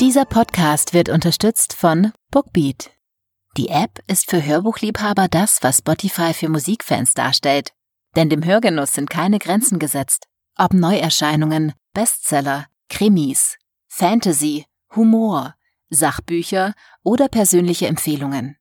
[0.00, 2.90] Dieser Podcast wird unterstützt von Bookbeat.
[3.56, 7.72] Die App ist für Hörbuchliebhaber das, was Spotify für Musikfans darstellt.
[8.14, 10.26] Denn dem Hörgenuss sind keine Grenzen gesetzt.
[10.54, 13.56] Ob Neuerscheinungen, Bestseller, Krimis,
[13.88, 15.54] Fantasy, Humor,
[15.88, 18.58] Sachbücher oder persönliche Empfehlungen.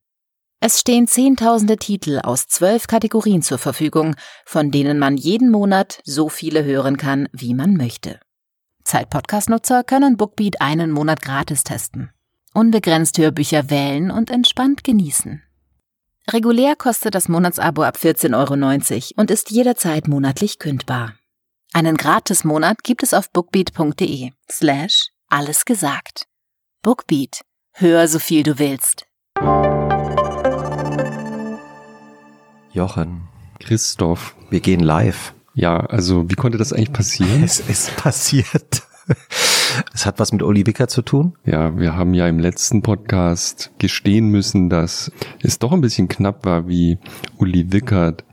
[0.62, 4.16] Es stehen Zehntausende Titel aus zwölf Kategorien zur Verfügung,
[4.46, 8.22] von denen man jeden Monat so viele hören kann, wie man möchte.
[8.86, 12.12] Zeit-Podcast-Nutzer können Bookbeat einen Monat gratis testen.
[12.54, 15.42] Unbegrenzt Hörbücher wählen und entspannt genießen.
[16.32, 21.16] Regulär kostet das Monatsabo ab 14,90 Euro und ist jederzeit monatlich kündbar.
[21.74, 26.28] Einen Gratis-Monat gibt es auf bookbeat.de slash alles gesagt.
[26.82, 27.42] Bookbeat.
[27.74, 29.06] Hör so viel du willst.
[32.72, 33.28] Jochen,
[33.60, 34.36] Christoph.
[34.50, 35.34] wir gehen live.
[35.56, 37.42] Ja, also wie konnte das eigentlich passieren?
[37.44, 38.84] Es ist passiert.
[39.94, 41.36] Es hat was mit Uli Wicker zu tun.
[41.46, 46.46] Ja, wir haben ja im letzten Podcast gestehen müssen, dass es doch ein bisschen knapp
[46.46, 46.98] war, wie
[47.38, 48.24] Uli Wickert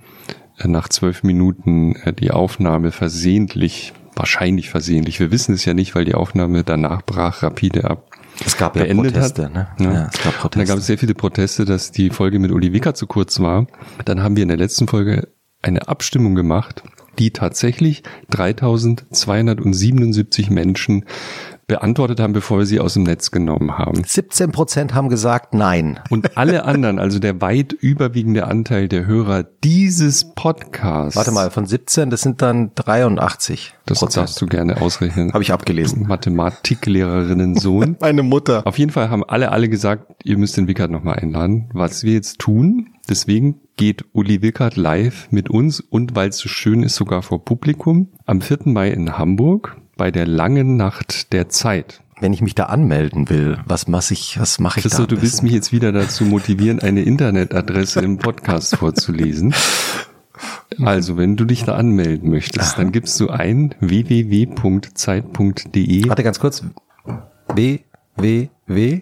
[0.59, 5.95] äh, nach zwölf Minuten äh, die Aufnahme versehentlich, wahrscheinlich versehentlich, wir wissen es ja nicht,
[5.95, 8.09] weil die Aufnahme danach brach rapide ab.
[8.45, 9.79] Es gab ja Proteste, hat.
[9.79, 9.93] ne?
[9.93, 10.11] Ja.
[10.13, 12.97] es gab Und da gab es sehr viele Proteste, dass die Folge mit Uli Wickert
[12.97, 13.67] zu kurz war.
[14.05, 15.29] Dann haben wir in der letzten Folge
[15.61, 16.83] eine Abstimmung gemacht,
[17.19, 21.05] die tatsächlich 3277 Menschen
[21.67, 24.03] beantwortet haben, bevor wir sie aus dem Netz genommen haben.
[24.05, 26.01] 17 Prozent haben gesagt Nein.
[26.11, 31.17] Und alle anderen, also der weit überwiegende Anteil der Hörer dieses Podcasts.
[31.17, 35.33] Warte mal, von 17, das sind dann 83 Das darfst du gerne ausrechnen.
[35.33, 36.07] Habe ich abgelesen.
[36.07, 37.97] Mathematiklehrerinnen Sohn.
[38.01, 38.67] Meine Mutter.
[38.67, 41.71] Auf jeden Fall haben alle alle gesagt, ihr müsst den Wickert nochmal einladen.
[41.73, 46.49] Was wir jetzt tun, deswegen geht Uli Wickert live mit uns und weil es so
[46.49, 48.59] schön ist, sogar vor Publikum am 4.
[48.65, 52.03] Mai in Hamburg bei der langen Nacht der Zeit.
[52.21, 55.17] Wenn ich mich da anmelden will, was mache ich, was mache ich Christoph, da?
[55.17, 59.55] du willst mich jetzt wieder dazu motivieren, eine Internetadresse im Podcast vorzulesen.
[60.83, 64.49] Also, wenn du dich da anmelden möchtest, dann gibst du ein www.zeit.de
[66.09, 66.65] Warte ganz kurz.
[67.55, 67.81] W,
[68.17, 69.01] W, W.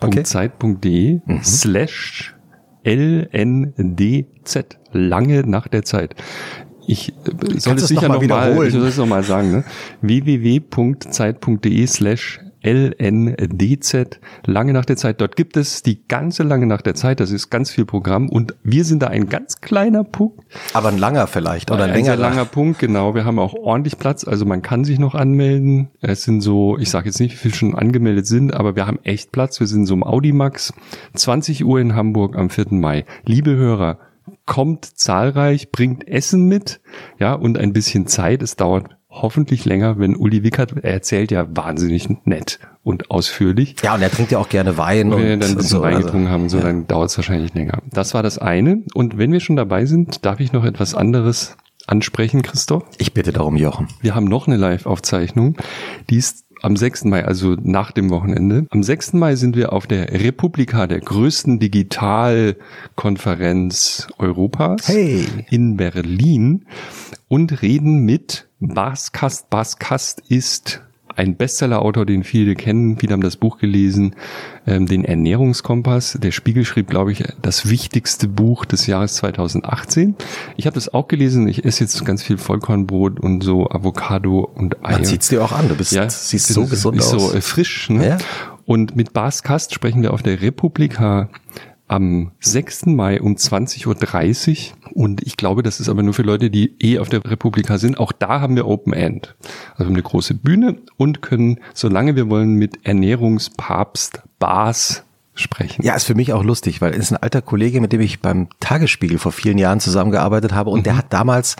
[0.00, 0.22] Okay.
[0.22, 2.34] .zeit.de slash
[2.84, 4.78] LNDZ.
[4.92, 6.14] Lange nach der Zeit.
[6.90, 8.68] Ich äh, soll es sicher noch mal noch mal, wiederholen?
[8.68, 9.64] ich soll es noch mal sagen, ne?
[10.02, 15.20] www.zeit.de slash LNDZ, lange nach der Zeit.
[15.20, 17.20] Dort gibt es die ganze lange nach der Zeit.
[17.20, 20.40] Das ist ganz viel Programm und wir sind da ein ganz kleiner Punkt.
[20.74, 22.30] Aber ein langer vielleicht oder ein ein sehr längerer.
[22.30, 23.14] langer Punkt, genau.
[23.14, 25.88] Wir haben auch ordentlich Platz, also man kann sich noch anmelden.
[26.02, 28.98] Es sind so, ich sage jetzt nicht, wie viele schon angemeldet sind, aber wir haben
[29.04, 29.60] echt Platz.
[29.60, 30.74] Wir sind so im Audimax,
[31.14, 32.66] 20 Uhr in Hamburg am 4.
[32.70, 33.06] Mai.
[33.24, 33.98] Liebe Hörer,
[34.46, 36.80] kommt zahlreich, bringt Essen mit,
[37.18, 38.42] ja, und ein bisschen Zeit.
[38.42, 43.76] Es dauert hoffentlich länger, wenn Uli Wickert, er erzählt ja wahnsinnig nett und ausführlich.
[43.82, 45.82] Ja, und er trinkt ja auch gerne Wein Wenn und, wir dann ein bisschen so.
[45.82, 46.64] Wein Also, getrunken haben, so, ja.
[46.64, 47.82] dann dauert es wahrscheinlich länger.
[47.90, 48.84] Das war das eine.
[48.94, 52.84] Und wenn wir schon dabei sind, darf ich noch etwas anderes ansprechen, Christoph?
[52.98, 53.88] Ich bitte darum, Jochen.
[54.00, 55.56] Wir haben noch eine Live-Aufzeichnung.
[56.08, 57.04] Die ist am 6.
[57.04, 58.66] Mai, also nach dem Wochenende.
[58.70, 59.12] Am 6.
[59.14, 65.26] Mai sind wir auf der Republika, der größten Digitalkonferenz Europas Hey.
[65.50, 66.66] in Berlin
[67.28, 69.50] und reden mit Bas Kast.
[69.50, 70.82] Bas Kast ist
[71.20, 72.96] ein Bestseller-Autor, den viele kennen.
[72.98, 74.14] Viele haben das Buch gelesen,
[74.66, 76.18] ähm, den Ernährungskompass.
[76.22, 80.14] Der Spiegel schrieb, glaube ich, das wichtigste Buch des Jahres 2018.
[80.56, 81.46] Ich habe das auch gelesen.
[81.46, 84.92] Ich esse jetzt ganz viel Vollkornbrot und so Avocado und Eier.
[84.92, 85.68] Man sieht's dir auch an.
[85.68, 87.30] Du bist, Ja, siehst so gesund ist aus.
[87.32, 87.90] so äh, frisch.
[87.90, 88.08] Ne?
[88.08, 88.18] Ja.
[88.64, 91.28] Und mit Bas Kast sprechen wir auf der Republika
[91.90, 92.86] am 6.
[92.86, 94.76] Mai um 20.30 Uhr.
[94.94, 97.98] Und ich glaube, das ist aber nur für Leute, die eh auf der Republika sind.
[97.98, 99.34] Auch da haben wir Open End.
[99.76, 105.02] Also eine große Bühne und können, solange wir wollen, mit Ernährungspapst Bas
[105.34, 105.82] sprechen.
[105.84, 108.20] Ja, ist für mich auch lustig, weil es ist ein alter Kollege, mit dem ich
[108.20, 111.56] beim Tagesspiegel vor vielen Jahren zusammengearbeitet habe und der hat damals,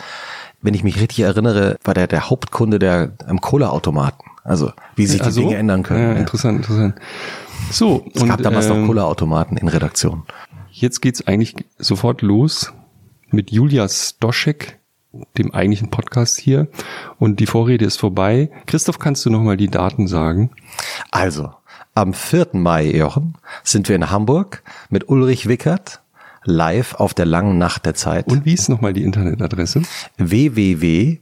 [0.62, 4.30] wenn ich mich richtig erinnere, war der der Hauptkunde der am Cola-Automaten.
[4.44, 6.02] Also wie sich die Also, Dinge ändern können.
[6.02, 6.19] Ja, Ja.
[6.19, 6.94] interessant, interessant.
[7.70, 10.25] So, Es gab damals noch ähm, Cola-Automaten in Redaktion.
[10.70, 12.72] Jetzt geht's eigentlich sofort los
[13.31, 14.78] mit Julia Stoschek,
[15.38, 16.69] dem eigentlichen Podcast hier.
[17.19, 18.50] Und die Vorrede ist vorbei.
[18.67, 20.50] Christoph, kannst du nochmal die Daten sagen?
[21.11, 21.52] Also,
[21.94, 22.49] am 4.
[22.55, 26.02] Mai, Jochen, sind wir in Hamburg mit Ulrich Wickert
[26.44, 28.26] live auf der langen Nacht der Zeit.
[28.28, 29.82] Und wie ist nochmal die Internetadresse?
[30.17, 31.20] www.zeit.de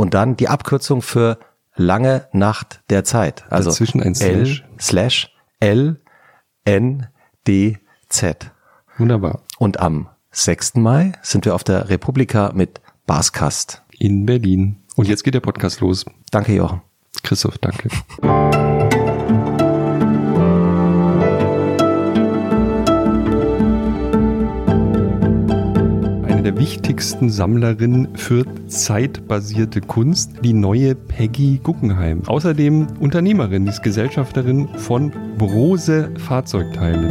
[0.00, 1.38] und dann die Abkürzung für
[1.76, 3.44] lange Nacht der Zeit.
[3.50, 4.64] Also Dazwischen ein L Slash.
[4.80, 6.00] slash L
[6.64, 7.06] N
[7.46, 8.50] D Z.
[8.96, 9.42] Wunderbar.
[9.58, 10.76] Und am 6.
[10.76, 13.82] Mai sind wir auf der Republika mit Baskast.
[13.98, 14.76] in Berlin.
[14.96, 16.06] Und jetzt geht der Podcast los.
[16.30, 16.80] Danke, Jochen.
[17.22, 17.90] Christoph, danke.
[26.50, 32.22] Der wichtigsten Sammlerinnen für zeitbasierte Kunst, die neue Peggy Guggenheim.
[32.26, 37.06] Außerdem Unternehmerin, die ist Gesellschafterin von Brose Fahrzeugteile.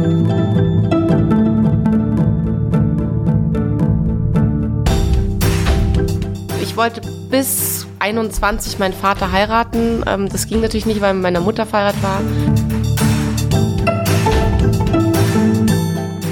[6.62, 7.00] Ich wollte
[7.30, 10.02] bis 21 meinen Vater heiraten.
[10.06, 12.20] Ähm, Das ging natürlich nicht, weil meine Mutter verheiratet war.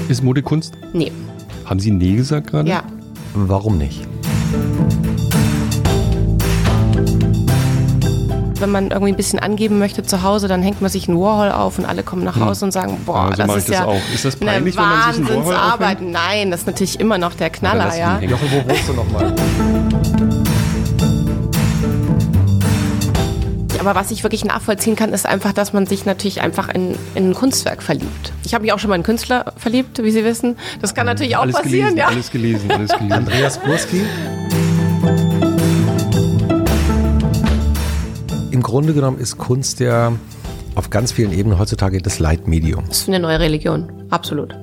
[0.07, 0.75] Ist Mode Kunst?
[0.93, 1.11] Nee,
[1.65, 2.69] Haben Sie Nee gesagt gerade?
[2.69, 2.83] ja.
[3.33, 4.07] Warum nicht?
[8.59, 11.51] Wenn man irgendwie ein bisschen angeben möchte zu Hause, dann hängt man sich einen Warhol
[11.51, 13.85] auf und alle kommen nach Hause und sagen, boah, Ja, so das ist das ja
[13.85, 14.01] auch.
[14.13, 16.01] Ist das eine peinlich, Warhol Wahnsinnsarbeit.
[16.01, 18.19] Nein, das ist natürlich immer noch der Ja, Knaller, ja.
[18.19, 19.33] Jochen, wo wohnst du nochmal?
[23.79, 27.29] Aber was ich wirklich nachvollziehen kann, ist einfach, dass man sich natürlich einfach in, in
[27.29, 28.33] ein Kunstwerk verliebt.
[28.43, 30.57] Ich habe mich auch schon mal in einen Künstler verliebt, wie Sie wissen.
[30.81, 32.07] Das kann natürlich auch alles passieren, gelesen, ja.
[32.07, 33.13] alles gelesen, alles gelesen.
[33.13, 34.01] Andreas Burski?
[38.51, 40.11] Im Grunde genommen ist Kunst ja
[40.75, 42.83] auf ganz vielen Ebenen heutzutage das Leitmedium.
[42.89, 44.55] Das ist eine neue Religion, absolut.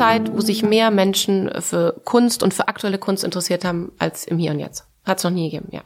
[0.00, 4.38] Zeit, wo sich mehr Menschen für Kunst und für aktuelle Kunst interessiert haben als im
[4.38, 4.86] Hier und Jetzt.
[5.04, 5.82] Hat es noch nie gegeben, ja.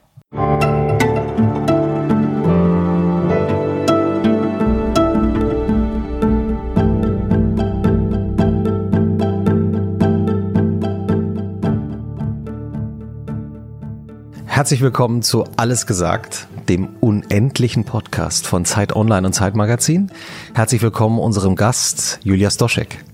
[14.47, 20.13] Herzlich willkommen zu Alles gesagt, dem unendlichen Podcast von Zeit Online und Zeit Magazin.
[20.55, 23.05] Herzlich willkommen unserem Gast Julia Stoschek.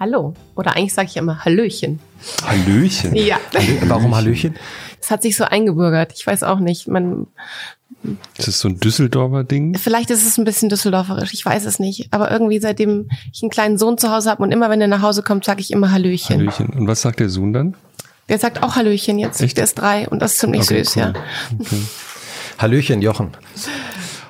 [0.00, 0.34] Hallo.
[0.56, 2.00] Oder eigentlich sage ich immer Hallöchen.
[2.44, 3.14] Hallöchen.
[3.16, 3.38] Ja.
[3.86, 4.54] Warum Hallöchen?
[5.00, 6.12] Es hat sich so eingebürgert.
[6.14, 6.88] Ich weiß auch nicht.
[6.88, 7.26] Man,
[8.38, 9.76] Ist das so ein Düsseldorfer Ding?
[9.78, 11.32] vielleicht ist es ein bisschen düsseldorferisch.
[11.34, 12.08] Ich weiß es nicht.
[12.12, 15.02] Aber irgendwie seitdem ich einen kleinen Sohn zu Hause habe und immer wenn er nach
[15.02, 16.36] Hause kommt, sage ich immer Hallöchen.
[16.38, 16.68] Hallöchen.
[16.70, 17.74] Und was sagt der Sohn dann?
[18.30, 19.42] Der sagt auch Hallöchen jetzt.
[19.42, 19.58] Echt?
[19.58, 21.02] Der ist drei und das ist ziemlich Okay, süß, cool.
[21.02, 21.12] ja.
[21.60, 21.82] Okay.
[22.58, 23.30] Hallöchen, Jochen.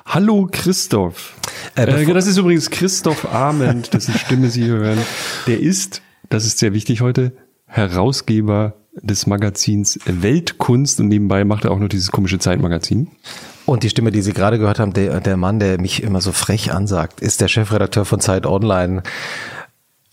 [0.05, 1.34] Hallo Christoph.
[1.75, 4.99] Äh, Äh, das ist übrigens Christoph Arment, dessen Stimme Sie hier hören.
[5.47, 7.31] Der ist, das ist sehr wichtig heute,
[7.67, 13.09] Herausgeber des Magazins Weltkunst und nebenbei macht er auch noch dieses komische Zeitmagazin.
[13.65, 16.31] Und die Stimme, die Sie gerade gehört haben, der, der Mann, der mich immer so
[16.31, 19.03] frech ansagt, ist der Chefredakteur von Zeit Online,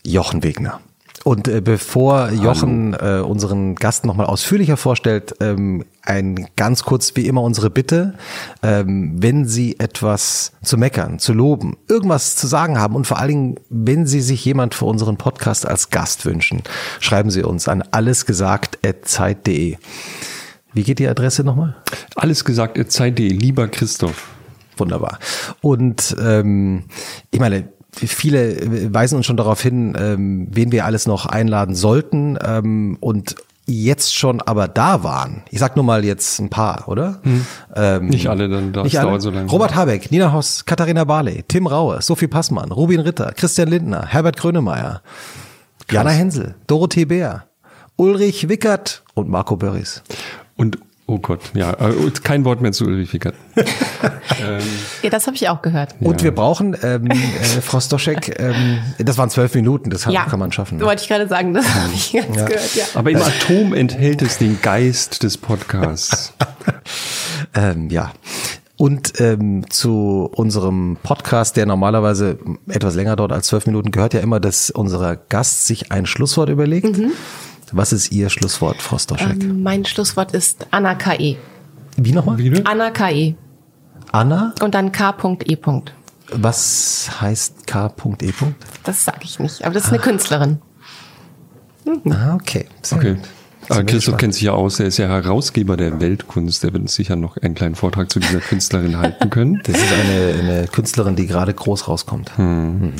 [0.05, 0.81] Jochen Wegner.
[1.23, 7.27] Und äh, bevor Jochen äh, unseren Gast nochmal ausführlicher vorstellt, ähm, ein ganz kurz wie
[7.27, 8.15] immer unsere Bitte,
[8.61, 13.29] ähm, wenn Sie etwas zu meckern, zu loben, irgendwas zu sagen haben und vor allen
[13.29, 16.61] Dingen, wenn Sie sich jemand für unseren Podcast als Gast wünschen,
[16.99, 19.77] schreiben Sie uns an allesgesagt.zeit.de.
[20.73, 21.75] Wie geht die Adresse nochmal?
[22.15, 24.29] Alles gesagt, äh, Zeit.de, lieber Christoph.
[24.75, 25.19] Wunderbar.
[25.61, 26.85] Und ähm,
[27.31, 32.37] ich meine, viele weisen uns schon darauf hin, ähm, wen wir alles noch einladen sollten
[32.43, 33.35] ähm, und
[33.65, 35.43] jetzt schon aber da waren.
[35.49, 37.21] Ich sag nur mal jetzt ein paar, oder?
[37.75, 39.09] Ähm, Nicht alle, dann nicht alle?
[39.09, 39.49] dauert so lange.
[39.49, 44.37] Robert Habeck, Nina Hoss, Katharina Barley, Tim Raue, Sophie Passmann, Rubin Ritter, Christian Lindner, Herbert
[44.37, 45.01] Grönemeyer,
[45.89, 47.45] Jana Hensel, Dorothee Bär,
[47.95, 50.03] Ulrich Wickert und Marco Börries.
[50.57, 53.35] Und, oh Gott, ja, äh, kein Wort mehr zu Ulrich Wickert.
[55.01, 55.95] Ja, das habe ich auch gehört.
[55.99, 57.15] Und wir brauchen, ähm, äh,
[57.61, 60.79] Frau Stoschek, ähm, das waren zwölf Minuten, das kann, Ja, kann man schaffen.
[60.79, 60.85] Ne?
[60.85, 62.85] Wollte ich gerade sagen, das habe ich ganz gehört, ja.
[62.95, 66.33] Aber im Atom enthält es den Geist des Podcasts.
[67.55, 68.11] Ähm, ja.
[68.77, 74.21] Und ähm, zu unserem Podcast, der normalerweise etwas länger dauert als zwölf Minuten, gehört ja
[74.21, 76.99] immer, dass unser Gast sich ein Schlusswort überlegt.
[77.73, 79.43] Was ist Ihr Schlusswort, Frau Stoschek?
[79.43, 81.37] Ähm, Mein Schlusswort ist Anna K.E.
[81.97, 82.37] Wie nochmal?
[82.37, 82.63] Wie?
[82.65, 83.33] Anna K.E.
[84.11, 84.53] Anna?
[84.61, 85.57] Und dann K.E.
[86.31, 88.31] Was heißt K.E.
[88.83, 89.65] Das sage ich nicht.
[89.65, 90.59] Aber das ist eine Künstlerin.
[92.09, 92.67] Ah, okay.
[92.83, 93.13] Sehr Okay.
[93.15, 93.23] gut.
[93.69, 96.63] Aber wir Christoph kennt sich ja aus, er ist ja Herausgeber der Weltkunst.
[96.63, 99.61] Der wird uns sicher noch einen kleinen Vortrag zu dieser Künstlerin halten können.
[99.63, 102.37] Das ist eine, eine Künstlerin, die gerade groß rauskommt.
[102.37, 102.93] Mhm.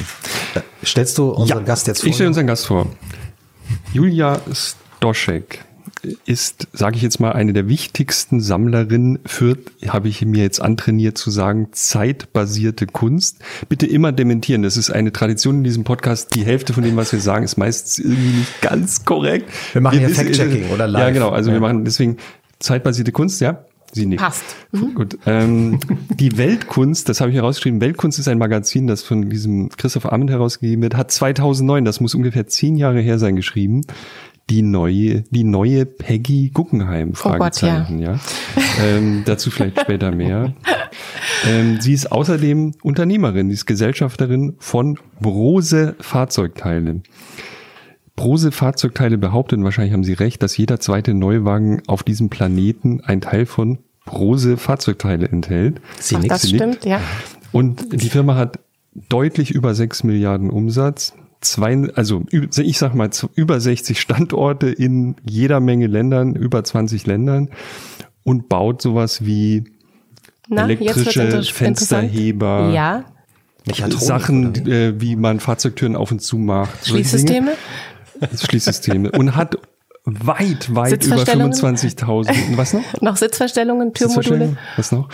[0.55, 2.07] Äh, Stellst du unseren Gast jetzt vor?
[2.09, 2.87] Ich stelle unseren Gast vor.
[3.93, 4.41] Julia
[4.97, 5.63] Stoschek
[6.25, 11.17] ist, sage ich jetzt mal, eine der wichtigsten Sammlerinnen für, habe ich mir jetzt antrainiert
[11.17, 13.37] zu sagen, zeitbasierte Kunst.
[13.69, 14.63] Bitte immer dementieren.
[14.63, 16.35] Das ist eine Tradition in diesem Podcast.
[16.35, 19.49] Die Hälfte von dem, was wir sagen, ist meistens irgendwie nicht ganz korrekt.
[19.71, 21.01] Wir machen hier wissen- Fact-Checking oder live.
[21.03, 21.29] Ja, genau.
[21.29, 21.55] Also Ja.
[21.55, 22.17] wir machen deswegen
[22.59, 23.63] zeitbasierte Kunst, ja.
[23.93, 24.21] Sie nickt.
[24.21, 24.43] Passt.
[24.95, 25.17] Gut.
[25.25, 27.79] Ähm, die Weltkunst, das habe ich herausgeschrieben.
[27.81, 32.15] Weltkunst ist ein Magazin, das von diesem Christoph Amend herausgegeben wird, hat 2009, das muss
[32.15, 33.81] ungefähr zehn Jahre her sein, geschrieben.
[34.49, 38.19] Die neue, die neue Peggy Guggenheim, Oh Gott, Fragezeichen, ja.
[38.83, 40.53] Ähm, dazu vielleicht später mehr.
[41.47, 47.01] Ähm, sie ist außerdem Unternehmerin, sie ist Gesellschafterin von Brose Fahrzeugteile.
[48.15, 53.01] Brose Fahrzeugteile behauptet, und wahrscheinlich haben sie recht, dass jeder zweite Neuwagen auf diesem Planeten
[53.01, 55.81] ein Teil von Brose Fahrzeugteile enthält.
[55.99, 57.01] Sie Ach, das stimmt, ja.
[57.51, 58.59] Und die Firma hat
[59.09, 61.13] deutlich über 6 Milliarden Umsatz.
[61.41, 67.49] Zwei, also ich sag mal über 60 Standorte in jeder Menge Ländern, über 20 Ländern
[68.23, 69.65] und baut sowas wie
[70.47, 72.71] Na, elektrische Fensterheber.
[72.73, 73.05] Ja.
[73.89, 76.85] Sachen, äh, wie man Fahrzeugtüren auf und zu macht.
[76.85, 77.53] Schließsysteme?
[78.35, 79.11] Schließsysteme.
[79.11, 79.57] Und hat
[80.05, 81.53] weit, weit über Sitzverstellungen?
[81.53, 82.57] 25.000.
[82.57, 82.81] Was noch?
[83.01, 84.57] Noch Sitzverstellungen, Türmodule?
[84.75, 85.07] Was noch?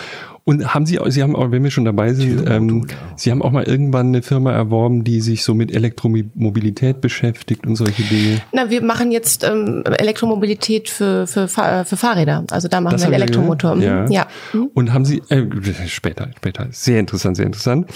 [0.45, 3.51] Und haben Sie, Sie haben auch, wenn wir schon dabei sind, ähm, Sie haben auch
[3.51, 8.41] mal irgendwann eine Firma erworben, die sich so mit Elektromobilität beschäftigt und solche Dinge.
[8.51, 12.45] Na, wir machen jetzt ähm, Elektromobilität für, für, Fahr- für Fahrräder.
[12.49, 13.75] Also da machen wir haben einen wir Elektromotor.
[13.75, 13.81] Mhm.
[13.83, 14.09] Ja.
[14.09, 14.27] ja.
[14.73, 15.45] Und haben Sie, äh,
[15.87, 17.87] später, später, sehr interessant, sehr interessant.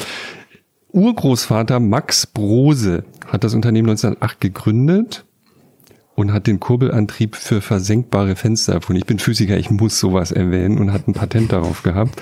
[0.93, 5.25] Urgroßvater Max Brose hat das Unternehmen 1908 gegründet
[6.13, 8.99] und hat den Kurbelantrieb für versenkbare Fenster erfunden.
[8.99, 12.21] Ich bin Physiker, ich muss sowas erwähnen und hat ein Patent darauf gehabt.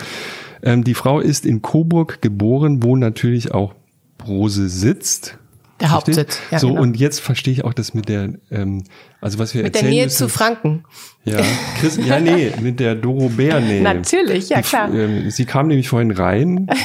[0.63, 3.75] Ähm, die Frau ist in Coburg geboren, wo natürlich auch
[4.17, 5.37] Brose sitzt.
[5.81, 6.15] Der Richtig?
[6.17, 6.39] Hauptsitz.
[6.51, 6.81] Ja, so, genau.
[6.81, 8.85] und jetzt verstehe ich auch das mit der, ähm,
[9.19, 10.85] also was wir Mit der erzählen Nähe müssen, zu Franken.
[11.25, 11.41] ja,
[11.79, 13.81] Chris, ja, nee, mit der Doro Bär Nähe.
[13.83, 14.93] Natürlich, ja, Die, klar.
[14.93, 16.67] Ähm, sie kam nämlich vorhin rein.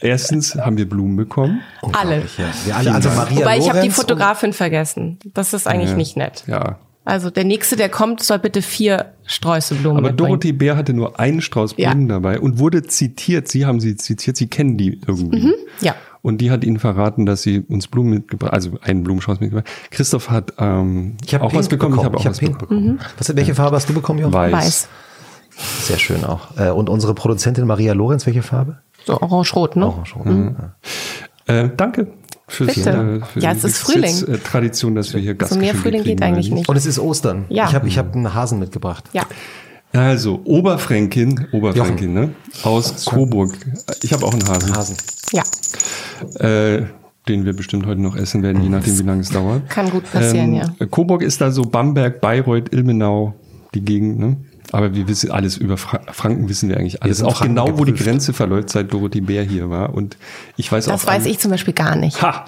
[0.00, 1.60] Erstens haben wir Blumen bekommen.
[1.92, 2.22] Alle.
[2.38, 5.18] Ja, wir alle, also Maria Wobei ich habe die Fotografin vergessen.
[5.34, 6.44] Das ist eigentlich nicht nett.
[6.46, 6.78] Ja.
[7.04, 10.28] Also der nächste, der kommt, soll bitte vier Sträuße Blumen Aber mitbringen.
[10.28, 11.90] Dorothee Bär hatte nur einen Strauß Ja.
[11.90, 13.48] Blumen dabei und wurde zitiert.
[13.48, 15.46] Sie haben sie zitiert, Sie kennen die irgendwie.
[15.46, 15.54] Mhm.
[15.80, 15.94] Ja.
[16.22, 19.66] Und die hat ihnen verraten, dass sie uns Blumen mitgebracht, also einen Blumenstrauß mitgebracht.
[19.90, 21.98] Christoph hat ähm, Ich habe auch was bekommen.
[21.98, 22.98] Ich habe auch ich hab was Pink bekommen.
[22.98, 23.00] bekommen.
[23.16, 24.34] Was, welche Farbe hast du bekommen, Jochen?
[24.34, 24.52] Weiß.
[24.52, 24.88] Weiß.
[25.82, 26.56] Sehr schön auch.
[26.58, 28.78] Äh, Und unsere Produzentin Maria Lorenz, welche Farbe?
[29.06, 29.86] So orange-rot, ne?
[29.86, 30.14] Orange.
[30.24, 30.56] Mhm.
[31.46, 32.08] Äh, danke
[32.46, 32.90] fürs, Bitte.
[33.22, 34.12] äh, für Ja, es ist Frühling.
[34.14, 36.68] Sitz- äh, Tradition, dass wir hier Gast So mehr Frühling geht eigentlich nicht.
[36.68, 37.44] Und es ist Ostern.
[37.48, 37.68] Ja.
[37.68, 39.04] Ich habe ich hab einen Hasen mitgebracht.
[39.12, 39.22] Ja.
[39.92, 42.30] Also, Oberfränkin, Oberfränkin, ne?
[42.62, 43.52] Aus Coburg.
[44.02, 44.96] Ich habe auch einen Hasen, Hasen.
[45.32, 45.42] Ja.
[46.46, 46.86] äh,
[47.28, 49.68] den wir bestimmt heute noch essen werden, je nachdem, wie lange es dauert.
[49.68, 50.64] Kann gut passieren, ja.
[50.90, 53.34] Coburg ist da so Bamberg, Bayreuth, Ilmenau,
[53.74, 54.36] die Gegend, ne?
[54.72, 57.18] Aber wir wissen alles über Fra Franken wissen wir eigentlich alles.
[57.18, 58.04] sind Auch Franken genau, wo die geprüft.
[58.08, 59.94] Grenze verläuft, seit Dorothee Bär hier war.
[59.94, 60.16] Und
[60.56, 61.06] ich weiß Das auch.
[61.08, 62.22] weiß ich zum Beispiel gar nicht.
[62.22, 62.44] Ha!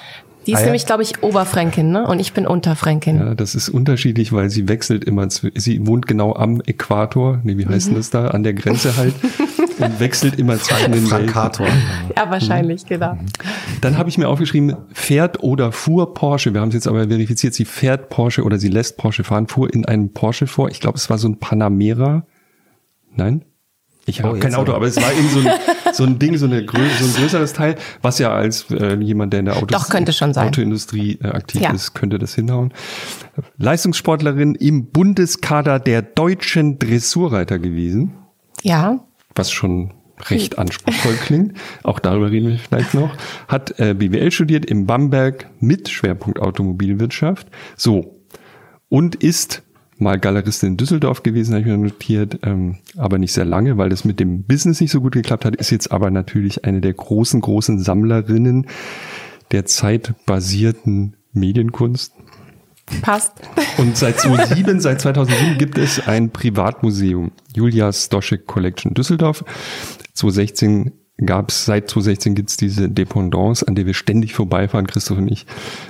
[0.47, 0.65] Die ist Ah, ja.
[0.67, 2.07] nämlich, glaube ich, Oberfränkin, ne?
[2.07, 3.17] Und ich bin Unterfränkin.
[3.19, 5.29] Ja, das ist unterschiedlich, weil sie wechselt immer.
[5.31, 7.71] Sie wohnt genau am Äquator, nee, wie Mhm.
[7.71, 8.29] heißt denn das da?
[8.29, 9.15] An der Grenze halt.
[9.79, 11.07] und wechselt immer zwischen den.
[11.07, 11.67] Frankator.
[12.17, 13.17] Ja, wahrscheinlich, genau.
[13.81, 16.53] Dann habe ich mir aufgeschrieben, fährt oder fuhr Porsche.
[16.55, 19.73] Wir haben es jetzt aber verifiziert, sie fährt Porsche oder sie lässt Porsche fahren, fuhr
[19.73, 20.69] in einem Porsche vor.
[20.71, 22.27] Ich glaube, es war so ein Panamera.
[23.15, 23.45] Nein?
[24.05, 24.87] Ich habe Oh, kein Auto, aber.
[24.87, 25.55] es war eben so ein,
[25.93, 29.33] so ein Ding, so, eine, grö so ein größeres Teil, was ja als äh, jemand,
[29.33, 29.95] der in der Autos Doch.
[30.37, 31.71] Autoindustrie äh, aktiv Ja.
[31.73, 32.73] ist, könnte das hinhauen.
[33.59, 38.13] Leistungssportlerin im Bundeskader der deutschen Dressurreiter gewesen
[38.63, 39.01] Ja.
[39.35, 39.95] was schon
[40.31, 41.57] recht anspruchsvoll klingt.
[41.83, 43.11] Auch darüber reden wir vielleicht noch.
[43.49, 47.49] Hat äh, BWL studiert in Bamberg mit Schwerpunkt Automobilwirtschaft.
[47.77, 48.21] So.
[48.89, 49.63] Und ist
[50.03, 53.89] mal Galeristin in Düsseldorf gewesen, habe ich mir notiert, ähm, aber nicht sehr lange, weil
[53.89, 56.93] das mit dem Business nicht so gut geklappt hat, ist jetzt aber natürlich eine der
[56.93, 58.67] großen, großen Sammlerinnen
[59.53, 62.15] der zeitbasierten Medienkunst.
[63.01, 63.33] Passt.
[63.79, 69.45] Und seit 2007, seit 2007 gibt es ein Privatmuseum, Julia Stoschek Collection Düsseldorf.
[70.15, 70.93] 2016
[71.27, 75.29] gab es, seit 2016 gibt es diese Dependance, an der wir ständig vorbeifahren, Christoph und
[75.29, 75.47] ich,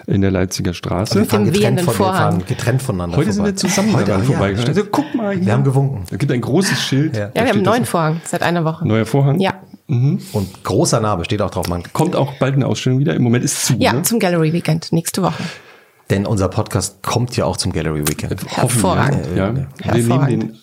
[0.06, 1.18] in der Leipziger Straße.
[1.18, 2.16] Wir fahren getrennt, von, wir Vorhang.
[2.32, 3.50] fahren getrennt voneinander Heute sind vorbei.
[3.50, 4.74] wir zusammen Heute, daran ja, vorbeigefahren.
[4.74, 4.78] stimmt.
[4.78, 5.46] Also guck mal hier.
[5.46, 6.04] Wir haben gewunken.
[6.10, 7.16] Es gibt ein großes Schild.
[7.16, 7.26] Ja.
[7.26, 8.86] Ja, wir haben einen neuen Vorhang seit einer Woche.
[8.86, 9.40] Neuer Vorhang.
[9.40, 9.54] Ja.
[9.88, 11.82] Und großer Name steht auch drauf, man.
[11.92, 13.14] Kommt auch bald eine Ausstellung wieder.
[13.14, 13.74] Im Moment ist zu.
[13.74, 14.02] Ja, ne?
[14.02, 15.42] zum Gallery Weekend nächste Woche.
[16.08, 18.32] Denn unser Podcast kommt ja auch zum Gallery Weekend.
[18.32, 18.56] Hoffen wir.
[18.56, 19.26] Hervorragend.
[19.36, 19.36] Ja.
[19.36, 20.42] Wir nehmen Hervorragend.
[20.42, 20.58] den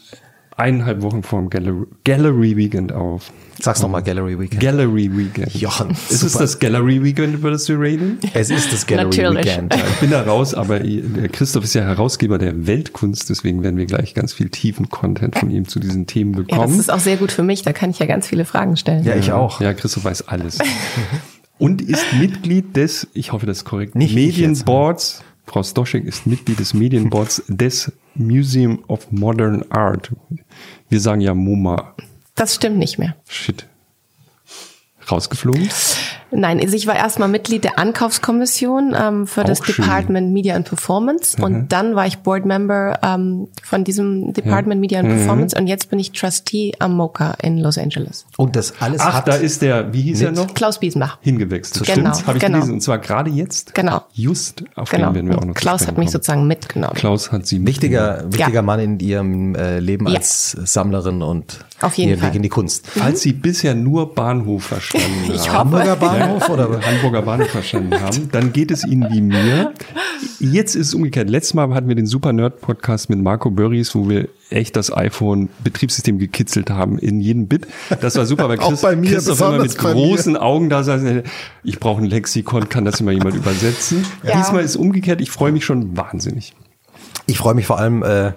[0.59, 3.31] eineinhalb Wochen vor dem Gallery, Gallery Weekend auf.
[3.61, 4.61] Sag's nochmal, Gallery Weekend.
[4.61, 5.53] Gallery Weekend.
[5.53, 6.43] Jochen, Ist es super.
[6.45, 8.17] das Gallery Weekend, über das wir reden?
[8.33, 9.45] Es ist das Gallery Natürlich.
[9.47, 9.73] Weekend.
[9.75, 13.75] Ja, ich bin da raus, aber der Christoph ist ja Herausgeber der Weltkunst, deswegen werden
[13.77, 16.79] wir gleich ganz viel tiefen Content von ihm zu diesen Themen Ja, das bekommen.
[16.79, 17.63] ist auch sehr gut für mich.
[17.63, 19.03] Da kann ich ja ganz viele Fragen stellen.
[19.03, 19.59] Ja, ich auch.
[19.59, 20.59] Ja, Christoph weiß alles.
[21.57, 24.37] Und ist Mitglied des, ich hoffe, das ist korrekt, Nicht jetzt.
[24.37, 25.21] Medienboards.
[25.45, 30.11] Frau Stoschek ist Mitglied des Medienboards des Museum of Modern Art.
[30.89, 31.95] Wir sagen ja MoMA.
[32.35, 33.15] Das stimmt nicht mehr.
[33.27, 33.65] Shit.
[35.09, 35.69] Rausgeflogen?
[36.31, 39.75] Nein, also ich war erstmal Mitglied der Ankaufskommission ähm, für Auch das schön.
[39.83, 44.99] Department Media and Performance und dann war ich Board Member ähm, von diesem Department Media
[44.99, 48.25] and Performance und jetzt bin ich Trustee am MoCA in Los Angeles.
[48.37, 50.53] Und das alles Ach, hat da ist der, wie hieß er noch?
[50.53, 51.17] Klaus Biesenbach.
[51.21, 51.85] Hingewechselt.
[51.85, 52.27] Genau, Stimmt's?
[52.27, 52.57] Habe ich genau.
[52.59, 52.73] gelesen.
[52.75, 53.73] Und zwar gerade jetzt.
[53.75, 54.01] Genau.
[54.13, 55.07] Just auf Genau.
[55.07, 56.11] den werden wir auch noch Klaus hat mich kommen.
[56.11, 56.93] sozusagen mitgenommen.
[56.95, 58.61] Klaus hat sie wichtiger, wichtiger Ja.
[58.61, 60.15] Mann in ihrem äh, Leben Ja.
[60.17, 62.29] als Sammlerin und Auf jeden Fall.
[62.29, 62.87] Weg in die Kunst.
[62.87, 65.71] Falls Sie bisher nur Bahnhof verstanden Ich haben.
[65.71, 65.79] hoffe.
[65.79, 66.18] Hamburger Bahnhof
[66.49, 66.81] oder?
[66.81, 69.73] Hamburger Bahnhof verstanden haben, dann geht es Ihnen wie mir.
[70.39, 71.29] Jetzt ist es umgekehrt.
[71.29, 74.95] Letztes Mal hatten wir den Super Nerd Podcast mit Marco Börries, wo wir echt das
[74.95, 77.67] iPhone Betriebssystem gekitzelt haben in jedem Bit.
[78.01, 81.01] Das war super, weil Auch Chris, bei mir, Christoph immer mit großen Augen da saß.
[81.63, 84.05] Ich brauche ein Lexikon, kann das immer jemand übersetzen?
[84.23, 84.37] Ja.
[84.37, 85.21] Diesmal ist es umgekehrt.
[85.21, 86.53] Ich freue mich schon wahnsinnig.
[87.25, 88.31] Ich freue mich vor allem, äh,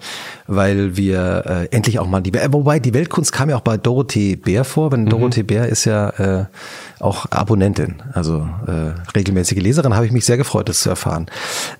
[0.47, 3.79] weil wir äh, endlich auch mal die, äh, wobei die Weltkunst kam ja auch bei
[3.79, 4.93] Dorothee Bär vor, Mhm.
[4.93, 6.45] wenn Dorothee Bär ist ja äh,
[7.01, 11.27] auch Abonnentin, also äh, regelmäßige Leserin, habe ich mich sehr gefreut, das zu erfahren.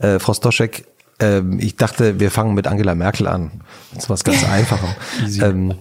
[0.01, 0.87] Äh, Frau Stoschek,
[1.23, 3.51] ähm, ich dachte, wir fangen mit Angela Merkel an.
[3.95, 5.39] Das ist was ganz Einfaches.
[5.41, 5.75] ähm,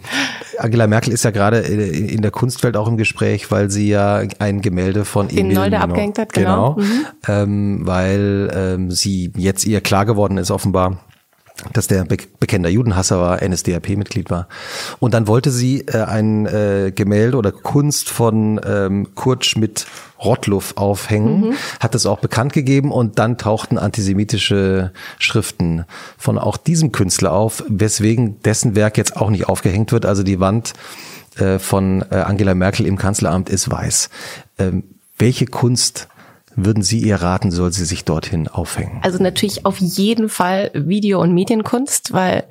[0.58, 4.62] Angela Merkel ist ja gerade in der Kunstwelt auch im Gespräch, weil sie ja ein
[4.62, 6.78] Gemälde von Den Emil Nolde abgehängt hat, genau.
[7.28, 10.98] ähm, weil ähm, sie jetzt ihr klar geworden ist offenbar,
[11.74, 14.48] dass der be bekennender Judenhasser war, NSDAP-Mitglied war.
[15.00, 19.86] Und dann wollte sie äh, ein äh, Gemälde oder Kunst von ähm, Kurt Schmidt
[20.24, 25.86] Rottluff aufhängen, hat es auch bekannt gegeben und dann tauchten antisemitische Schriften
[26.18, 30.06] von auch diesem Künstler auf, weswegen dessen Werk jetzt auch nicht aufgehängt wird.
[30.06, 30.74] Also die Wand
[31.38, 34.10] äh, von äh, Angela Merkel im Kanzleramt ist weiß.
[34.60, 34.84] Ähm,
[35.18, 36.08] welche Kunst
[36.56, 39.00] würden Sie ihr raten, soll sie sich dorthin aufhängen?
[39.02, 42.44] Also natürlich auf jeden Fall Video- und Medienkunst, weil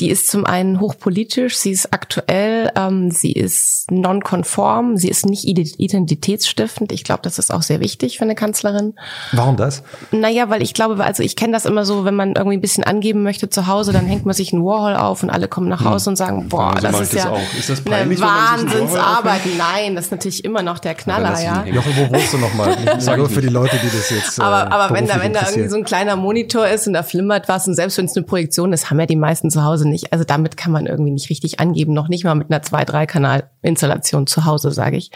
[0.00, 5.44] die ist zum einen hochpolitisch, sie ist aktuell, ähm, sie ist nonkonform, sie ist nicht
[5.44, 6.92] ide- identitätsstiftend.
[6.92, 8.94] Ich glaube, das ist auch sehr wichtig für eine Kanzlerin.
[9.32, 9.82] Warum das?
[10.12, 12.84] Naja, weil ich glaube, also ich kenne das immer so, wenn man irgendwie ein bisschen
[12.84, 15.84] angeben möchte zu Hause, dann hängt man sich einen Warhol auf und alle kommen nach
[15.84, 17.54] Hause und sagen, boah, Ja, so das ist ich das ja auch.
[17.58, 19.40] Ist das eine peinlich, Warhol Wahnsinnsarbeit.
[19.56, 21.64] Nein, das ist natürlich immer noch der Knaller, ja.
[21.66, 22.76] Jochen, wo wohnst du nochmal?
[23.16, 24.38] Nur für die Leute, die das jetzt.
[24.38, 27.02] äh, Aber, aber wenn da, wenn da irgendwie so ein kleiner Monitor ist und da
[27.02, 29.87] flimmert was und selbst wenn es eine Projektion ist, haben ja die meisten zu Hause
[29.88, 30.12] nicht.
[30.12, 34.44] Also damit kann man irgendwie nicht richtig angeben, noch nicht mal mit einer 2-3-Kanal-Installation zu
[34.44, 35.10] Hause, sage ich.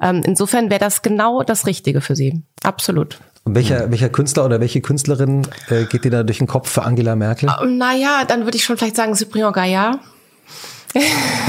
[0.00, 2.42] Ähm, insofern wäre das genau das Richtige für sie.
[2.62, 3.18] Absolut.
[3.44, 6.82] Und welcher, welcher Künstler oder welche Künstlerin äh, geht dir da durch den Kopf für
[6.82, 7.48] Angela Merkel?
[7.62, 10.00] Ähm, Naja, dann würde ich schon vielleicht sagen Cyprien Gaillard.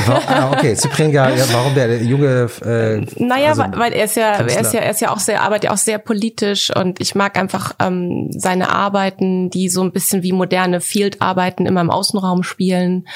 [0.08, 2.50] Ah, okay, Cyprien Gar, ja, warum der junge?
[2.66, 5.42] Äh, Naja, also weil, er ist ja, er ist ja, er ist ja auch sehr,
[5.42, 9.92] arbeitet ja auch sehr politisch und ich mag einfach ähm, seine Arbeiten, die so ein
[9.92, 13.08] bisschen wie moderne Field-Arbeiten immer im Außenraum spielen.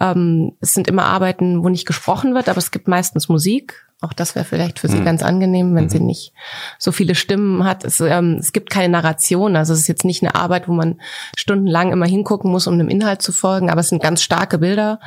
[0.00, 3.86] Ähm, es sind immer Arbeiten, wo nicht gesprochen wird, aber es gibt meistens Musik.
[4.04, 5.04] Auch das wäre vielleicht für sie Mhm.
[5.04, 6.32] ganz angenehm, wenn sie nicht
[6.76, 7.84] so viele Stimmen hat.
[7.84, 11.00] Es, ähm, es gibt keine Narration, also es ist jetzt nicht eine Arbeit, wo man
[11.36, 14.98] stundenlang immer hingucken muss, um dem Inhalt zu folgen, aber es sind ganz starke Bilder.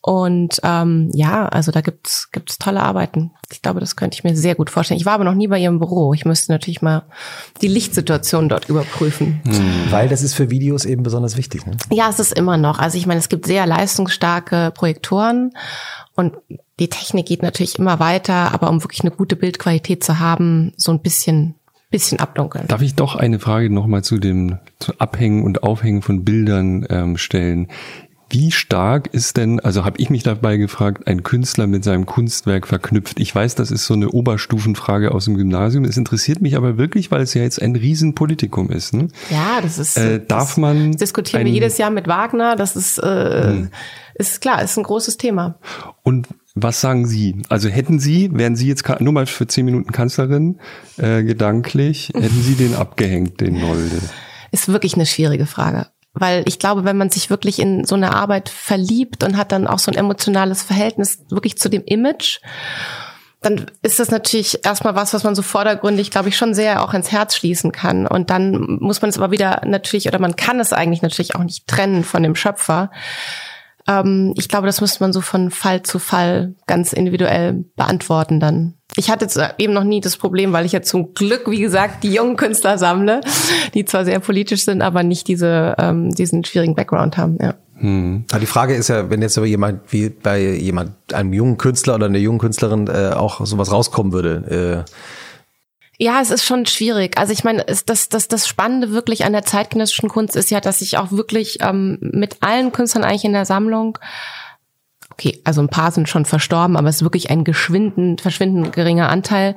[0.00, 3.32] Und ähm, ja, also da gibt's gibt's tolle Arbeiten.
[3.50, 5.00] Ich glaube, das könnte ich mir sehr gut vorstellen.
[5.00, 6.14] Ich war aber noch nie bei ihrem Büro.
[6.14, 7.02] Ich müsste natürlich mal
[7.60, 9.40] die Lichtsituation dort überprüfen.
[9.90, 11.66] weil das ist für Videos eben besonders wichtig.
[11.66, 11.76] Ne?
[11.90, 12.78] Ja, es ist immer noch.
[12.78, 15.52] Also ich meine, es gibt sehr leistungsstarke Projektoren
[16.14, 16.36] und
[16.78, 20.92] die Technik geht natürlich immer weiter, aber um wirklich eine gute Bildqualität zu haben, so
[20.92, 21.54] ein bisschen
[21.90, 22.66] bisschen abdunkeln.
[22.68, 27.16] Darf ich doch eine Frage nochmal zu dem zu Abhängen und Aufhängen von Bildern ähm,
[27.16, 27.68] stellen?
[28.30, 32.66] Wie stark ist denn, also habe ich mich dabei gefragt, ein Künstler mit seinem Kunstwerk
[32.66, 33.18] verknüpft?
[33.20, 35.84] Ich weiß, das ist so eine Oberstufenfrage aus dem Gymnasium.
[35.84, 38.92] Es interessiert mich aber wirklich, weil es ja jetzt ein Riesenpolitikum ist.
[38.92, 39.08] Ne?
[39.30, 39.96] Ja, das ist.
[39.96, 42.54] Äh, darf das man diskutieren wir jedes Jahr mit Wagner.
[42.54, 43.68] Das ist äh,
[44.14, 45.58] ist klar, ist ein großes Thema.
[46.02, 47.42] Und was sagen Sie?
[47.48, 50.58] Also hätten Sie, wären Sie jetzt nur mal für zehn Minuten Kanzlerin,
[50.96, 54.00] äh, gedanklich, hätten Sie den abgehängt, den Nolde?
[54.50, 55.86] Ist wirklich eine schwierige Frage.
[56.18, 59.66] Weil ich glaube, wenn man sich wirklich in so eine Arbeit verliebt und hat dann
[59.66, 62.40] auch so ein emotionales Verhältnis wirklich zu dem Image,
[63.40, 66.92] dann ist das natürlich erstmal was, was man so vordergründig, glaube ich, schon sehr auch
[66.92, 68.06] ins Herz schließen kann.
[68.06, 71.44] Und dann muss man es aber wieder natürlich, oder man kann es eigentlich natürlich auch
[71.44, 72.90] nicht trennen von dem Schöpfer.
[73.88, 78.74] Ähm, ich glaube, das müsste man so von Fall zu Fall ganz individuell beantworten dann.
[78.96, 82.04] Ich hatte jetzt eben noch nie das Problem, weil ich ja zum Glück, wie gesagt,
[82.04, 83.20] die jungen Künstler sammle,
[83.74, 87.38] die zwar sehr politisch sind, aber nicht diese, ähm, diesen schwierigen Background haben.
[87.40, 87.54] Ja.
[87.80, 91.94] Aber die Frage ist ja, wenn jetzt aber jemand wie bei jemand einem jungen Künstler
[91.94, 94.90] oder einer jungen Künstlerin äh, auch sowas rauskommen würde, äh,
[96.00, 97.18] Ja, es ist schon schwierig.
[97.18, 100.60] Also ich meine, es, das, das, das Spannende wirklich an der zeitgenössischen Kunst ist ja,
[100.60, 103.98] dass ich auch wirklich ähm, mit allen Künstlern eigentlich in der Sammlung,
[105.10, 109.08] okay, also ein paar sind schon verstorben, aber es ist wirklich ein geschwinden, verschwindend geringer
[109.08, 109.56] Anteil,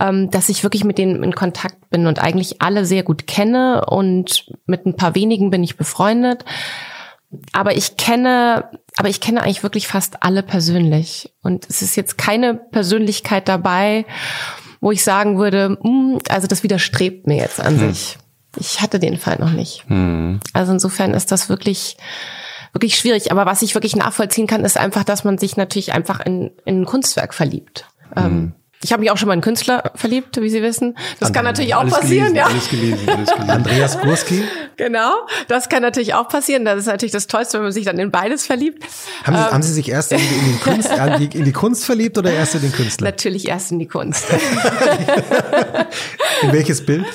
[0.00, 3.84] ähm, dass ich wirklich mit denen in Kontakt bin und eigentlich alle sehr gut kenne
[3.86, 6.46] und mit ein paar wenigen bin ich befreundet.
[7.52, 11.34] Aber ich kenne, aber ich kenne eigentlich wirklich fast alle persönlich.
[11.42, 14.06] Und es ist jetzt keine Persönlichkeit dabei,
[14.80, 17.92] wo ich sagen würde, mh, also das widerstrebt mir jetzt an hm.
[17.92, 18.18] sich.
[18.58, 19.84] Ich hatte den Fall noch nicht.
[19.88, 20.40] Hm.
[20.52, 21.96] Also insofern ist das wirklich
[22.72, 23.32] wirklich schwierig.
[23.32, 26.82] Aber was ich wirklich nachvollziehen kann, ist einfach, dass man sich natürlich einfach in, in
[26.82, 27.86] ein Kunstwerk verliebt.
[28.14, 28.32] Ähm, hm.
[28.32, 30.96] Ähm, ich habe mich auch schon mal in einen Künstler verliebt, wie Sie wissen.
[31.18, 32.46] Das kann natürlich auch passieren, gelesen, ja.
[32.46, 33.50] Alles gelesen, alles gelesen.
[33.50, 34.44] Andreas Gurski.
[34.76, 36.64] Genau, das kann natürlich auch passieren.
[36.64, 38.84] Das ist natürlich das Tollste, wenn man sich dann in beides verliebt.
[39.24, 41.52] Haben Sie, ähm, haben Sie sich erst in, in, die Kunst, in, die, in die
[41.52, 43.06] Kunst verliebt oder erst in den Künstler?
[43.06, 44.26] Natürlich erst in die Kunst.
[46.42, 47.06] in welches Bild?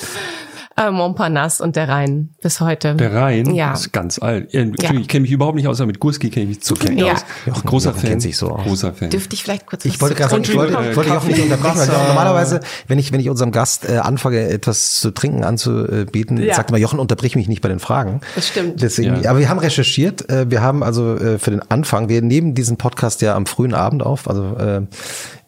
[0.78, 2.96] Äh, Montparnasse und der Rhein bis heute.
[2.96, 3.74] Der Rhein ja.
[3.74, 4.54] ist ganz alt.
[4.54, 4.64] Ja.
[4.64, 7.14] Ich kenne mich überhaupt nicht aus, aber mit Gurski kenne ich mich zu gut ja.
[7.14, 7.26] aus.
[7.46, 8.10] Jochen, großer Fan.
[8.10, 8.64] Kennt sich so aus.
[8.64, 9.10] Großer Fan.
[9.10, 11.78] Dürfte ich vielleicht kurz Ich wollte gerade sagen, ich wollte, ich wollte Jochen nicht unterbrechen,
[11.78, 16.56] weil normalerweise, wenn ich, wenn ich unserem Gast äh, anfange, etwas zu trinken anzubieten, ja.
[16.56, 18.22] sagt immer Jochen, unterbrich mich nicht bei den Fragen.
[18.36, 18.82] Das stimmt.
[18.82, 19.30] Deswegen, ja.
[19.30, 20.30] Aber wir haben recherchiert.
[20.30, 23.74] Äh, wir haben also äh, für den Anfang, wir nehmen diesen Podcast ja am frühen
[23.74, 24.82] Abend auf, also äh,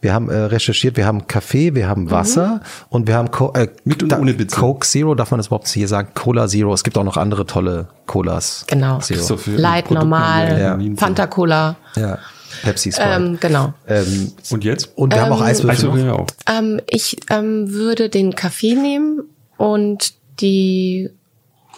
[0.04, 2.60] wir haben äh, recherchiert, wir haben Kaffee, wir haben Wasser mhm.
[2.90, 4.54] und wir haben Co äh, mit und ohne Bitte.
[4.54, 6.10] Coke Zero, darf man das überhaupt hier sagen?
[6.14, 6.74] Cola Zero.
[6.74, 8.66] Es gibt auch noch andere tolle Colas.
[8.68, 9.00] Genau.
[9.00, 9.40] Zero.
[9.56, 10.78] Light, normal, ja.
[10.98, 11.78] Fanta Cola.
[11.96, 12.20] Ja.
[12.64, 13.10] Pepsi Sprite.
[13.10, 13.74] Ähm, genau.
[13.88, 14.92] Ähm, und jetzt?
[14.96, 15.72] Und wir ähm, haben auch ähm, Eiswürfel.
[15.72, 16.28] Eiswürfel auch.
[16.50, 19.22] Ähm, ich ähm, würde den Kaffee nehmen
[19.58, 21.12] und die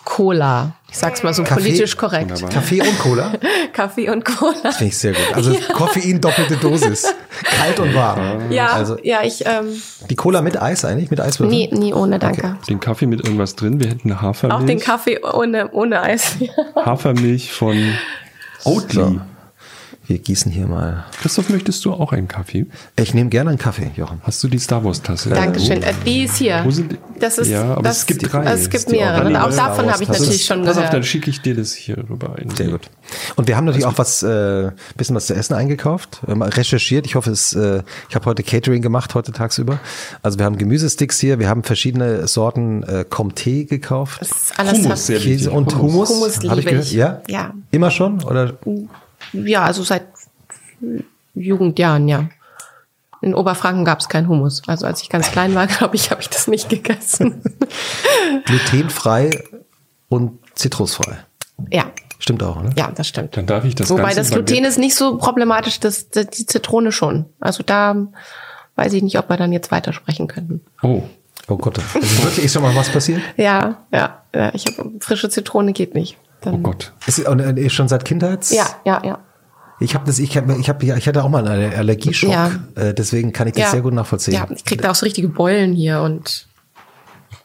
[0.03, 0.75] Cola.
[0.95, 2.31] Ich sag's mal so Kaffee, politisch korrekt.
[2.31, 2.51] Wunderbar.
[2.51, 3.33] Kaffee und Cola?
[3.73, 4.55] Kaffee und Cola.
[4.63, 5.25] Das finde ich sehr gut.
[5.33, 5.59] Also ja.
[5.73, 7.13] Koffein doppelte Dosis.
[7.43, 8.49] Kalt und warm.
[8.49, 9.45] Ja, also, ja, ich.
[9.45, 11.11] Ähm, die Cola mit Eis eigentlich?
[11.11, 11.49] Mit Eiswürfeln?
[11.49, 12.45] Nee, nie ohne, danke.
[12.45, 12.55] Okay.
[12.69, 13.81] Den Kaffee mit irgendwas drin?
[13.81, 14.61] Wir hätten Hafermilch.
[14.61, 16.37] Auch den Kaffee ohne, ohne Eis.
[16.77, 17.77] Hafermilch von
[18.63, 19.01] Oatly.
[19.01, 19.21] So.
[20.07, 21.05] Wir gießen hier mal.
[21.19, 22.67] Christoph, möchtest du auch einen Kaffee?
[22.95, 24.21] Ich nehme gerne einen Kaffee, Jochen.
[24.23, 25.29] Hast du die Star Wars Tasse?
[25.29, 25.81] Dankeschön.
[25.81, 26.61] Äh, die ist hier.
[26.63, 26.97] Wo sind die?
[27.19, 28.43] Das ist, ja, aber das, es gibt drei.
[28.45, 29.25] Es gibt mehrere.
[29.25, 30.87] Und auch davon habe ich natürlich schon Pass gehört.
[30.87, 32.49] auf, dann schicke ich dir das hier rüber ein.
[32.51, 32.81] Sehr gut.
[33.35, 37.07] Und wir haben natürlich auch was, äh, bisschen was zu essen eingekauft, äh, recherchiert.
[37.07, 39.79] Ich hoffe, es, äh, ich habe heute Catering gemacht, heute tagsüber.
[40.21, 44.21] Also wir haben Gemüsesticks hier, wir haben verschiedene Sorten äh, Comté gekauft.
[44.21, 46.09] Das ist alles Hummus, Käse und Hummus.
[46.09, 46.65] Hummus liebe ich.
[46.65, 46.91] Gehört?
[46.91, 47.21] Ja?
[47.27, 47.53] Ja.
[47.71, 48.23] Immer schon?
[48.23, 48.53] Oder?
[49.33, 50.07] Ja, also seit
[51.33, 52.29] Jugendjahren, ja.
[53.21, 54.61] In Oberfranken gab es keinen Hummus.
[54.67, 57.41] Also als ich ganz klein war, glaube ich, habe ich das nicht gegessen.
[58.45, 59.43] Glutenfrei
[60.09, 61.17] und zitrusfrei.
[61.71, 61.91] Ja.
[62.19, 62.69] Stimmt auch, ne?
[62.77, 63.35] Ja, das stimmt.
[63.35, 66.45] Dann darf ich das Wobei Ganze das Gluten ist nicht so problematisch, das, das, die
[66.45, 67.25] Zitrone schon.
[67.39, 68.07] Also da
[68.75, 70.61] weiß ich nicht, ob wir dann jetzt weitersprechen könnten.
[70.81, 71.03] Oh.
[71.47, 71.77] Oh Gott.
[71.93, 73.21] Also wirklich ist schon mal was passiert?
[73.37, 74.23] Ja, ja.
[74.33, 76.17] ja ich habe frische Zitrone geht nicht.
[76.41, 76.93] Dann oh Gott.
[77.07, 78.51] Ist, ist schon seit Kindheits?
[78.51, 79.19] Ja, ja, ja.
[79.79, 82.51] Ich habe das, ich habe, ich habe, ich hatte auch mal einen Allergieschock, ja.
[82.75, 83.71] äh, deswegen kann ich das ja.
[83.71, 84.35] sehr gut nachvollziehen.
[84.35, 86.47] Ja, ich krieg da auch so richtige Beulen hier und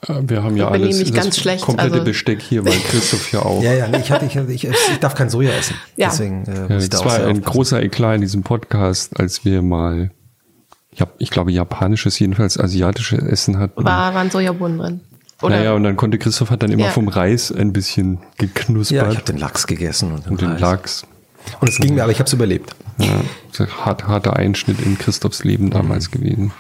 [0.09, 2.05] wir haben ja alles mich ganz schlecht, komplette also.
[2.05, 3.63] Besteck hier, weil Christoph ja auch.
[3.63, 5.75] ja, ja, nee, ich hatte, ich, ich, ich darf kein Soja essen.
[5.97, 6.09] Ja.
[6.09, 9.45] Deswegen äh, ja, muss ich da das war ein großer Eklat in diesem Podcast, als
[9.45, 10.11] wir mal,
[10.91, 13.85] ich, hab, ich glaube, japanisches, jedenfalls asiatisches Essen hatten.
[13.85, 15.01] War, waren Sojabohnen drin.
[15.43, 15.57] Oder?
[15.57, 16.91] Naja, und dann konnte Christoph hat dann immer ja.
[16.91, 18.97] vom Reis ein bisschen geknuspert.
[18.97, 21.07] Ja, ich habe den Lachs gegessen und den, und den Lachs.
[21.61, 22.75] Und es ging mir, aber ich habe es überlebt.
[22.99, 23.23] Ja,
[23.85, 26.21] hart, harter Einschnitt in Christophs Leben damals mhm.
[26.21, 26.53] gewesen.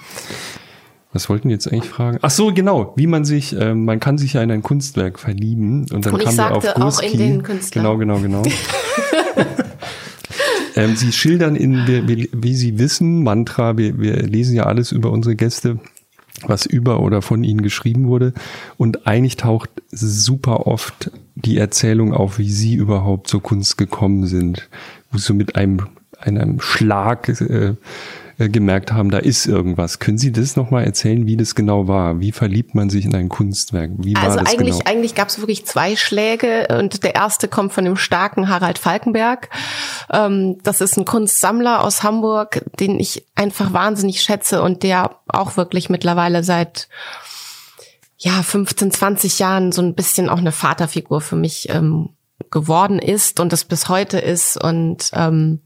[1.13, 2.19] Was wollten die jetzt eigentlich fragen?
[2.23, 2.93] Ach so, genau.
[2.97, 6.23] Wie man sich, äh, man kann sich ja in ein Kunstwerk verlieben und dann und
[6.23, 7.07] kam wir auf Gurski.
[7.07, 7.83] auch in den Künstler.
[7.83, 8.43] Genau, genau, genau.
[10.77, 13.77] ähm, sie schildern in, wie, wie Sie wissen, Mantra.
[13.77, 15.81] Wir, wir lesen ja alles über unsere Gäste
[16.47, 18.33] was über oder von ihnen geschrieben wurde.
[18.77, 24.69] Und eigentlich taucht super oft die Erzählung auf, wie sie überhaupt zur Kunst gekommen sind,
[25.11, 25.87] wo sie so mit einem,
[26.19, 27.75] einem Schlag äh,
[28.49, 29.99] gemerkt haben, da ist irgendwas.
[29.99, 32.21] Können Sie das nochmal erzählen, wie das genau war?
[32.21, 33.91] Wie verliebt man sich in ein Kunstwerk?
[33.99, 34.91] Wie war also das eigentlich, genau?
[34.91, 39.51] eigentlich gab es wirklich zwei Schläge und der erste kommt von dem starken Harald Falkenberg.
[40.13, 45.57] Ähm, das ist ein Kunstsammler aus Hamburg, den ich einfach wahnsinnig schätze und der auch
[45.57, 46.89] wirklich mittlerweile seit
[48.19, 52.11] ja 15, 20 Jahren so ein bisschen auch eine Vaterfigur für mich ähm,
[52.51, 55.61] geworden ist und das bis heute ist und ähm,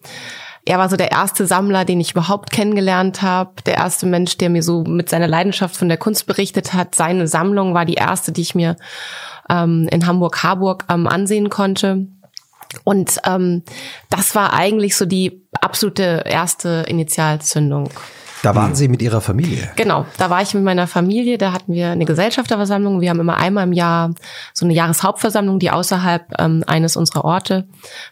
[0.66, 4.48] er war so der erste Sammler, den ich überhaupt kennengelernt habe, der erste Mensch, der
[4.48, 6.94] mir so mit seiner Leidenschaft von der Kunst berichtet hat.
[6.94, 8.76] Seine Sammlung war die erste, die ich mir
[9.50, 12.06] ähm, in Hamburg-Harburg ähm, ansehen konnte.
[12.82, 13.62] Und ähm,
[14.08, 17.90] das war eigentlich so die absolute erste Initialzündung.
[18.44, 19.70] Da waren Sie mit Ihrer Familie.
[19.76, 23.00] Genau, da war ich mit meiner Familie, da hatten wir eine Gesellschafterversammlung.
[23.00, 24.10] Wir haben immer einmal im Jahr
[24.52, 27.66] so eine Jahreshauptversammlung, die außerhalb ähm, eines unserer Orte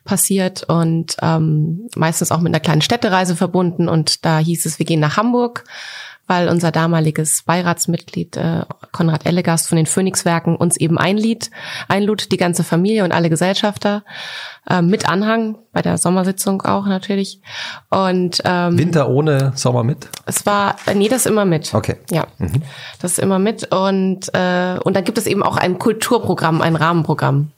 [0.04, 3.90] passiert und ähm, meistens auch mit einer kleinen Städtereise verbunden.
[3.90, 5.64] Und da hieß es, wir gehen nach Hamburg
[6.26, 11.50] weil unser damaliges Beiratsmitglied äh, Konrad Ellegast von den Phoenixwerken uns eben einlied,
[11.88, 14.04] einlud, die ganze Familie und alle Gesellschafter
[14.68, 17.40] äh, mit Anhang bei der Sommersitzung auch natürlich.
[17.90, 20.08] Und ähm, Winter ohne Sommer mit?
[20.26, 21.74] Es war äh, nee, das immer mit.
[21.74, 21.96] Okay.
[22.10, 22.62] Ja, mhm.
[23.00, 26.76] das ist immer mit und äh, und dann gibt es eben auch ein Kulturprogramm, ein
[26.76, 27.50] Rahmenprogramm.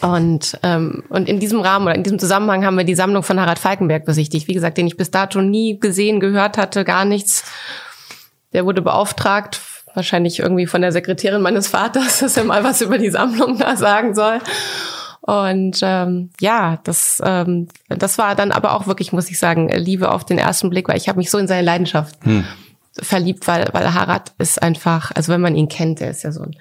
[0.00, 3.40] Und, ähm, und in diesem Rahmen oder in diesem Zusammenhang haben wir die Sammlung von
[3.40, 4.48] Harald Falkenberg besichtigt.
[4.48, 7.44] Wie gesagt, den ich bis dato nie gesehen, gehört hatte, gar nichts.
[8.52, 9.60] Der wurde beauftragt,
[9.94, 13.76] wahrscheinlich irgendwie von der Sekretärin meines Vaters, dass er mal was über die Sammlung da
[13.76, 14.40] sagen soll.
[15.20, 20.10] Und ähm, ja, das, ähm, das war dann aber auch wirklich, muss ich sagen, Liebe
[20.10, 22.44] auf den ersten Blick, weil ich habe mich so in seine Leidenschaft hm.
[23.00, 26.42] verliebt, weil, weil Harald ist einfach, also wenn man ihn kennt, der ist ja so
[26.42, 26.54] ein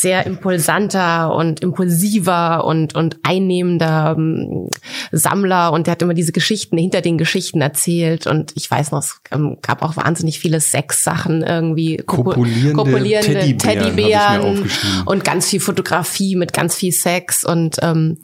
[0.00, 4.68] sehr impulsanter und impulsiver und, und einnehmender ähm,
[5.10, 9.00] Sammler und der hat immer diese Geschichten hinter den Geschichten erzählt und ich weiß noch,
[9.00, 14.70] es ähm, gab auch wahnsinnig viele Sexsachen irgendwie, kopulierende, kopulierende Teddybären, Teddybären
[15.04, 18.18] und ganz viel Fotografie mit ganz viel Sex und ähm,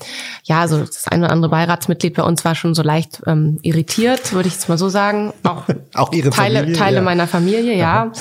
[0.44, 4.32] ja, so das eine oder andere Beiratsmitglied bei uns war schon so leicht ähm, irritiert,
[4.32, 5.32] würde ich jetzt mal so sagen.
[5.42, 7.02] Auch, auch ihre Teile, Familie, Teile ja.
[7.02, 8.12] meiner Familie, ja.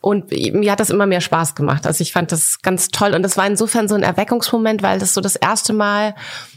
[0.00, 1.86] Und mir hat das immer mehr Spaß gemacht.
[1.86, 3.14] Also ich fand das ganz toll.
[3.14, 6.14] Und das war insofern so ein Erweckungsmoment, weil das so das erste Mal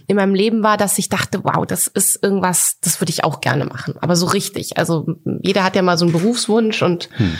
[0.08, 3.42] in meinem Leben war, dass ich dachte, wow, das ist irgendwas, das würde ich auch
[3.42, 3.96] gerne machen.
[4.02, 4.78] Aber so richtig.
[4.78, 5.06] Also
[5.42, 7.38] jeder hat ja mal so einen Berufswunsch und hm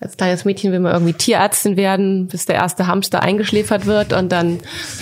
[0.00, 4.32] als kleines Mädchen will man irgendwie Tierärztin werden, bis der erste Hamster eingeschläfert wird und
[4.32, 4.60] dann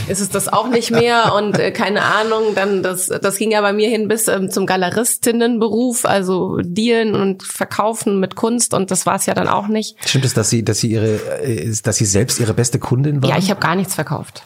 [0.08, 3.60] ist es das auch nicht mehr und äh, keine Ahnung, dann das das ging ja
[3.60, 9.06] bei mir hin bis ähm, zum Galeristinnenberuf, also dealen und verkaufen mit Kunst und das
[9.06, 9.96] war es ja dann auch nicht.
[10.04, 13.30] Stimmt es, dass sie dass sie ihre äh, dass sie selbst ihre beste Kundin war?
[13.30, 14.42] Ja, ich habe gar nichts verkauft.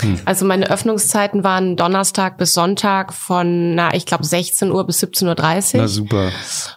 [0.00, 0.18] Hm.
[0.24, 5.74] Also meine Öffnungszeiten waren Donnerstag bis Sonntag von, na, ich glaube 16 Uhr bis 17.30
[5.74, 5.80] Uhr.
[5.80, 6.30] Na super.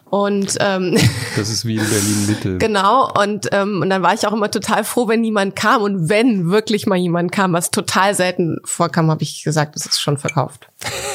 [0.10, 0.98] Und ähm,
[1.36, 2.58] das ist wie in Berlin Mitte.
[2.58, 3.12] genau.
[3.12, 5.82] Und ähm, und dann war ich auch immer total froh, wenn niemand kam.
[5.82, 10.00] Und wenn wirklich mal jemand kam, was total selten vorkam, habe ich gesagt, das ist
[10.00, 10.68] schon verkauft.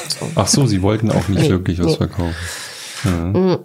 [0.09, 0.31] So.
[0.35, 1.97] Ach so, sie wollten auch nicht nee, wirklich was nee.
[1.97, 2.35] verkaufen.
[3.05, 3.11] Ja.
[3.11, 3.59] Mhm.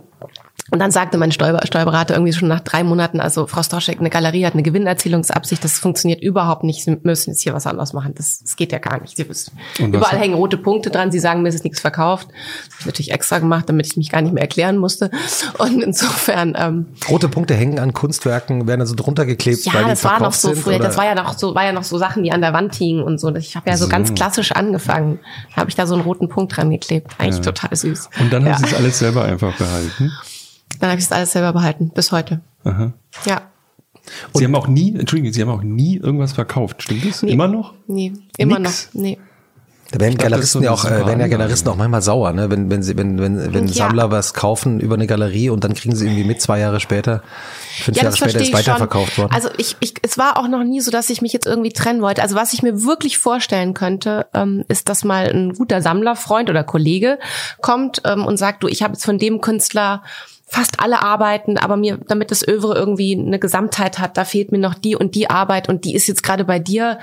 [0.73, 4.09] Und dann sagte mein Steuer, Steuerberater irgendwie schon nach drei Monaten, also Frau Stoschek, eine
[4.09, 6.83] Galerie hat eine Gewinnerzielungsabsicht, das funktioniert überhaupt nicht.
[6.83, 8.15] Sie müssen jetzt hier was anderes machen.
[8.15, 9.15] Das, das geht ja gar nicht.
[9.15, 9.55] Sie wissen.
[9.77, 11.11] Überall hängen rote Punkte dran.
[11.11, 12.27] Sie sagen, mir ist nichts verkauft.
[12.29, 15.11] Das habe ich natürlich extra gemacht, damit ich mich gar nicht mehr erklären musste.
[15.59, 16.55] Und insofern.
[16.57, 19.65] Ähm, rote Punkte hängen an Kunstwerken, werden also drunter geklebt.
[19.65, 20.79] Ja, weil das die war noch so sind, früher.
[20.79, 23.03] Das war ja noch so, war ja noch so Sachen, die an der Wand hingen
[23.03, 23.31] und so.
[23.35, 25.19] Ich habe ja so, so, ganz klassisch angefangen.
[25.51, 27.11] Da habe ich da so einen roten Punkt dran geklebt.
[27.19, 27.51] Eigentlich ja.
[27.51, 28.09] total süß.
[28.19, 28.53] Und dann ja.
[28.53, 30.11] haben Sie es alles selber einfach behalten.
[30.79, 32.41] Dann habe ich das alles selber behalten, bis heute.
[32.63, 32.93] Aha.
[33.25, 33.41] Ja.
[34.33, 37.23] Und Sie haben auch nie, Entschuldigung, Sie haben auch nie irgendwas verkauft, stimmt das?
[37.23, 37.31] Nee.
[37.31, 37.73] Immer noch?
[37.87, 38.89] Nee, immer Nix?
[38.93, 39.01] noch.
[39.01, 39.17] Nee.
[39.91, 41.27] Da werden glaub, ist so Galeristen ja auch, äh, werden ja.
[41.27, 42.49] Galeristen auch manchmal sauer, ne?
[42.49, 43.73] Wenn, wenn sie, wenn, wenn, wenn Ja.
[43.73, 47.21] Sammler was kaufen über eine Galerie und dann kriegen sie irgendwie mit zwei Jahre später,
[47.77, 48.57] fünf Ja, Jahre das später ist ich schon.
[48.59, 49.31] weiterverkauft worden.
[49.31, 52.01] Also ich, ich, es war auch noch nie so, dass ich mich jetzt irgendwie trennen
[52.01, 52.23] wollte.
[52.23, 56.63] Also was ich mir wirklich vorstellen könnte, ähm, ist, dass mal ein guter Sammlerfreund oder
[56.63, 57.19] Kollege
[57.61, 60.01] kommt ähm, und sagt, du, ich habe jetzt von dem Künstler
[60.53, 64.59] fast alle Arbeiten, aber mir, damit das Övre irgendwie eine Gesamtheit hat, da fehlt mir
[64.59, 66.99] noch die und die Arbeit und die ist jetzt gerade bei dir.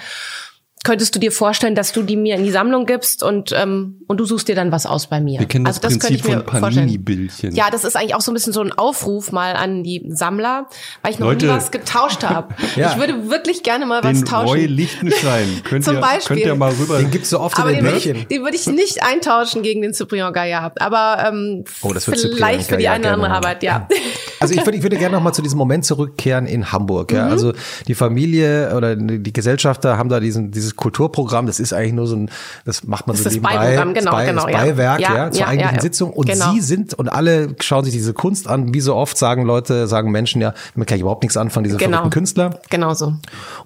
[0.82, 4.18] Könntest du dir vorstellen, dass du die mir in die Sammlung gibst und ähm, und
[4.18, 5.38] du suchst dir dann was aus bei mir?
[5.38, 6.86] Wir kennen das also das könnte Prinzip ich mir von vorstellen.
[6.86, 7.54] Panini-Bildchen.
[7.54, 10.68] Ja, das ist eigentlich auch so ein bisschen so ein Aufruf mal an die Sammler,
[11.02, 11.46] weil ich noch Leute.
[11.46, 12.54] nie was getauscht habe.
[12.76, 12.92] Ja.
[12.92, 14.48] Ich würde wirklich gerne mal was Den tauschen.
[14.48, 15.60] Roy Lichtenstein.
[15.64, 16.36] Könnt, Zum ihr, Beispiel.
[16.36, 16.98] könnt ihr mal rüber.
[16.98, 18.28] Den gibt's so oft aber in den den würde, ich, Bällchen.
[18.28, 20.80] den würde ich nicht eintauschen gegen den Cyprien Gaillard.
[20.80, 23.86] Aber ähm, Oh, das wird vielleicht für die eine oder andere Arbeit, ja.
[24.40, 27.10] Also ich würde, ich würde gerne noch mal zu diesem Moment zurückkehren in Hamburg.
[27.10, 27.16] Mhm.
[27.18, 27.52] Ja, also
[27.86, 31.46] die Familie oder die Gesellschafter haben da diesen dieses Kulturprogramm.
[31.46, 32.30] Das ist eigentlich nur so ein,
[32.64, 34.58] das macht man Das so ist nebenbei, Beiprogramm, genau, das genau, das ja.
[34.58, 35.82] Beiwerk, ja, Ja, zur ja, eigentlichen ja.
[35.82, 36.12] Sitzung.
[36.12, 36.52] Und Genau.
[36.52, 38.72] Sie sind und alle schauen sich diese Kunst an.
[38.74, 41.64] Wie so oft sagen Leute, sagen Menschen ja, damit kann ich überhaupt nichts anfangen.
[41.64, 41.98] Diese Genau.
[41.98, 42.60] verrückten Künstler.
[42.70, 43.14] Genau so.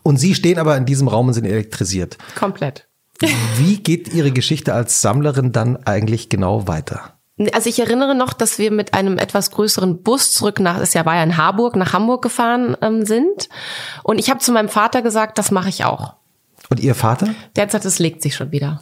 [0.02, 2.18] Und Sie stehen aber in diesem Raum und sind elektrisiert.
[2.34, 2.86] Komplett.
[3.56, 7.14] Wie geht Ihre Geschichte als Sammlerin dann eigentlich genau weiter?
[7.52, 11.04] Also ich erinnere noch, dass wir mit einem etwas größeren Bus zurück nach, das ja
[11.04, 13.48] war ja in Harburg, nach Hamburg gefahren ähm, sind.
[14.04, 16.14] Und ich habe zu meinem Vater gesagt, das mache ich auch.
[16.74, 17.28] Und Ihr Vater?
[17.54, 18.80] Der hat gesagt, es legt sich schon wieder.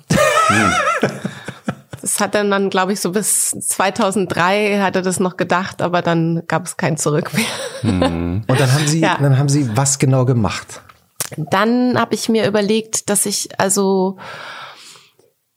[2.00, 6.00] Das hat er dann, glaube ich, so bis 2003 hat er das noch gedacht, aber
[6.00, 7.44] dann gab es kein Zurück mehr.
[7.82, 9.18] Und dann haben Sie, Ja.
[9.20, 10.80] dann haben Sie was genau gemacht?
[11.36, 14.16] Dann habe ich mir überlegt, dass ich also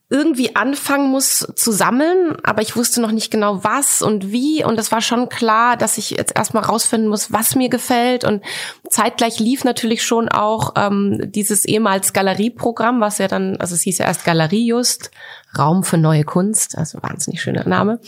[0.08, 4.64] irgendwie anfangen muss zu sammeln, aber ich wusste noch nicht genau was und wie.
[4.64, 8.24] Und es war schon klar, dass ich jetzt erstmal rausfinden muss, was mir gefällt.
[8.24, 8.44] Und
[8.88, 13.98] zeitgleich lief natürlich schon auch ähm, dieses ehemals Galerieprogramm, was ja dann, also es hieß
[13.98, 15.10] ja erst Galerie Just,
[15.58, 18.00] Raum für neue Kunst, also wahnsinnig schöner Name.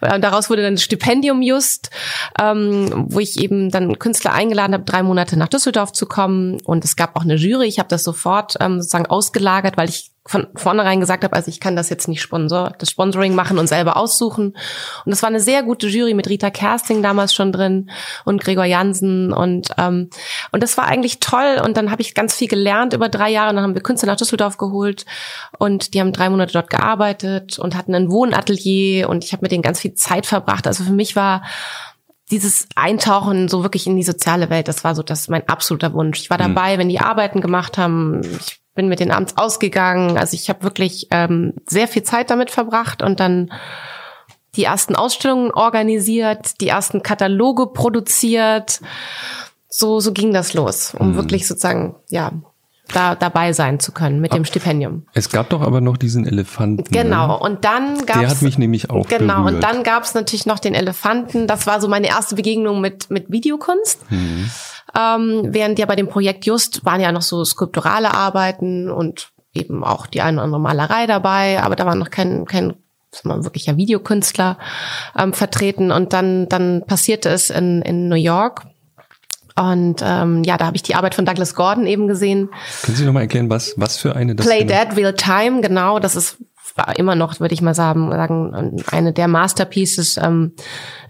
[0.00, 1.90] Und daraus wurde dann Stipendium Just,
[2.38, 6.60] ähm, wo ich eben dann Künstler eingeladen habe, drei Monate nach Düsseldorf zu kommen.
[6.60, 10.10] Und es gab auch eine Jury, ich habe das sofort ähm, sozusagen ausgelagert, weil ich
[10.28, 13.66] von vornherein gesagt habe, also ich kann das jetzt nicht Sponsor, das Sponsoring machen und
[13.66, 14.56] selber aussuchen.
[15.06, 17.90] Und es war eine sehr gute Jury mit Rita Kersting damals schon drin
[18.26, 20.10] und Gregor Jansen und ähm,
[20.52, 21.62] und das war eigentlich toll.
[21.64, 23.50] Und dann habe ich ganz viel gelernt über drei Jahre.
[23.50, 25.06] Und dann haben wir Künstler nach Düsseldorf geholt
[25.58, 29.52] und die haben drei Monate dort gearbeitet und hatten ein Wohnatelier und ich habe mit
[29.52, 30.66] denen ganz viel Zeit verbracht.
[30.66, 31.42] Also für mich war
[32.30, 36.20] dieses Eintauchen so wirklich in die soziale Welt, das war so das mein absoluter Wunsch.
[36.20, 36.54] Ich war mhm.
[36.54, 38.20] dabei, wenn die Arbeiten gemacht haben.
[38.22, 40.16] Ich bin mit den abends ausgegangen.
[40.16, 43.50] Also ich habe wirklich ähm, sehr viel Zeit damit verbracht und dann
[44.54, 48.80] die ersten Ausstellungen organisiert, die ersten Kataloge produziert.
[49.68, 51.14] So, so ging das los, um mhm.
[51.16, 52.30] wirklich sozusagen, ja,
[52.92, 55.06] da dabei sein zu können mit dem Stipendium.
[55.12, 56.84] Es gab doch aber noch diesen Elefanten.
[56.94, 57.02] Ne?
[57.02, 59.54] Genau, und dann gab's Der hat mich nämlich auch Genau, berührt.
[59.56, 61.46] und dann gab's natürlich noch den Elefanten.
[61.46, 64.10] Das war so meine erste Begegnung mit mit Videokunst.
[64.10, 64.50] Mhm.
[64.98, 69.84] Ähm, während ja bei dem Projekt Just waren ja noch so skulpturale Arbeiten und eben
[69.84, 72.74] auch die eine oder andere Malerei dabei, aber da war noch kein kein
[73.24, 74.58] wirklicher Videokünstler
[75.16, 75.90] ähm, vertreten.
[75.92, 78.66] Und dann dann passierte es in in New York
[79.58, 82.50] und ähm, ja, da habe ich die Arbeit von Douglas Gordon eben gesehen.
[82.82, 85.98] Können Sie noch mal erklären, was was für eine das Play Dead Real Time, genau.
[85.98, 86.38] Das ist
[86.96, 90.52] immer noch, würde ich mal sagen, sagen eine der Masterpieces ähm,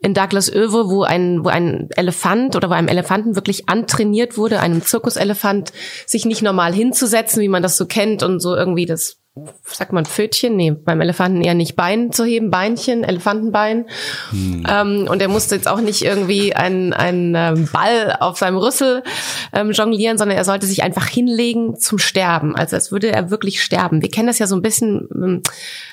[0.01, 4.61] in Douglas Öwe, wo ein, wo ein Elefant oder wo einem Elefanten wirklich antrainiert wurde,
[4.61, 5.73] einem Zirkuselefant,
[6.07, 9.19] sich nicht normal hinzusetzen, wie man das so kennt und so irgendwie das
[9.65, 10.57] sagt man Pfötchen?
[10.57, 13.87] Nee, beim Elefanten eher nicht Bein zu heben, Beinchen, Elefantenbein.
[14.31, 14.67] Hm.
[14.69, 19.03] Ähm, und er musste jetzt auch nicht irgendwie einen, einen ähm, Ball auf seinem Rüssel
[19.53, 22.57] ähm, jonglieren, sondern er sollte sich einfach hinlegen zum Sterben.
[22.57, 24.03] Also als würde er wirklich sterben.
[24.03, 25.43] Wir kennen das ja so ein bisschen, ähm,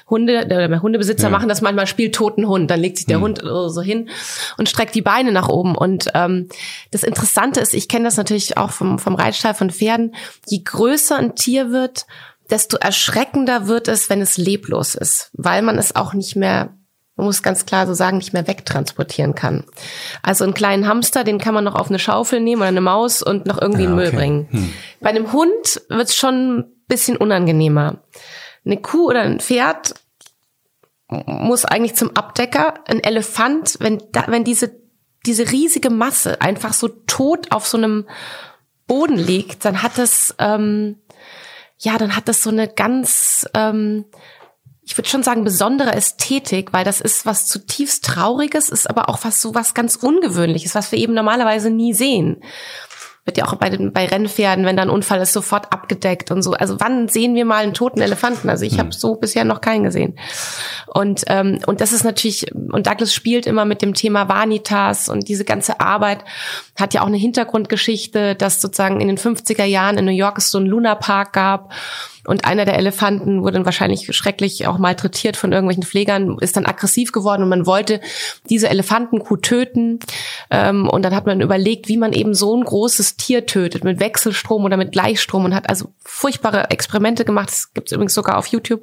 [0.08, 1.30] Hunde, der Hundebesitzer ja.
[1.30, 2.70] machen das manchmal, spielt toten Hund.
[2.70, 3.24] Dann legt sich der hm.
[3.24, 4.10] Hund so hin
[4.58, 5.76] und streckt die Beine nach oben.
[5.76, 6.48] Und ähm,
[6.92, 10.14] das Interessante ist, ich kenne das natürlich auch vom, vom Reitstall von Pferden,
[10.48, 12.06] je größer ein Tier wird,
[12.50, 16.76] desto erschreckender wird es, wenn es leblos ist, weil man es auch nicht mehr,
[17.16, 19.64] man muss ganz klar so sagen, nicht mehr wegtransportieren kann.
[20.22, 23.22] Also einen kleinen Hamster, den kann man noch auf eine Schaufel nehmen oder eine Maus
[23.22, 24.16] und noch irgendwie ja, in Müll okay.
[24.16, 24.48] bringen.
[24.52, 24.74] Hm.
[25.02, 28.04] Bei einem Hund wird es schon ein bisschen unangenehmer.
[28.66, 29.96] Eine Kuh oder ein Pferd
[31.10, 32.76] muss eigentlich zum Abdecker.
[32.88, 34.86] Ein Elefant, wenn da, wenn diese
[35.26, 38.08] diese riesige Masse einfach so tot auf so einem
[38.88, 40.98] Boden liegt, dann hat es ähm,
[41.80, 44.06] ja, dann hat das so eine ganz, ähm,
[44.84, 49.20] ich würde schon sagen, besondere Ästhetik, weil das ist was zutiefst Trauriges, ist aber auch
[49.24, 52.42] was so was ganz Ungewöhnliches, was wir eben normalerweise nie sehen
[53.26, 56.44] wird ja auch bei den bei Rennpferden, wenn da ein Unfall ist, sofort abgedeckt und
[56.44, 56.54] so.
[56.54, 58.50] Also wann sehen wir mal einen toten Elefanten?
[58.50, 58.80] Also ich mhm.
[58.80, 60.18] habe so bisher noch keinen gesehen.
[60.86, 65.28] Und ähm, und das ist natürlich und Douglas spielt immer mit dem Thema Vanitas und
[65.28, 66.24] diese ganze Arbeit
[66.80, 70.52] hat ja auch eine Hintergrundgeschichte, dass sozusagen in den 50er Jahren in New York es
[70.52, 71.74] so einen Lunapark gab
[72.26, 76.66] und einer der Elefanten wurde dann wahrscheinlich schrecklich auch malträtiert von irgendwelchen Pflegern, ist dann
[76.66, 78.02] aggressiv geworden und man wollte
[78.50, 80.00] diese Elefantenkuh töten.
[80.50, 84.00] Ähm, und dann hat man überlegt, wie man eben so ein großes Tier tötet, mit
[84.00, 87.50] Wechselstrom oder mit Gleichstrom und hat also furchtbare Experimente gemacht.
[87.50, 88.82] Das gibt es übrigens sogar auf YouTube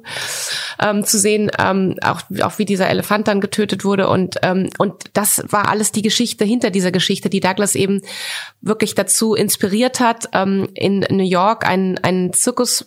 [0.79, 4.07] ähm, zu sehen, ähm, auch, auch wie dieser Elefant dann getötet wurde.
[4.09, 8.01] Und, ähm, und das war alles die Geschichte hinter dieser Geschichte, die Douglas eben
[8.61, 12.85] wirklich dazu inspiriert hat, ähm, in New York einen, einen Zirkus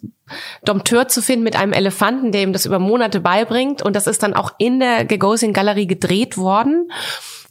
[0.65, 3.83] Dompteur zu finden mit einem Elefanten, der ihm das über Monate beibringt.
[3.83, 6.91] Und das ist dann auch in der Gagosian Galerie gedreht worden.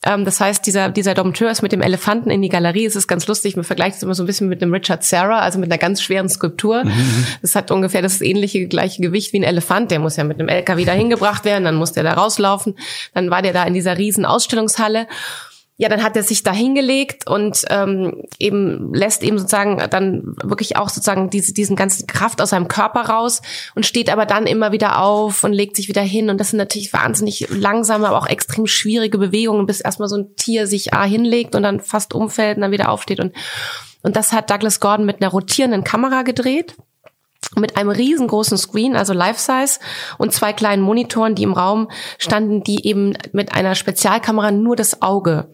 [0.05, 2.85] Ähm, das heißt, dieser, dieser Dompteur ist mit dem Elefanten in die Galerie.
[2.85, 3.55] Es ist ganz lustig.
[3.55, 6.01] Man vergleicht es immer so ein bisschen mit dem Richard Serra, also mit einer ganz
[6.01, 6.83] schweren Skulptur.
[6.83, 7.25] Mhm.
[7.41, 9.91] Das hat ungefähr das ähnliche, gleiche Gewicht wie ein Elefant.
[9.91, 11.63] Der muss ja mit einem LKW da hingebracht werden.
[11.63, 12.75] Dann muss der da rauslaufen.
[13.13, 15.07] Dann war der da in dieser riesen Ausstellungshalle
[15.77, 20.77] ja, dann hat er sich da hingelegt und ähm, eben lässt eben sozusagen dann wirklich
[20.77, 23.41] auch sozusagen diese, diesen ganzen Kraft aus seinem Körper raus
[23.75, 26.29] und steht aber dann immer wieder auf und legt sich wieder hin.
[26.29, 30.36] Und das sind natürlich wahnsinnig langsame, aber auch extrem schwierige Bewegungen, bis erstmal so ein
[30.38, 33.19] Tier sich A hinlegt und dann fast umfällt und dann wieder aufsteht.
[33.19, 33.34] Und,
[34.01, 36.76] und das hat Douglas Gordon mit einer rotierenden Kamera gedreht
[37.56, 39.80] mit einem riesengroßen Screen, also Life-Size
[40.18, 45.01] und zwei kleinen Monitoren, die im Raum standen, die eben mit einer Spezialkamera nur das
[45.01, 45.49] Auge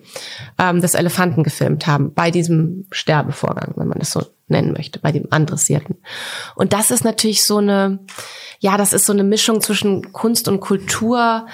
[0.58, 5.12] ähm, des Elefanten gefilmt haben bei diesem Sterbevorgang, wenn man das so nennen möchte, bei
[5.12, 5.98] dem Andressierten.
[6.56, 8.00] Und das ist natürlich so eine,
[8.60, 11.48] ja, das ist so eine Mischung zwischen Kunst und Kultur,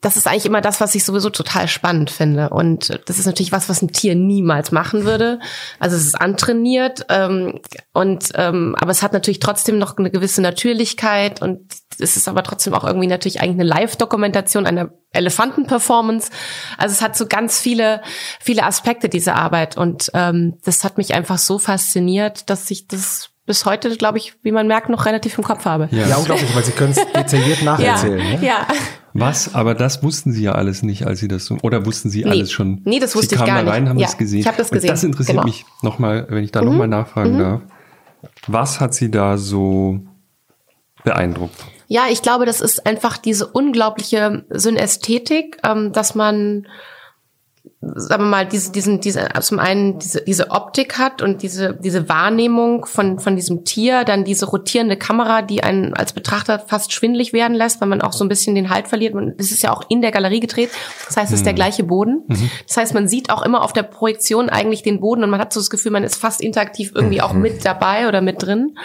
[0.00, 2.50] das ist eigentlich immer das, was ich sowieso total spannend finde.
[2.50, 5.38] Und das ist natürlich was, was ein Tier niemals machen würde.
[5.78, 7.60] Also es ist antrainiert ähm,
[7.92, 11.60] und ähm, aber es hat natürlich trotzdem noch eine gewisse Natürlichkeit und
[11.98, 16.30] es ist aber trotzdem auch irgendwie natürlich eigentlich eine Live-Dokumentation einer Elefanten-Performance.
[16.76, 18.02] Also es hat so ganz viele,
[18.40, 23.30] viele Aspekte diese Arbeit und ähm, das hat mich einfach so fasziniert, dass ich das
[23.46, 25.88] bis heute, glaube ich, wie man merkt, noch relativ im Kopf habe.
[25.90, 28.18] Ja, ja unglaublich, weil Sie können es detailliert nacherzählen.
[28.18, 28.46] ja, ne?
[28.46, 28.66] ja.
[29.14, 29.54] Was?
[29.54, 32.30] Aber das wussten Sie ja alles nicht, als Sie das so, oder wussten Sie nee.
[32.30, 32.82] alles schon?
[32.84, 33.60] Nee, das wusste Sie ich gar nicht.
[33.60, 34.40] Sie kamen rein, haben ja, das gesehen.
[34.40, 34.90] Ich habe das gesehen.
[34.90, 35.44] Und das interessiert genau.
[35.44, 36.70] mich nochmal, wenn ich da mhm.
[36.70, 37.38] nochmal nachfragen mhm.
[37.38, 37.62] darf.
[38.48, 40.00] Was hat Sie da so
[41.04, 41.64] beeindruckt?
[41.86, 46.66] Ja, ich glaube, das ist einfach diese unglaubliche Synästhetik, ähm, dass man
[47.80, 52.08] sagen wir mal, diese, diesen, diese, zum einen diese, diese Optik hat und diese, diese
[52.08, 57.32] Wahrnehmung von, von diesem Tier, dann diese rotierende Kamera, die einen als Betrachter fast schwindlig
[57.32, 59.14] werden lässt, weil man auch so ein bisschen den Halt verliert.
[59.14, 60.70] Und es ist ja auch in der Galerie gedreht.
[61.06, 61.56] Das heißt, es ist der mhm.
[61.56, 62.24] gleiche Boden.
[62.26, 62.50] Mhm.
[62.66, 65.52] Das heißt, man sieht auch immer auf der Projektion eigentlich den Boden und man hat
[65.52, 67.42] so das Gefühl, man ist fast interaktiv irgendwie auch mhm.
[67.42, 68.76] mit dabei oder mit drin.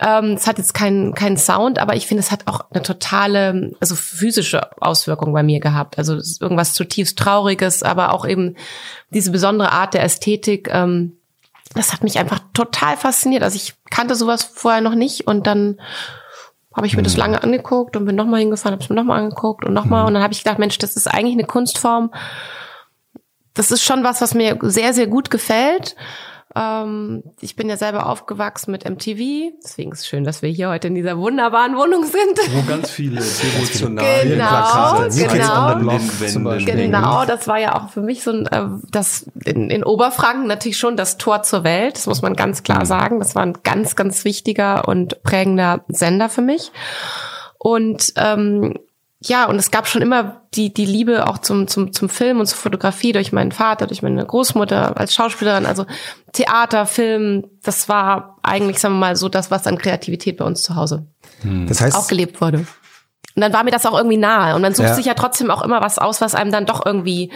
[0.00, 3.72] Ähm, es hat jetzt keinen keinen Sound, aber ich finde, es hat auch eine totale,
[3.80, 5.98] also physische Auswirkung bei mir gehabt.
[5.98, 8.56] Also irgendwas zutiefst Trauriges, aber auch eben
[9.10, 10.68] diese besondere Art der Ästhetik.
[10.72, 11.16] Ähm,
[11.74, 13.42] das hat mich einfach total fasziniert.
[13.42, 15.80] Also ich kannte sowas vorher noch nicht und dann
[16.74, 17.20] habe ich mir das mhm.
[17.20, 20.08] lange angeguckt und bin nochmal hingefahren, habe es mir nochmal angeguckt und nochmal mhm.
[20.08, 22.12] und dann habe ich gedacht, Mensch, das ist eigentlich eine Kunstform.
[23.54, 25.94] Das ist schon was, was mir sehr, sehr gut gefällt.
[26.56, 30.68] Ähm, ich bin ja selber aufgewachsen mit MTV, deswegen ist es schön, dass wir hier
[30.68, 32.38] heute in dieser wunderbaren Wohnung sind.
[32.54, 35.26] Wo ganz viele devotionale genau, Plakate,
[36.28, 40.46] genau, genau, das war ja auch für mich so ein, äh, das in, in Oberfranken
[40.46, 42.86] natürlich schon das Tor zur Welt, das muss man ganz klar mhm.
[42.86, 43.18] sagen.
[43.18, 46.70] Das war ein ganz, ganz wichtiger und prägender Sender für mich.
[47.58, 48.74] Und ähm,
[49.26, 52.46] ja, und es gab schon immer die, die Liebe auch zum, zum, zum Film und
[52.46, 55.64] zur Fotografie durch meinen Vater, durch meine Großmutter als Schauspielerin.
[55.64, 55.86] Also
[56.32, 60.62] Theater, Film, das war eigentlich, sagen wir mal, so das, was an Kreativität bei uns
[60.62, 61.06] zu Hause
[61.40, 61.66] hm.
[61.66, 62.66] das heißt, auch gelebt wurde.
[63.36, 64.54] Und dann war mir das auch irgendwie nahe.
[64.54, 64.94] Und man sucht ja.
[64.94, 67.32] sich ja trotzdem auch immer was aus, was einem dann doch irgendwie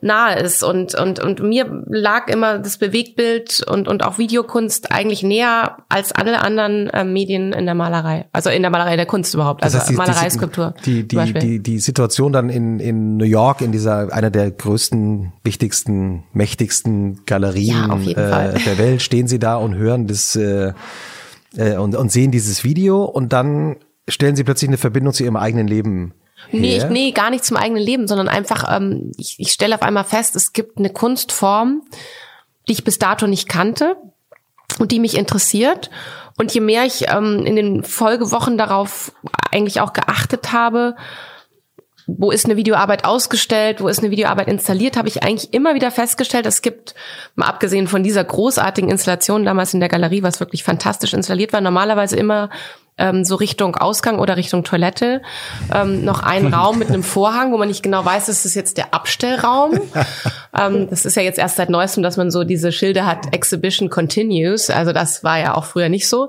[0.00, 0.62] nahe ist.
[0.62, 6.12] Und, und, und mir lag immer das Bewegtbild und, und auch Videokunst eigentlich näher als
[6.12, 8.26] alle anderen äh, Medien in der Malerei.
[8.32, 9.62] Also in der Malerei der Kunst überhaupt.
[9.62, 10.74] Also das heißt, die, Malerei, Skulptur.
[10.84, 15.32] Die, die, die, die Situation dann in, in New York, in dieser, einer der größten,
[15.42, 20.72] wichtigsten, mächtigsten Galerien ja, äh, der Welt, stehen sie da und hören das äh,
[21.56, 23.76] äh, und, und sehen dieses Video und dann
[24.06, 26.14] stellen sie plötzlich eine Verbindung zu ihrem eigenen Leben
[26.50, 29.82] Nee, ich, nee, gar nicht zum eigenen Leben, sondern einfach, ähm, ich, ich stelle auf
[29.82, 31.82] einmal fest, es gibt eine Kunstform,
[32.68, 33.96] die ich bis dato nicht kannte
[34.78, 35.90] und die mich interessiert.
[36.38, 39.12] Und je mehr ich ähm, in den Folgewochen darauf
[39.50, 40.94] eigentlich auch geachtet habe,
[42.06, 45.90] wo ist eine Videoarbeit ausgestellt, wo ist eine Videoarbeit installiert, habe ich eigentlich immer wieder
[45.90, 46.94] festgestellt, es gibt,
[47.34, 51.60] mal abgesehen von dieser großartigen Installation damals in der Galerie, was wirklich fantastisch installiert war,
[51.60, 52.48] normalerweise immer
[52.98, 55.22] ähm, so Richtung Ausgang oder Richtung Toilette
[55.74, 58.76] ähm, noch einen Raum mit einem Vorhang, wo man nicht genau weiß, ist das jetzt
[58.76, 59.80] der Abstellraum.
[60.58, 63.90] ähm, das ist ja jetzt erst seit neuestem, dass man so diese Schilder hat, Exhibition
[63.90, 64.70] Continues.
[64.70, 66.28] Also das war ja auch früher nicht so.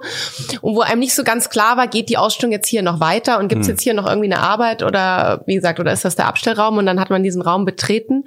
[0.61, 3.39] Und wo einem nicht so ganz klar war, geht die Ausstellung jetzt hier noch weiter
[3.39, 3.73] und gibt es hm.
[3.73, 6.77] jetzt hier noch irgendwie eine Arbeit oder wie gesagt, oder ist das der Abstellraum?
[6.77, 8.25] Und dann hat man diesen Raum betreten.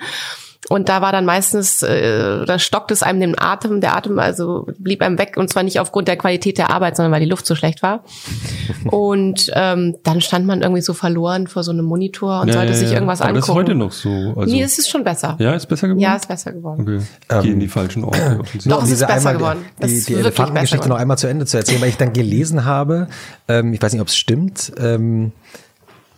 [0.68, 4.68] Und da war dann meistens, äh, da stockt es einem den Atem, der Atem also
[4.78, 7.46] blieb einem weg und zwar nicht aufgrund der Qualität der Arbeit, sondern weil die Luft
[7.46, 8.04] so schlecht war.
[8.84, 12.72] Und ähm, dann stand man irgendwie so verloren vor so einem Monitor und ja, sollte
[12.72, 13.50] ja, sich irgendwas aber angucken.
[13.50, 14.40] Aber das ist heute noch so.
[14.40, 15.36] Also nee, es ist schon besser.
[15.38, 16.00] Ja, ist besser geworden?
[16.00, 16.82] Ja, ist besser geworden.
[16.82, 17.00] Okay.
[17.30, 18.40] Ähm, Gehen die falschen Orte.
[18.66, 19.64] Doch, es ist besser geworden.
[19.78, 23.08] Das die, die Elefantengeschichte noch einmal zu Ende zu erzählen, weil ich dann gelesen habe,
[23.48, 25.32] ähm, ich weiß nicht, ob es stimmt, ähm,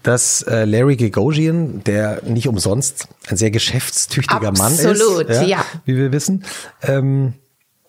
[0.05, 5.43] dass äh, Larry Gagosian, der nicht umsonst ein sehr geschäftstüchtiger Absolut, Mann ist, Absolut, ja,
[5.43, 6.45] ja, wie wir wissen,
[6.83, 7.35] ähm,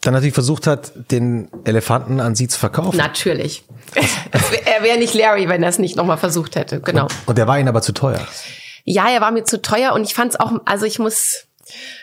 [0.01, 2.97] dann natürlich versucht hat, den Elefanten an sie zu verkaufen.
[2.97, 3.65] Natürlich.
[4.65, 7.03] er wäre nicht Larry, wenn er es nicht nochmal versucht hätte, genau.
[7.03, 8.25] Und, und der war ihnen aber zu teuer.
[8.83, 11.44] Ja, er war mir zu teuer und ich fand es auch, also ich muss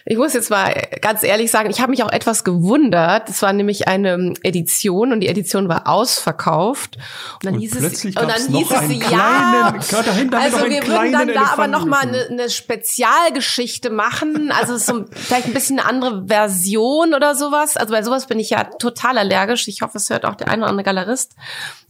[0.05, 3.29] ich muss jetzt mal ganz ehrlich sagen, ich habe mich auch etwas gewundert.
[3.29, 6.97] Das war nämlich eine Edition und die Edition war ausverkauft.
[6.97, 11.29] Und dann und hieß es, und dann hieß es ja, kleinen, also wir würden dann
[11.29, 14.51] da aber noch mal eine, eine Spezialgeschichte machen.
[14.53, 17.77] Also so vielleicht ein bisschen eine andere Version oder sowas.
[17.77, 19.69] Also bei sowas bin ich ja total allergisch.
[19.69, 21.37] Ich hoffe, es hört auch der eine oder andere Galerist.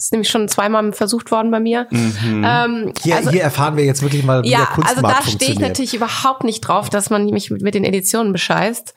[0.03, 1.86] Das ist nämlich schon zweimal versucht worden bei mir.
[1.90, 2.44] Mhm.
[2.44, 5.30] Ähm, hier, also, hier erfahren wir jetzt wirklich mal, wie ja, der Kunstmarkt also da
[5.30, 8.94] stehe ich natürlich überhaupt nicht drauf, dass man mich mit, mit den Editionen bescheißt.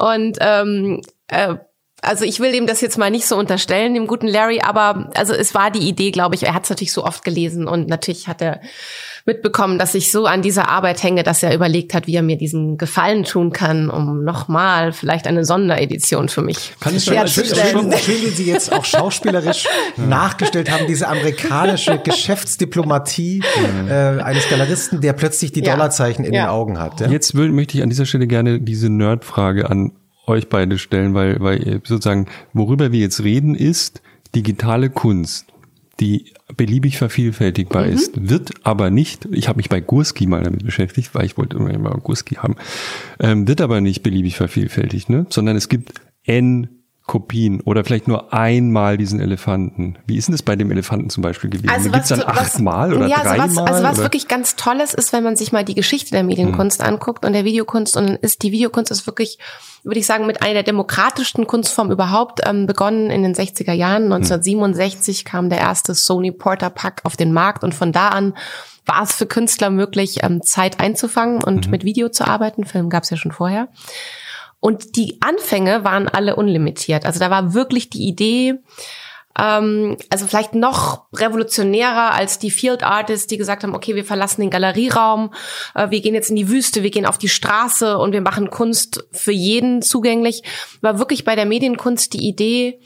[0.00, 1.54] Und ähm, äh,
[2.02, 5.32] also ich will ihm das jetzt mal nicht so unterstellen, dem guten Larry, aber also
[5.32, 6.42] es war die Idee, glaube ich.
[6.42, 8.60] Er hat es natürlich so oft gelesen und natürlich hat er
[9.28, 12.38] mitbekommen, dass ich so an dieser Arbeit hänge, dass er überlegt hat, wie er mir
[12.38, 17.92] diesen Gefallen tun kann, um nochmal vielleicht eine Sonderedition für mich kann ich herzustellen.
[17.92, 19.66] Schön, schön, wie Sie jetzt auch schauspielerisch
[19.96, 23.42] nachgestellt haben, diese amerikanische Geschäftsdiplomatie
[23.88, 25.74] äh, eines Galeristen, der plötzlich die ja.
[25.74, 26.46] Dollarzeichen in ja.
[26.46, 27.00] den Augen hat.
[27.00, 27.08] Ja?
[27.08, 29.92] Jetzt will, möchte ich an dieser Stelle gerne diese Nerdfrage an
[30.26, 34.00] euch beide stellen, weil, weil sozusagen, worüber wir jetzt reden, ist
[34.34, 35.46] digitale Kunst
[36.00, 37.92] die beliebig vervielfältigbar mhm.
[37.92, 41.56] ist, wird aber nicht, ich habe mich bei Gurski mal damit beschäftigt, weil ich wollte
[41.56, 42.56] immer Gurski haben,
[43.18, 45.26] ähm, wird aber nicht beliebig vervielfältigt, ne?
[45.30, 46.77] sondern es gibt N
[47.08, 49.96] Kopien oder vielleicht nur einmal diesen Elefanten.
[50.06, 51.70] Wie ist denn das bei dem Elefanten zum Beispiel gewesen?
[51.70, 53.40] Also Gibt es dann achtmal oder ja, dreimal?
[53.40, 54.04] Also was, also was oder?
[54.04, 56.88] wirklich ganz Tolles ist, wenn man sich mal die Geschichte der Medienkunst hm.
[56.88, 59.38] anguckt und der Videokunst und ist die Videokunst ist wirklich
[59.84, 64.04] würde ich sagen, mit einer der demokratischsten Kunstformen überhaupt ähm, begonnen in den 60er Jahren.
[64.04, 65.24] 1967 hm.
[65.24, 68.34] kam der erste Sony Porter Pack auf den Markt und von da an
[68.84, 71.70] war es für Künstler möglich, ähm, Zeit einzufangen und mhm.
[71.70, 72.64] mit Video zu arbeiten.
[72.64, 73.68] Film gab es ja schon vorher.
[74.60, 77.06] Und die Anfänge waren alle unlimitiert.
[77.06, 78.60] Also da war wirklich die Idee,
[79.38, 84.40] ähm, also vielleicht noch revolutionärer als die Field Artists, die gesagt haben, okay, wir verlassen
[84.40, 85.32] den Galerieraum,
[85.74, 88.50] äh, wir gehen jetzt in die Wüste, wir gehen auf die Straße und wir machen
[88.50, 90.42] Kunst für jeden zugänglich.
[90.80, 92.80] War wirklich bei der Medienkunst die Idee,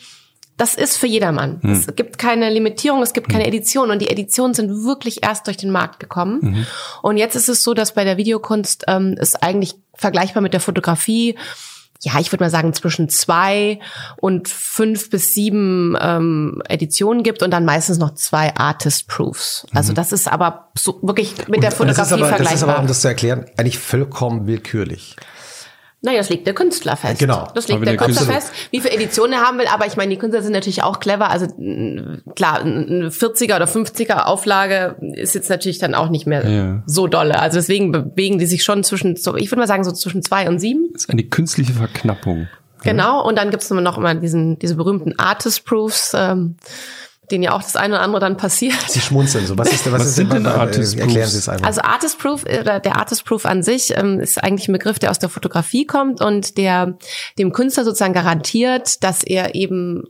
[0.62, 1.58] das ist für jedermann.
[1.60, 1.72] Hm.
[1.72, 3.48] Es gibt keine Limitierung, es gibt keine hm.
[3.48, 6.38] Edition und die Editionen sind wirklich erst durch den Markt gekommen.
[6.40, 6.66] Mhm.
[7.02, 10.60] Und jetzt ist es so, dass bei der Videokunst ähm, es eigentlich vergleichbar mit der
[10.60, 11.36] Fotografie
[12.04, 13.78] ja, ich würde mal sagen, zwischen zwei
[14.16, 19.66] und fünf bis sieben ähm, Editionen gibt und dann meistens noch zwei Artist-Proofs.
[19.72, 19.96] Also mhm.
[19.96, 22.44] das ist aber so wirklich mit und der Fotografie das aber, vergleichbar.
[22.44, 25.14] Das ist aber, um das zu erklären, eigentlich vollkommen willkürlich.
[26.04, 27.20] Naja, das legt der Künstler fest.
[27.20, 27.48] Genau.
[27.54, 29.68] Das legt der, der Künstler fest, wie viele Editionen er haben will.
[29.72, 31.30] Aber ich meine, die Künstler sind natürlich auch clever.
[31.30, 31.46] Also
[32.34, 36.82] klar, eine 40er oder 50er Auflage ist jetzt natürlich dann auch nicht mehr ja.
[36.86, 37.38] so dolle.
[37.38, 40.58] Also deswegen bewegen die sich schon zwischen, ich würde mal sagen, so zwischen zwei und
[40.58, 40.88] sieben.
[40.92, 42.48] Das ist eine künstliche Verknappung.
[42.82, 43.24] Genau.
[43.24, 46.14] Und dann gibt es noch immer diesen, diese berühmten Artist Proofs.
[46.16, 46.56] Ähm,
[47.30, 48.74] denen ja auch das eine oder andere dann passiert.
[48.88, 49.56] Sie schmunzeln so.
[49.56, 51.06] Was ist, was, was ist sind denn Artist Proofs?
[51.06, 51.66] Erklären Sie es einmal.
[51.66, 55.10] Also Artist Proof, oder der Artist Proof an sich ähm, ist eigentlich ein Begriff, der
[55.10, 56.98] aus der Fotografie kommt und der
[57.38, 60.02] dem Künstler sozusagen garantiert, dass er eben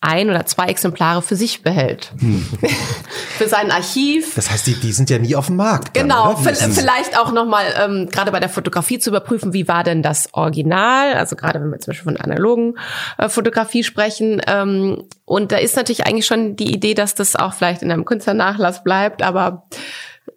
[0.00, 2.12] ein oder zwei Exemplare für sich behält.
[2.20, 2.46] Hm.
[3.36, 4.34] für sein Archiv.
[4.36, 5.96] Das heißt, die, die sind ja nie auf dem Markt.
[5.96, 10.02] Dann, genau, vielleicht auch nochmal, ähm, gerade bei der Fotografie zu überprüfen, wie war denn
[10.02, 12.78] das Original, also gerade wenn wir zum Beispiel von analogen
[13.18, 14.40] äh, Fotografie sprechen.
[14.46, 18.04] Ähm, und da ist natürlich eigentlich schon die Idee, dass das auch vielleicht in einem
[18.04, 19.66] Künstlernachlass bleibt, aber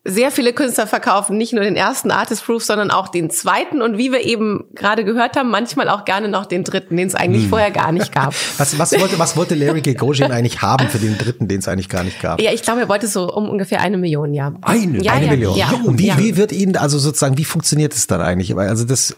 [0.06, 3.98] sehr viele Künstler verkaufen nicht nur den ersten Artist Proof, sondern auch den zweiten und
[3.98, 7.44] wie wir eben gerade gehört haben, manchmal auch gerne noch den dritten, den es eigentlich
[7.44, 7.50] hm.
[7.50, 8.34] vorher gar nicht gab.
[8.58, 11.90] was, was, wollte, was wollte Larry Gagosian eigentlich haben für den dritten, den es eigentlich
[11.90, 12.42] gar nicht gab?
[12.42, 14.54] Ja, ich glaube, er wollte so um ungefähr eine Million, ja.
[14.62, 15.58] Eine, ja, eine ja, Million.
[15.58, 18.56] Ja, und wie, wie wird Ihnen, also sozusagen, wie funktioniert es dann eigentlich?
[18.56, 19.16] Also das,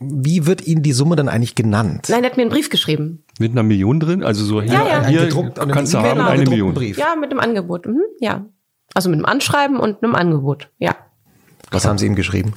[0.00, 2.06] wie wird Ihnen die Summe dann eigentlich genannt?
[2.08, 3.24] Nein, er hat mir einen Brief geschrieben.
[3.38, 4.24] Mit einer Million drin?
[4.24, 5.06] Also so hier, ja, ja.
[5.06, 6.74] hier gedruckt, kannst du haben eine Million.
[6.74, 6.98] Brief.
[6.98, 7.86] Ja, mit dem Angebot.
[7.86, 8.46] Mhm, ja.
[8.94, 10.96] Also mit einem Anschreiben und einem Angebot, ja.
[11.70, 12.54] Was haben Sie ihm geschrieben?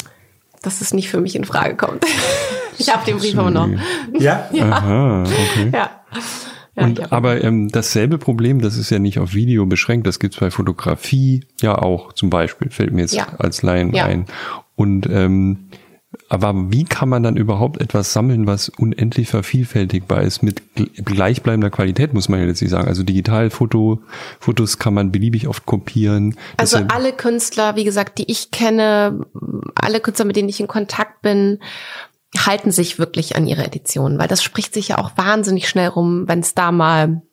[0.62, 2.06] Dass es nicht für mich in Frage kommt.
[2.78, 3.70] ich habe den Brief aber noch.
[4.18, 4.50] Ja?
[4.54, 4.72] ja.
[4.72, 5.72] Aha, okay.
[5.74, 5.90] Ja.
[6.76, 10.38] Ja, und aber ähm, dasselbe Problem, das ist ja nicht auf Video beschränkt, das gibt's
[10.38, 13.28] bei Fotografie ja auch zum Beispiel, fällt mir jetzt ja.
[13.40, 14.06] als Laien ja.
[14.06, 14.26] ein.
[14.76, 15.68] Und ähm,
[16.32, 20.62] aber wie kann man dann überhaupt etwas sammeln, was unendlich vervielfältigbar ist mit
[20.96, 22.88] gleichbleibender Qualität, muss man ja letztlich sagen.
[22.88, 24.02] Also Digitalfoto,
[24.40, 26.38] Fotos kann man beliebig oft kopieren.
[26.56, 29.26] Also Deshalb alle Künstler, wie gesagt, die ich kenne,
[29.76, 31.60] alle Künstler, mit denen ich in Kontakt bin,
[32.38, 36.30] halten sich wirklich an ihre Edition, weil das spricht sich ja auch wahnsinnig schnell rum,
[36.30, 37.24] wenn es da mal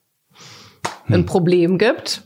[1.08, 1.26] ein hm.
[1.26, 2.22] Problem gibt.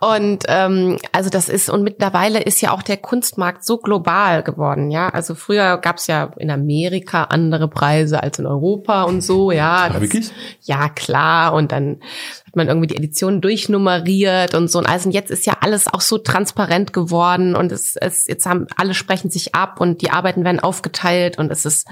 [0.00, 4.90] Und ähm, also das ist, und mittlerweile ist ja auch der Kunstmarkt so global geworden,
[4.90, 5.08] ja.
[5.08, 9.88] Also früher gab es ja in Amerika andere Preise als in Europa und so, ja.
[9.88, 10.30] Das, wirklich?
[10.62, 11.54] Ja, klar.
[11.54, 12.00] Und dann
[12.46, 14.78] hat man irgendwie die Edition durchnummeriert und so.
[14.78, 18.66] Und also jetzt ist ja alles auch so transparent geworden und es, es jetzt haben
[18.76, 21.86] alle sprechen sich ab und die Arbeiten werden aufgeteilt und es ist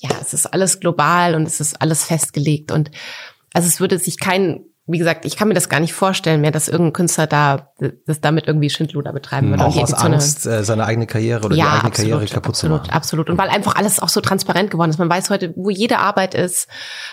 [0.00, 2.90] ja, es ist alles global und es ist alles festgelegt und
[3.52, 4.60] also es würde sich kein
[4.90, 7.72] wie gesagt, ich kann mir das gar nicht vorstellen mehr, dass irgendein Künstler da
[8.06, 9.64] das damit irgendwie Schindluder betreiben würde.
[9.64, 12.54] Auch aus Angst, so eine, seine eigene Karriere oder ja, die eigene absolut, Karriere kaputt
[12.54, 12.96] absolut, zu machen.
[12.96, 13.30] Absolut.
[13.30, 14.98] Und weil einfach alles auch so transparent geworden ist.
[14.98, 16.68] Man weiß heute, wo jede Arbeit ist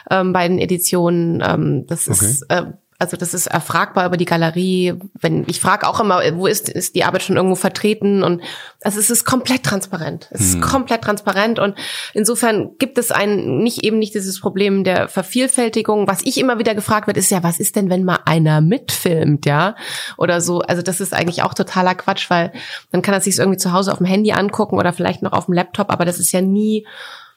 [0.09, 1.43] ähm, bei den Editionen.
[1.45, 2.25] Ähm, das okay.
[2.25, 2.63] ist äh,
[2.97, 4.93] also das ist erfragbar über die Galerie.
[5.19, 8.23] Wenn ich frage auch immer, wo ist, ist die Arbeit schon irgendwo vertreten?
[8.23, 8.41] Und
[8.81, 10.29] also es ist komplett transparent.
[10.31, 11.75] Es ist komplett transparent und
[12.13, 16.07] insofern gibt es ein nicht eben nicht dieses Problem der Vervielfältigung.
[16.07, 19.45] Was ich immer wieder gefragt wird, ist ja, was ist denn, wenn mal einer mitfilmt,
[19.45, 19.75] ja?
[20.17, 20.61] Oder so.
[20.61, 22.53] Also das ist eigentlich auch totaler Quatsch, weil
[22.91, 25.45] dann kann er sich irgendwie zu Hause auf dem Handy angucken oder vielleicht noch auf
[25.45, 26.87] dem Laptop, aber das ist ja nie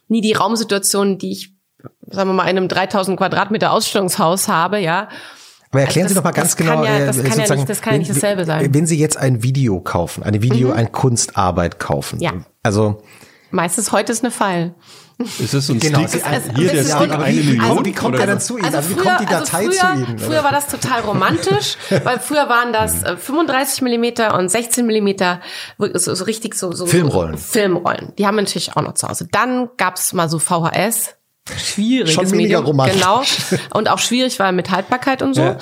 [0.06, 1.52] nie die Raumsituation, die ich
[2.10, 5.08] sagen wir mal, in einem 3000 Quadratmeter Ausstellungshaus habe, ja.
[5.70, 6.84] Aber erklären Also Sie doch mal das- ganz das kann genau.
[6.84, 8.66] ja- äh, das kann ja nicht- das kann ja nicht wenn- dasselbe sein.
[8.66, 8.74] Mhm.
[8.74, 12.20] Wenn Sie jetzt ein Video kaufen, eine Video, eine Kunstarbeit kaufen.
[12.20, 12.32] Ja.
[12.62, 13.02] Also,
[13.50, 14.74] Meistens heute ist eine Fall.
[15.38, 16.22] Ist das so ein Genau, Stick?
[16.22, 17.60] es- es- Hier, es der ist Stick, so- eine Million?
[17.64, 18.34] also wie kommt oder er was?
[18.34, 18.74] dann zu Ihnen?
[18.74, 20.18] Also wie kommt die Datei früher, zu Ihnen?
[20.18, 25.40] Früher war das total romantisch, weil früher waren das äh, 35 Millimeter und 16 Millimeter,
[25.78, 27.38] so, so richtig so, so Filmrollen.
[27.38, 28.12] Filmrollen.
[28.18, 29.26] Die haben wir natürlich auch noch zu Hause.
[29.32, 31.14] Dann gab's mal so VHS.
[31.56, 33.00] Schwieriges Schon weniger Medium, romantisch.
[33.00, 33.22] genau.
[33.74, 35.42] Und auch schwierig war mit Haltbarkeit und so.
[35.42, 35.58] Ja.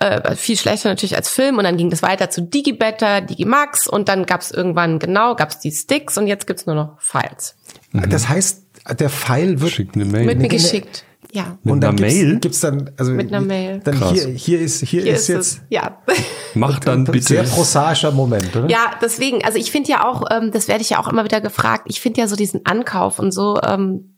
[0.00, 1.58] Äh, viel schlechter natürlich als Film.
[1.58, 5.70] Und dann ging das weiter zu Digibetter, Digimax und dann gab's irgendwann, genau, gab's die
[5.70, 7.56] Sticks und jetzt gibt's nur noch Files.
[7.92, 8.62] das heißt,
[8.98, 10.26] der Pfeil wird Schickt eine Mail.
[10.26, 11.04] Wird mir Mit- geschickt.
[11.34, 11.56] Ja.
[11.62, 12.38] Mit und dann einer gibt's, Mail?
[12.40, 13.80] gibt's dann also Mit einer Mail.
[13.82, 14.12] Dann Krass.
[14.12, 15.60] hier hier ist hier, Hier ist jetzt es.
[15.70, 16.02] Ja.
[16.54, 17.22] Mach dann bitte.
[17.26, 18.68] sehr prosaischer Moment, oder?
[18.68, 21.40] Ja, deswegen, also ich finde ja auch, ähm, das werde ich ja auch immer wieder
[21.40, 24.11] gefragt, ich finde ja so diesen Ankauf und so, ähm,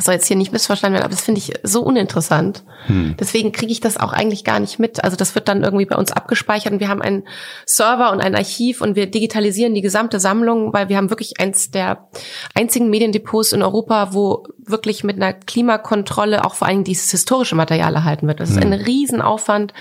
[0.00, 2.64] soll jetzt hier nicht missverstanden werden, aber das finde ich so uninteressant.
[2.88, 5.04] Deswegen kriege ich das auch eigentlich gar nicht mit.
[5.04, 7.26] Also das wird dann irgendwie bei uns abgespeichert und wir haben einen
[7.64, 11.70] Server und ein Archiv und wir digitalisieren die gesamte Sammlung, weil wir haben wirklich eins
[11.70, 12.08] der
[12.54, 17.94] einzigen Mediendepots in Europa, wo wirklich mit einer Klimakontrolle auch vor allem dieses historische Material
[17.94, 18.40] erhalten wird.
[18.40, 19.72] Das ist ein Riesenaufwand,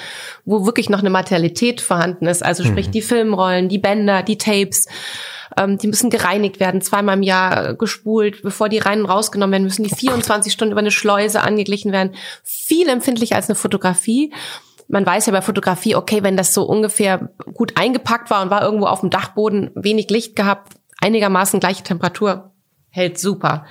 [0.45, 2.43] wo wirklich noch eine Materialität vorhanden ist.
[2.43, 4.87] Also sprich die Filmrollen, die Bänder, die Tapes.
[5.57, 9.51] Ähm, die müssen gereinigt werden, zweimal im Jahr äh, gespult, bevor die rein und rausgenommen
[9.51, 12.15] werden, müssen die 24 Stunden über eine Schleuse angeglichen werden.
[12.43, 14.33] Viel empfindlicher als eine Fotografie.
[14.87, 18.63] Man weiß ja bei Fotografie, okay, wenn das so ungefähr gut eingepackt war und war
[18.63, 22.51] irgendwo auf dem Dachboden, wenig Licht gehabt, einigermaßen gleiche Temperatur,
[22.89, 23.65] hält super.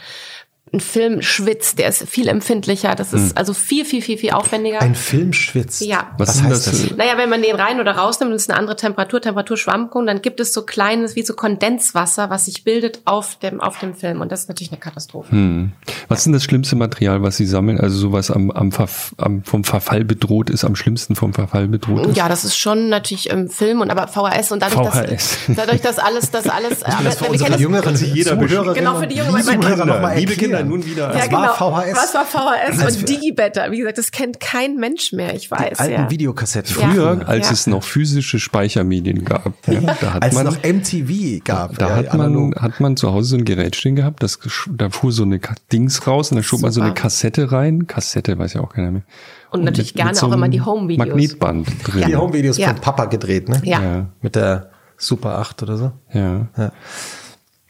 [0.74, 4.80] Ein Film schwitzt, der ist viel empfindlicher, das ist also viel, viel, viel, viel aufwendiger.
[4.80, 5.82] Ein Film schwitzt.
[5.82, 6.12] Ja.
[6.16, 6.82] Was Was, heißt das?
[6.88, 6.96] das?
[6.96, 10.22] Naja, wenn man den rein oder rausnimmt und es ist eine andere Temperatur, Temperaturschwankung, dann
[10.22, 14.22] gibt es so kleines, wie so Kondenswasser, was sich bildet auf dem, auf dem Film.
[14.22, 15.30] Und das ist natürlich eine Katastrophe.
[15.32, 15.72] Hm.
[16.08, 17.78] Was ist denn das schlimmste Material, was Sie sammeln?
[17.78, 22.06] Also sowas am, am, Verf am vom Verfall bedroht ist, am schlimmsten vom Verfall bedroht
[22.06, 22.16] ist?
[22.16, 25.38] Ja, das ist schon natürlich im Film und aber VHS und dadurch, VHS.
[25.48, 28.94] dass, dadurch, dass alles, das alles, Das für wir unsere kennen das- jeder Zuhörerinnen Genau,
[28.98, 30.80] für die jüngeren- und Zuhörer noch mal liebe Kinder, erklären.
[30.80, 31.08] nun wieder.
[31.08, 31.82] Das ja, war genau.
[31.82, 31.96] VHS.
[31.96, 33.70] Was war VHS und Digibetter?
[33.70, 35.78] Wie gesagt, das kennt kein Mensch mehr, ich weiß.
[35.78, 36.10] alten ja.
[36.10, 36.74] Videokassetten.
[36.74, 37.26] Früher, Ja.
[37.26, 37.52] als Ja.
[37.52, 41.78] es noch physische Speichermedien gab, ja, da hat Als man es noch MTV gab.
[41.78, 44.38] Da ja, hat man, hat man zu Hause so ein Gerät stehen gehabt, das,
[44.70, 45.40] da fuhr so eine
[45.72, 47.02] Dings raus und da schob man so eine Super.
[47.02, 47.86] Kassette rein.
[47.86, 49.02] Kassette weiß ja auch keiner mehr.
[49.50, 51.06] Und natürlich gerne so auch immer die Home-Videos.
[51.08, 52.04] Magnetband drin.
[52.06, 52.68] die Homevideos Ja.
[52.68, 53.60] von Papa gedreht, ne?
[53.64, 53.82] Ja.
[53.82, 54.06] Ja.
[54.22, 55.92] Mit der Super 8 oder so.
[56.12, 56.46] Ja.
[56.56, 56.72] Ja.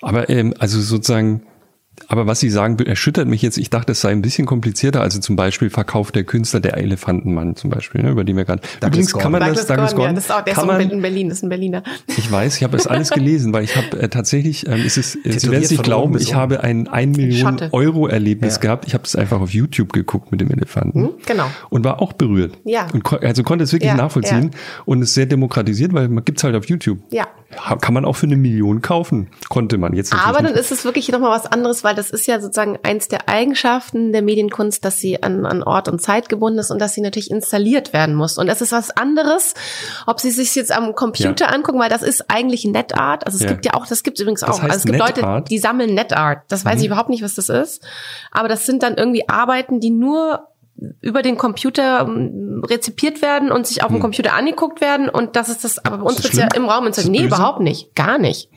[0.00, 1.42] Aber ähm, also sozusagen,
[2.08, 3.58] aber was Sie sagen, erschüttert mich jetzt.
[3.58, 5.00] Ich dachte, es sei ein bisschen komplizierter.
[5.00, 8.62] Also zum Beispiel verkauft der Künstler der Elefantenmann zum Beispiel, ne, über den wir gerade.
[8.84, 10.80] Übrigens kann man das, Douglas Douglas Gordon, ja, das ist auch, der ist kann man,
[10.80, 11.82] in Berlin, das ist ein Berliner.
[12.06, 15.16] Ich weiß, ich habe es alles gelesen, weil ich habe äh, tatsächlich, ähm, es ist,
[15.24, 17.68] äh, Sie werden es nicht glauben, ich habe ein 1 Million Schotte.
[17.72, 18.60] Euro Erlebnis Ja.
[18.60, 18.86] gehabt.
[18.86, 21.10] Ich habe es einfach auf YouTube geguckt mit dem Elefanten.
[21.26, 21.46] genau.
[21.70, 22.52] Und war auch berührt.
[22.64, 22.86] Ja.
[22.92, 24.50] Und ko also konnte es wirklich Ja, nachvollziehen
[24.84, 26.98] und ist sehr demokratisiert, weil man gibt's halt auf YouTube.
[27.10, 27.26] Ja.
[27.80, 29.28] Kann man auch für eine Million kaufen.
[29.50, 30.60] Konnte man jetzt natürlich Aber dann nicht.
[30.60, 34.22] ist es wirklich nochmal was anderes, weil das ist ja sozusagen eins der Eigenschaften der
[34.22, 37.92] Medienkunst, dass sie an, an Ort und Zeit gebunden ist und dass sie natürlich installiert
[37.92, 38.38] werden muss.
[38.38, 39.54] Und das ist was anderes,
[40.06, 41.52] ob sie sich jetzt am Computer Ja.
[41.52, 43.26] angucken, weil das ist eigentlich NetArt.
[43.26, 43.50] Also es Ja.
[43.50, 44.60] gibt ja auch, das gibt es übrigens auch.
[44.60, 45.50] heißt also es gibt Leute, NetArt?
[45.50, 46.42] die sammeln NetArt.
[46.48, 47.82] Das weiß ich überhaupt nicht, was das ist.
[48.30, 50.48] Aber das sind dann irgendwie Arbeiten, die nur
[51.00, 55.48] über den Computer ähm, rezipiert werden und sich auf dem Computer angeguckt werden und das
[55.48, 57.12] ist das, aber bei uns das wird's ja im Raum installiert.
[57.12, 57.94] Nee, überhaupt nicht.
[57.94, 58.48] Gar nicht.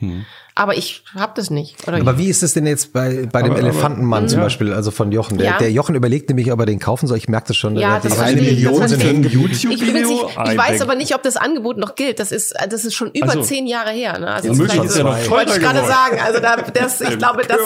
[0.58, 1.86] Aber ich hab das nicht.
[1.86, 4.44] Oder Aber wie ist es denn jetzt bei, bei dem Aber- aber- Elefantenmann zum Ja.
[4.44, 5.36] Beispiel, also von Jochen?
[5.36, 5.58] Der, Ja.
[5.58, 7.18] der Jochen überlegt nämlich, ob er den kaufen soll.
[7.18, 7.76] Ich merke das schon.
[7.76, 9.32] Ja, die das eine Million sind verstehe hängen ich.
[9.32, 10.08] geblieben.
[10.50, 12.18] Ich, weiß aber nicht, ob das Angebot noch gilt.
[12.20, 14.18] Das ist, das ist schon über Also, zehn Jahre her.
[14.18, 14.28] Ne?
[14.28, 16.18] Also vielleicht ist ja noch teurer wollte ich gerade sagen.
[16.24, 17.58] Also da, das, ich glaube, das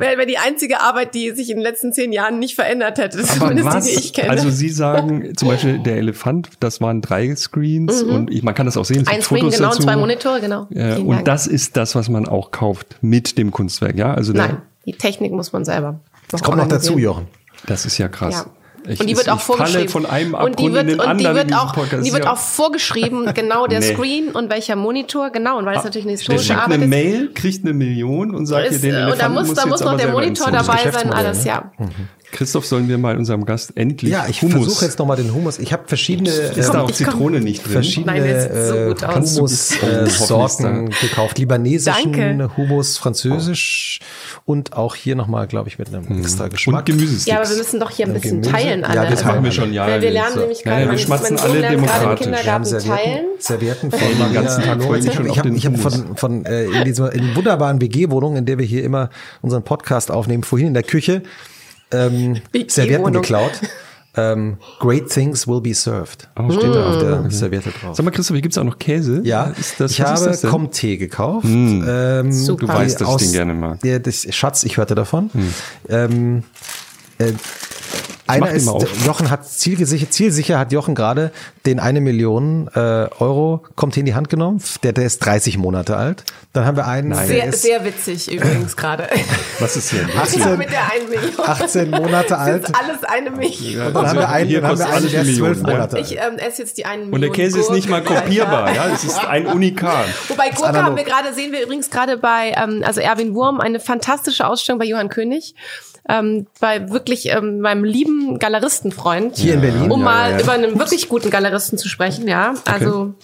[0.00, 3.18] wäre wär die einzige Arbeit, die sich in den letzten zehn Jahren nicht verändert hätte.
[3.18, 3.84] Das Aber zumindest was?
[3.84, 4.30] die, die ich kenne.
[4.30, 8.66] Also Sie sagen zum Beispiel der Elefant, das waren drei Screens und ich, man kann
[8.66, 9.02] das auch sehen.
[9.02, 9.12] es Mhm.
[9.14, 9.82] Ein Screen, Fotos genau, dazu.
[9.82, 10.62] zwei Monitore, genau.
[10.72, 11.24] Und Dank.
[11.26, 14.14] das ist das, was man auch kauft mit dem Kunstwerk, ja?
[14.14, 16.00] Also Nein, die Technik muss man selber.
[16.30, 17.26] Das kommt noch dazu, Jochen.
[17.66, 18.46] das ist ja krass.
[18.46, 18.46] Ja.
[18.86, 19.88] Ich- und die wird ich auch vorgeschrieben.
[19.88, 22.06] falle von einem und die wird, in den und die wird auch, Podcast.
[22.06, 22.32] die wird Ja.
[22.34, 23.94] auch vorgeschrieben, genau der Nee.
[23.94, 26.84] Screen und welcher Monitor, genau, und weil es natürlich eine Der historische schickt Arbeit eine
[26.84, 26.90] ist.
[26.90, 29.80] Mail, kriegt eine Million und sagt ist, dir den Elefanten und da muss, da muss
[29.80, 31.48] noch der Monitor dabei sein, alles, ne?
[31.48, 31.70] ja.
[32.34, 35.58] Christoph, sollen wir mal unserem Gast endlich Ja, ich versuche jetzt nochmal den Hummus.
[35.58, 37.72] Ich habe verschiedene, Ist da äh, auch ich komm- Zitrone nicht drin?
[37.72, 41.38] verschiedene Nein, der sieht so äh, oh, hoffentlich Hummus-Sorten da- gekauft.
[41.38, 42.56] Libanesischen Danke.
[42.56, 44.00] Hummus, französisch
[44.44, 46.80] und auch hier nochmal, glaube ich, mit einem extra Geschmack.
[46.80, 47.26] Und Gemüsesticks.
[47.26, 48.50] Ja, aber wir müssen doch hier ein Ja, bisschen Gemüse.
[48.52, 49.02] teilen Ja, alle.
[49.02, 49.86] wir das teilen machen wir schon, ja.
[49.86, 50.40] Weil wir lernen so.
[50.40, 52.00] nämlich ja, gerade, ja, wir schmatzen alle demokratisch.
[52.02, 53.24] Wir haben Kindergarten teilen.
[53.38, 55.76] Servietten, Servietten von den ganzen Tag Ich schon habe auf ich hab, den ich hab
[55.76, 55.94] Hummus.
[55.94, 59.10] von, von äh, in dieser in wunderbaren WG-Wohnung, in der wir hier immer
[59.42, 61.22] unseren Podcast aufnehmen, vorhin in der Küche
[61.94, 62.40] ähm.
[62.68, 63.52] Servietten geklaut.
[64.16, 66.28] Ähm, Great things will be served.
[66.50, 67.96] Steht da auf der Serviette drauf.
[67.96, 69.22] Sag mal, Christoph, hier gibt's auch noch Käse.
[69.24, 70.30] Ja, ist das, ich habe?
[70.30, 71.46] Comté gekauft.
[71.46, 72.66] Ähm, Super.
[72.66, 73.84] Du weißt, dass ich den gerne mag.
[73.84, 75.30] Ja, das, Schatz, ich hörte davon.
[75.88, 76.44] Ähm,
[77.18, 77.32] äh,
[78.26, 78.68] einer ist.
[79.04, 81.30] Jochen hat zielgesicher, zielsicher hat Jochen gerade
[81.66, 82.78] den eine Million äh,
[83.18, 84.62] Euro Comté in die Hand genommen.
[84.82, 86.24] Der, der ist 30 Monate alt.
[86.52, 89.08] Dann haben wir einen, der Sehr, ist sehr witzig übrigens gerade.
[89.58, 90.02] Was ist hier?
[90.14, 91.46] Ja, 18, mit der 1 Million.
[91.46, 92.54] 18 Monate alt.
[92.64, 93.76] Das ist alles eine Million.
[93.76, 95.36] Ja, Und dann haben wir einen, hier dann haben wir einen alles der eine ist
[95.38, 95.72] 12 Million, ja.
[95.72, 96.10] Monate alt.
[96.10, 97.14] Ich ähm, esse jetzt die 1 Million.
[97.14, 98.88] Und der Käse ist nicht mal kopierbar, ja.
[98.88, 100.06] Es ist ein Unikat.
[100.28, 103.80] Wobei Gurke haben wir gerade, sehen wir übrigens gerade bei, ähm, also Erwin Wurm, eine
[103.80, 105.54] fantastische Ausstellung bei Johann König.
[106.08, 109.36] Ähm, bei wirklich ähm, meinem lieben Galeristenfreund.
[109.38, 109.90] Hier in Berlin.
[109.90, 110.42] Um mal ja, ja.
[110.42, 112.54] über einen wirklich guten Galeristen zu sprechen, ja.
[112.66, 113.14] Also,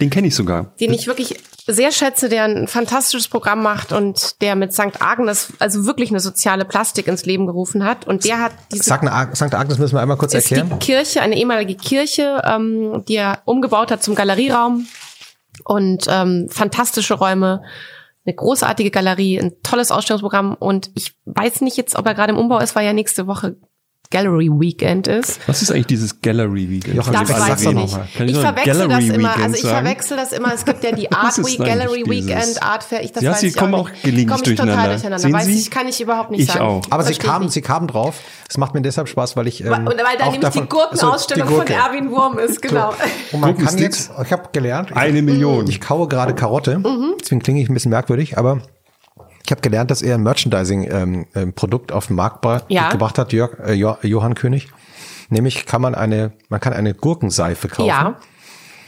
[0.00, 0.72] Den kenne ich sogar.
[0.80, 1.36] den ich wirklich
[1.70, 5.00] sehr schätze, der ein fantastisches Programm macht und der mit St.
[5.00, 8.06] Agnes also wirklich eine soziale Plastik ins Leben gerufen hat.
[8.06, 8.92] Und der hat diese St.
[9.04, 9.54] Ag- St.
[9.54, 10.78] Agnes müssen wir einmal kurz ist die erklären.
[10.80, 14.88] Kirche, eine ehemalige Kirche, ähm, die er umgebaut hat zum Galerieraum
[15.64, 17.62] und ähm, fantastische Räume,
[18.28, 20.54] eine großartige Galerie, ein tolles Ausstellungsprogramm.
[20.54, 23.56] Und ich weiß nicht jetzt, ob er gerade im Umbau ist, weil ja nächste Woche
[24.10, 25.38] Gallery Weekend ist.
[25.46, 26.94] Was ist eigentlich dieses Gallery Weekend?
[26.94, 27.98] Jochen, Das weiß ich nicht.
[28.14, 29.18] ich Ich verwechsel das immer.
[29.18, 30.54] Weekend Also ich verwechsel das immer.
[30.54, 33.02] Es gibt ja die Art Week, Gallery Weekend, Art Fair.
[33.04, 34.92] Ich, das Ja, weiß sie ich kommen auch gelegentlich Komm ich total durcheinander.
[34.94, 35.18] durcheinander.
[35.18, 35.58] Sehen Weiß Sie?
[35.58, 36.60] ich, kann ich überhaupt nicht Ich sagen.
[36.60, 36.82] auch.
[36.88, 38.20] Aber sie kamen, sie kamen drauf.
[38.48, 41.66] Es macht mir deshalb Spaß, weil ich ähm, weil da nämlich davon, die Gurkenausstellung von
[41.66, 41.74] die Gurke.
[41.74, 42.94] Erwin Wurm ist, genau.
[43.32, 45.68] Und man kann jetzt, ich habe gelernt, ich, Eine Million.
[45.68, 47.12] ich kaue gerade Karotte, Mhm.
[47.20, 48.62] deswegen klinge ich ein bisschen merkwürdig, aber
[49.48, 52.90] ich habe gelernt, dass er ein Merchandising-Produkt auf den Markt Ja.
[52.90, 54.68] gebracht hat, Jörg, äh, Jo- Johann König.
[55.30, 58.16] Nämlich kann man eine, man kann eine Gurkenseife kaufen Ja.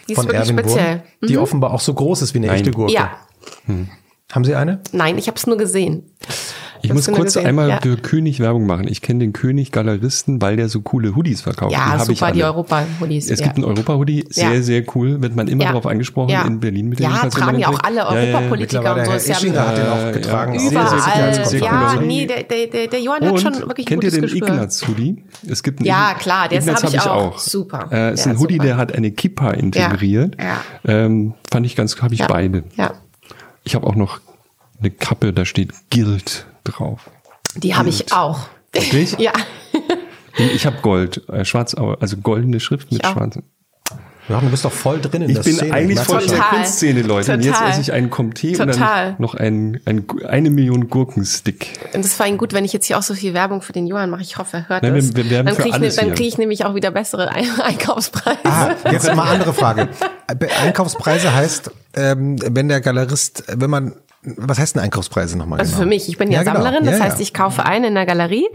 [0.07, 0.97] Die ist von wirklich Erwin speziell.
[1.21, 2.57] Wurm, die offenbar auch so groß ist wie eine Nein.
[2.57, 2.93] echte Gurke.
[2.93, 3.11] Ja.
[4.33, 4.83] Haben Sie eine?
[4.93, 6.11] Nein, ich habe es nur gesehen.
[6.83, 7.47] Ich muss kurz gesehen?
[7.47, 7.81] einmal Ja.
[7.83, 8.87] für König Werbung machen.
[8.89, 11.73] Ich kenne den König Galeristen, weil der so coole Hoodies verkauft.
[11.73, 12.43] Ja, die super, die.
[12.45, 13.31] Europa-Hoodies.
[13.31, 13.47] Es ja.
[13.47, 15.21] gibt einen Europa-Hoodie, sehr, sehr cool.
[15.23, 15.69] Wird man immer Ja.
[15.71, 19.13] darauf angesprochen in Berlin mit Ja, tragen ja den auch alle Europapolitiker und so.
[19.13, 20.55] Herr Ischinger hat den auch Äh, getragen.
[20.55, 20.61] ja.
[20.61, 21.97] Sehr, sehr überall.
[21.97, 24.25] ja, nee, der, der, der, der Johann hat schon wirklich kennt ihr den.
[24.25, 25.23] Ignaz-Hoodie?
[25.49, 27.39] Es gibt einen Ja, klar, das Ignaz hab ich auch.
[27.39, 27.89] Super.
[27.93, 30.37] Äh, ist ein Hoodie, der hat eine Kippa integriert.
[30.87, 32.65] Ähm, fand ich ganz, habe ich beide.
[32.77, 32.95] Ja,
[33.65, 34.21] Ich habe auch noch
[34.81, 37.11] eine Kappe, da steht Guild drauf.
[37.57, 38.41] die habe ich auch.
[38.73, 39.17] Wirklich?
[39.19, 39.33] Ja.
[40.39, 43.13] Ich habe Gold, äh, schwarz, also goldene Schrift mit Ich auch.
[43.15, 43.39] schwarz.
[44.29, 45.75] Johann, du bist doch voll drin in Ich der bin Szene.
[45.75, 46.41] eigentlich Merkst voll du in der.
[46.41, 47.33] Kunstszene, Leute.
[47.35, 49.07] Und jetzt esse ich einen Comté und Total.
[49.07, 51.73] dann noch ein, ein, eine Million Gurkenstick.
[51.95, 53.89] Und das war ihm gut, wenn ich jetzt hier auch so viel Werbung für den
[53.89, 54.23] Johann mache.
[54.23, 55.17] Ich hoffe, er hört Nein, wir- das.
[55.17, 58.39] wir werben dann für kriege ich, ne, krieg ich nämlich auch wieder bessere Ein Einkaufspreise.
[58.45, 59.89] Ah, jetzt mal andere Frage.
[60.63, 65.61] Einkaufspreise heißt, ähm, wenn der Galerist, wenn man, was heißt denn Einkaufspreise nochmal?
[65.61, 65.83] Also genau?
[65.83, 66.63] für mich, ich bin ja, genau.
[66.63, 67.23] Sammlerin, das Ja, heißt, ja.
[67.23, 68.47] ich kaufe ein in der Galerie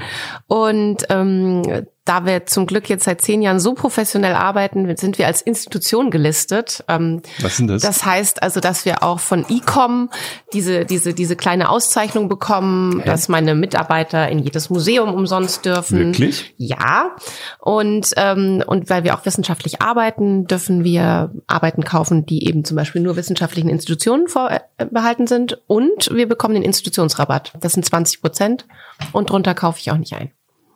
[0.48, 1.64] und ähm,
[2.06, 6.12] da wir zum Glück jetzt seit zehn Jahren so professionell arbeiten, sind wir als Institution
[6.12, 6.84] gelistet.
[6.88, 7.82] Ähm, Was sind das?
[7.82, 10.12] Das heißt also, dass wir auch von ICOM
[10.54, 15.98] diese, diese, diese kleine Auszeichnung bekommen, dass meine Mitarbeiter in jedes Museum umsonst dürfen.
[15.98, 16.54] Wirklich?
[16.58, 17.16] Ja.
[17.60, 22.78] Und, ähm, und weil wir auch wissenschaftlich arbeiten, dürfen wir Arbeiten kaufen, die eben zum
[22.78, 25.60] Beispiel nur wissenschaftlichen Institutionen vorbehalten sind.
[25.66, 27.54] Und wir bekommen den Institutionsrabatt.
[27.60, 28.68] Das sind 20 Prozent.
[29.12, 30.32] Und drunter kaufe ich auch nicht ein.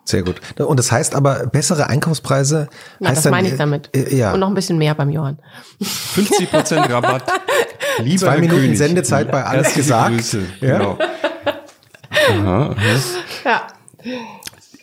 [0.09, 0.41] Sehr gut.
[0.57, 3.95] Und das heißt aber, bessere Einkaufspreise Na, heißt das dann, meine ich damit.
[3.95, 4.33] Äh, ja.
[4.33, 5.37] Und noch ein bisschen mehr beim Johann.
[5.79, 7.23] 50% Rabatt.
[7.99, 8.77] Lieber Zwei Herr Minuten König.
[8.79, 10.15] Sendezeit bei Alles Herzliche gesagt.
[10.15, 10.41] Grüße.
[10.61, 10.77] Ja.
[10.79, 10.97] Genau.
[12.27, 12.75] Aha, aha.
[13.45, 13.67] Ja.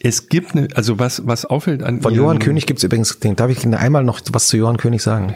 [0.00, 3.50] Es gibt eine, also was, was auffällt an Von Johann König gibt's übrigens, den, darf
[3.50, 5.34] ich einmal noch was zu Johann König sagen?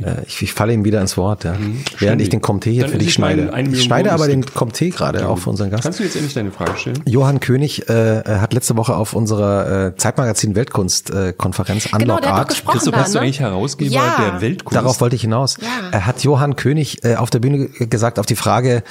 [0.00, 1.56] Äh, ich, ich falle ihm wieder ins Wort, ja.
[1.98, 3.52] während ich den Comté hier Dann für dich schneide.
[3.52, 4.44] eine Ich schneide aber den.
[4.44, 5.82] Comté gerade auch für unseren Gast.
[5.82, 7.02] Kannst du jetzt endlich deine Frage stellen?
[7.04, 12.48] Johann König äh, hat letzte Woche auf unserer äh, Zeitmagazin Weltkunst äh, Konferenz Genau, Art
[12.48, 13.22] gesprochen Christoph, da, bist du ne?
[13.24, 14.16] eigentlich Herausgeber Ja.
[14.32, 14.76] der Weltkunst?
[14.76, 15.56] Darauf wollte ich hinaus.
[15.60, 15.66] Ja.
[15.90, 18.82] Er hat Johann König äh, auf der Bühne ge- gesagt, auf die Frage,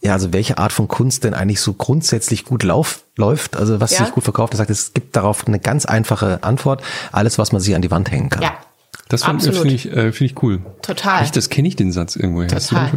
[0.00, 3.92] ja, also welche Art von Kunst denn eigentlich so grundsätzlich gut lauf, läuft, also was
[3.92, 4.04] Ja.
[4.04, 4.54] sich gut verkauft.
[4.54, 6.82] Er sagt, es gibt darauf eine ganz einfache Antwort.
[7.12, 8.42] Alles, was man sich an die Wand hängen kann.
[8.42, 8.52] Ja.
[9.08, 10.60] Das finde ich, äh, finde ich cool.
[10.82, 11.24] Total.
[11.24, 12.48] Ich, das kenne ich den Satz irgendwoher.
[12.48, 12.90] Total.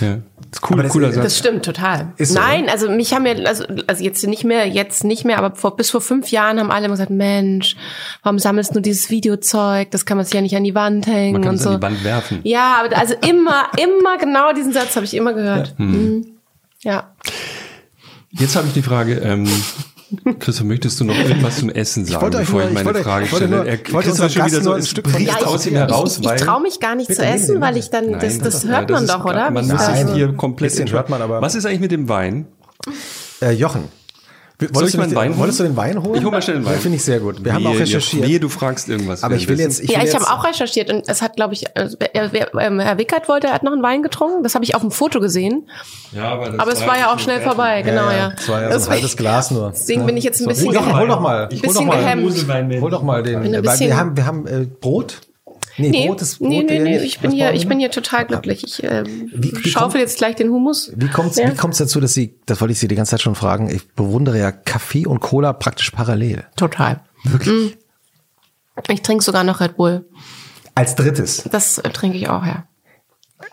[0.00, 0.18] Ja.
[0.56, 1.24] Ist cool, das- cooler Satz.
[1.24, 2.12] Das stimmt total.
[2.16, 5.36] Ist so, Nein, also mich haben ja, also, also jetzt nicht mehr, jetzt nicht mehr,
[5.38, 7.76] aber vor, bis vor fünf Jahren haben alle immer gesagt, Mensch,
[8.22, 9.90] warum sammelst du dieses Videozeug?
[9.90, 11.70] Das kann man sich ja nicht an die Wand hängen Man kann und es so.
[11.70, 12.40] an die Wand werfen.
[12.44, 15.74] Ja, aber also immer, immer genau diesen Satz habe ich immer gehört.
[15.78, 16.26] Mhm.
[16.82, 17.12] Ja.
[18.30, 19.46] Jetzt habe ich die Frage, ähm,
[20.38, 23.02] Christoph, möchtest du noch irgendwas zum Essen sagen, euch bevor nur- ich meine ich wollte-
[23.04, 23.56] Frage ich stelle?
[23.56, 25.90] nur- Er, ich ist schon wieder so, ein es Stück von- aus ihm Ja, ich-
[25.92, 26.36] heraus, ich weil...
[26.36, 28.94] ich traue mich gar nicht zu essen, weil ich dann, Nein, das, das, hört das
[28.94, 29.50] man ist- doch, oder?
[29.50, 32.46] Man Wie muss sich hier komplett hört man, aber- Was ist eigentlich mit dem Wein?
[33.42, 33.84] Äh, Jochen.
[34.58, 35.36] Wolltest ich du nicht- Wein?
[35.36, 36.14] Wolltest du den Wein holen?
[36.18, 36.72] Ich hol mal schnell den Wein.
[36.74, 37.44] Ja, Finde ich sehr gut.
[37.44, 38.26] Wir haben Wehe, auch recherchiert.
[38.26, 39.22] Wehe, du fragst irgendwas.
[39.22, 41.36] aber ich will jetzt, ich ja, will ich jetzt, habe auch recherchiert und es hat,
[41.36, 44.42] glaube ich, äh, wer- wer- ähm, Herr Wickert wollte, er hat noch einen Wein getrunken.
[44.42, 45.68] Das habe ich auf dem Foto gesehen.
[46.12, 48.30] Ja, aber, das Aber es war ja auch schnell vorbei, genau, ja.
[48.34, 49.70] Das war ja so ein halbes Glas nur.
[49.72, 51.48] Deswegen bin ich jetzt ein So, bisschen, gehe- hol doch mal.
[51.50, 51.98] Ich hol doch bisschen mal.
[51.98, 52.80] gehemmt.
[52.82, 53.96] Hol doch mal den.
[53.96, 55.20] Haben, wir haben äh, Brot.
[55.78, 56.48] Nee, Nee, Brot ist Brot.
[56.48, 58.64] nee, nee, nee, ich bin hier, ich bin hier total glücklich.
[58.64, 60.90] Ich ähm, Wie- wie schaufel kommt- jetzt gleich den Hummus.
[60.96, 61.50] Wie kommt's, Ja.
[61.50, 63.86] wie kommt's dazu, dass Sie, das wollte ich Sie die ganze Zeit schon fragen, ich
[63.92, 66.44] bewundere ja Kaffee und Cola praktisch parallel.
[66.56, 67.00] Total.
[67.24, 67.76] Wirklich?
[68.90, 70.06] Ich trinke sogar noch Red Bull.
[70.74, 71.44] Als drittes.
[71.50, 72.66] Das äh, trinke ich auch, ja.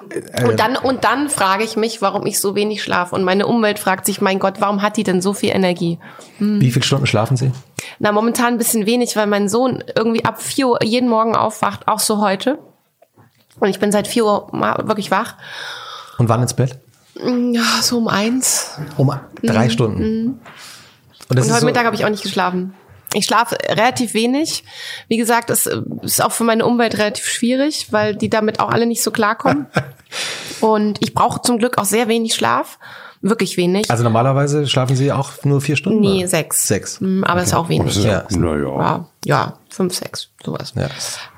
[0.10, 3.16] Äh, Und dann, und dann frage ich mich, warum ich so wenig schlafe.
[3.16, 6.00] Und meine Umwelt fragt sich, mein Gott, warum hat die denn so viel Energie?
[6.40, 7.52] Wie viele Stunden schlafen Sie?
[8.00, 11.88] Na, momentan ein bisschen wenig, weil mein Sohn irgendwie ab 4 Uhr jeden Morgen aufwacht,
[11.88, 12.60] auch so heute.
[13.60, 14.48] Und ich bin seit 4 Uhr
[14.86, 15.36] wirklich wach.
[16.18, 16.78] Und wann ins Bett?
[17.16, 18.72] Ja, so um eins.
[18.98, 19.14] Um
[19.44, 20.40] drei Stunden.
[21.30, 22.74] Und das Und ist heute so, Mittag habe ich auch nicht geschlafen.
[23.14, 24.64] Ich schlafe relativ wenig.
[25.08, 28.70] Wie gesagt, es äh, ist auch für meine Umwelt relativ schwierig, weil die damit auch
[28.70, 29.68] alle nicht so klarkommen.
[30.62, 32.80] Und ich brauche zum Glück auch sehr wenig Schlaf.
[33.26, 33.90] Wirklich wenig.
[33.90, 36.02] also normalerweise schlafen Sie auch nur vier Stunden?
[36.02, 36.28] nee, oder?
[36.28, 36.68] sechs.
[36.68, 37.00] Sechs.
[37.00, 37.96] Mm, Aber ist auch wenig.
[38.04, 38.26] Ja.
[38.30, 38.68] Naja.
[38.68, 40.74] Ja, ja, fünf, sechs, sowas.
[40.76, 40.90] Ja.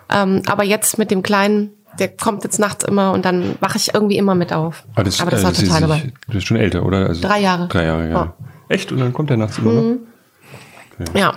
[0.09, 1.69] Ähm, aber jetzt mit dem Kleinen,
[1.99, 4.83] der kommt jetzt nachts immer und dann wache ich irgendwie immer mit auf.
[4.95, 6.13] Aber das, aber das äh, war ist, total dabei.
[6.25, 7.07] Das ist schon älter, oder?
[7.07, 7.67] Also Drei Jahre.
[7.67, 8.15] Drei Jahre, ja.
[8.15, 8.33] Ja.
[8.67, 8.91] Echt?
[8.91, 9.97] Und dann kommt der nachts immer noch?
[11.13, 11.35] Ja,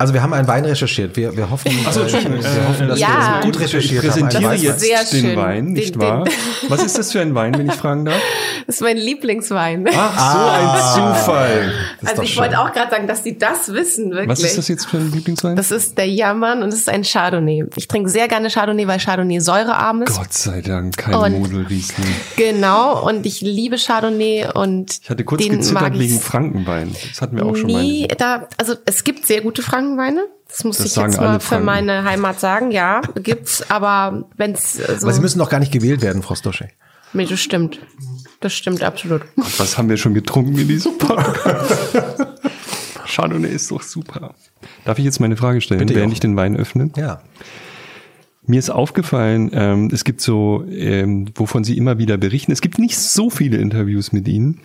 [0.00, 1.14] Also wir haben einen Wein recherchiert.
[1.14, 3.08] Wir, wir hoffen, äh, wir hoffen, dass Ja.
[3.08, 4.08] wir das gut Ich recherchiert haben.
[4.10, 4.62] präsentiere Einen Wein.
[4.62, 5.36] jetzt Sehr den schön.
[5.36, 6.24] Wein, Den- nicht den- wahr?
[6.68, 8.16] Was ist das für ein Wein, wenn ich fragen darf?
[8.66, 9.86] das ist mein Lieblingswein.
[9.94, 11.72] Ach, so ein Zufall.
[12.06, 12.42] also ich schön.
[12.44, 14.28] wollte auch gerade sagen, dass die das wissen, wirklich.
[14.30, 15.54] Was ist das jetzt für ein Lieblingswein?
[15.56, 17.64] Das ist der Jammern und es ist ein Chardonnay.
[17.76, 20.16] Ich trinke sehr gerne Chardonnay, weil Chardonnay säurearm ist.
[20.16, 22.06] Gott sei Dank, kein Und- Modelriesling.
[22.38, 26.96] Genau, und ich liebe Chardonnay und Ich hatte kurz den gezittert ich wegen Frankenwein.
[27.10, 28.16] Das hatten wir auch schon nie mal.
[28.16, 29.60] da, also es gibt sehr gute
[29.96, 30.26] Frankenweine.
[30.48, 31.64] Das muss Das ich sagen jetzt mal für Franken.
[31.66, 32.70] meine Heimat sagen.
[32.70, 36.74] Ja, gibt's, aber wenn's so, Aber Sie müssen doch gar nicht gewählt werden, Frau Stoschek.
[37.12, 37.80] nee, das stimmt.
[38.40, 39.22] Das stimmt absolut.
[39.36, 41.96] Was haben wir schon getrunken in diesem Podcast?
[43.06, 44.34] Chardonnay ist doch super.
[44.84, 46.12] Darf ich jetzt meine Frage stellen, Bitte, während Jochen.
[46.14, 46.90] ich den Wein öffne?
[46.96, 47.20] Ja.
[48.46, 52.52] Mir ist aufgefallen, ähm, es gibt so, ähm, wovon Sie immer wieder berichten.
[52.52, 54.60] Es gibt nicht so viele Interviews mit Ihnen.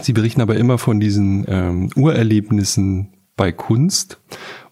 [0.00, 4.20] Sie berichten aber immer von diesen ähm, Urerlebnissen bei Kunst.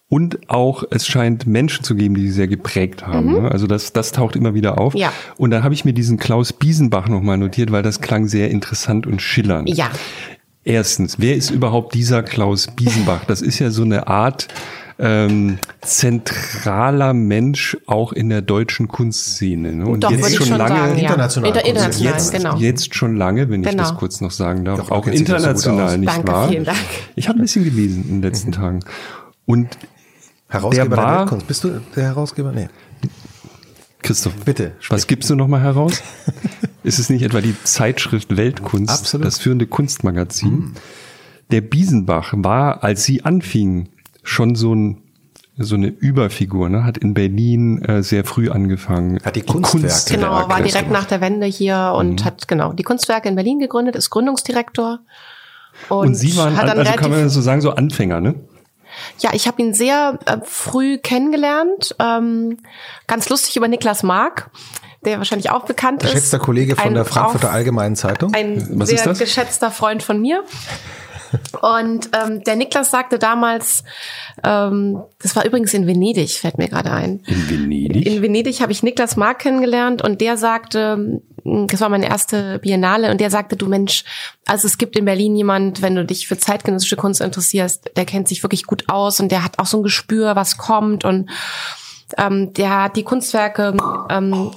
[0.08, 3.32] Und auch, es scheint Menschen zu geben, die sie sehr geprägt haben.
[3.32, 3.50] Ne?
[3.50, 4.92] Also das, das taucht immer wieder auf.
[4.92, 5.00] Mhm.
[5.00, 5.12] Ja.
[5.38, 9.06] Und da habe ich mir diesen Klaus Biesenbach nochmal notiert, weil das klang sehr interessant
[9.06, 9.70] und schillernd.
[9.70, 9.90] Ja.
[10.64, 13.24] Erstens, wer ist überhaupt dieser Klaus Biesenbach?
[13.24, 14.48] Das ist ja so eine Art
[15.04, 19.72] ähm, zentraler Mensch auch in der deutschen Kunstszene.
[19.74, 19.86] Ne?
[19.86, 21.02] Und Doch, jetzt würde ich schon schon lange, sagen, ja.
[21.10, 22.32] international Inter international, Kunst.
[22.32, 22.56] genau.
[22.56, 23.82] jetzt schon lange, wenn ich Genau.
[23.82, 25.96] das kurz noch sagen darf, Doch, auch so international, aus.
[25.96, 26.48] nicht Danke, wahr?
[26.48, 26.78] vielen Dank.
[27.16, 28.80] Ich habe ein bisschen gelesen in den letzten Tagen.
[29.44, 29.76] Und
[30.48, 31.46] Herausgeber Der der, war- Weltkunst.
[31.48, 32.52] Bist du der Herausgeber?
[32.52, 32.68] Nee.
[34.02, 36.02] Christoph, Bitte, was gibst du noch mal heraus?
[36.82, 39.26] ist es nicht etwa die Zeitschrift Weltkunst, Absolut.
[39.26, 40.72] das führende Kunstmagazin?
[41.52, 43.88] Der Biesenbach war, als sie anfing,
[44.22, 45.02] schon so ein
[45.58, 46.82] so eine Überfigur, ne?
[46.84, 49.18] hat in Berlin äh, sehr früh angefangen.
[49.22, 50.14] Hat die Kunstwerke.
[50.14, 52.24] Genau, war Kunstwerke direkt nach der Wende hier und Mhm.
[52.24, 55.00] hat genau die Kunstwerke in Berlin gegründet, ist Gründungsdirektor.
[55.90, 58.34] Und, Und sie waren, hat dann also relativ, kann man so sagen, so Anfänger, ne?
[59.18, 61.94] Ja, ich habe ihn sehr äh, früh kennengelernt.
[61.98, 62.58] Ähm,
[63.06, 64.50] ganz lustig über Niklas Mark,
[65.04, 66.12] der wahrscheinlich auch bekannt ist.
[66.12, 68.32] Geschätzter Kollege von Ein der Frankfurter Allgemeinen Zeitung.
[68.34, 69.18] Ein Was sehr ist das?
[69.18, 70.44] geschätzter Freund von mir.
[71.60, 73.84] Und ähm, der Niklas sagte damals,
[74.44, 77.22] ähm, das war übrigens in Venedig, fällt mir gerade ein.
[77.26, 78.06] In Venedig.
[78.06, 82.58] In Venedig habe ich Niklas Mark kennengelernt und der sagte, mh, das war meine erste
[82.58, 84.04] Biennale, und der sagte, du Mensch,
[84.46, 88.28] also es gibt in Berlin jemand, wenn du dich für zeitgenössische Kunst interessierst, der kennt
[88.28, 91.30] sich wirklich gut aus und der hat auch so ein Gespür, was kommt und
[92.18, 93.74] ähm, der hat die Kunstwerke,
[94.10, 94.50] ähm,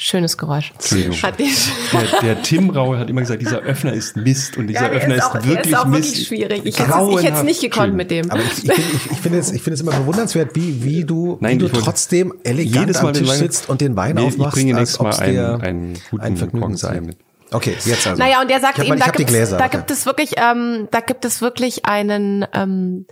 [0.00, 0.70] schönes Geräusch.
[0.74, 1.16] Entschuldigung.
[1.22, 4.88] Hat Der, der Tim Raue hat immer gesagt, dieser Öffner ist Mist und dieser ja,
[4.90, 6.04] Öffner ist ist, auch, der wirklich ist auch Mist.
[6.04, 6.60] wirklich schwierig.
[6.64, 8.30] Ich hätte, es- es nicht gekonnt mit dem.
[8.30, 11.04] Aber ich, ich, finde, ich, ich finde es, ich finde es immer bewundernswert, wie, wie
[11.04, 14.22] du, Nein, wie du trotzdem elegant jedes Mal am Tisch sitzt und den Wein Nee,
[14.26, 17.00] aufmachst, Ich bringe als nächstes Mal ob's einen, dir einen guten ein Vergnügen sei.
[17.00, 17.16] mit.
[17.50, 18.22] Okay, jetzt also.
[18.22, 19.76] Naja, und der sagt ich hab, eben, ich da, gibt's, Gläser, da okay.
[19.78, 23.06] gibt es wirklich, ähm, da gibt es wirklich einen ähm,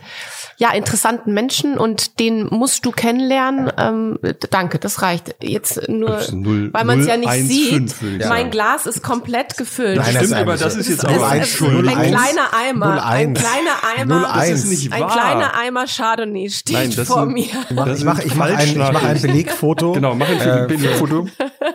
[0.59, 3.73] ja interessanten Menschen und den musst du kennenlernen.
[3.79, 4.19] Ähm,
[4.51, 5.35] danke, das reicht.
[5.43, 7.49] Jetzt nur, Das ist null- weil man es ja nicht 015
[7.89, 8.03] sieht.
[8.03, 8.51] würde ich Mein.
[8.51, 9.97] Glas ist komplett gefüllt.
[9.97, 11.89] Nein, Stimmt, das aber ist das ist jetzt auch ist, ein ist Schuld.
[11.89, 13.41] ein kleiner Eimer, ein 01.
[13.43, 14.51] kleiner Eimer, 01.
[14.51, 15.13] Das ist nicht ein wahr.
[15.13, 17.45] kleiner Eimer Chardonnay steht Nein, das vor sind- mir.
[17.45, 19.21] Ich mache Das ich mach, sind ich mach ein, ich mach ein.
[19.23, 21.27] Belegfoto Genau, mach ein äh, Belegfoto.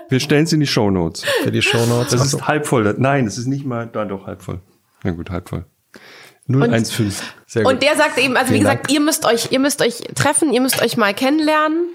[0.10, 1.24] Wir stellen es in die Shownotes.
[1.44, 2.12] für die Shownotes.
[2.12, 2.96] Das ist halb voll.
[2.98, 4.60] Nein, das ist nicht mal, da doch halb voll.
[5.04, 5.66] Na gut, halb voll.
[6.48, 7.14] 015.
[7.48, 7.74] Sehr gut.
[7.74, 8.92] Und der sagt eben, also wie Vielen gesagt, Dank.
[8.92, 11.90] ihr müsst euch, ihr müsst euch treffen, ihr müsst euch mal kennenlernen.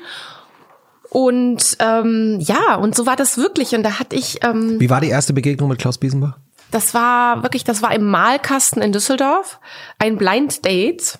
[1.11, 3.75] Und ähm, ja, und so war das wirklich.
[3.75, 6.39] Und da hatte ich, ähm, Wie war die erste Begegnung mit Klaus Biesenbach?
[6.71, 9.61] das war wirklich, das war im Malkasten in Düsseldorf,
[9.99, 11.19] ein Blind Date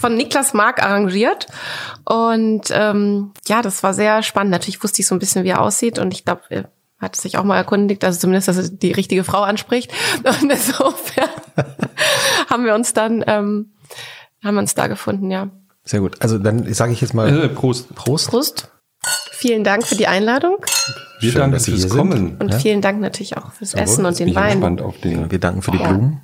[0.00, 1.46] von Niklas Mark arrangiert.
[2.04, 4.50] Und ähm, ja, das war sehr spannend.
[4.50, 5.98] Natürlich wusste ich so ein bisschen, wie er aussieht.
[5.98, 6.42] Und ich glaube,
[7.04, 9.92] hat sich auch mal erkundigt, also zumindest, dass er die richtige Frau anspricht.
[10.24, 11.28] Und insofern
[12.50, 13.72] haben wir uns dann, ähm,
[14.42, 15.50] haben wir uns da gefunden, ja.
[15.84, 16.20] Sehr gut.
[16.22, 17.94] Also dann sage ich jetzt mal Äh, Prost.
[17.94, 18.28] Prost.
[18.30, 18.70] Prost.
[19.32, 20.56] Vielen Dank für die Einladung
[21.20, 21.98] Wir Schön, danken dass Sie fürs hier sind.
[21.98, 22.36] Kommen.
[22.38, 22.58] und Ja.
[22.58, 24.52] vielen Dank natürlich auch fürs Essen und den ich Wein.
[24.52, 25.30] gespannt auf den.
[25.30, 26.22] Wir danken für die Blumen.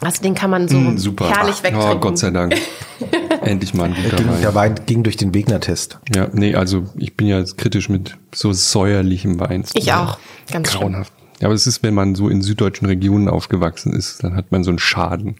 [0.00, 1.28] Also den kann man so Mm, super.
[1.30, 1.90] herrlich wegtrinken.
[1.96, 2.54] Oh, Gott sei Dank.
[3.42, 4.76] Endlich mal ein guter Ging, der Wein.
[4.76, 5.98] Wein ging durch den Wegner-Test.
[6.14, 9.64] Ja, nee, also ich bin ja kritisch mit so säuerlichem Wein.
[9.74, 10.18] Ich auch.
[10.50, 10.80] Ganz schön.
[10.80, 11.12] Grauenhaft.
[11.40, 14.64] Ja, aber es ist, wenn man so in süddeutschen Regionen aufgewachsen ist, dann hat man
[14.64, 15.36] so einen Schaden.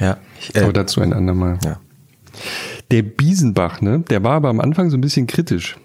[0.00, 0.16] Ja.
[0.40, 1.58] Ich, Aber äh, dazu ein andermal.
[1.64, 1.78] ja.
[2.90, 5.76] Der Biesenbach, ne, der war aber am Anfang so ein bisschen kritisch.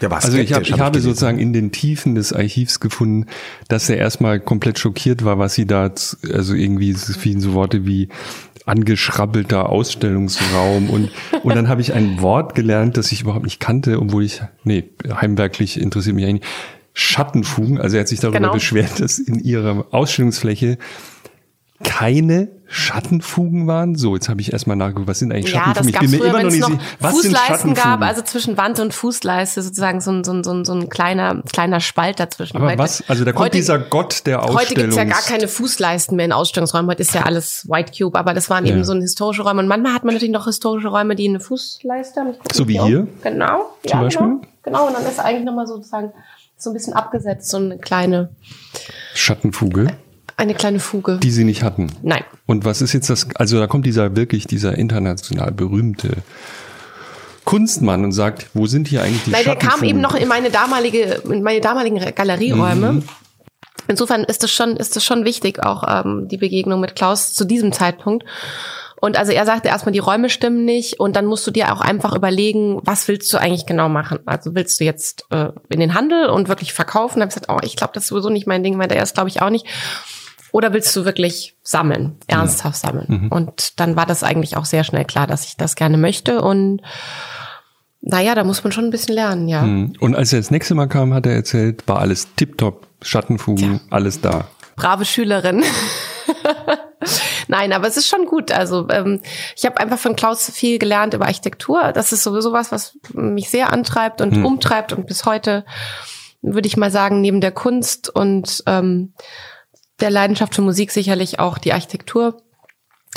[0.00, 1.08] Der war Also ich, hab, ich habe gelesen.
[1.10, 3.26] sozusagen in den Tiefen des Archivs gefunden,
[3.68, 5.90] dass er erstmal komplett schockiert war, was sie da,
[6.32, 8.08] also irgendwie es fielen so Worte wie
[8.66, 11.10] angeschrabbelter Ausstellungsraum und
[11.42, 14.84] und dann habe ich ein Wort gelernt, das ich überhaupt nicht kannte, obwohl ich nee
[15.08, 16.52] heimwerklich interessiert mich eigentlich nicht.
[16.96, 17.80] Schattenfugen.
[17.80, 18.52] Also er hat sich darüber Genau.
[18.52, 20.78] beschwert, dass in ihrer Ausstellungsfläche
[21.82, 23.94] keine Schattenfugen waren.
[23.94, 25.92] So, jetzt habe ich erstmal nachgeguckt, was sind eigentlich Ja, das Schattenfugen?
[25.92, 27.74] gab ich bin mir früher, immer wenn noch es nicht sicher, was Fußleisten Schattenfugen?
[27.74, 30.88] gab, also zwischen Wand und Fußleiste sozusagen so ein, so ein, so ein, so ein
[30.88, 32.56] kleiner, kleiner Spalt dazwischen.
[32.56, 33.04] Aber Heute- was?
[33.08, 34.60] Also da kommt heute- dieser Gott der Ausstellung.
[34.60, 36.90] Heute gibt's ja gar keine Fußleisten mehr in Ausstellungsräumen.
[36.90, 38.84] Heute ist ja alles White Cube, aber das waren eben Ja.
[38.84, 39.60] so ein historische Räume.
[39.60, 42.34] Und manchmal hat man natürlich noch historische Räume, die eine Fußleiste haben.
[42.52, 43.06] So wie hier?
[43.22, 43.76] Genau.
[43.86, 44.26] Zum ja, Beispiel?
[44.26, 44.40] Genau.
[44.62, 44.86] genau.
[44.88, 46.12] Und dann ist eigentlich nochmal sozusagen
[46.56, 48.30] so ein bisschen abgesetzt, so eine kleine,
[49.14, 49.88] Schattenfuge,
[50.36, 51.18] eine kleine Fuge.
[51.22, 51.92] die sie nicht hatten.
[52.02, 52.24] Nein.
[52.46, 53.28] Und was ist jetzt das?
[53.34, 56.22] Also da kommt dieser wirklich dieser international berühmte
[57.44, 60.50] Kunstmann und sagt, wo sind hier eigentlich die Nein, der kam eben noch in meine
[60.50, 62.92] damalige, in meine damaligen Galerieräume.
[62.92, 63.04] Mhm.
[63.86, 67.44] Insofern ist es schon, ist es schon wichtig, auch ähm, die Begegnung mit Klaus zu
[67.44, 68.24] diesem Zeitpunkt.
[69.00, 71.82] Und also er sagte erstmal, die Räume stimmen nicht und dann musst du dir auch
[71.82, 74.20] einfach überlegen, was willst du eigentlich genau machen?
[74.24, 77.18] Also willst du jetzt äh, in den Handel und wirklich verkaufen?
[77.18, 79.02] Da habe ich gesagt, oh, ich glaube, das ist sowieso nicht mein Ding, weil der
[79.02, 79.66] ist, glaube ich, auch nicht.
[80.54, 83.26] Oder willst du wirklich sammeln, ernsthaft sammeln?
[83.28, 86.42] Und dann war das eigentlich auch sehr schnell klar, dass ich das gerne möchte.
[86.42, 86.80] Und
[88.00, 89.62] naja, da muss man schon ein bisschen lernen, ja.
[89.62, 89.94] Hm.
[89.98, 94.20] Und als er das nächste Mal kam, hat er erzählt, war alles tipptopp, Schattenfugen, alles
[94.20, 94.46] da.
[94.76, 95.64] brave Schülerin.
[97.48, 98.52] Nein, aber es ist schon gut.
[98.52, 99.22] Also ähm,
[99.56, 101.90] ich habe einfach von Klaus viel gelernt über Architektur.
[101.92, 105.64] Das ist sowieso was, was mich sehr antreibt und umtreibt und bis heute
[106.42, 109.14] würde ich mal sagen neben der Kunst und ähm,
[110.00, 112.42] der Leidenschaft für Musik sicherlich auch die Architektur.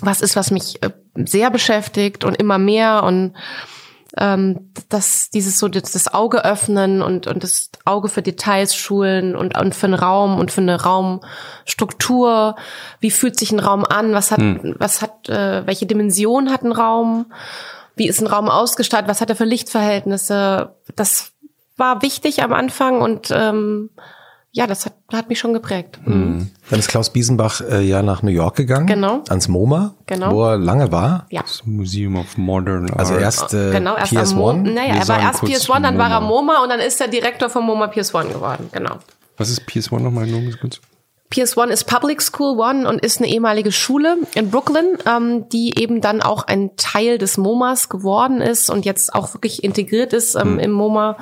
[0.01, 3.33] Was ist, was mich äh, sehr beschäftigt und immer mehr und
[4.17, 9.35] ähm, das, dieses so das, das Auge öffnen und, und das Auge für Details schulen
[9.35, 12.55] und, und für einen Raum und für eine Raumstruktur.
[12.99, 14.13] Wie fühlt sich ein Raum an?
[14.13, 17.31] Was hat, was hat, äh, welche Dimension hat ein Raum?
[17.95, 19.09] Wie ist ein Raum ausgestattet?
[19.09, 20.75] Was hat er für Lichtverhältnisse?
[20.95, 21.31] Das
[21.75, 23.89] war wichtig am Anfang und ähm,
[24.57, 25.99] ja, das hat, hat mich schon geprägt.
[26.05, 26.49] Mhm.
[26.71, 28.87] Dann ist Klaus Biesenbach äh, ja nach New York gegangen.
[28.87, 29.21] Genau.
[29.29, 30.33] Ans MoMA, Genau.
[30.33, 31.27] wo er lange war.
[31.29, 31.41] Ja.
[31.41, 33.21] Das Museum of Modern Also Art.
[33.21, 34.73] erst äh, Genau, erst am Mo PS1.
[34.73, 36.63] naja, Wir er war erst kurz PS1, dann war er MoMA.
[36.63, 38.95] Und dann ist er Direktor von MoMA PS1 geworden, genau.
[39.37, 40.25] Was ist PS1 nochmal?
[40.25, 40.81] Nur ganz kurz.
[41.31, 46.01] PS1 ist Public School One und ist eine ehemalige Schule in Brooklyn, ähm, die eben
[46.01, 50.57] dann auch ein Teil des MoMAs geworden ist und jetzt auch wirklich integriert ist ähm,
[50.57, 51.17] im MoMA.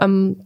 [0.00, 0.44] Ähm,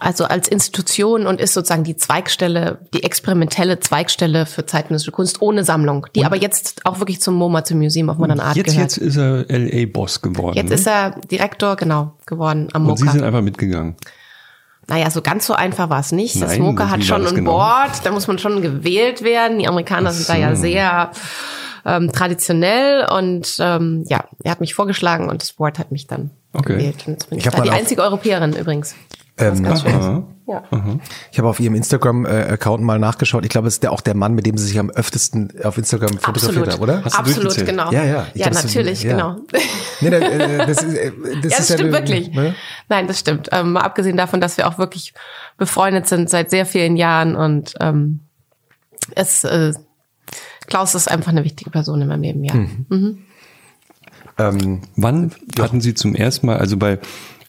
[0.00, 5.64] also als Institution und ist sozusagen die Zweigstelle, die experimentelle Zweigstelle für zeitgenössische Kunst ohne
[5.64, 8.96] Sammlung, die aber jetzt auch wirklich zum MoMA, zum Museum of Modern Art Jetzt, gehört.
[8.96, 10.56] jetzt ist er LA-Boss geworden.
[10.56, 10.74] Jetzt ne?
[10.74, 13.12] ist er Direktor, genau, geworden am Und Sie MoCA.
[13.16, 13.96] sind einfach mitgegangen.
[14.86, 16.40] Naja, so ganz so einfach war es nicht.
[16.42, 17.52] Das Nein, MoCA hat schon ein genau?
[17.52, 19.58] Board, da muss man schon gewählt werden.
[19.58, 21.10] Die Amerikaner sind da ja sehr
[21.86, 26.30] ähm, traditionell und ähm, ja, er hat mich vorgeschlagen und das Board hat mich dann
[26.54, 26.74] Okay.
[26.74, 27.04] gewählt.
[27.06, 28.94] Und jetzt bin ich, Ich da die einzige Europäerin übrigens.
[29.36, 30.26] Ähm.
[30.46, 30.62] Ja.
[31.32, 33.44] Ich habe auf ihrem Instagram-Account mal nachgeschaut.
[33.44, 35.78] Ich glaube, es ist der auch der Mann, mit dem sie sich am öftesten auf
[35.78, 37.02] Instagram fotografiert haben, oder?
[37.02, 37.90] Hast Absolut, genau.
[37.90, 38.26] Ja, ja.
[38.34, 39.12] Ich ja, glaub, das ist- natürlich, ja.
[39.12, 39.36] genau.
[40.02, 41.12] Nee, äh, das ist, äh,
[41.42, 42.30] das ja, ist das stimmt eine- wirklich.
[42.32, 42.54] Ne?
[42.90, 43.48] Nein, das stimmt.
[43.52, 45.14] Ähm, mal abgesehen davon, dass wir auch wirklich
[45.56, 48.20] befreundet sind seit sehr vielen Jahren und ähm,
[49.14, 49.72] es äh,
[50.66, 52.52] Klaus ist einfach eine wichtige Person in meinem Leben, ja.
[52.52, 53.18] Hm.
[54.36, 56.98] Ähm, Wann hatten Sie zum ersten Mal, also bei,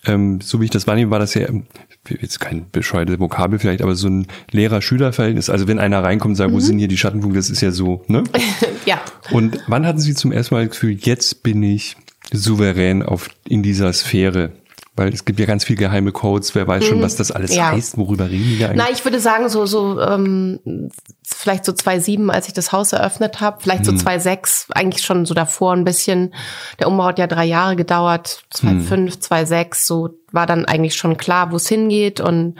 [0.05, 1.63] ähm, so wie ich das wahrnehme, war das ja ähm,
[2.07, 5.49] jetzt kein bescheuertes Vokabel vielleicht, aber so ein Lehrer-Schüler-Verhältnis.
[5.49, 8.03] Also wenn einer reinkommt und sagt, wo sind hier die Schattenpunkte, das ist ja so,
[8.07, 8.23] ne?
[8.85, 9.01] Ja.
[9.31, 11.97] Und wann hatten Sie zum ersten Mal das Gefühl, jetzt bin ich
[12.31, 14.51] souverän auf, in dieser Sphäre?
[14.97, 17.57] Weil es gibt ja ganz viele geheime Codes, wer weiß schon, was das alles Mhm.
[17.57, 17.71] Ja.
[17.71, 18.77] heißt, worüber reden die da eigentlich?
[18.85, 20.89] Na, ich würde sagen, so, so ähm,
[21.27, 25.33] vielleicht so 2007, als ich das Haus eröffnet habe, vielleicht so 2006, eigentlich schon so
[25.33, 26.33] davor ein bisschen.
[26.79, 31.51] Der Umbau hat ja drei Jahre gedauert, 2005, 2006, so war dann eigentlich schon klar,
[31.51, 32.21] wo es hingeht.
[32.21, 32.55] Und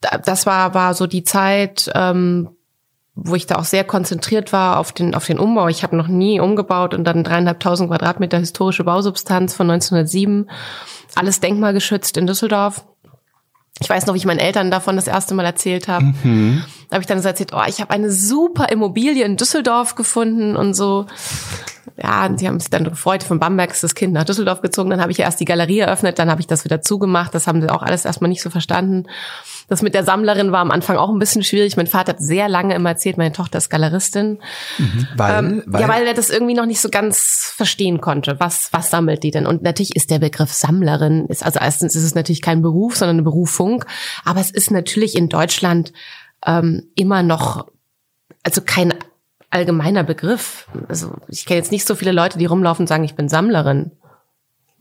[0.00, 2.50] da- das war, war so die Zeit, ähm,
[3.16, 5.68] wo ich da auch sehr konzentriert war auf den, auf den Umbau.
[5.68, 10.48] Ich habe noch nie umgebaut und dann dreieinhalbtausend Quadratmeter historische Bausubstanz von 1907.
[11.14, 12.84] Alles denkmalgeschützt in Düsseldorf.
[13.80, 16.14] Ich weiß noch, wie ich meinen Eltern davon das erste Mal erzählt habe.
[16.88, 20.54] Da habe ich dann so erzählt, oh, ich habe eine super Immobilie in Düsseldorf gefunden
[20.56, 21.06] und so.
[22.00, 23.22] Ja, und sie haben sich dann gefreut.
[23.24, 24.90] Von Bamberg ist das Kind nach Düsseldorf gezogen.
[24.90, 27.34] Dann habe ich erst die Galerie eröffnet, dann habe ich das wieder zugemacht.
[27.34, 29.06] Das haben sie auch alles erstmal nicht so verstanden.
[29.68, 31.76] Das mit der Sammlerin war am Anfang auch ein bisschen schwierig.
[31.76, 34.38] Mein Vater hat sehr lange immer erzählt, meine Tochter ist Galeristin.
[35.16, 38.38] weil, Ähm, ja, weil er das irgendwie noch nicht so ganz verstehen konnte.
[38.40, 39.46] Was, was sammelt die denn?
[39.46, 43.16] Und natürlich ist der Begriff Sammlerin, ist, also erstens ist es natürlich kein Beruf, sondern
[43.16, 43.84] eine Berufung.
[44.24, 45.92] Aber es ist natürlich in Deutschland
[46.44, 47.68] ähm, immer noch,
[48.42, 48.94] also kein
[49.50, 50.66] allgemeiner Begriff.
[50.88, 53.92] Also ich kenne jetzt nicht so viele Leute, die rumlaufen und sagen, ich bin Sammlerin.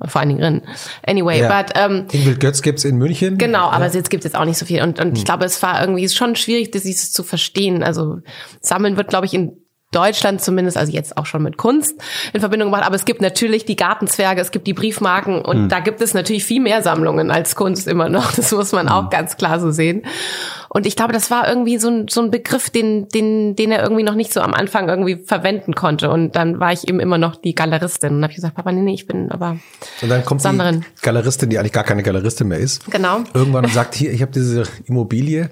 [0.05, 0.61] Vor allen Dingen drin.
[1.07, 1.61] Anyway, Ja.
[1.61, 3.37] but ähm, Ingrid Götz gibt's in München.
[3.37, 4.81] Genau, aber jetzt gibt es jetzt auch nicht so viel.
[4.81, 7.83] Und, und ich glaube, es war irgendwie schon schwierig, das dieses zu verstehen.
[7.83, 8.19] Also
[8.61, 9.53] sammeln wird, glaube ich, in
[9.93, 11.95] Deutschland zumindest, also jetzt auch schon mit Kunst
[12.33, 12.85] in Verbindung gebracht.
[12.85, 16.43] Aber es gibt natürlich die Gartenzwerge, es gibt die Briefmarken und da gibt es natürlich
[16.43, 18.33] viel mehr Sammlungen als Kunst immer noch.
[18.43, 20.03] Das muss man auch ganz klar so sehen.
[20.69, 23.83] Und ich glaube, das war irgendwie so ein, so ein Begriff, den, den, den er
[23.83, 26.09] irgendwie noch nicht so am Anfang irgendwie verwenden konnte.
[26.09, 28.95] Und dann war ich eben immer noch die Galeristin und habe gesagt, Papa, nee, nee,
[28.95, 29.57] ich bin aber
[30.01, 30.83] Und dann kommt Sammlerin.
[30.97, 32.89] die Galeristin, die eigentlich gar keine Galeristin mehr ist.
[32.89, 33.19] Genau.
[33.35, 35.51] Irgendwann sagt, hier, ich habe diese Immobilie.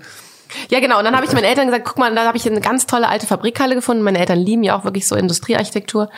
[0.70, 1.00] Ja, genau.
[1.00, 3.08] Und dann habe ich meinen Eltern gesagt, guck mal, da habe ich eine ganz tolle
[3.08, 4.04] alte Fabrikhalle gefunden.
[4.04, 6.10] Meine Eltern lieben ja auch wirklich so Industriearchitektur.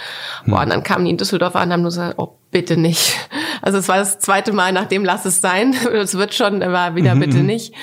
[0.46, 3.16] Boah, und dann kamen die in Düsseldorf an und haben nur gesagt, oh, bitte nicht.
[3.62, 5.76] Also es war das zweite Mal, nachdem lass es sein.
[5.94, 7.74] Es wird schon, war wieder bitte nicht.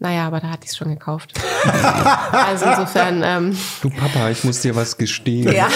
[0.00, 1.32] Naja, aber da hatte ich es schon gekauft.
[2.32, 5.52] also insofern, ähm, Du Papa, ich muss dir was gestehen.
[5.52, 5.68] ja.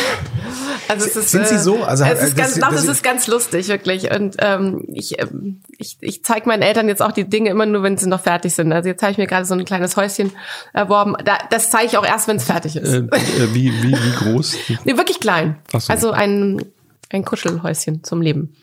[0.91, 1.83] Also es ist, Sind Sie so?
[1.85, 4.11] Also, es äh, ist ganz, das- doch, das- es ist ganz lustig, wirklich.
[4.11, 7.83] Und ähm, ich, ähm, ich, ich zeige meinen Eltern jetzt auch die Dinge immer nur,
[7.83, 8.73] wenn sie noch fertig sind.
[8.73, 10.33] Also jetzt habe ich mir gerade so ein kleines Häuschen
[10.73, 11.15] erworben.
[11.27, 12.93] Da, das zeige ich auch erst, wenn es fertig ist.
[12.93, 14.57] Äh, äh, wie, wie, wie groß?
[14.85, 15.57] Nee, wirklich klein.
[15.75, 15.93] Ach so.
[15.93, 16.65] Also ein,
[17.11, 18.57] ein Kuschelhäuschen zum Leben.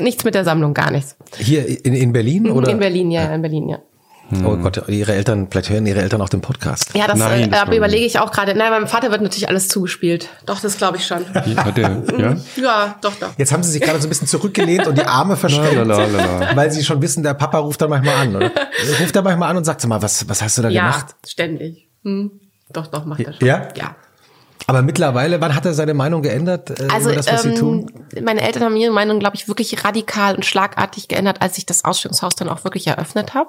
[0.00, 1.16] Nichts mit der Sammlung, gar nichts.
[1.38, 2.70] Hier in, in Berlin oder?
[2.70, 3.78] In Berlin, ja, in Berlin, ja.
[4.44, 6.94] Oh Gott, ihre Eltern, vielleicht hören ihre Eltern auch den Podcast.
[6.94, 8.54] Ja, das, Nein, äh, das überlege ich auch gerade.
[8.54, 10.28] Nein, meinem Vater wird natürlich alles zugespielt.
[10.44, 11.24] Doch, das glaube ich schon.
[11.34, 12.36] Hat der, ja?
[12.56, 13.30] Ja, doch, doch.
[13.38, 16.84] Jetzt haben sie sich gerade so ein bisschen zurückgelehnt und die Arme verschränkt, weil sie
[16.84, 18.50] schon wissen, der Papa ruft dann manchmal an, oder?
[19.00, 21.06] Ruft er manchmal an und sagt, sag mal, was, was hast du da Ja, gemacht?
[21.26, 21.88] ständig.
[22.04, 22.30] Hm.
[22.70, 23.46] Doch, doch, macht er schon.
[23.46, 23.68] Ja?
[23.76, 23.96] Ja.
[24.66, 27.90] Aber mittlerweile, wann hat er seine Meinung geändert äh, Also über das, was sie tun?
[28.14, 31.64] ähm, meine Eltern haben ihre Meinung, glaube ich, wirklich radikal und schlagartig geändert, als ich
[31.64, 33.48] das Ausstellungshaus dann auch wirklich eröffnet habe.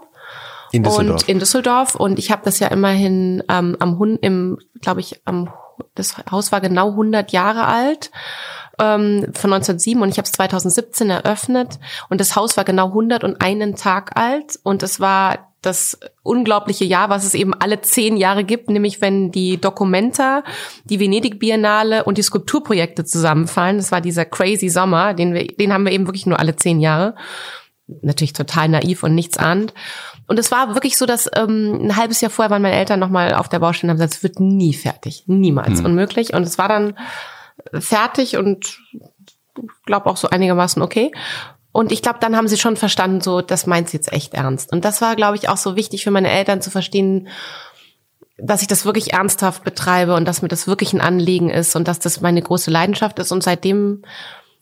[0.71, 1.21] In Düsseldorf.
[1.21, 1.95] Und in Düsseldorf.
[1.95, 5.49] Und ich habe das ja immerhin ähm, am Hund im, glaube ich, am
[5.95, 8.11] das Haus war genau 100 Jahre alt
[8.79, 13.81] ähm, von 1907 und ich habe es 2017 eröffnet und das Haus war genau 101
[13.81, 18.69] Tag alt und es war das unglaubliche Jahr, was es eben alle zehn Jahre gibt,
[18.69, 20.43] nämlich wenn die Documenta,
[20.85, 23.75] die Venedig Biennale und die Skulpturprojekte zusammenfallen.
[23.75, 26.79] Das war dieser crazy Sommer, den wir, den haben wir eben wirklich nur alle zehn
[26.79, 27.15] Jahre
[28.01, 29.73] natürlich total naiv und nichts ahnt.
[30.27, 33.33] Und es war wirklich so, dass ähm, ein halbes Jahr vorher waren meine Eltern nochmal
[33.33, 35.23] auf der Baustelle und haben gesagt, es wird nie fertig.
[35.27, 35.81] Niemals.
[35.81, 36.33] Unmöglich.
[36.33, 36.95] Und es war dann
[37.73, 38.79] fertig und
[39.55, 41.11] ich glaube auch so einigermaßen okay.
[41.71, 44.71] Und ich glaube, dann haben sie schon verstanden, so, das meint sie jetzt echt ernst.
[44.71, 47.27] Und das war, glaube ich, auch so wichtig für meine Eltern zu verstehen,
[48.37, 51.87] dass ich das wirklich ernsthaft betreibe und dass mir das wirklich ein Anliegen ist und
[51.87, 53.31] dass das meine große Leidenschaft ist.
[53.31, 54.03] Und seitdem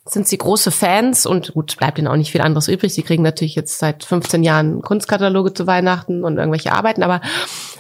[0.10, 2.94] sind sie große Fans und gut, bleibt ihnen auch nicht viel anderes übrig.
[2.94, 7.22] Sie kriegen natürlich jetzt seit 15 Jahren Kunstkataloge zu Weihnachten und irgendwelche Arbeiten, aber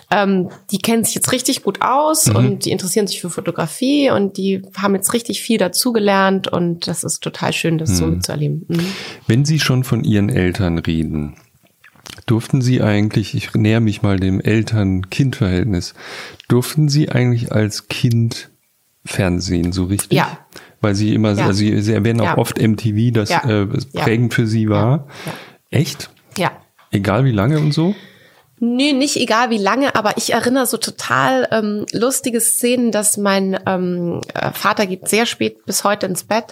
[0.09, 4.37] ähm, die kennen sich jetzt richtig gut aus und die interessieren sich für Fotografie und
[4.37, 8.65] die haben jetzt richtig viel dazugelernt und das ist total schön, das so mitzuerleben.
[8.67, 8.93] Mhm.
[9.27, 11.35] Wenn Sie schon von Ihren Eltern reden,
[12.25, 15.93] Durften Sie eigentlich, ich näher mich mal dem Eltern-Kind-Verhältnis,
[16.49, 18.49] durften Sie eigentlich als Kind
[19.05, 20.17] Fernsehen so richtig?
[20.17, 20.37] Ja.
[20.81, 21.45] Weil Sie immer, Ja.
[21.47, 22.37] also Sie, Sie erwähnen auch Ja.
[22.37, 23.43] oft MTV, das Ja.
[23.49, 25.07] äh, prägend für Sie war.
[25.71, 26.09] Echt?
[26.37, 26.51] Ja.
[26.91, 27.95] Egal wie lange und so?
[28.59, 33.59] Nö, nicht egal wie lange, aber ich erinnere so total ähm, lustige Szenen, dass mein
[33.67, 36.45] ähm, äh, Vater geht sehr spät bis heute ins Bett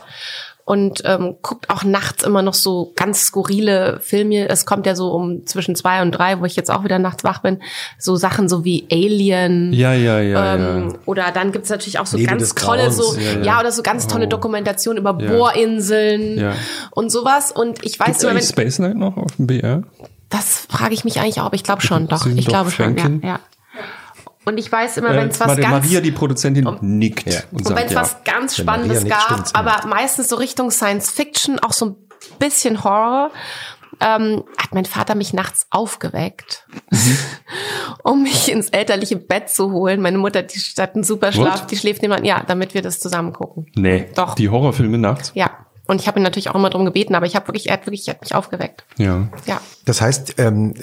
[0.67, 4.49] und ähm, guckt auch nachts immer noch so ganz skurrile Filme.
[4.49, 7.23] Es kommt ja so um zwischen zwei und drei, wo ich jetzt auch wieder nachts
[7.23, 7.61] wach bin,
[7.99, 9.71] so Sachen so wie Alien.
[9.73, 10.95] Ja, ja, ja, ähm, ja.
[11.05, 13.59] Oder dann gibt's natürlich auch so Nebel ganz tolle, so Ja, ja, ja.
[13.59, 14.29] oder so ganz tolle Oh.
[14.29, 15.13] Dokumentationen über.
[15.13, 16.53] Bohrinseln Ja.
[16.91, 17.51] und sowas.
[17.51, 19.83] Und ich weiß Gibt's immer, wenn, Space Night noch auf dem BR?
[20.29, 22.25] das frage ich mich eigentlich auch, aber ich glaube schon, doch.
[22.25, 23.39] Ich glaube schon, ja, ja.
[24.45, 27.41] Und ich weiß immer, wenn es was Maria, ganz Maria, die Produzentin, nickt Ja.
[27.51, 28.01] und und wenn es ja.
[28.01, 29.71] was ganz Wenn Spannendes nickt, gab, stimmt's immer.
[29.73, 31.95] aber meistens so Richtung Science Fiction, auch so ein
[32.39, 33.31] bisschen Horror,
[34.01, 36.67] ähm, hat mein Vater mich nachts aufgeweckt,
[38.03, 40.01] um mich ins elterliche Bett zu holen.
[40.01, 41.71] Meine Mutter, die hat einen super Schlaf, What?
[41.71, 43.67] die schläft niemand, ja, damit wir das zusammen gucken.
[43.75, 44.35] Nee, Doch.
[44.35, 45.31] die Horrorfilme nachts?
[45.35, 45.49] Ja.
[45.87, 47.85] Und ich habe ihn natürlich auch immer drum gebeten, aber ich habe wirklich, er hat
[47.85, 48.83] wirklich, er hat mich aufgeweckt.
[48.97, 49.27] Ja.
[49.45, 49.61] Ja.
[49.85, 50.73] Das heißt, ähm,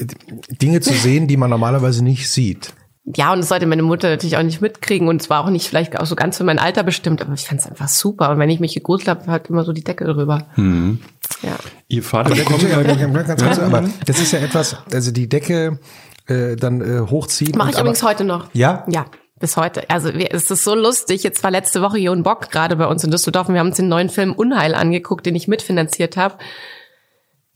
[0.49, 2.73] Dinge zu sehen, die man normalerweise nicht sieht.
[3.05, 5.67] Ja, und das sollte meine Mutter natürlich auch nicht mitkriegen und es war auch nicht
[5.69, 8.31] vielleicht auch so ganz für mein Alter bestimmt, aber ich fand es einfach super.
[8.31, 10.47] Und wenn ich mich gegruselt habe, halt immer so die Decke drüber.
[10.55, 11.01] Mhm.
[11.43, 11.57] Ja.
[11.89, 15.81] Ihr Vater Aber, bekommt ganz, ganz kurz, aber das ist ja etwas, also die Decke
[16.27, 17.59] äh, dann äh, hochziehen.
[17.59, 18.47] Mache ich aber- übrigens heute noch.
[18.53, 18.85] Ja?
[18.89, 19.07] Ja,
[19.41, 19.91] bis heute.
[19.91, 21.25] Also wir- es ist so lustig.
[21.25, 23.77] Jetzt war letzte Woche Jon Bock gerade bei uns in Düsseldorf und wir haben uns
[23.79, 26.37] den neuen Film Unheil angeguckt, den ich mitfinanziert habe.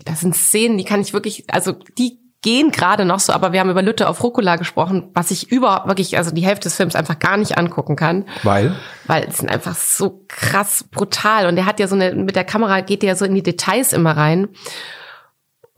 [0.05, 3.61] Das sind Szenen, die kann ich wirklich, also die gehen gerade noch so, aber wir
[3.61, 6.95] haben über Lütte auf Rucola gesprochen, was ich überhaupt wirklich, also die Hälfte des Films
[6.95, 8.25] einfach gar nicht angucken kann.
[8.43, 8.77] Weil?
[9.07, 12.45] weil es sind einfach so krass brutal und er hat ja so eine mit der
[12.45, 14.49] Kamera geht er ja so in die Details immer rein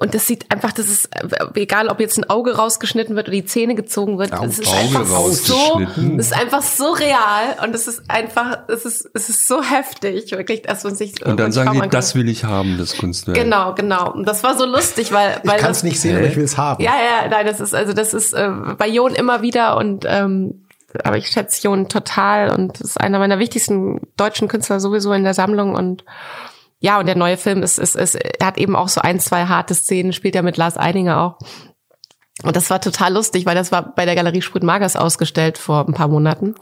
[0.01, 3.35] und das sieht einfach das ist äh, egal ob jetzt ein Auge rausgeschnitten wird oder
[3.35, 5.81] die Zähne gezogen wird Au- es ist Auge einfach so
[6.19, 10.31] es ist einfach so real und es ist einfach es ist es ist so heftig
[10.31, 13.37] wirklich dass man sich und dann ich sagen die, das will ich haben, das Kunstwerk.
[13.37, 16.17] genau genau und das war so lustig weil Ich weil kann das, es nicht sehen,
[16.17, 16.83] aber ich will es haben.
[16.83, 20.63] ja, ja, nein, das ist, also das ist äh, bei Jon immer wieder und ähm,
[21.05, 25.35] aber ich schätze Jon total und ist einer meiner wichtigsten deutschen Künstler sowieso in der
[25.35, 26.05] Sammlung und
[26.81, 29.47] ja, und der neue Film ist, ist, ist, er hat eben auch so ein, zwei
[29.47, 31.39] harte Szenen, spielt er mit Lars Eidinger auch.
[32.45, 35.87] Und das war total lustig, weil das war bei der Galerie Sprüt Magers ausgestellt vor
[35.89, 36.55] ein paar Monaten.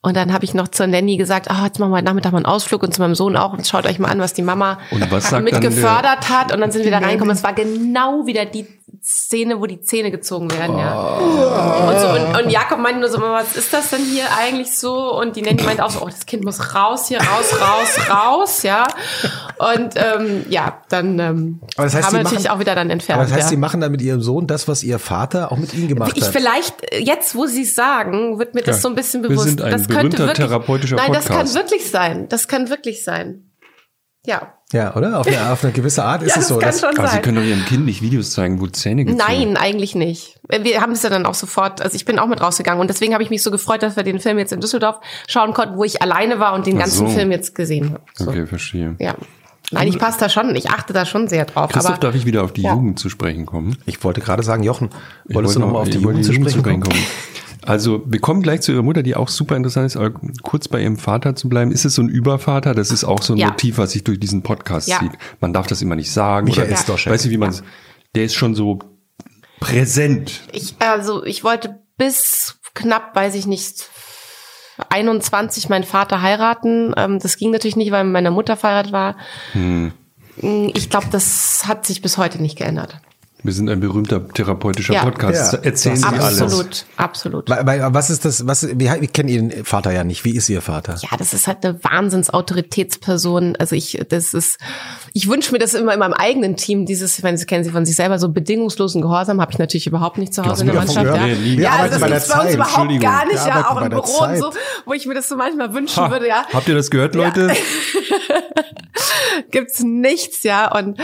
[0.00, 2.38] Und dann habe ich noch zur Nanny gesagt, ah, jetzt machen wir heute Nachmittag mal
[2.38, 4.78] einen Ausflug und zu meinem Sohn auch und schaut euch mal an, was die Mama
[5.10, 6.52] was dann mitgefördert hat.
[6.52, 7.34] Und dann sind wir da reingekommen.
[7.34, 8.66] Es war genau wieder die
[9.10, 10.76] Szene, wo die Zähne gezogen werden.
[10.76, 10.92] Ja.
[11.16, 15.18] Und, so, und, und Jakob meinte nur so, was ist das denn hier eigentlich so?
[15.18, 18.62] Und die Nanny meinte auch so, oh, das Kind muss raus hier, raus, raus, raus,
[18.64, 18.86] ja.
[19.56, 22.74] Und ähm, ja, dann ähm, Aber das heißt, haben Sie wir natürlich machen- auch wieder
[22.74, 23.18] dann entfernt.
[23.20, 23.48] Aber das heißt, ja.
[23.48, 26.24] Sie machen dann mit Ihrem Sohn das, was Ihr Vater auch mit Ihnen gemacht Ich
[26.24, 26.32] hat.
[26.32, 28.82] vielleicht, jetzt wo Sie es sagen, wird mir das Ja.
[28.82, 29.48] so ein bisschen Wir bewusst.
[29.48, 31.54] sind ein das berühmter therapeutischer Nein, das Podcast.
[31.54, 32.28] kann wirklich sein.
[32.28, 33.52] Das kann wirklich sein.
[34.26, 34.52] Ja.
[34.72, 35.18] Ja, oder?
[35.18, 36.58] Auf eine, auf eine gewisse Art ist ja, es das so.
[36.58, 37.22] kann dass- schon Aber Sie sein.
[37.22, 40.38] können doch Ihrem Kind nicht Videos zeigen, wo Zähne gezogen Nein, eigentlich nicht.
[40.48, 43.14] Wir haben es ja dann auch sofort, also ich bin auch mit rausgegangen und deswegen
[43.14, 44.96] habe ich mich so gefreut, dass wir den Film jetzt in Düsseldorf
[45.26, 47.14] schauen konnten, wo ich alleine war und den Ach ganzen so.
[47.14, 48.00] Film jetzt gesehen habe.
[48.12, 48.28] So.
[48.28, 48.94] Okay, verstehe.
[48.98, 49.14] Ja.
[49.70, 51.70] Nein, ich passe da schon, ich achte da schon sehr drauf.
[51.70, 52.72] Christoph, aber darf ich wieder auf die Ja.
[52.74, 53.76] Jugend zu sprechen kommen?
[53.86, 54.88] Ich wollte gerade sagen, Jochen,
[55.24, 56.98] wolltest du wollte nochmal auf die ich wollte Jugend zu sprechen kommen?
[57.68, 60.10] Also, wir kommen gleich zu Ihrer Mutter, die auch super interessant ist, aber
[60.42, 61.70] kurz bei Ihrem Vater zu bleiben.
[61.70, 62.74] Ist es so ein Übervater?
[62.74, 63.48] Das ist auch so ein Ja.
[63.48, 65.00] Motiv, was sich durch diesen Podcast Ja.
[65.00, 65.12] zieht.
[65.40, 66.46] Man darf das immer nicht sagen.
[66.46, 67.12] Michael oder, Stoschek.
[67.12, 67.62] Weißt du, wie man es,
[68.14, 68.78] der ist schon so
[69.60, 70.40] präsent.
[70.52, 73.90] ich, also ich wollte bis knapp, weiß ich nicht,
[74.88, 76.94] 21 meinen Vater heiraten.
[76.96, 79.16] Ähm, das ging natürlich nicht, weil meine Mutter verheiratet war.
[79.52, 79.92] Hm.
[80.40, 82.98] Ich glaube, das hat sich bis heute nicht geändert.
[83.48, 85.04] Wir sind ein berühmter therapeutischer Ja.
[85.04, 85.54] Podcast.
[85.54, 85.58] Ja.
[85.60, 86.42] Erzählen Sie alles.
[86.42, 87.48] Absolut, absolut.
[87.48, 90.26] Was ist das, was, wir, wir kennen Ihren Vater ja nicht.
[90.26, 90.96] Wie ist Ihr Vater?
[91.00, 93.56] Ja, das ist halt eine Wahnsinnsautoritätsperson.
[93.58, 94.58] Also ich, das ist,
[95.14, 97.70] ich wünsche mir das immer in meinem eigenen Team, dieses, ich meine, Sie kennen Sie
[97.70, 100.76] von sich selber, so bedingungslosen Gehorsam habe ich natürlich überhaupt nicht zu Hause in der
[100.76, 101.06] Mannschaft.
[101.06, 102.54] Ja, Nee, ja also bei das der ist bei uns Zeit.
[102.54, 104.52] überhaupt gar nicht, ja, auch im Büro und so,
[104.84, 106.44] wo ich mir das so manchmal wünschen Ha, würde, ja.
[106.52, 107.50] Habt ihr das gehört, Leute?
[109.50, 110.70] gibt's nichts, ja.
[110.76, 110.98] Und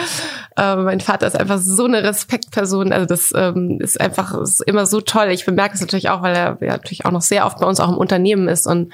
[0.57, 2.03] äh, mein Vater ist einfach so eine
[2.35, 2.93] Respektperson.
[2.93, 5.29] Also das ähm, ist einfach ist immer so toll.
[5.31, 7.81] Ich bemerke es natürlich auch, weil er ja, natürlich auch noch sehr oft bei uns
[7.81, 8.93] auch im Unternehmen ist und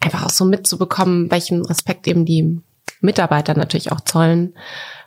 [0.00, 2.60] einfach auch so mitzubekommen, welchen Respekt eben die
[3.00, 4.54] Mitarbeiter natürlich auch zollen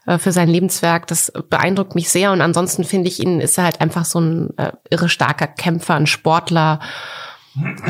[0.06, 1.08] äh, für sein Lebenswerk.
[1.08, 2.32] Das beeindruckt mich sehr.
[2.32, 5.96] Und ansonsten finde ich ihn, ist er halt einfach so ein äh, irre starker Kämpfer,
[5.96, 6.80] ein Sportler.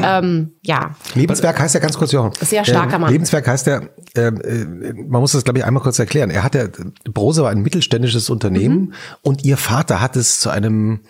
[0.02, 0.96] Ähm, ja.
[1.16, 2.32] Lebenswerk heißt ja ganz kurz, Jochen.
[2.42, 3.12] Sehr starker ähm, Mann.
[3.12, 3.82] Lebenswerk heißt ja,
[4.16, 6.30] ähm, äh, man muss das glaube ich einmal kurz erklären.
[6.30, 6.66] Er hat ja,
[7.06, 8.94] Brose war ein mittelständisches Unternehmen Mhm.
[9.22, 11.02] und ihr Vater hat es zu einem,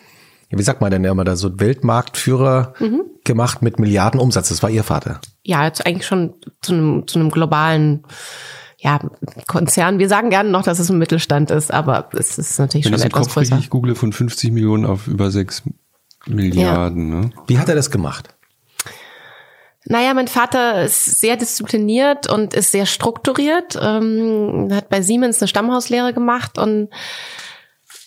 [0.49, 3.01] ja, wie sagt man denn immer da, so Weltmarktführer Mhm.
[3.23, 4.49] gemacht mit Milliarden Umsatz.
[4.49, 5.21] Das war ihr Vater.
[5.43, 8.03] Ja, jetzt eigentlich schon zu einem, zu einem globalen
[8.81, 8.99] ja,
[9.47, 9.99] Konzern.
[9.99, 12.97] Wir sagen gerne noch, dass es ein Mittelstand ist, aber es ist natürlich Wenn schon
[12.99, 13.55] ich den etwas Kopf größer.
[13.55, 15.63] richtig google, von 50 Millionen auf über 6
[16.27, 17.09] Milliarden.
[17.09, 17.29] Ne?
[17.47, 18.29] Wie hat er das gemacht?
[19.85, 23.79] Naja, mein Vater ist sehr diszipliniert und ist sehr strukturiert.
[23.81, 26.89] Ähm, hat bei Siemens eine Stammhauslehre gemacht und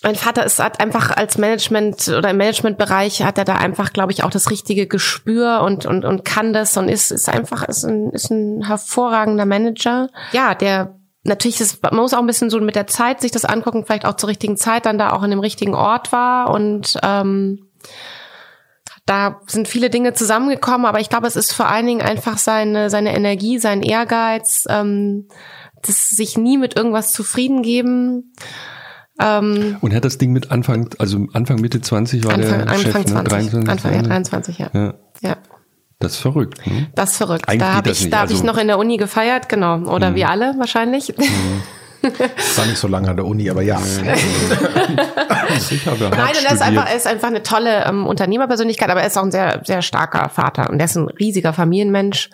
[0.03, 4.13] mein Vater ist hat einfach als Management oder im Managementbereich hat er da einfach, glaube
[4.13, 7.85] ich, auch das richtige Gespür und und und kann das und ist ist einfach ist
[7.85, 10.09] ein ist ein hervorragender Manager.
[10.33, 13.45] Ja, der natürlich ist man muss auch ein bisschen so mit der Zeit sich das
[13.45, 16.99] angucken, vielleicht auch zur richtigen Zeit dann da auch an dem richtigen Ort war und
[17.03, 17.69] ähm,
[19.07, 22.89] da sind viele Dinge zusammengekommen, aber ich glaube, es ist vor allen Dingen einfach seine,
[22.91, 25.27] seine Energie, sein Ehrgeiz, ähm,
[25.85, 28.33] das sich nie mit irgendwas zufrieden geben.
[29.21, 32.75] Ähm, Und er hat das Ding mit Anfang, also Anfang Mitte 20 war Anfang, der
[32.79, 33.29] Chef, Anfang ne?
[33.29, 33.51] 20.
[33.51, 34.71] 23, Anfang ja, 23, ja.
[34.73, 35.37] Ja, ja.
[35.99, 36.65] das ist verrückt.
[36.67, 36.89] Ne?
[36.95, 37.49] Das ist verrückt.
[37.49, 39.79] Eigentlich da habe ich, da hab ich also- noch in der Uni gefeiert, genau.
[39.93, 40.15] Oder Mhm.
[40.15, 41.13] wir alle wahrscheinlich.
[42.03, 43.77] War nicht so lange an der Uni, aber ja.
[43.77, 43.87] Hart
[45.17, 46.63] Nein, und er ist studiert.
[46.63, 49.83] einfach, er ist einfach eine tolle ähm, Unternehmerpersönlichkeit, aber er ist auch ein sehr, sehr
[49.83, 52.31] starker Vater und er ist ein riesiger Familienmensch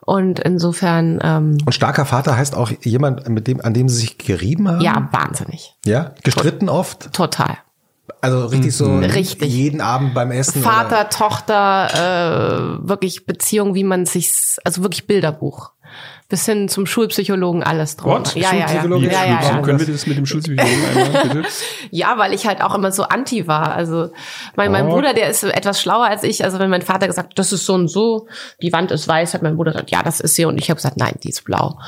[0.00, 4.18] und insofern ähm, Und starker Vater heißt auch jemand, mit dem, an dem sie sich
[4.18, 4.80] gerieben haben?
[4.80, 6.12] ja wahnsinnig, Ja?
[6.22, 7.12] Gestritten oft?
[7.12, 7.58] total.
[8.22, 9.50] Also richtig so Richtig.
[9.50, 10.62] jeden Abend beim Essen?
[10.62, 11.88] Vater, Tochter,
[12.84, 14.30] äh, wirklich Beziehung, wie man sich,
[14.62, 15.70] also wirklich Bilderbuch.
[16.28, 18.12] Bis hin zum Schulpsychologen alles drum.
[18.12, 18.36] What?
[18.36, 18.68] Ja, ja, ja.
[18.68, 19.06] Schulpsychologe?
[19.06, 19.62] ja, ja, ja.
[19.62, 21.48] Können wir das mit dem Schulpsychologen einmal bitte?
[21.90, 23.74] Ja, weil ich halt auch immer so anti war.
[23.74, 24.12] Also
[24.54, 24.90] mein, mein Oh.
[24.94, 26.44] Bruder, der ist etwas schlauer als ich.
[26.44, 28.28] Also wenn mein Vater gesagt, hat, das ist so und so,
[28.62, 30.44] die Wand ist weiß, hat mein Bruder gesagt, ja, das ist sie.
[30.44, 31.80] Und ich habe gesagt, nein, die ist blau.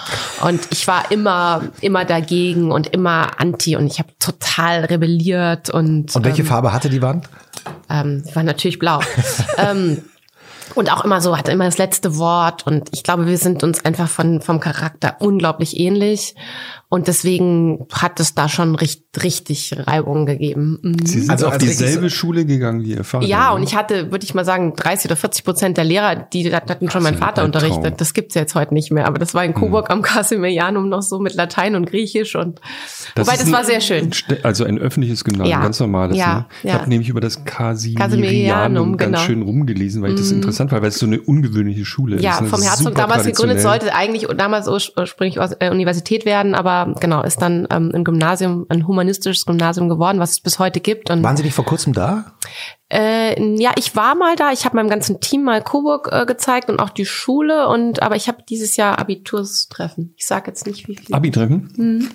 [0.44, 3.76] Und ich war immer, immer dagegen und immer anti.
[3.76, 7.28] Und ich habe total rebelliert und Und welche ähm, Farbe hatte die Wand?
[7.88, 9.00] ähm, die war natürlich blau.
[9.58, 10.02] ähm,
[10.74, 12.66] und auch immer so, hatte immer das letzte Wort.
[12.66, 16.35] Und ich glaube, wir sind uns einfach von, vom Charakter unglaublich ähnlich.
[16.93, 20.78] Und deswegen hat es da schon richtig, richtig Reibungen gegeben.
[20.82, 21.06] Mhm.
[21.06, 23.24] Sie sind Also auf dieselbe so- Schule gegangen wie ihr Vater.
[23.24, 23.56] Ja, ne?
[23.56, 26.90] und ich hatte, würde ich mal sagen, 30 oder 40 Prozent der Lehrer, die hatten
[26.90, 27.98] schon mein ein Vater unterrichtet.
[28.02, 29.06] Das gibt's jetzt heute nicht mehr.
[29.06, 32.60] Aber das war in Coburg am Casimirianum noch so mit Latein und Griechisch und
[33.16, 34.10] wobei ist das ein- war sehr schön.
[34.43, 35.62] Also ein öffentliches Gymnasium, Ja.
[35.62, 36.16] ganz normales.
[36.19, 36.47] Ja, ne?
[36.62, 36.74] Ich ja.
[36.74, 39.19] habe nämlich über das Casimirianum ganz genau.
[39.23, 39.27] Mhm.
[39.27, 42.23] schön rumgelesen, weil ich das interessant war, weil es so eine ungewöhnliche Schule ist.
[42.23, 42.48] Ja, ne?
[42.48, 47.22] vom Herzog damals gegründet, sollte eigentlich damals urs- ursprünglich aus, äh, Universität werden, aber genau,
[47.22, 51.10] ist dann ähm, ein Gymnasium, ein humanistisches Gymnasium geworden, was es bis heute gibt.
[51.10, 52.32] Und Waren Sie nicht vor kurzem da?
[52.92, 56.68] äh, ja, ich war mal da, ich habe meinem ganzen Team mal Coburg äh, gezeigt
[56.68, 60.14] und auch die Schule und aber ich habe dieses Jahr Abiturstreffen.
[60.16, 61.14] Ich sage jetzt nicht wie viel.
[61.14, 62.10] Abi-Treffen?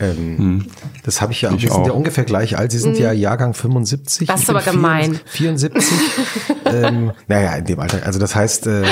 [0.00, 0.64] Ähm,
[1.04, 1.52] Das habe ich ja.
[1.52, 2.72] Ich wir sind ja ungefähr gleich alt.
[2.72, 4.22] Sie sind ja Jahrgang 75.
[4.22, 4.26] Mhm.
[4.32, 5.20] Das ist aber gemein.
[5.26, 5.82] 74.
[6.64, 8.06] ähm, naja, in dem Alter.
[8.06, 8.84] Also das heißt, äh,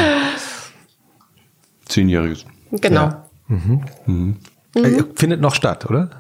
[1.87, 2.45] Zehnjähriges.
[2.73, 3.03] genau.
[3.03, 3.22] Ja.
[3.49, 6.11] Äh, findet noch statt, oder?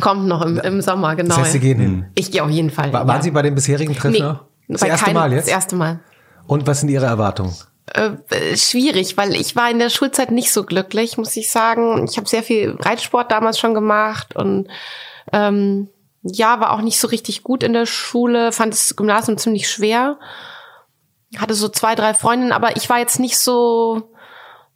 [0.00, 1.28] Kommt noch im, im Sommer, genau.
[1.36, 2.06] Das heißt, Sie gehen hin.
[2.14, 2.92] ich gehe auf jeden Fall.
[2.92, 4.34] Wa- Waren Sie bei den bisherigen Treffen nee?
[4.68, 5.46] Das erste keinem- Mal jetzt?
[5.46, 6.00] Das erste Mal.
[6.46, 7.54] Und was sind Ihre Erwartungen?
[7.94, 12.06] äh, äh, schwierig, weil ich war in der Schulzeit nicht so glücklich, muss ich sagen.
[12.08, 14.68] Ich habe sehr viel Reitsport damals schon gemacht und
[15.32, 15.88] ähm,
[16.22, 20.18] ja, war auch nicht so richtig gut in der Schule, fand das Gymnasium ziemlich schwer.
[21.36, 24.11] Hatte so zwei, drei Freundinnen, aber ich war jetzt nicht so,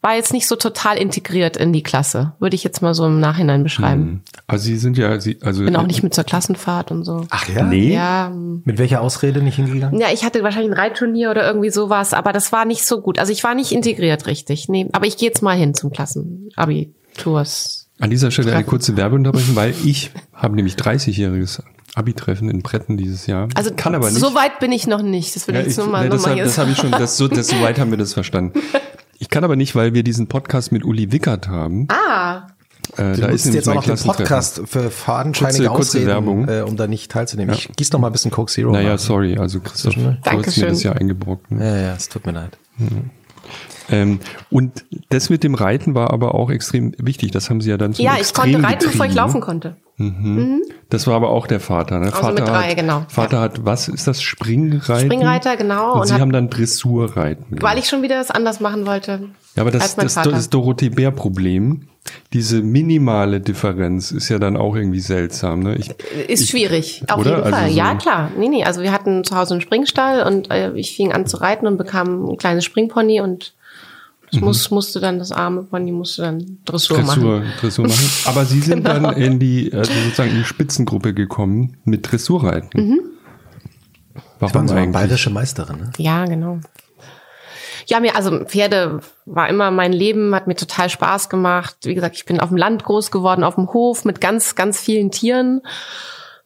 [0.02, 3.18] war jetzt nicht so total integriert in die Klasse, würde ich jetzt mal so im
[3.18, 4.23] Nachhinein beschreiben.
[4.47, 7.27] Also Sie sind ja, Sie, also Bin auch nicht mit zur Klassenfahrt und so.
[7.31, 7.64] Ach ja?
[7.64, 7.94] Nee.
[7.94, 9.98] Ja, Mit welcher Ausrede nicht hingegangen?
[10.01, 13.18] ja, ich hatte wahrscheinlich ein Reitturnier oder irgendwie sowas, aber das war nicht so gut.
[13.18, 14.68] Also ich war nicht integriert richtig.
[14.68, 17.89] Nee, aber ich gehe jetzt mal hin zum Klassenabiturs.
[17.98, 21.62] An dieser Stelle eine kurze Werbeunterbrechung, weil ich habe nämlich 30-jähriges
[21.94, 23.48] Abi-Treffen in Bretten dieses Jahr.
[23.55, 24.20] Also kann aber nicht.
[24.20, 25.35] so weit bin ich noch nicht.
[25.35, 26.70] Das will Ja, ich jetzt nur mal, ne, nur das mal hab- hier das habe
[26.70, 28.60] ich schon, das, so, das, so weit haben wir das verstanden.
[29.18, 31.88] Ich kann aber nicht, weil wir diesen Podcast mit Uli Wickert haben.
[31.90, 32.47] Ah,
[32.97, 34.06] Äh, Du da ist nämlich jetzt auch mein noch den.
[34.06, 36.48] Podcast für fadenscheinige Kurze- kurze Ausreden, Werbung.
[36.48, 37.52] Äh, um da nicht teilzunehmen.
[37.55, 38.70] Ich gieß noch mal ein bisschen Coke Zero.
[38.72, 38.98] Naja, rein.
[38.98, 41.51] sorry, also Christoph, du hast mir das ja eingebrockt.
[41.51, 41.64] Ne?
[41.66, 42.56] Ja, ja, es tut mir leid.
[43.91, 47.31] Ähm, und das mit dem Reiten war aber auch extrem wichtig.
[47.31, 49.15] Das haben Sie ja dann zum Ja, ich konnte reiten, bevor ich getrieben.
[49.15, 49.77] laufen konnte.
[50.91, 51.99] Das war aber auch der Vater.
[51.99, 52.07] Ne?
[52.07, 53.07] Also Vater mit drei, hat, genau.
[53.09, 54.21] Vater hat, was ist das?
[54.21, 55.07] Springreiten?
[55.11, 55.95] Springreiter, genau.
[55.95, 57.47] Und, Und Sie hab- haben dann Dressurreiten.
[57.51, 57.79] Weil gemacht.
[57.79, 59.31] ich schon wieder das anders machen wollte.
[59.55, 60.33] ja, aber das, das, Vater.
[60.33, 61.89] das Dorothee Bär-Problem,
[62.35, 65.61] diese minimale Differenz ist ja dann auch irgendwie seltsam.
[65.61, 65.77] Ne?
[65.77, 65.89] Ich,
[66.29, 67.31] Ist ich, schwierig, auf oder?
[67.31, 67.71] jeden Also Fall.
[67.71, 68.31] so- ja, klar.
[68.39, 71.39] Nee, nee, also wir hatten zu Hause einen Springstall und äh, ich fing an zu
[71.39, 73.55] reiten und bekam ein kleines Springpony und
[74.27, 74.31] Mhm.
[74.32, 77.53] das muss, musste dann, das arme Pony musste dann Dressur, Dressur, machen.
[77.61, 78.11] Dressur machen.
[78.27, 79.01] Aber Sie sind Genau.
[79.11, 82.81] dann in die, also sozusagen in die Spitzengruppe gekommen mit Dressurreiten.
[82.81, 83.01] Mhm.
[84.39, 84.93] Warum Waren so eine eigentlich?
[84.94, 85.93] bayerische Meisterin, ne?
[85.98, 86.61] Ja, genau.
[87.86, 91.77] Ja, mir, also Pferde war immer mein Leben, hat mir total Spaß gemacht.
[91.85, 94.81] Wie gesagt, ich bin auf dem Land groß geworden, auf dem Hof mit ganz, ganz
[94.81, 95.62] vielen Tieren.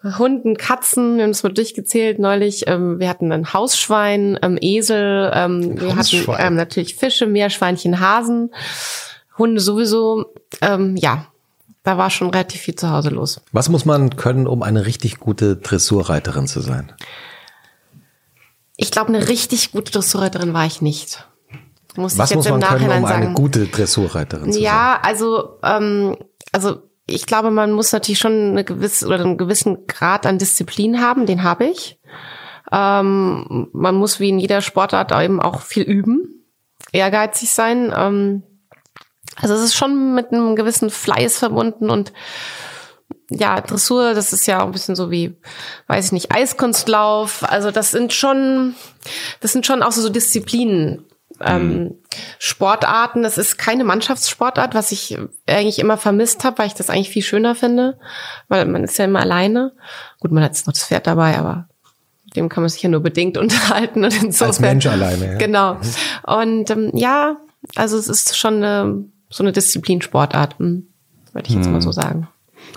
[0.02, 2.64] Hunden, Katzen, wir haben es mal durchgezählt neulich.
[2.66, 8.50] Ähm, wir hatten ein Hausschwein, ähm, Esel, ähm, wir hatten ähm, natürlich Fische, Meerschweinchen, Hasen,
[9.36, 10.32] Hunde sowieso.
[10.62, 11.26] Ähm, ja,
[11.82, 13.42] da war schon relativ viel zu Hause los.
[13.52, 16.92] Was muss man können, um eine richtig gute Dressurreiterin zu sein?
[18.76, 21.26] Ich glaube, eine richtig gute Dressurreiterin war ich nicht.
[21.96, 23.26] Muss Was ich jetzt muss im man können, Nachhinein um sagen.
[23.26, 24.62] eine gute Dressurreiterin zu sein?
[24.62, 26.16] Ja, also, ähm,
[26.52, 31.00] also ich glaube, man muss natürlich schon eine gewisse oder einen gewissen Grad an Disziplin
[31.00, 31.98] haben, den habe ich.
[32.72, 36.44] Ähm, man muss wie in jeder Sportart eben auch viel üben,
[36.92, 37.92] ehrgeizig sein.
[37.96, 38.42] Ähm,
[39.36, 42.12] also es ist schon mit einem gewissen Fleiß verbunden und
[43.30, 45.36] ja, Dressur, das ist ja auch ein bisschen so wie,
[45.86, 47.44] weiß ich nicht, Eiskunstlauf.
[47.48, 48.74] Also das sind schon,
[49.40, 51.06] das sind schon auch so, so Disziplinen.
[51.42, 51.96] Ähm,
[52.38, 57.10] Sportarten, das ist keine Mannschaftssportart, was ich eigentlich immer vermisst habe, weil ich das eigentlich
[57.10, 57.98] viel schöner finde,
[58.48, 59.72] weil man ist ja immer alleine.
[60.20, 61.68] Gut, man hat jetzt noch das Pferd dabei, aber
[62.36, 64.48] dem kann man sich ja nur bedingt unterhalten und insofern.
[64.48, 65.38] Als Mensch alleine, ja.
[65.38, 65.76] Genau.
[66.24, 67.36] Und ähm, ja,
[67.76, 70.88] also es ist schon eine, so eine Disziplinsportart, hm,
[71.32, 72.28] würde ich jetzt mal so sagen.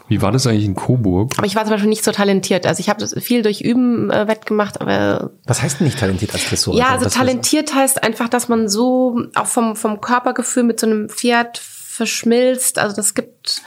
[0.07, 1.31] Wie war das eigentlich in Coburg?
[1.37, 2.65] Aber ich war zum Beispiel nicht so talentiert.
[2.67, 6.33] Also ich habe das viel durch Üben äh, wettgemacht, aber Was heißt denn nicht talentiert
[6.33, 6.85] als Dressurreiterin?
[6.87, 10.87] ja, also Das- talentiert heißt einfach, dass man so auch vom, vom Körpergefühl mit so
[10.87, 12.79] einem Pferd verschmilzt.
[12.79, 13.61] Also das gibt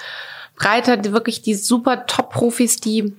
[0.58, 3.14] Reiter, die wirklich die super Top-Profis, die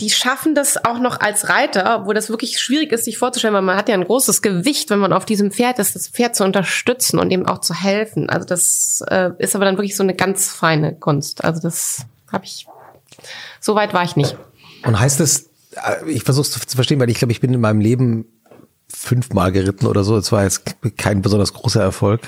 [0.00, 3.62] die schaffen das auch noch als Reiter, wo das wirklich schwierig ist, sich vorzustellen, weil
[3.62, 6.44] man hat ja ein großes Gewicht, wenn man auf diesem Pferd ist, das Pferd zu
[6.44, 8.30] unterstützen und dem auch zu helfen.
[8.30, 11.44] Also das äh, ist aber dann wirklich so eine ganz feine Kunst.
[11.44, 12.66] Also das habe ich,
[13.60, 14.36] so weit war ich nicht.
[14.84, 17.60] Und heißt es, äh, ich versuche es zu verstehen, weil ich glaube, ich bin in
[17.60, 18.26] meinem Leben
[18.88, 20.16] fünfmal geritten oder so.
[20.16, 20.62] Es war jetzt
[20.96, 22.20] kein besonders großer Erfolg.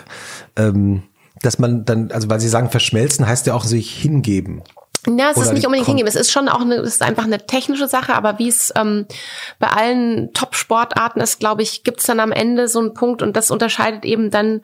[0.56, 1.04] Ähm,
[1.40, 4.62] dass man dann, also weil Sie sagen, verschmelzen heißt ja auch sich hingeben.
[5.06, 6.08] Ja, es Oder ist nicht unbedingt hingeben.
[6.08, 9.06] Es ist schon auch eine, es ist einfach eine technische Sache, aber wie es ähm,
[9.58, 13.36] bei allen Top-Sportarten ist, glaube ich, gibt es dann am Ende so einen Punkt und
[13.36, 14.62] das unterscheidet eben dann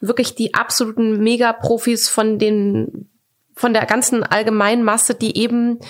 [0.00, 3.08] wirklich die absoluten Mega-Profis von den
[3.54, 5.80] von der ganzen allgemeinen Masse, die eben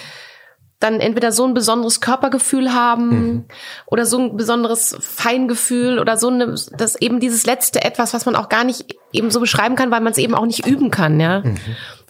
[0.80, 3.46] dann entweder so ein besonderes Körpergefühl haben
[3.86, 8.36] oder so ein besonderes Feingefühl oder so eine, das eben dieses letzte etwas, was man
[8.36, 11.18] auch gar nicht eben so beschreiben kann, weil man es eben auch nicht üben kann,
[11.18, 11.42] ja.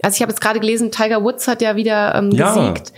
[0.03, 2.53] Also ich habe jetzt gerade gelesen, Tiger Woods hat ja wieder ähm, Ja.
[2.55, 2.93] gesiegt,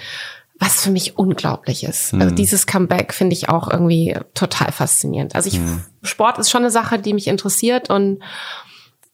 [0.59, 2.12] was für mich unglaublich ist.
[2.14, 5.34] Also dieses Comeback finde ich auch irgendwie total faszinierend.
[5.34, 5.60] Also ich,
[6.02, 8.20] Sport ist schon eine Sache, die mich interessiert und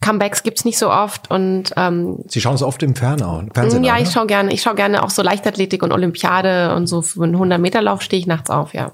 [0.01, 3.82] Comebacks gibt's nicht so oft und ähm, Sie schauen es oft im Fernau, Fernsehen.
[3.82, 7.02] ja, auch, ich schaue gerne, ich schaue gerne auch so Leichtathletik und Olympiade und so
[7.02, 8.93] für einen 100 Meter Lauf stehe ich nachts auf, ja.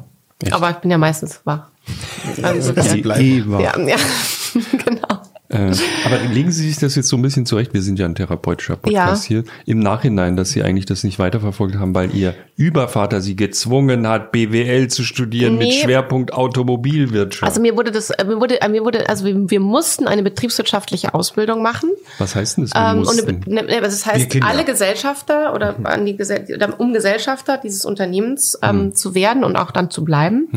[0.51, 1.69] Aber ich bin ja meistens wach.
[2.43, 3.61] Also, Sie Die bleiben.
[3.61, 3.97] Ja, ja,
[4.85, 5.22] genau.
[5.53, 5.73] Äh,
[6.07, 7.75] aber legen Sie sich das jetzt so ein bisschen zurecht.
[7.75, 9.43] Wir sind ja ein therapeutischer Podcast Ja.
[9.43, 9.45] hier.
[9.67, 14.33] Im Nachhinein, dass Sie eigentlich das nicht weiterverfolgt haben, weil Ihr Übervater Sie gezwungen hat,
[14.33, 15.81] BWL zu studieren mit Nee.
[15.83, 17.45] Schwerpunkt Automobilwirtschaft.
[17.51, 20.23] Also mir wurde das, äh, mir wurde, äh, mir wurde, also wir, wir mussten eine
[20.23, 21.91] betriebswirtschaftliche Ausbildung machen.
[22.19, 22.75] Was heißt denn das?
[22.75, 23.29] Wir Ähm, mussten?
[23.47, 26.93] eine, ne, ne, also das Wir heißt, alle Gesellschafter oder, an die Gesell oder um
[26.93, 30.49] Gesellschafter dieses Unternehmens ähm, zu werden und auch dann zu bleiben,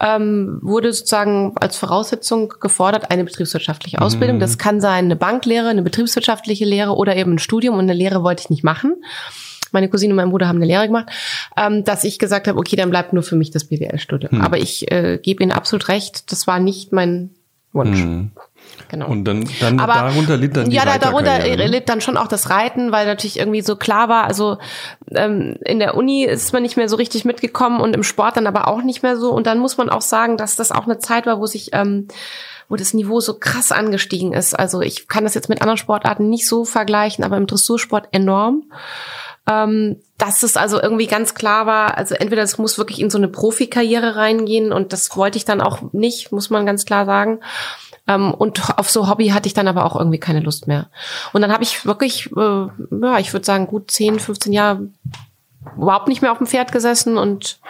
[0.00, 4.27] ähm, wurde sozusagen als Voraussetzung gefordert eine betriebswirtschaftliche Ausbildung.
[4.38, 7.74] Das kann sein eine Banklehre, eine betriebswirtschaftliche Lehre oder eben ein Studium.
[7.74, 9.02] Und eine Lehre wollte ich nicht machen.
[9.72, 11.10] Meine Cousine und mein Bruder haben eine Lehre gemacht,
[11.56, 14.40] ähm, dass ich gesagt habe, okay, dann bleibt nur für mich das BWL-Studium.
[14.40, 17.30] Aber ich äh, gebe Ihnen absolut recht, das war nicht mein
[17.72, 18.02] Wunsch.
[18.88, 19.08] Genau.
[19.08, 21.66] Und dann, dann Aber darunter litt dann die ja, da, darunter ne?
[21.66, 24.56] litt dann schon auch das Reiten, weil natürlich irgendwie so klar war, also
[25.14, 28.46] ähm, in der Uni ist man nicht mehr so richtig mitgekommen und im Sport dann
[28.46, 29.32] aber auch nicht mehr so.
[29.32, 32.08] Und dann muss man auch sagen, dass das auch eine Zeit war, wo sich ähm,
[32.68, 34.58] wo das Niveau so krass angestiegen ist.
[34.58, 38.64] Also ich kann das jetzt mit anderen Sportarten nicht so vergleichen, aber im Dressursport enorm.
[39.48, 43.16] Ähm, dass es also irgendwie ganz klar war, also entweder es muss wirklich in so
[43.16, 47.40] eine Profikarriere reingehen und das wollte ich dann auch nicht, muss man ganz klar sagen.
[48.06, 50.90] Ähm, und auf so Hobby hatte ich dann aber auch irgendwie keine Lust mehr.
[51.32, 52.66] Und dann habe ich wirklich, äh,
[53.00, 54.88] ja, ich würde sagen, gut 10, 15 Jahre
[55.76, 57.60] überhaupt nicht mehr auf dem Pferd gesessen und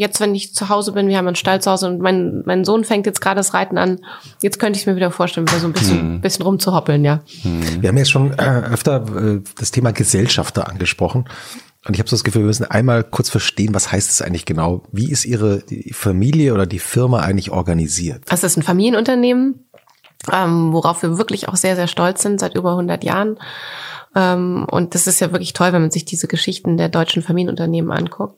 [0.00, 2.64] jetzt, wenn ich zu Hause bin, wir haben einen Stall zu Hause und mein, mein
[2.64, 4.00] Sohn fängt jetzt gerade das Reiten an.
[4.42, 6.20] Jetzt könnte ich mir wieder vorstellen, wieder so ein bisschen, hm.
[6.22, 7.20] bisschen rumzuhoppeln, ja.
[7.42, 7.82] Hm.
[7.82, 11.26] Wir haben jetzt schon äh, öfter äh, das Thema Gesellschafter angesprochen.
[11.86, 14.46] Und ich habe so das Gefühl, wir müssen einmal kurz verstehen, was heißt es eigentlich
[14.46, 14.84] genau?
[14.90, 15.62] Wie ist Ihre
[15.92, 18.24] Familie oder die Firma eigentlich organisiert?
[18.30, 19.66] Es ist ein Familienunternehmen,
[20.32, 23.38] ähm, worauf wir wirklich auch sehr, sehr stolz sind seit über 100 Jahren.
[24.16, 27.92] Ähm, und das ist ja wirklich toll, wenn man sich diese Geschichten der deutschen Familienunternehmen
[27.92, 28.36] anguckt.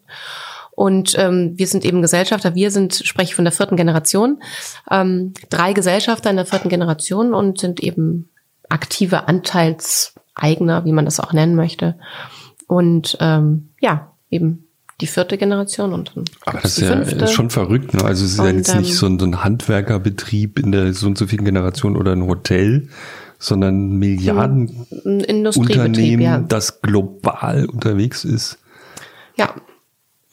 [0.74, 2.54] Und ähm, wir sind eben Gesellschafter.
[2.54, 4.42] Wir sind, spreche von der vierten Generation,
[4.90, 8.30] ähm, drei Gesellschafter in der vierten Generation und sind eben
[8.68, 11.98] aktive Anteilseigner, wie man das auch nennen möchte.
[12.66, 14.66] Und ähm, ja, eben
[15.02, 18.04] die vierte Generation und dann Aber das ist ja ist schon verrückt, ne?
[18.04, 21.06] Also es ist und, ja jetzt nicht so ein, so ein Handwerkerbetrieb in der so
[21.06, 22.88] und so vielen Generation oder ein Hotel,
[23.38, 26.38] sondern Milliarden Unternehmen, ja.
[26.38, 28.58] das global unterwegs ist.
[29.36, 29.54] Ja.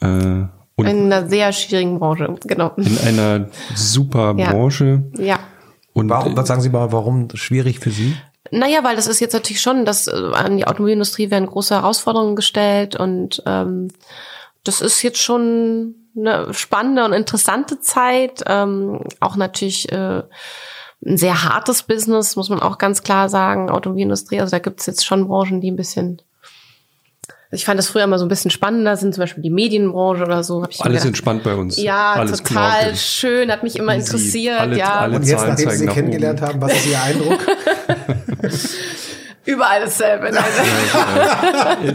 [0.00, 0.46] Äh,
[0.76, 2.72] in einer sehr schwierigen Branche, genau.
[2.76, 5.04] In einer super Branche.
[5.16, 5.24] Ja.
[5.24, 5.38] ja.
[5.92, 8.16] Und warum, was sagen Sie mal, warum schwierig für Sie?
[8.50, 12.36] Naja, weil das ist jetzt natürlich schon, dass äh, an die Automobilindustrie werden große Herausforderungen
[12.36, 13.88] gestellt und ähm,
[14.64, 18.42] das ist jetzt schon eine spannende und interessante Zeit.
[18.46, 20.22] Ähm, auch natürlich äh,
[21.04, 24.40] ein sehr hartes Business, muss man auch ganz klar sagen, Automobilindustrie.
[24.40, 26.20] Also da gibt es jetzt schon Branchen, die ein bisschen
[27.52, 30.44] ich fand das früher immer so ein bisschen spannender, sind zum Beispiel die Medienbranche oder
[30.44, 30.62] so.
[30.62, 31.76] Alles gedacht, entspannt bei uns.
[31.82, 32.94] Ja, Alles total klar.
[32.94, 34.06] schön, hat mich immer Easy.
[34.06, 34.60] interessiert.
[34.60, 35.00] Alle, ja.
[35.00, 36.48] Alle Und jetzt, nachdem Sie sie kennengelernt oben.
[36.48, 37.40] haben, was ist Ihr Eindruck?
[39.46, 40.28] Überall dasselbe.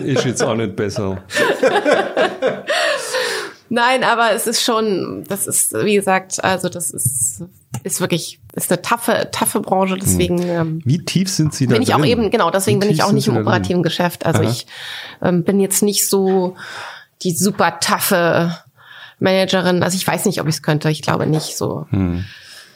[0.04, 1.24] ist jetzt auch nicht besser.
[3.70, 7.44] Nein, aber es ist schon, das ist, wie gesagt, also das ist,
[7.84, 10.42] ist wirklich, ist eine taffe, taffe Branche, deswegen.
[10.42, 10.50] Hm.
[10.50, 12.02] Ähm, wie tief sind Sie da Bin ich drin?
[12.02, 14.26] auch eben, genau, deswegen bin ich auch nicht im operativen Geschäft.
[14.26, 14.50] Also Aha.
[14.50, 14.68] ich
[15.22, 16.56] ähm, bin jetzt nicht so
[17.24, 18.58] die super taffe
[19.20, 19.84] Managerin.
[19.84, 20.90] Also ich weiß nicht, ob ich es könnte.
[20.90, 21.88] Ich glaube nicht so.
[21.90, 22.26] Hm.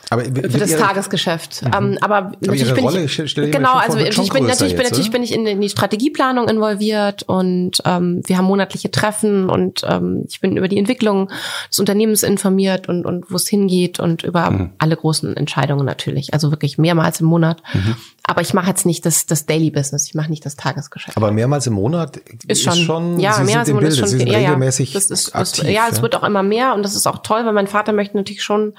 [0.09, 1.63] Aber für das ihre, Tagesgeschäft.
[1.63, 1.71] Mhm.
[1.75, 5.23] Ähm, aber, aber natürlich bin Rolle, ich, genau, also ich bin natürlich, bin, natürlich bin
[5.23, 10.39] ich in, in die Strategieplanung involviert und ähm, wir haben monatliche Treffen und ähm, ich
[10.41, 11.29] bin über die Entwicklung
[11.69, 14.69] des Unternehmens informiert und, und wo es hingeht und über mhm.
[14.79, 16.33] alle großen Entscheidungen natürlich.
[16.33, 17.61] Also wirklich mehrmals im Monat.
[17.73, 17.95] Mhm.
[18.29, 21.17] Aber ich mache jetzt nicht das, das Daily Business, ich mache nicht das Tagesgeschäft.
[21.17, 23.97] Aber mehrmals im Monat ist schon, ist schon ja, Sie mehr als im Monat ist
[23.97, 26.75] schon, Sie sind ja, regelmäßig das ist, aktiv, das, ja, es wird auch immer mehr
[26.75, 28.75] und das ist auch toll, weil mein Vater möchte natürlich schon,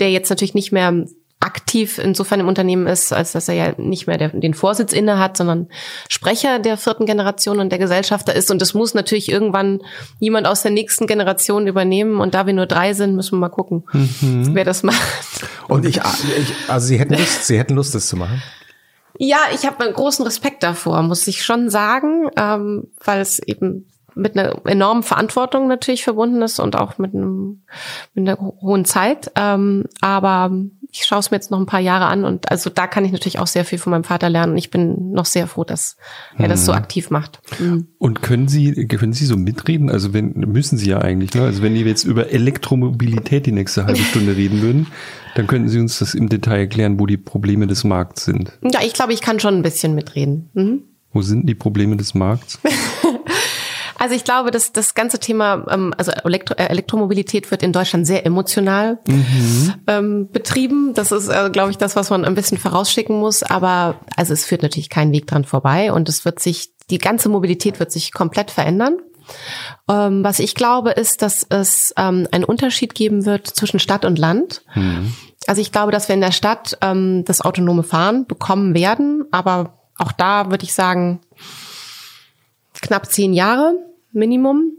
[0.00, 1.04] der jetzt natürlich nicht mehr
[1.38, 5.20] aktiv insofern im Unternehmen ist, als dass er ja nicht mehr der, den Vorsitz inne
[5.20, 5.68] hat, sondern
[6.08, 8.50] Sprecher der vierten Generation und der Gesellschafter ist.
[8.50, 9.82] Und das muss natürlich irgendwann
[10.18, 12.20] jemand aus der nächsten Generation übernehmen.
[12.20, 14.50] Und da wir nur drei sind, müssen wir mal gucken, mhm.
[14.52, 15.00] wer das macht.
[15.68, 18.42] Und ich, ich, also Sie hätten Lust, Sie hätten Lust, das zu machen?
[19.18, 23.86] Ja, ich habe einen großen Respekt davor, muss ich schon sagen, ähm, weil es eben
[24.14, 27.62] mit einer enormen Verantwortung natürlich verbunden ist und auch mit, einem,
[28.14, 29.30] mit einer hohen Zeit.
[29.36, 30.50] Ähm, aber
[30.92, 33.12] ich schaue es mir jetzt noch ein paar Jahre an und also da kann ich
[33.12, 34.56] natürlich auch sehr viel von meinem Vater lernen.
[34.56, 35.96] Ich bin noch sehr froh, dass
[36.36, 36.78] er das so mhm.
[36.78, 37.40] aktiv macht.
[37.60, 37.88] Mhm.
[37.98, 39.90] Und können Sie, können Sie so mitreden?
[39.90, 41.42] Also wenn, müssen Sie ja eigentlich, ne?
[41.42, 44.86] Also wenn die jetzt über Elektromobilität die nächste halbe Stunde reden würden,
[45.34, 48.58] dann könnten Sie uns das im Detail erklären, wo die Probleme des Markts sind.
[48.62, 50.50] Ja, ich glaube, ich kann schon ein bisschen mitreden.
[50.54, 50.82] Mhm.
[51.12, 52.58] Wo sind die Probleme des Markts?
[54.00, 58.06] Also ich glaube, dass das ganze Thema, ähm, also Elektro äh, Elektromobilität wird in Deutschland
[58.06, 59.74] sehr emotional mhm.
[59.86, 60.94] ähm, betrieben.
[60.94, 63.42] Das ist, äh, glaube ich, das, was man ein bisschen vorausschicken muss.
[63.42, 67.28] Aber also es führt natürlich keinen Weg dran vorbei und es wird sich, die ganze
[67.28, 68.96] Mobilität wird sich komplett verändern.
[69.88, 74.18] Ähm, was ich glaube, ist, dass es ähm, einen Unterschied geben wird zwischen Stadt und
[74.18, 74.62] Land.
[74.74, 75.14] Mhm.
[75.46, 79.78] Also ich glaube, dass wir in der Stadt ähm, das autonome Fahren bekommen werden, aber
[79.96, 81.20] auch da würde ich sagen,
[82.80, 83.74] knapp zehn Jahre.
[84.12, 84.72] Minimum.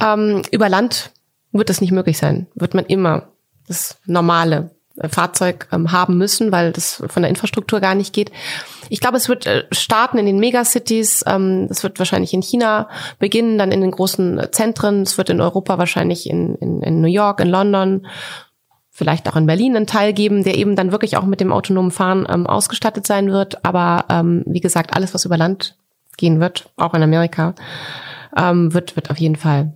[0.00, 1.12] Ähm, über Land
[1.52, 2.46] wird das nicht möglich sein.
[2.54, 3.28] Wird man immer
[3.66, 4.73] das normale
[5.08, 8.30] Fahrzeug ähm, haben müssen, weil das von der Infrastruktur gar nicht geht.
[8.90, 11.24] Ich glaube, es wird äh, starten in den Megacities.
[11.26, 12.88] Ähm, es wird wahrscheinlich in China
[13.18, 15.02] beginnen, dann in den großen Zentren.
[15.02, 18.06] Es wird in Europa wahrscheinlich in, in, in New York, in London,
[18.90, 21.90] vielleicht auch in Berlin einen Teil geben, der eben dann wirklich auch mit dem autonomen
[21.90, 23.64] Fahren ähm, ausgestattet sein wird.
[23.64, 25.76] Aber ähm, wie gesagt, alles, was über Land
[26.16, 27.56] gehen wird, auch in Amerika,
[28.36, 29.74] ähm, wird, wird auf jeden Fall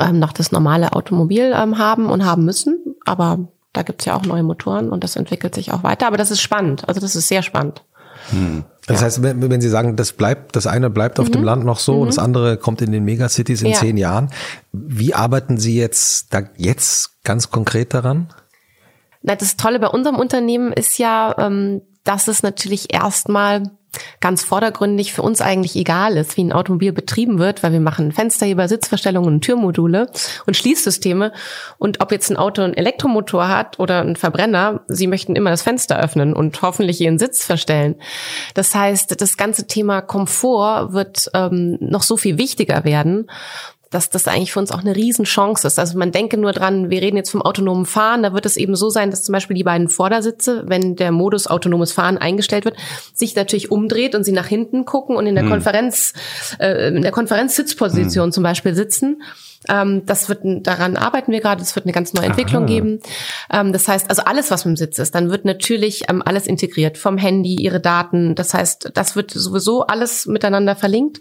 [0.00, 2.96] ähm, noch das normale Automobil ähm, haben und haben müssen.
[3.04, 6.06] Aber da gibt's ja auch neue Motoren und das entwickelt sich auch weiter.
[6.06, 6.88] Aber das ist spannend.
[6.88, 7.82] Also das ist sehr spannend.
[8.30, 8.64] Hm.
[8.86, 9.06] Das ja.
[9.06, 11.32] heißt, wenn, wenn Sie sagen, das bleibt, das eine bleibt auf mhm.
[11.32, 12.06] dem Land noch so, mhm.
[12.06, 13.78] das andere kommt in den Megacities in ja.
[13.78, 14.30] zehn Jahren.
[14.72, 18.28] Wie arbeiten Sie jetzt da jetzt ganz konkret daran?
[19.22, 23.62] Na, das Tolle bei unserem Unternehmen ist ja, ähm, dass es natürlich erstmal
[24.20, 28.12] ganz vordergründig für uns eigentlich egal ist, wie ein Automobil betrieben wird, weil wir machen
[28.12, 30.10] Fensterheber, Sitzverstellungen Türmodule
[30.46, 31.32] und Schließsysteme.
[31.78, 35.62] Und ob jetzt ein Auto einen Elektromotor hat oder einen Verbrenner, sie möchten immer das
[35.62, 37.96] Fenster öffnen und hoffentlich ihren Sitz verstellen.
[38.54, 43.28] Das heißt, das ganze Thema Komfort wird ähm, noch so viel wichtiger werden
[43.94, 45.78] dass das eigentlich für uns auch eine Riesenchance ist.
[45.78, 48.74] Also man denke nur dran, wir reden jetzt vom autonomen Fahren, da wird es eben
[48.74, 52.76] so sein, dass zum Beispiel die beiden Vordersitze, wenn der Modus autonomes Fahren eingestellt wird,
[53.14, 55.50] sich natürlich umdreht und sie nach hinten gucken und in der hm.
[55.50, 56.12] Konferenz,
[56.58, 58.32] äh, in der Konferenzsitzposition hm.
[58.32, 59.22] zum Beispiel sitzen.
[59.68, 61.62] Ähm, das wird, daran arbeiten wir gerade.
[61.62, 62.68] Es wird eine ganz neue Entwicklung Aha.
[62.68, 63.00] geben.
[63.50, 66.98] Ähm, das heißt, also alles, was im Sitz ist, dann wird natürlich ähm, alles integriert
[66.98, 68.34] vom Handy, ihre Daten.
[68.34, 71.20] Das heißt, das wird sowieso alles miteinander verlinkt.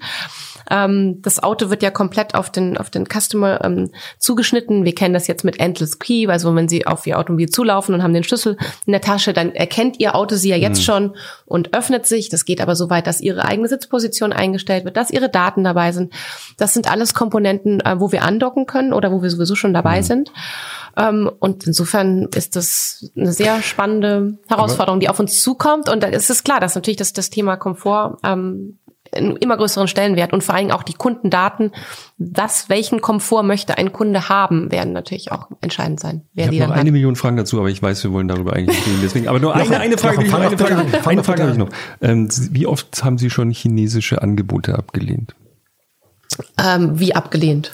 [0.69, 4.85] Ähm, das Auto wird ja komplett auf den, auf den Customer ähm, zugeschnitten.
[4.85, 8.03] Wir kennen das jetzt mit Endless Key, also wenn Sie auf Ihr Automobil zulaufen und
[8.03, 10.83] haben den Schlüssel in der Tasche, dann erkennt Ihr Auto Sie ja jetzt mhm.
[10.83, 11.15] schon
[11.45, 12.29] und öffnet sich.
[12.29, 15.91] Das geht aber so weit, dass Ihre eigene Sitzposition eingestellt wird, dass Ihre Daten dabei
[15.91, 16.13] sind.
[16.57, 19.99] Das sind alles Komponenten, äh, wo wir andocken können oder wo wir sowieso schon dabei
[19.99, 20.03] mhm.
[20.03, 20.31] sind.
[20.97, 25.89] Ähm, und insofern ist das eine sehr spannende Herausforderung, die auf uns zukommt.
[25.89, 28.77] Und da ist es klar, dass natürlich das, das Thema Komfort ähm,
[29.15, 31.71] einen immer größeren Stellenwert und vor allem auch die Kundendaten,
[32.17, 36.23] was, welchen Komfort möchte ein Kunde haben, werden natürlich auch entscheidend sein.
[36.33, 36.93] Wer ich habe noch eine hat.
[36.93, 38.99] Million Fragen dazu, aber ich weiß, wir wollen darüber eigentlich nicht reden.
[39.03, 41.57] Deswegen, aber nur eine, eine Frage, noch, eine Frage, eine Frage, eine Frage habe ich
[41.57, 41.69] noch.
[42.01, 45.35] Ähm, wie oft haben Sie schon chinesische Angebote abgelehnt?
[46.57, 47.71] Ähm, wie abgelehnt?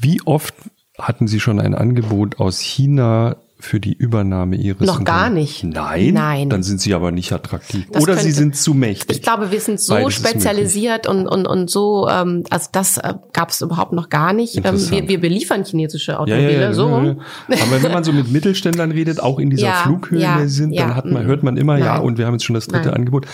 [0.00, 0.54] Wie oft
[0.98, 5.64] hatten Sie schon ein Angebot aus China für die Übernahme ihres Noch gar nicht.
[5.64, 6.14] Nein?
[6.14, 6.50] Nein.
[6.50, 7.86] Dann sind sie aber nicht attraktiv.
[7.92, 9.18] Das Oder könnte, sie sind zu mächtig.
[9.18, 13.14] Ich glaube, wir sind so Beides spezialisiert und, und, und so, ähm, also das äh,
[13.32, 14.64] gab es überhaupt noch gar nicht.
[14.64, 16.86] Ähm, wir, wir beliefern chinesische Automobile, ja, ja, ja, so.
[16.86, 21.06] Aber wenn man so mit Mittelständlern redet, auch in dieser Flughöhe ja, sind, dann hat
[21.06, 21.84] man, hört man immer, Nein.
[21.84, 22.98] ja, und wir haben jetzt schon das dritte Nein.
[22.98, 23.26] Angebot.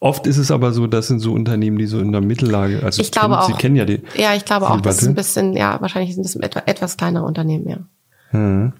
[0.00, 3.00] Oft ist es aber so, das sind so Unternehmen, die so in der Mittellage, also
[3.00, 4.02] ich glaube kennen, auch, Sie kennen ja die.
[4.16, 7.68] Ja, ich glaube auch, das ist ein bisschen, ja, wahrscheinlich sind das etwas kleinere Unternehmen,
[7.68, 7.78] ja.
[8.30, 8.72] Hm.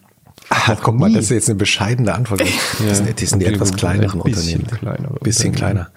[0.50, 2.42] Ach, guck mal, das ist jetzt eine bescheidene Antwort.
[2.86, 4.96] Das sind, die, sind die etwas kleineren ein bisschen Unternehmen.
[4.96, 5.90] Kleiner bisschen kleiner.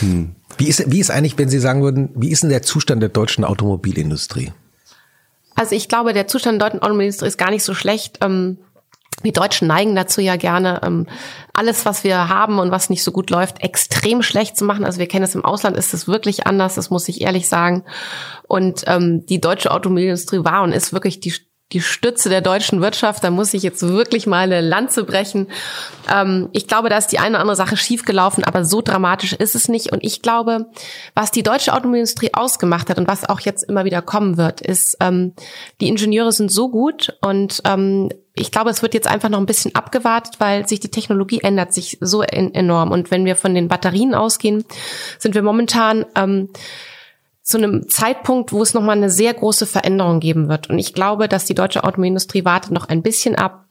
[0.00, 0.34] Hm.
[0.58, 3.08] Wie ist, wie ist eigentlich, wenn Sie sagen würden, wie ist denn der Zustand der
[3.08, 4.52] deutschen Automobilindustrie?
[5.54, 8.18] Also ich glaube, der Zustand der deutschen Automobilindustrie ist gar nicht so schlecht.
[8.22, 8.58] Ähm,
[9.22, 11.06] wir Deutschen neigen dazu ja gerne, ähm,
[11.52, 14.84] alles, was wir haben und was nicht so gut läuft, extrem schlecht zu machen.
[14.84, 17.84] Also wir kennen es im Ausland, ist es wirklich anders, das muss ich ehrlich sagen.
[18.48, 21.34] Und ähm, die deutsche Automobilindustrie war und ist wirklich die
[21.72, 23.24] die Stütze der deutschen Wirtschaft.
[23.24, 25.48] Da muss ich jetzt wirklich mal eine Lanze brechen.
[26.12, 29.54] Ähm, ich glaube, da ist die eine oder andere Sache schiefgelaufen, aber so dramatisch ist
[29.54, 29.90] es nicht.
[29.90, 30.66] Und ich glaube,
[31.14, 34.96] was die deutsche Automobilindustrie ausgemacht hat und was auch jetzt immer wieder kommen wird, ist,
[35.00, 35.34] ähm,
[35.80, 39.46] die Ingenieure sind so gut und ähm, ich glaube, es wird jetzt einfach noch ein
[39.46, 42.90] bisschen abgewartet, weil sich die Technologie ändert sich so enorm.
[42.90, 44.64] Und wenn wir von den Batterien ausgehen,
[45.18, 46.48] sind wir momentan ähm,
[47.44, 50.68] zu einem Zeitpunkt, wo es nochmal eine sehr große Veränderung geben wird.
[50.68, 53.66] Und ich glaube, dass die deutsche Automobilindustrie wartet noch ein bisschen ab.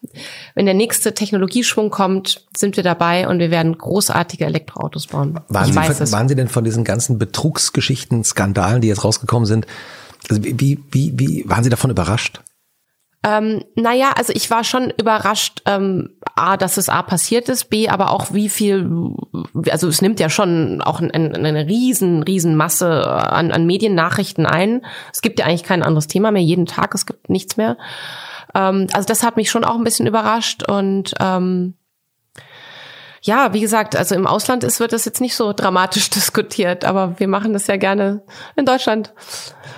[0.55, 5.39] Wenn der nächste Technologieschwung kommt, sind wir dabei und wir werden großartige Elektroautos bauen.
[5.49, 9.47] Waren, ich Sie, weiß waren Sie denn von diesen ganzen Betrugsgeschichten, Skandalen, die jetzt rausgekommen
[9.47, 9.65] sind,
[10.29, 12.41] also wie, wie, wie, waren Sie davon überrascht?
[13.25, 17.87] Ähm, naja, also ich war schon überrascht, ähm, A, dass es A passiert ist, B,
[17.87, 19.15] aber auch wie viel,
[19.69, 24.45] also es nimmt ja schon auch ein, ein, eine riesen, riesen Masse an, an Mediennachrichten
[24.45, 24.85] ein.
[25.13, 27.77] Es gibt ja eigentlich kein anderes Thema mehr, jeden Tag, es gibt nichts mehr.
[28.53, 31.75] Ähm, also das hat mich schon auch ein bisschen überrascht und ähm,
[33.25, 37.15] ja, wie gesagt, also im Ausland ist, wird das jetzt nicht so dramatisch diskutiert, aber
[37.19, 38.21] wir machen das ja gerne
[38.55, 39.13] in Deutschland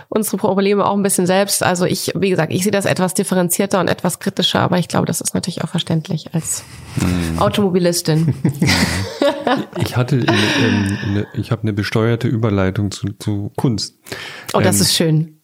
[0.09, 1.61] unsere Probleme auch ein bisschen selbst.
[1.61, 5.05] Also ich, wie gesagt, ich sehe das etwas differenzierter und etwas kritischer, aber ich glaube,
[5.05, 6.63] das ist natürlich auch verständlich als
[6.99, 7.39] hm.
[7.39, 8.33] Automobilistin.
[9.77, 13.95] ich hatte, eine, ähm, eine, ich habe eine besteuerte Überleitung zu, zu Kunst.
[14.53, 15.34] Oh, das ähm, ist schön.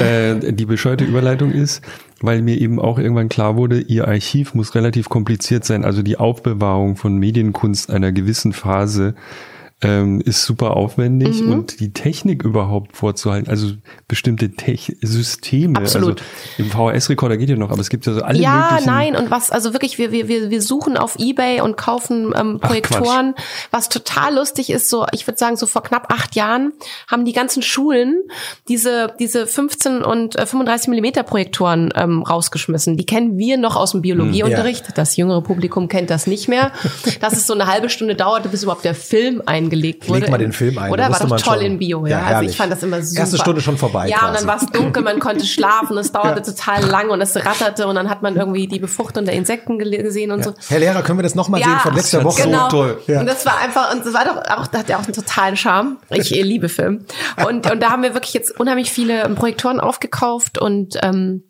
[0.00, 1.82] Äh, die bescheuerte Überleitung ist,
[2.20, 5.84] weil mir eben auch irgendwann klar wurde, ihr Archiv muss relativ kompliziert sein.
[5.84, 9.14] Also die Aufbewahrung von Medienkunst einer gewissen Phase
[9.80, 11.52] ähm, ist super aufwendig mhm.
[11.52, 13.74] und die Technik überhaupt vorzuhalten, also
[14.08, 16.20] bestimmte Tech Systeme, Absolut.
[16.58, 18.88] also im VHS-Rekorder geht ja noch, aber es gibt ja so alle ja, möglichen.
[18.88, 22.58] Ja, nein, und was, also wirklich, wir, wir, wir suchen auf Ebay und kaufen ähm,
[22.58, 26.72] Projektoren, Ach, was total lustig ist, so, ich würde sagen, so vor knapp acht Jahren
[27.06, 28.22] haben die ganzen Schulen
[28.66, 32.96] diese, diese 15 und äh, 35 Millimeter Projektoren ähm, rausgeschmissen.
[32.96, 34.86] Die kennen wir noch aus dem Biologieunterricht.
[34.86, 34.94] Hm, ja.
[34.94, 36.72] Das jüngere Publikum kennt das nicht mehr.
[37.20, 40.20] Dass es so eine halbe Stunde dauerte, bis überhaupt der Film ein eingelegt wurde.
[40.20, 40.90] Leg mal den Film ein.
[40.92, 41.60] Oder war doch toll schon.
[41.60, 42.10] in Bio, ja.
[42.10, 42.50] Ja, also herrlich.
[42.50, 43.20] ich fand das immer super.
[43.20, 44.38] Erste Stunde schon vorbei Ja, und quasi.
[44.38, 47.94] dann war es dunkel, man konnte schlafen, es dauerte total lang und es ratterte und
[47.94, 50.54] dann hat man irgendwie die Befruchtung der Insekten gesehen und so.
[50.68, 52.38] Herr Lehrer, können wir das nochmal sehen von letzter Woche?
[52.38, 52.68] ist so Genau.
[52.68, 52.98] toll.
[53.06, 53.20] Ja.
[53.20, 55.56] Und das war einfach, und das war doch auch, das hat ja auch einen totalen
[55.56, 55.98] Charme.
[56.10, 57.04] Ich liebe Film.
[57.46, 61.44] Und, und da haben wir wirklich jetzt unheimlich viele Projektoren aufgekauft und ähm,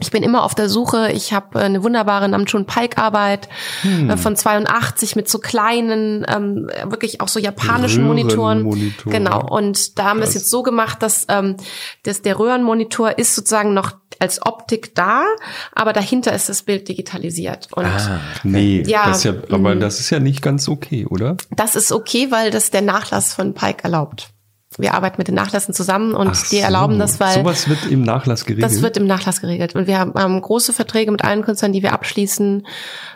[0.00, 1.10] ich bin immer auf der Suche.
[1.12, 3.48] Ich habe eine wunderbare Namjoon Pike Arbeit
[3.82, 4.10] Hm.
[4.10, 8.58] äh, von 82 mit so kleinen, ähm, wirklich auch so japanischen Monitoren.
[8.58, 9.12] Röhrenmonitoren.
[9.12, 9.48] Genau.
[9.48, 11.56] Und da haben wir es jetzt so gemacht, dass, ähm,
[12.02, 15.24] dass der Röhrenmonitor ist sozusagen noch als Optik da,
[15.72, 17.68] aber dahinter ist das Bild digitalisiert.
[17.72, 18.20] Und Ah.
[18.42, 19.80] Nee, Ja, das ja, aber mhm.
[19.80, 21.36] das ist ja nicht ganz okay, oder?
[21.50, 24.30] Das ist okay, weil das der Nachlass von Pike erlaubt.
[24.78, 26.62] Wir arbeiten mit den Nachlässen zusammen und Ach die so.
[26.62, 28.64] erlauben das, weil Sowas wird im Nachlass geregelt.
[28.64, 29.74] das wird im Nachlass geregelt.
[29.74, 32.66] Und wir haben, große Verträge mit allen Künstlern, die wir abschließen.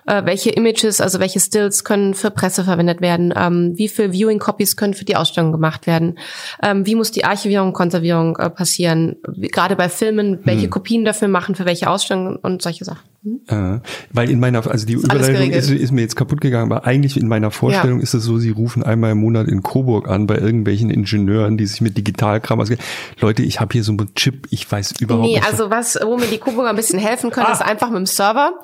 [0.07, 3.33] Äh, welche Images, also welche Stills können für Presse verwendet werden?
[3.37, 6.19] Ähm, wie viel Viewing-Copies können für die Ausstellung gemacht werden?
[6.63, 9.17] Ähm, wie muss die Archivierung und Konservierung äh, passieren?
[9.29, 10.41] Wie, gerade bei Filmen, Hm.
[10.45, 13.12] welche Kopien dafür machen, für welche Ausstellungen und solche Sachen.
[13.47, 13.79] Äh,
[14.13, 17.17] weil in meiner, also die alles Überleitung ist, ist mir jetzt kaputt gegangen, aber eigentlich
[17.17, 18.03] in meiner Vorstellung Ja.
[18.03, 21.67] ist es so, sie rufen einmal im Monat in Coburg an bei irgendwelchen Ingenieuren, die
[21.67, 22.83] sich mit Digitalkram auskennen.
[23.21, 25.47] Leute, ich habe hier so einen Chip, ich weiß überhaupt Nee, nicht.
[25.47, 28.55] also was, wo mir die Coburger ein bisschen helfen können, ist einfach mit dem Server.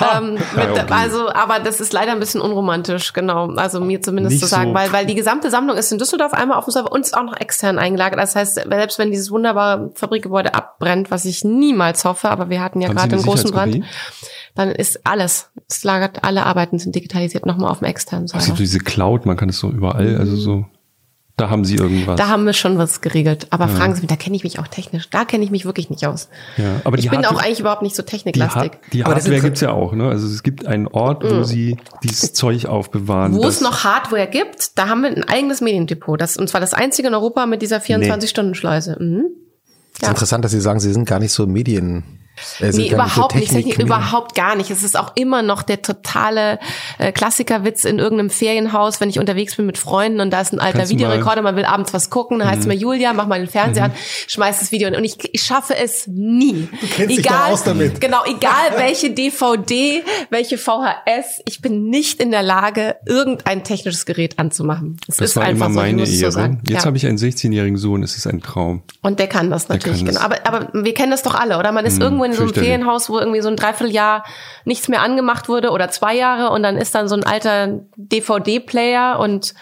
[0.00, 0.84] Ähm, Ja, mit, okay.
[0.90, 3.50] Also, aber das ist leider ein bisschen unromantisch, genau.
[3.54, 6.32] Also mir zumindest Nicht zu sagen, so- weil, weil die gesamte Sammlung ist in Düsseldorf
[6.34, 8.18] einmal auf dem Server und ist auch noch extern eingelagert.
[8.18, 12.80] Das heißt, selbst wenn dieses wunderbare Fabrikgebäude abbrennt, was ich niemals hoffe, aber wir hatten
[12.80, 13.80] ja gerade einen großen Brand?
[14.54, 18.42] Dann ist alles, es lagert, alle Arbeiten sind digitalisiert nochmal auf dem externen Server.
[18.42, 20.66] Also diese Cloud, man kann es so überall, also so,
[21.38, 22.16] da haben sie irgendwas.
[22.18, 23.46] Da haben wir schon was geregelt.
[23.50, 25.08] Aber fragen Sie mich, da kenne ich mich auch technisch.
[25.08, 26.28] Da kenne ich mich wirklich nicht aus.
[26.56, 28.72] ja, aber die ich bin Hardware- auch eigentlich überhaupt nicht so die, techniklastig.
[28.72, 30.08] Hard- die Aber das Hardware gibt's ja auch, ne?
[30.08, 33.34] Also es gibt einen Ort, wo sie dieses Zeug aufbewahren.
[33.34, 33.36] Mm.
[33.36, 36.20] Wo es noch Hardware gibt, da haben wir ein eigenes Mediendepot.
[36.20, 38.96] Das, und zwar das einzige in Europa mit dieser 24-Stunden-Schleuse.
[38.98, 39.26] Mhm.
[39.94, 42.02] Es ist interessant, dass Sie sagen, Sie sind gar nicht so Medien.
[42.42, 44.70] Sind Nee, überhaupt so nicht, Technik, Technik- überhaupt gar nicht.
[44.70, 46.58] Es ist auch immer noch der totale
[46.98, 50.60] äh, Klassikerwitz in irgendeinem Ferienhaus, wenn ich unterwegs bin mit Freunden und da ist ein
[50.60, 52.72] alter Videorekorder, man will abends was gucken, dann heißt es Mhm.
[52.72, 53.92] mir, Julia, mach mal den Fernseher an,
[54.26, 54.94] schmeiß das Video an.
[54.94, 56.68] Und ich, ich schaffe es nie.
[56.80, 58.00] Du kennst dich doch aus damit.
[58.00, 64.38] Genau, egal welche DVD, welche VHS, ich bin nicht in der Lage, irgendein technisches Gerät
[64.38, 64.98] anzumachen.
[65.08, 66.32] Es das ist war einfach immer so, meine so Ehre.
[66.32, 66.60] sagen.
[66.66, 66.86] Jetzt Ja.
[66.86, 68.82] habe ich einen 16-jährigen Sohn, es ist ein Traum.
[69.02, 70.22] Und der kann das natürlich, kann das.
[70.22, 70.24] genau.
[70.26, 71.72] Aber, aber wir kennen das doch alle, oder?
[71.72, 72.54] Man ist irgendwo in so einem.
[72.54, 74.24] Ferienhaus, wo irgendwie so ein Dreivierteljahr
[74.64, 79.18] nichts mehr angemacht wurde oder zwei Jahre und dann ist dann so ein alter DVD-Player
[79.18, 79.54] und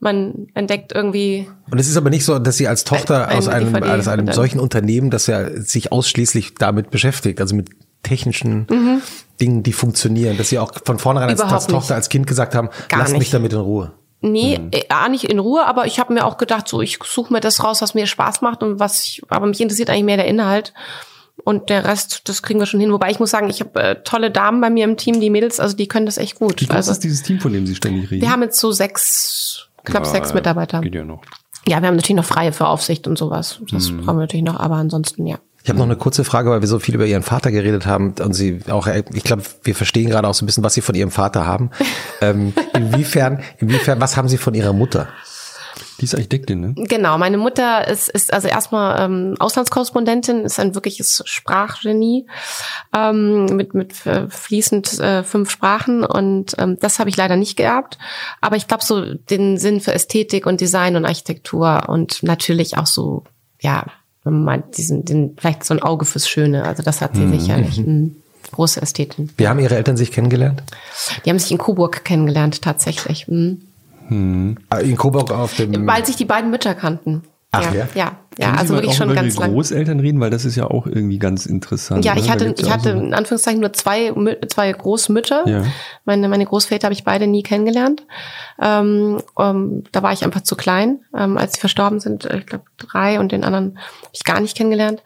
[0.00, 3.48] man entdeckt irgendwie, Und es ist aber nicht so, dass Sie als Tochter Ein- aus
[3.48, 7.70] eine einem, DVD aus einem solchen Unternehmen, das ja sich ausschließlich damit beschäftigt, also mit
[8.04, 9.00] technischen
[9.40, 11.50] Dingen, die funktionieren, dass Sie auch von vornherein als, Mhm.
[11.50, 13.34] Als Tochter, als Kind gesagt haben, Gar lasst mich nicht.
[13.34, 13.90] damit in Ruhe.
[14.20, 17.32] nee, äh, A, nicht in Ruhe, aber ich habe mir auch gedacht, so ich suche
[17.32, 20.16] mir das raus, was mir Spaß macht und was ich, aber mich interessiert eigentlich mehr
[20.16, 20.74] der Inhalt.
[21.44, 22.92] Und der Rest, das kriegen wir schon hin.
[22.92, 25.60] Wobei ich muss sagen, ich habe äh, tolle Damen bei mir im Team, die Mädels,
[25.60, 26.60] also die können das echt gut.
[26.60, 28.22] Wie groß Also ist dieses Team, von dem Sie ständig reden?
[28.22, 30.80] wir haben jetzt so sechs, knapp Ja, sechs Mitarbeiter.
[30.80, 31.22] Geht ja noch.
[31.66, 33.60] Ja, wir haben natürlich noch Freie für Aufsicht und sowas.
[33.70, 33.98] Das Mhm.
[33.98, 35.38] brauchen wir natürlich noch, aber ansonsten ja.
[35.64, 38.14] Ich habe noch eine kurze Frage, weil wir so viel über Ihren Vater geredet haben
[38.22, 40.80] und Sie auch, äh, ich glaube, wir verstehen gerade auch so ein bisschen, was Sie
[40.80, 41.70] von Ihrem Vater haben.
[42.22, 45.08] ähm, inwiefern, inwiefern, was haben Sie von Ihrer Mutter?
[46.00, 46.74] Die ist Architektin, ne?
[46.76, 52.26] Genau, meine Mutter ist, ist also erstmal ähm, Auslandskorrespondentin, ist ein wirkliches Sprachgenie
[52.94, 57.56] ähm, mit, mit äh, fließend äh, fünf Sprachen und ähm, das habe ich leider nicht
[57.56, 57.98] geerbt.
[58.40, 62.86] Aber ich glaube so den Sinn für Ästhetik und Design und Architektur und natürlich auch
[62.86, 63.24] so,
[63.60, 63.86] ja,
[64.22, 66.64] wenn man diesen, den, vielleicht so ein Auge fürs Schöne.
[66.64, 67.78] Also das hat sie sicherlich.
[67.78, 68.16] Mhm.
[68.52, 69.30] Große Ästhetin.
[69.36, 70.62] Wie haben Ihre Eltern sich kennengelernt?
[71.24, 73.28] Die haben sich in Coburg kennengelernt, tatsächlich.
[73.28, 73.67] Mhm.
[74.70, 75.86] Ah, In Coburg auf dem.
[75.86, 77.22] Weil sich die beiden Mütter kannten.
[77.50, 77.88] Ach, ja, ja?
[77.94, 79.52] ja, ja, also wirklich schon ganz die lang.
[79.52, 82.04] Großeltern reden, weil das ist ja auch irgendwie ganz interessant.
[82.04, 82.20] Ja, ne?
[82.20, 84.12] ich hatte, ich ja hatte so- in Anführungszeichen nur zwei,
[84.48, 85.48] zwei Großmütter.
[85.48, 85.62] Ja.
[86.04, 88.02] Meine, meine Großväter habe ich beide nie kennengelernt.
[88.60, 92.26] Ähm, ähm, da war ich einfach zu klein, ähm, als sie verstorben sind.
[92.26, 95.02] Ich glaube drei und den anderen habe ich gar nicht kennengelernt.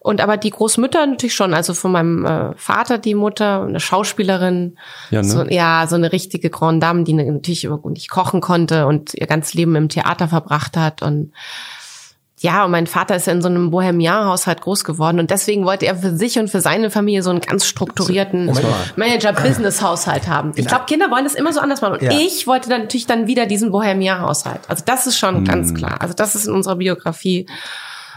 [0.00, 1.54] Und aber die Großmütter natürlich schon.
[1.54, 4.76] Also von meinem äh, Vater die Mutter, eine Schauspielerin,
[5.10, 5.28] Ja, ne?
[5.28, 9.26] so, ja, so eine richtige Grande Dame, die natürlich über- nicht kochen konnte und ihr
[9.26, 11.32] ganzes Leben im Theater verbracht hat und
[12.44, 15.86] ja, und mein Vater ist ja in so einem Bohemian-Haushalt groß geworden und deswegen wollte
[15.86, 18.52] er für sich und für seine Familie so einen ganz strukturierten.
[18.96, 20.52] Manager-Business-Haushalt haben.
[20.56, 21.94] Ich glaube, Kinder wollen das immer so anders machen.
[21.94, 22.10] Und Ja.
[22.12, 24.60] ich wollte dann natürlich dann wieder diesen Bohemian-Haushalt.
[24.68, 25.44] Also das ist schon Hm.
[25.46, 26.00] ganz klar.
[26.02, 27.46] Also das ist in unserer Biografie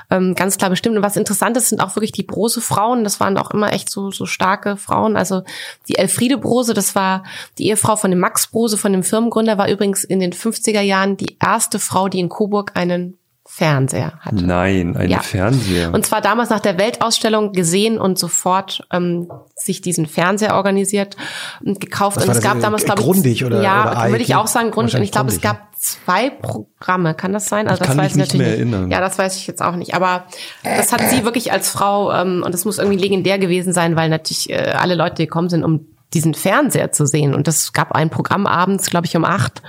[0.09, 0.97] ähm, ganz klar bestimmt.
[0.97, 3.03] Und was interessant ist, sind auch wirklich die Brose-Frauen.
[3.05, 5.15] Das waren auch immer echt so, so starke Frauen.
[5.17, 5.43] Also
[5.87, 7.23] die Elfriede Brose, das war
[7.57, 11.15] die Ehefrau von dem Max Brose, von dem Firmengründer, war übrigens in den 50er Jahren
[11.17, 13.17] die erste Frau, die in Coburg einen
[13.49, 14.45] Fernseher hatte.
[14.45, 15.19] Nein, ein Ja.
[15.21, 15.93] Fernseher.
[15.93, 21.15] Und zwar damals nach der Weltausstellung gesehen und sofort ähm, sich diesen Fernseher organisiert
[21.63, 22.17] und gekauft.
[22.17, 24.47] Und war es das, gab damals, glaube ich, Grundig oder- ja, oder würde ich auch
[24.47, 24.95] sagen grundig.
[24.95, 27.15] Und ich glaube, es gab zwei Programme.
[27.15, 27.67] Kann das sein?
[27.67, 28.91] Also Ich das kann weiß mich ich nicht natürlich mehr erinnern.
[28.91, 29.95] Ja, das weiß ich jetzt auch nicht.
[29.95, 30.25] Aber
[30.63, 34.09] das hat sie wirklich als Frau ähm, und das muss irgendwie legendär gewesen sein, weil
[34.09, 37.33] natürlich äh, alle Leute gekommen sind, um diesen Fernseher zu sehen.
[37.33, 39.61] Und das gab ein Programm abends, glaube ich, um acht.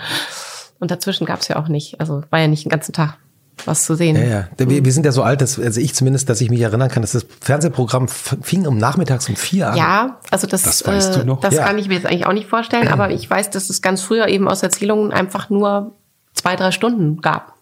[0.81, 2.01] Und dazwischen gab es ja auch nicht.
[2.01, 3.17] Also war ja nicht den ganzen Tag
[3.67, 4.17] was zu sehen.
[4.17, 4.49] Ja, ja.
[4.59, 7.03] Wir, wir sind ja so alt, dass, also ich zumindest, dass ich mich erinnern kann,
[7.03, 9.77] dass das Fernsehprogramm fing um nachmittags um vier an.
[9.77, 11.41] Ja, also das, Das weißt äh, du noch?
[11.41, 11.65] das Ja.
[11.67, 14.29] kann ich mir jetzt eigentlich auch nicht vorstellen, aber ich weiß, dass es ganz früher
[14.29, 15.93] eben aus Erzählungen einfach nur
[16.35, 17.55] zwei, drei Stunden gab.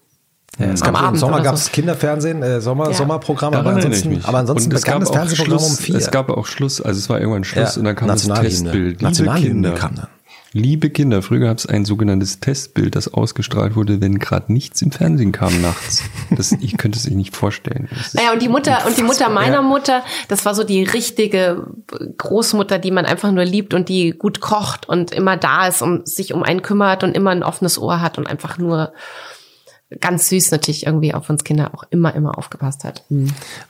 [0.59, 1.61] Ja, es Am gab, Im Abend Sommer oder gab so.
[1.67, 2.95] es Kinderfernsehen, äh, Sommer, Ja.
[2.95, 4.25] Sommerprogramm, aber ansonsten, mich.
[4.25, 5.97] aber ansonsten Und es begann gab das auch Fernsehprogramm Schluss, um vier.
[5.97, 8.23] Es gab auch Schluss, also es war irgendwann Schluss Ja, und dann kam das.
[8.27, 8.75] Testbild.
[8.93, 10.07] Liebe Nationalhymne Kinder, kam dann.
[10.57, 14.91] Liebe Kinder, früher gab es ein sogenanntes Testbild, das ausgestrahlt wurde, wenn gerade nichts im
[14.91, 16.03] Fernsehen kam nachts.
[16.35, 17.89] Das, ich könnte es sich nicht vorstellen.
[18.15, 21.67] Naja, und die Mutter, und die Mutter meiner Mutter, das war so die richtige
[22.19, 26.09] Großmutter, die man einfach nur liebt und die gut kocht und immer da ist und
[26.09, 28.93] sich um einen kümmert und immer ein offenes Ohr hat und einfach nur
[30.01, 33.05] ganz süß natürlich irgendwie auf uns Kinder auch immer, immer aufgepasst hat.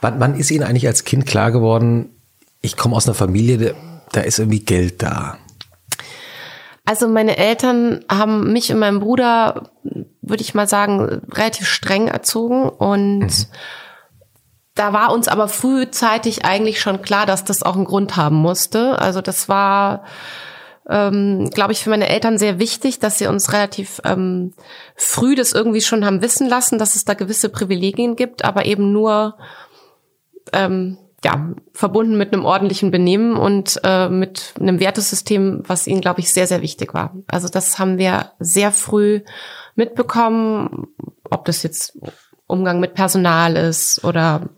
[0.00, 2.10] Wann, wann ist Ihnen eigentlich als Kind klar geworden,
[2.62, 3.74] ich komme aus einer Familie, da-
[4.12, 5.36] da ist irgendwie Geld da?
[6.86, 9.70] Also meine Eltern haben mich und meinen Bruder,
[10.22, 13.48] würde ich mal sagen, relativ streng erzogen und
[14.76, 19.00] da war uns aber frühzeitig eigentlich schon klar, dass das auch einen Grund haben musste.
[19.00, 20.04] Also das war,
[20.88, 24.52] ähm, glaube ich, für meine Eltern sehr wichtig, dass sie uns relativ ähm,
[24.94, 28.92] früh das irgendwie schon haben wissen lassen, dass es da gewisse Privilegien gibt, aber eben
[28.92, 29.36] nur
[30.52, 36.20] ähm, ja, verbunden mit einem ordentlichen Benehmen und äh, mit einem Wertesystem, was ihnen, glaube
[36.20, 37.16] ich, sehr, sehr wichtig war.
[37.26, 39.22] Also das haben wir sehr früh
[39.74, 40.86] mitbekommen,
[41.28, 41.98] ob das jetzt
[42.46, 44.50] Umgang mit Personal ist oder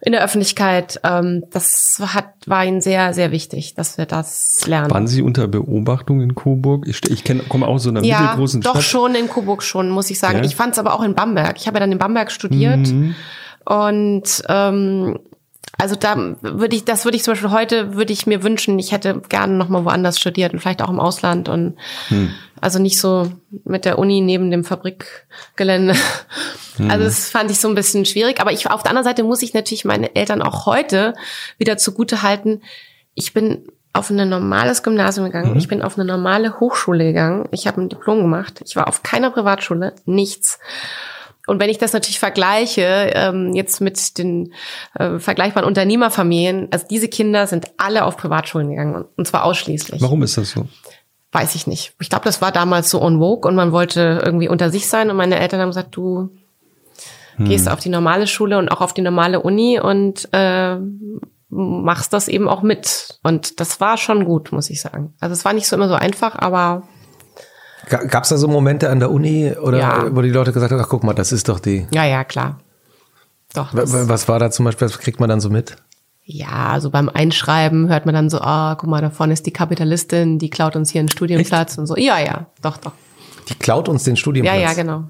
[0.00, 1.00] in der Öffentlichkeit.
[1.02, 4.92] Ähm, das hat, war ihnen sehr, sehr wichtig, dass wir das lernen.
[4.92, 6.86] Waren Sie unter Beobachtung in Coburg?
[6.86, 8.84] Ich, ich kenn, komme aus so einer ja, mittelgroßen doch Stadt.
[8.84, 10.38] schon in Coburg schon, muss ich sagen.
[10.38, 10.44] Ja?
[10.44, 11.56] Ich fand es aber auch in Bamberg.
[11.58, 13.16] Ich habe ja dann in Bamberg studiert Mhm.
[13.64, 15.18] und ähm,
[15.78, 18.92] also da würde ich, das würde ich zum Beispiel heute würde ich mir wünschen, ich
[18.92, 21.76] hätte gerne noch mal woanders studiert und vielleicht auch im Ausland und
[22.08, 22.30] Hm.
[22.60, 23.30] also nicht so
[23.64, 25.94] mit der Uni neben dem Fabrikgelände.
[26.76, 26.90] Hm.
[26.90, 28.40] Also das fand ich so ein bisschen schwierig.
[28.40, 31.14] Aber ich auf der anderen Seite muss ich natürlich meine Eltern auch heute
[31.56, 32.62] wieder zugute halten.
[33.14, 35.52] Ich bin auf ein normales Gymnasium gegangen.
[35.52, 35.58] Mhm.
[35.58, 37.48] Ich bin auf eine normale Hochschule gegangen.
[37.52, 38.60] Ich habe ein Diplom gemacht.
[38.66, 40.58] Ich war auf keiner Privatschule, nichts.
[41.46, 44.52] Und wenn ich das natürlich vergleiche, ähm, jetzt mit den
[44.94, 50.00] äh, vergleichbaren Unternehmerfamilien, also diese Kinder sind alle auf Privatschulen gegangen und zwar ausschließlich.
[50.00, 50.66] Warum ist das so?
[51.32, 51.94] Weiß ich nicht.
[52.00, 55.10] Ich glaube, das war damals so on vogue und man wollte irgendwie unter sich sein
[55.10, 56.30] und meine Eltern haben gesagt, du
[57.38, 60.76] gehst auf die normale Schule und auch auf die normale Uni und äh,
[61.48, 63.18] machst das eben auch mit.
[63.22, 65.14] Und das war schon gut, muss ich sagen.
[65.20, 66.84] Also es war nicht so immer so einfach, aber
[67.88, 70.06] Gab es da so Momente an der Uni oder Ja.
[70.16, 71.86] wo die Leute gesagt haben, ach guck mal, das ist doch die.
[71.92, 72.58] ja, ja, klar.
[73.54, 73.68] Doch.
[73.72, 75.76] Was war da zum Beispiel, was kriegt man dann so mit?
[76.26, 79.50] ja, also beim Einschreiben hört man dann so, ah, guck mal, da vorne ist die
[79.52, 81.96] Kapitalistin, die klaut uns hier einen Studienplatz und so.
[81.98, 82.92] Ja, ja, doch, doch.
[83.50, 84.58] Die klaut uns den Ja, Studienplatz.
[84.62, 85.04] ja, genau.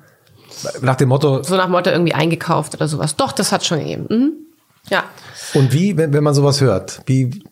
[0.83, 3.15] Nach dem Motto, So nach Motto irgendwie eingekauft oder sowas.
[3.15, 4.07] Doch, das hat schon gegeben.
[4.11, 4.33] Mhm.
[4.91, 5.05] Ja.
[5.55, 7.45] und wie, wenn, wenn man sowas hört, wie,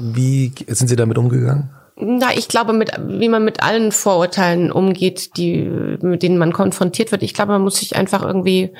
[0.00, 1.70] wie sind Sie damit umgegangen?
[1.98, 7.10] Na, ich glaube, mit, wie man mit allen Vorurteilen umgeht, die, mit denen man konfrontiert
[7.10, 7.22] wird.
[7.22, 8.74] Ich glaube, man muss sich einfach irgendwie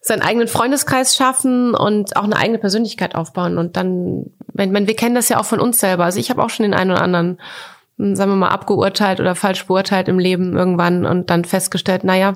[0.00, 3.58] seinen eigenen Freundeskreis schaffen und auch eine eigene Persönlichkeit aufbauen.
[3.58, 6.04] Und dann, wenn, wenn wir kennen das ja auch von uns selber.
[6.04, 7.40] Also ich habe auch schon den einen oder anderen,
[7.98, 12.34] sagen wir mal, abgeurteilt oder falsch beurteilt im Leben irgendwann und dann festgestellt, naja,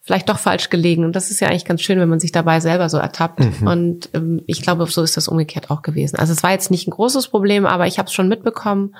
[0.00, 1.04] vielleicht doch falsch gelegen.
[1.04, 3.40] Und das ist ja eigentlich ganz schön, wenn man sich dabei selber so ertappt.
[3.66, 6.16] Und ähm, ich glaube, so ist das umgekehrt auch gewesen.
[6.16, 8.94] Also es war jetzt nicht ein großes Problem, aber ich habe es schon mitbekommen.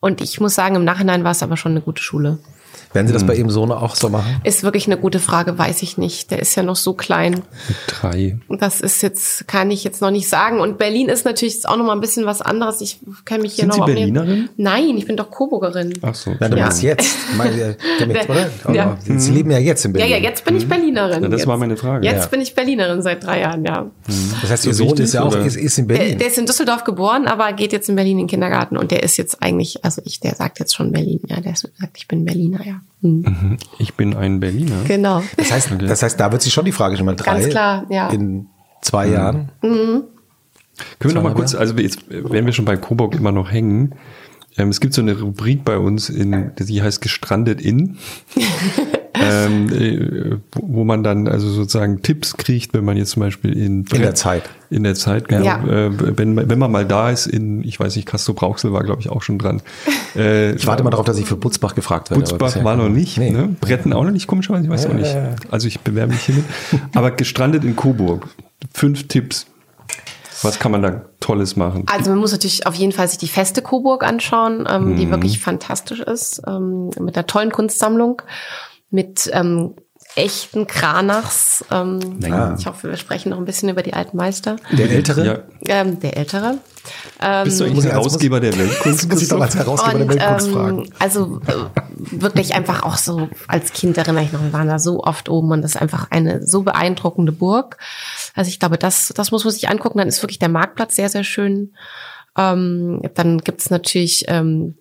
[0.00, 2.38] Und ich muss sagen, im Nachhinein war es aber schon eine gute Schule.
[2.92, 4.40] Werden Sie das bei Ihrem Sohn auch so machen?
[4.44, 6.30] Ist wirklich eine gute Frage, weiß ich nicht.
[6.30, 7.40] Der ist ja noch so klein.
[7.86, 8.38] Drei.
[8.48, 10.60] Das ist jetzt, kann ich jetzt noch nicht sagen.
[10.60, 12.80] Und Berlin ist natürlich jetzt auch noch mal ein bisschen was anderes.
[12.82, 14.48] Ich kenne mich hier Sind noch Sie Berlinerin?
[14.56, 15.94] Nein, ich bin doch Coburgerin.
[16.02, 16.32] Ach so.
[16.38, 16.64] Na, du Ja.
[16.64, 18.50] meinst jetzt, mein, ja, damit, oder?
[18.64, 18.98] Aber Ja.
[19.04, 20.12] Sie, leben ja jetzt in Ja, Berlin.
[20.12, 21.22] ja, jetzt bin ich Berlinerin.
[21.22, 21.46] Ja, das jetzt.
[21.48, 22.04] war meine Frage.
[22.06, 22.26] Jetzt Ja.
[22.26, 23.90] bin ich Berlinerin seit drei Jahren, ja.
[24.42, 26.18] Das heißt, Ihr So Sohn ist ja auch ist, ist in Der, Berlin.
[26.18, 29.02] der ist in Düsseldorf geboren, aber geht jetzt in Berlin in den Kindergarten und der
[29.02, 32.24] ist jetzt eigentlich, also ich, der sagt jetzt schon Berlin, ja, der sagt, ich bin
[32.24, 32.61] Berliner.
[32.64, 32.80] Ja.
[33.02, 33.58] Hm.
[33.78, 34.82] Ich bin ein Berliner.
[34.86, 35.22] Genau.
[35.36, 37.40] Das heißt, das heißt, da wird sich schon die Frage schon mal drei.
[37.40, 38.08] Ganz klar, ja.
[38.10, 38.46] In
[38.80, 39.50] zwei Jahren.
[40.98, 43.94] Können wir noch mal kurz, also jetzt, wenn wir schon bei Coburg immer noch hängen,
[44.56, 47.96] ähm, es gibt so eine Rubrik bei uns, in, die heißt Gestrandet in,
[49.14, 53.84] ähm, äh, wo man dann also sozusagen Tipps kriegt, wenn man jetzt zum Beispiel in,
[53.92, 54.48] In der Zeit.
[54.70, 55.62] in der Zeit, genau, Ja.
[55.64, 58.82] äh, wenn, man- wenn man mal da ist in, ich weiß nicht, Castro Brauxel war
[58.84, 59.62] glaube ich auch schon dran.
[60.14, 62.20] Äh, Ich warte mal darauf, dass ich für Butzbach gefragt werde.
[62.22, 63.30] Butzbach war noch nicht, Nee.
[63.30, 63.56] ne?
[63.62, 65.16] Bretten auch noch nicht, komischerweise, ich weiß auch nicht.
[65.50, 66.44] Also ich bewerbe mich hiermit.
[66.94, 68.28] Aber gestrandet in Coburg.
[68.74, 69.46] Fünf Tipps.
[70.42, 71.84] Was kann man da Tolles machen?
[71.86, 75.38] Also man muss natürlich auf jeden Fall sich die feste Coburg anschauen, ähm, die wirklich
[75.40, 78.22] fantastisch ist, ähm, mit einer tollen Kunstsammlung,
[78.90, 79.74] mit ähm,
[80.16, 81.64] echten Kranachs.
[81.70, 82.56] Ähm, Nein.
[82.58, 84.56] Ich hoffe, wir sprechen noch ein bisschen über die alten Meister.
[84.70, 85.26] Der Ältere?
[85.26, 85.80] Ja.
[85.80, 86.58] Ähm, der Ältere.
[87.20, 89.08] Ähm, Bist du eigentlich Muss ich- Herausgeber der Weltkunst?
[89.08, 90.90] muss ich doch als Herausgeber der Weltkunst ähm, fragen.
[90.98, 95.02] Also äh, wirklich einfach auch so, als Kind erinnere ich noch, wir waren da so
[95.02, 97.78] oft oben und das ist einfach eine so beeindruckende Burg.
[98.34, 99.98] Also ich glaube, das, das muss man sich angucken.
[99.98, 101.74] Dann ist wirklich der Marktplatz sehr, sehr schön.
[102.36, 104.76] Ähm, dann gibt's natürlich ähm,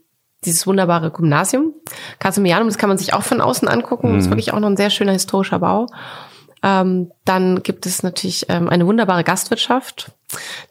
[0.46, 1.74] dieses wunderbare Gymnasium.
[2.20, 4.14] Casimianum, das kann man sich auch von außen angucken.
[4.16, 5.88] Das ist wirklich auch noch ein sehr schöner historischer Bau.
[6.64, 10.12] Ähm, dann gibt es natürlich ähm, eine wunderbare Gastwirtschaft.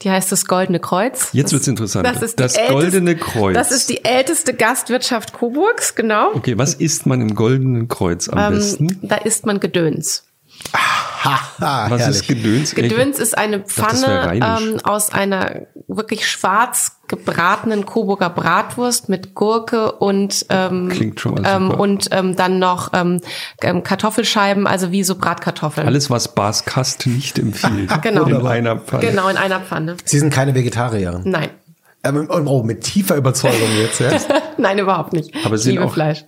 [0.03, 1.31] Die heißt das Goldene Kreuz.
[1.33, 2.07] Jetzt Das- wird's interessant.
[2.07, 3.55] Das, ist Das älteste- Goldene Kreuz.
[3.55, 6.29] Das ist die älteste Gastwirtschaft Coburgs, genau.
[6.35, 8.99] Okay, was isst man im Goldenen Kreuz am Ähm, besten?
[9.03, 10.25] da isst man Gedöns.
[11.23, 12.17] Ha, Was herrlich.
[12.17, 12.75] ist Gedöns?
[12.75, 14.63] Gedöns ist eine Pfanne rheinisch.
[14.63, 20.91] ähm, aus einer wirklich schwarz gebratenen Coburger Bratwurst mit Gurke und ähm,
[21.45, 23.21] ähm, und ähm, dann noch ähm,
[23.61, 25.87] ähm, Kartoffelscheiben, also wie so Bratkartoffeln.
[25.87, 27.91] Alles, was Bas Kast nicht empfiehlt.
[28.03, 28.25] Genau.
[28.25, 29.07] In einer Pfanne.
[29.07, 29.97] Genau in einer Pfanne.
[30.05, 31.23] Sie sind keine Vegetarierin.
[31.25, 31.51] Nein,
[32.03, 34.11] Ähm, oh, mit tiefer Überzeugung jetzt, ja.
[34.57, 35.35] nein überhaupt nicht.
[35.45, 36.25] Aber sind liebe auch- Fleisch.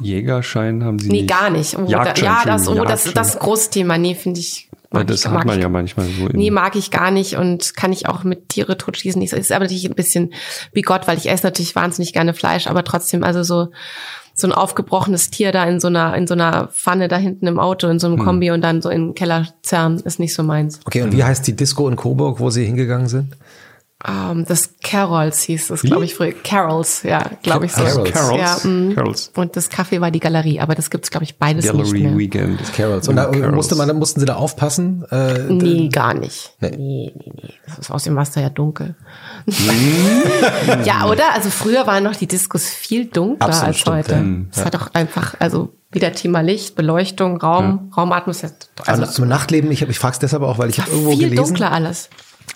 [0.00, 1.30] Jägerschein haben sie Nee, nicht.
[1.30, 1.76] gar nicht.
[1.76, 3.98] Oh, da, Jagdschein, ja, das, oh, das, das ist großes Thema.
[3.98, 4.68] Nee, finde ich.
[4.90, 6.28] Mag das ich, hat man ich ja manchmal so.
[6.32, 9.32] Nee, mag ich gar nicht und kann ich auch mit Tiere totschießen nicht.
[9.32, 10.32] Ist aber natürlich ein bisschen
[10.72, 13.68] wie Gott, weil ich esse natürlich wahnsinnig gerne Fleisch, aber trotzdem, also so,
[14.32, 17.58] so ein aufgebrochenes Tier da in so einer, in so einer Pfanne da hinten im
[17.58, 18.14] Auto, in so Hm.
[18.14, 20.78] einem Kombi und dann so in den Keller zerren, ist nicht so meins.
[20.84, 23.34] Okay, und wie heißt die Disco in Coburg, wo Sie hingegangen sind?
[24.06, 26.32] Ähm, das Carols hieß es, glaube ich, früher.
[26.32, 27.82] Carols, ja, glaube ich so.
[27.82, 28.12] Carols.
[28.12, 28.62] Carols.
[28.64, 28.94] Ja, mm.
[28.94, 29.32] Carols.
[29.34, 32.18] Und das Café war die Galerie, aber das gibt's glaube ich, beides nicht Gallery mehr.
[32.18, 32.60] Weekend.
[32.74, 33.08] Carols.
[33.08, 33.54] Und da Carols.
[33.54, 35.04] musste man, mussten Sie da aufpassen?
[35.10, 36.52] Äh, Nee, gar nicht.
[36.60, 36.70] Nee.
[36.76, 37.54] Nee, nee, nee.
[37.66, 38.96] Das ist außerdem war es da ja dunkel.
[39.46, 40.84] Hm.
[40.84, 41.32] ja, oder?
[41.34, 44.14] Also früher waren noch die Diskos viel dunkler Absolut, als stimmt, heute.
[44.14, 44.24] ja.
[44.52, 48.52] Es hat doch einfach, also wieder Thema Licht, Beleuchtung, Raum, Raumatmosphäre.
[48.84, 51.12] also, Also, zum Nachtleben, ich, hab, ich frage es deshalb auch, weil ich habe irgendwo
[51.12, 51.44] viel gelesen.
[51.46, 52.10] dunkler alles.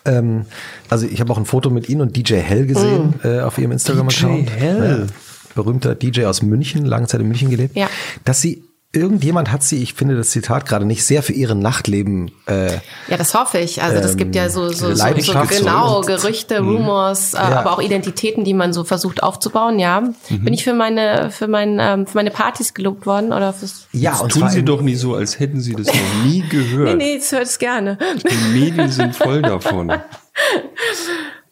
[0.04, 0.46] Ähm,
[0.88, 3.26] also ich habe auch ein Foto mit Ihnen und DJ Hell gesehen Mm.
[3.26, 4.48] äh, auf Ihrem Instagram-Account.
[4.48, 5.06] DJ Hell.
[5.08, 5.14] Ja,
[5.54, 7.76] berühmter DJ aus München, lange Zeit in München gelebt.
[7.76, 7.88] Ja.
[8.24, 8.62] Dass Sie,
[8.92, 12.74] irgendjemand hat Sie, ich finde das Zitat gerade nicht, sehr für Ihren Nachtleben äh,
[13.08, 13.82] Ja, das hoffe ich.
[13.82, 15.04] Also das gibt ja so, so, so,
[15.48, 17.60] genau Gerüchte, Rumors, äh, Ja.
[17.60, 19.78] aber auch Identitäten, die man so versucht aufzubauen.
[19.78, 23.86] Ja, bin ich für meine für mein, ähm, für meine Partys gelobt worden oder fürs
[23.92, 26.96] ja, Das und tun Sie doch nie so, als hätten Sie das noch nie gehört.
[26.98, 27.96] Nee, nee, das hört es gerne.
[28.28, 29.92] Die Medien sind voll davon.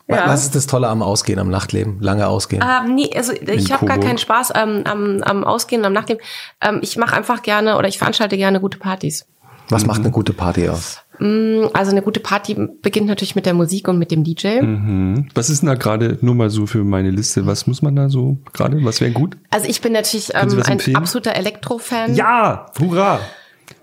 [0.08, 1.98] Wa- Was ist das Tolle am Ausgehen, am Nachtleben?
[2.00, 2.62] Lange ausgehen.
[2.62, 6.22] Ähm, nee, also ich habe gar keinen Spaß ähm, am, am Ausgehen, am Nachleben.
[6.60, 9.26] Ähm, ich mache einfach gerne oder ich veranstalte gerne gute Partys.
[9.70, 11.02] Was macht eine gute Party aus?
[11.18, 14.62] Mm, Also eine gute Party beginnt natürlich mit der Musik und mit dem DJ.
[14.62, 15.28] Mhm.
[15.34, 18.08] Was ist denn da gerade, nur mal so für meine Liste, was muss man da
[18.08, 19.36] so gerade, was wäre gut?
[19.50, 22.14] Also ich bin natürlich ähm, ein absoluter Elektro-Fan.
[22.14, 23.20] Ja, hurra!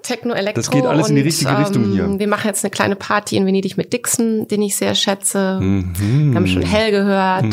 [0.05, 0.61] Techno-Elektro.
[0.61, 2.19] Das geht alles in die und, richtige Richtung hier.
[2.19, 5.59] Wir machen jetzt eine kleine Party in Venedig mit Dixon, den ich sehr schätze.
[5.61, 6.29] Mhm.
[6.31, 7.45] Wir haben schon Hell gehört.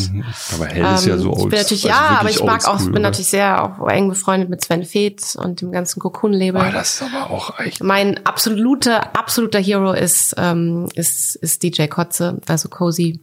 [0.54, 1.50] Aber hell ist ja so Ähm, ich old.
[1.50, 3.00] bin natürlich, also ja, aber ich mag auch, bin oder?
[3.00, 6.60] natürlich sehr auch eng befreundet mit Sven Feth und dem ganzen Cocoon-Label.
[6.60, 7.82] Ah, das ist aber auch echt.
[7.82, 13.20] Mein absoluter, absoluter Hero ist, ähm, ist, ist DJ Kotze, also Cozy,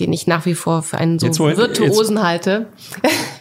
[0.00, 2.66] den ich nach wie vor für einen so Jetzt Virtuosen halte.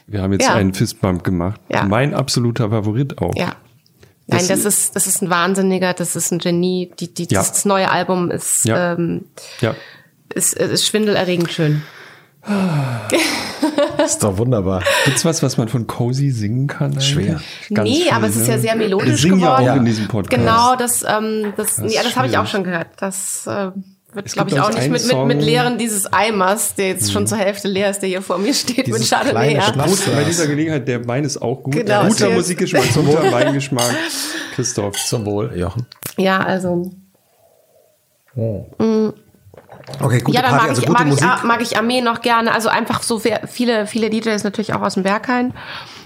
[0.08, 0.56] Wir haben jetzt Ja.
[0.56, 1.62] einen Fistbump gemacht.
[1.70, 1.84] Ja.
[1.86, 3.34] Mein absoluter Favorit auch.
[3.36, 3.56] Ja.
[4.28, 6.92] Nein, Das- das ist, das ist ein Wahnsinniger, das ist ein Genie.
[7.00, 7.40] Die, die, Ja.
[7.40, 8.94] das, das neue Album ist, Ja.
[8.94, 9.26] ähm,
[9.60, 9.76] Ja.
[10.34, 11.82] ist, ist schwindelerregend schön.
[14.04, 14.82] ist doch wunderbar.
[15.06, 16.94] Gibt's was, was man von Cozy singen kann?
[16.94, 17.08] Eigentlich?
[17.08, 17.42] Schwer.
[17.74, 18.54] Ganz nee, viel, aber es ist ne?
[18.54, 19.64] ja sehr Wir melodisch singen geworden.
[19.66, 20.40] ja auch in diesem Podcast.
[20.42, 22.88] Genau, das, ähm, das, ist ja, das habe ich auch schon gehört.
[22.98, 23.72] Das äh,
[24.14, 25.28] wird, glaube ich, auch nicht mit, mit, Mhm.
[25.28, 28.54] mit Leeren dieses Eimers, der jetzt schon zur Hälfte leer ist, der hier vor mir
[28.54, 29.56] steht, mit Dieses Chardonnay.
[29.56, 29.62] Ja.
[29.74, 31.74] Schnaps- Gut, bei dieser Gelegenheit, der Wein ist auch gut.
[31.74, 32.30] Genau, guter.
[32.30, 33.94] Musikgeschmack, guter Weingeschmack.
[34.56, 34.96] Christoph.
[35.06, 35.86] Zum Wohl, Jochen.
[36.18, 36.92] ja, also
[40.00, 41.28] Okay, gute ja, dann Party, mag, also ich, gute mag, Musik.
[41.38, 42.54] ich, mag ich Armee noch gerne.
[42.54, 45.54] Also einfach so viele, viele DJs natürlich auch aus dem Berghain.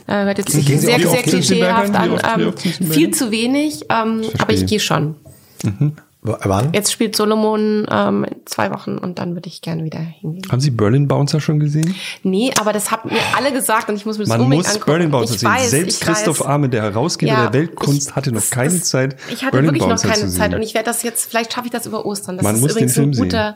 [0.07, 2.19] Äh, wird jetzt Sie sehr, sehr im klischeehaft an.
[2.39, 2.53] Ähm,
[2.91, 5.15] viel zu wenig, ähm, aber ich gehe schon.
[5.63, 5.91] W-
[6.25, 6.73] Wann?
[6.73, 10.43] Jetzt spielt Solomon ähm, zwei Wochen und dann würde ich gerne wieder hingehen.
[10.51, 11.93] Haben Sie Berlin Bouncer schon gesehen?
[12.23, 14.73] Nee, aber das haben mir alle gesagt und ich muss mir das Man unbedingt muss
[14.75, 14.91] angucken.
[14.91, 15.49] Berlin Bouncer ich sehen.
[15.49, 16.47] weiß, Selbst Christoph weiß.
[16.47, 19.67] Arme, der Herausgeber Ja, der Weltkunst, ich- hatte noch keine das- Zeit, Ich hatte Berlin
[19.67, 21.85] wirklich noch Bouncer keine zu Zeit und ich werde das jetzt, vielleicht schaffe ich das
[21.85, 22.37] über Ostern.
[22.37, 23.55] Das Man ist muss übrigens den Film ein guter,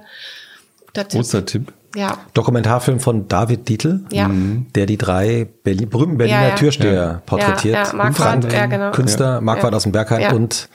[0.87, 1.19] guter Tipp.
[1.19, 1.73] Ostertipp.
[1.95, 4.29] Ja, Dokumentarfilm von David Dietl, Ja.
[4.75, 6.55] der die drei Berlin, berühmten Berliner Ja, ja.
[6.55, 7.73] Türsteher porträtiert.
[7.73, 8.91] Ja, ja, Marquardt, genau.
[8.91, 9.77] Künstler, Marquardt Ja.
[9.77, 10.33] aus dem Berghain Ja.
[10.33, 10.69] und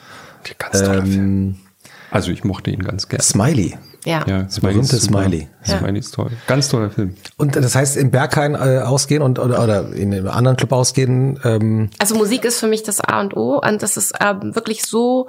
[0.59, 1.55] Ganz toller Film.
[2.15, 3.23] Also ich mochte ihn ganz gerne.
[3.23, 3.77] Smiley.
[4.05, 4.23] ja.
[4.27, 4.97] Ja, Smiley berühmte.
[4.97, 5.49] Smiley.
[5.65, 6.31] Smiley ist toll.
[6.47, 7.15] Ganz toller Film.
[7.37, 11.39] Und das heißt, im Berghain äh, ausgehen und oder, oder in einem anderen Club ausgehen,
[11.43, 14.83] ähm, Also Musik ist für mich das A und O und das ist ähm, wirklich
[14.83, 15.27] so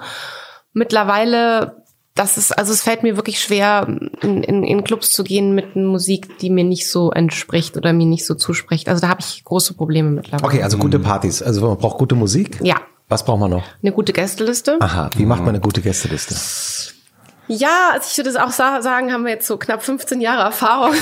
[0.73, 1.83] mittlerweile,
[2.15, 3.87] dass es, also es fällt mir wirklich schwer,
[4.21, 8.07] in, in, in Clubs zu gehen mit Musik, die mir nicht so entspricht oder mir
[8.07, 8.89] nicht so zuspricht.
[8.89, 10.45] Also da habe ich große Probleme mittlerweile.
[10.45, 11.41] okay, also gute Partys.
[11.41, 12.59] Also man braucht gute Musik.
[12.63, 12.77] Ja,
[13.09, 13.63] Was braucht man noch?
[13.81, 14.77] eine gute Gästeliste.
[14.81, 16.35] Aha, wie macht man eine gute Gästeliste?
[17.49, 20.43] Ja, also ich würde es auch sa sagen, haben wir jetzt so knapp 15 Jahre
[20.43, 20.93] Erfahrung.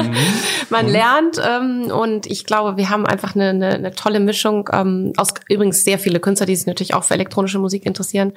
[0.70, 5.12] Man lernt ähm, und ich glaube, wir haben einfach eine, eine, eine tolle Mischung ähm,
[5.18, 8.32] aus übrigens sehr viele Künstler, die sich natürlich auch für elektronische Musik interessieren.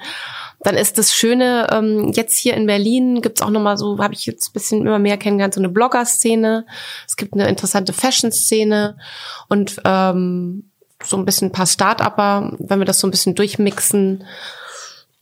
[0.60, 4.26] Dann ist das Schöne, ähm, jetzt hier in Berlin gibt's auch nochmal so, habe ich
[4.26, 6.66] jetzt ein bisschen immer mehr kennengelernt, so eine Blogger-Szene.
[7.06, 8.98] Es gibt eine interessante Fashion-Szene
[9.48, 10.67] und ähm,
[11.02, 12.52] so ein bisschen ein paar Start-Upper.
[12.58, 14.24] Wenn wir das so ein bisschen durchmixen,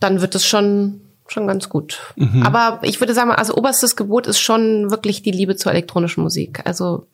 [0.00, 2.14] dann wird es schon schon ganz gut.
[2.44, 6.60] Aber ich würde sagen, also oberstes Gebot ist schon wirklich die Liebe zur elektronischen Musik.
[6.64, 7.08] Also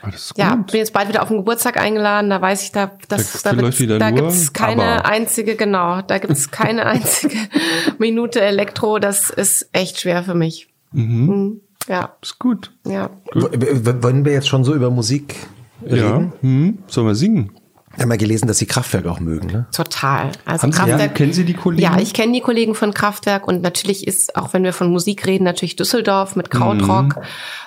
[0.00, 0.70] Ah, ja, gut.
[0.70, 2.30] bin jetzt bald wieder auf den Geburtstag eingeladen.
[2.30, 6.18] Da weiß ich, da das, Da da, wieder da nur gibt's keine einzige, genau, da
[6.18, 7.36] gibt's keine einzige
[7.98, 8.98] Minute Elektro.
[9.00, 10.68] Das ist echt schwer für mich.
[10.92, 11.62] Mhm.
[11.88, 12.72] Ja, Ist gut.
[12.86, 13.10] ja.
[13.32, 13.48] W-
[13.86, 15.34] w- Wollen wir jetzt schon so über Musik
[15.86, 16.16] Ja.
[16.16, 16.32] reden?
[16.40, 16.78] Hm.
[16.86, 17.50] Sollen wir singen?
[17.94, 19.66] Wir haben ja gelesen, dass Sie Kraftwerk auch mögen, ne?
[19.72, 20.30] Total.
[20.44, 21.00] Also Haben Sie- Kraftwerk.
[21.00, 21.82] ja, kennen Sie die Kollegen?
[21.82, 25.26] Ja, ich kenne die Kollegen von Kraftwerk und natürlich ist, auch wenn wir von Musik
[25.26, 27.22] reden, natürlich Düsseldorf mit Krautrock Mhm.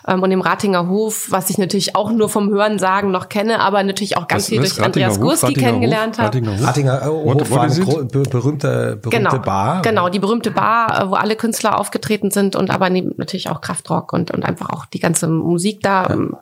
[0.07, 3.59] ähm, und dem Ratinger Hof, was ich natürlich auch nur vom Hören sagen noch kenne,
[3.59, 4.69] aber natürlich auch ganz Was- viel was?
[4.75, 5.41] durch Andreas Ratinger Hof?
[5.41, 6.27] Gurski kennengelernt habe.
[6.27, 6.65] Ratinger Hof?
[6.67, 9.81] Ratinger äh, What- Hof what war gro- be- berühmte, berühmte Genau, Bar.
[9.81, 14.31] genau, die berühmte Bar, wo alle Künstler aufgetreten sind und aber natürlich auch Kraftrock und,
[14.31, 16.37] und einfach auch die ganze Musik da ähm,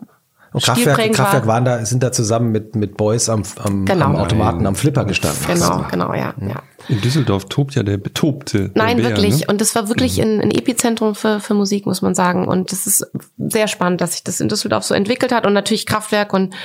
[0.51, 1.55] Und Kraftwerk, Kraftwerk war.
[1.55, 4.05] waren da, sind da zusammen mit, mit Boys am, am, Genau.
[4.05, 5.39] am Automaten, am Flipper gestanden.
[5.47, 6.63] Genau, genau, ja, ja.
[6.87, 8.71] In Düsseldorf tobt ja der betobte.
[8.73, 9.41] Nein, der Bär, wirklich.
[9.41, 9.45] Ne?
[9.49, 12.47] Und das war wirklich ein, ein Epizentrum für, für Musik, muss man sagen.
[12.47, 13.05] Und das ist
[13.37, 15.45] sehr spannend, dass sich das in Düsseldorf so entwickelt hat.
[15.45, 16.55] Und natürlich Kraftwerk und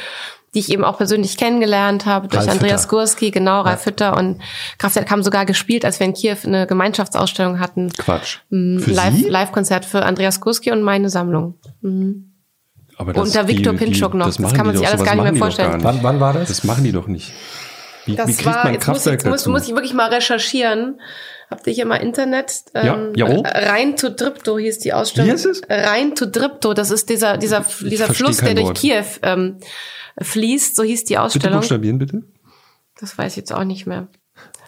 [0.55, 2.91] die ich eben auch persönlich kennengelernt habe durch Ralf Andreas Hütter.
[2.91, 4.17] Gurski, genau, Ralf Hütter.
[4.17, 4.41] Und
[4.79, 7.91] Kraftwerk haben sogar gespielt, als wir in Kiew eine Gemeinschaftsausstellung hatten.
[7.91, 8.39] Quatsch.
[8.53, 9.29] Ein Für Live-?
[9.29, 11.55] Live-Konzert für Andreas Gurski und meine Sammlung.
[12.97, 14.27] Aber Unter Viktor Pinchuk noch.
[14.27, 15.73] Das machen kann man sich doch, alles gar nicht mehr vorstellen.
[15.73, 15.85] nicht.
[15.85, 16.49] Wann, wann war das?
[16.49, 17.33] Das machen die doch nicht.
[18.07, 19.51] Wie, Das wie kriegt war, man jetzt muss, Kraftwerk ich, muss, dazu?
[19.51, 21.01] muss ich wirklich mal recherchieren.
[21.51, 22.53] Habt ihr hier mal Internet?
[22.75, 23.43] Ja, jawohl.
[23.47, 25.29] Rein to Dripto hieß die Ausstellung.
[25.29, 25.63] Wie heißt es?
[25.69, 28.79] Rein to Dripto, das ist dieser, dieser, dieser Fluss, der durch Wort.
[28.79, 29.59] Kiew ähm,
[30.21, 31.61] fließt, so hieß die bitte Ausstellung.
[31.61, 32.23] buchstabieren, bitte.
[33.01, 34.09] Das weiß ich jetzt auch nicht mehr.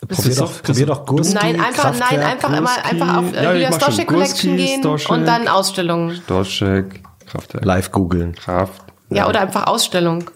[0.08, 2.10] Probier doch, probier doch Gurski, Nein, einfach, Kraftwerk.
[2.12, 3.72] nein, einfach immer, einfach auf äh, Ja, Julia.
[3.72, 5.10] Stoschek Collection Gurski, gehen Stoschek.
[5.10, 6.12] und dann Ausstellung.
[6.26, 7.64] Dorschek, Kraftwerk.
[7.64, 8.34] Live googeln.
[8.34, 8.82] Kraft.
[9.10, 10.30] Ja, oder einfach Ausstellung.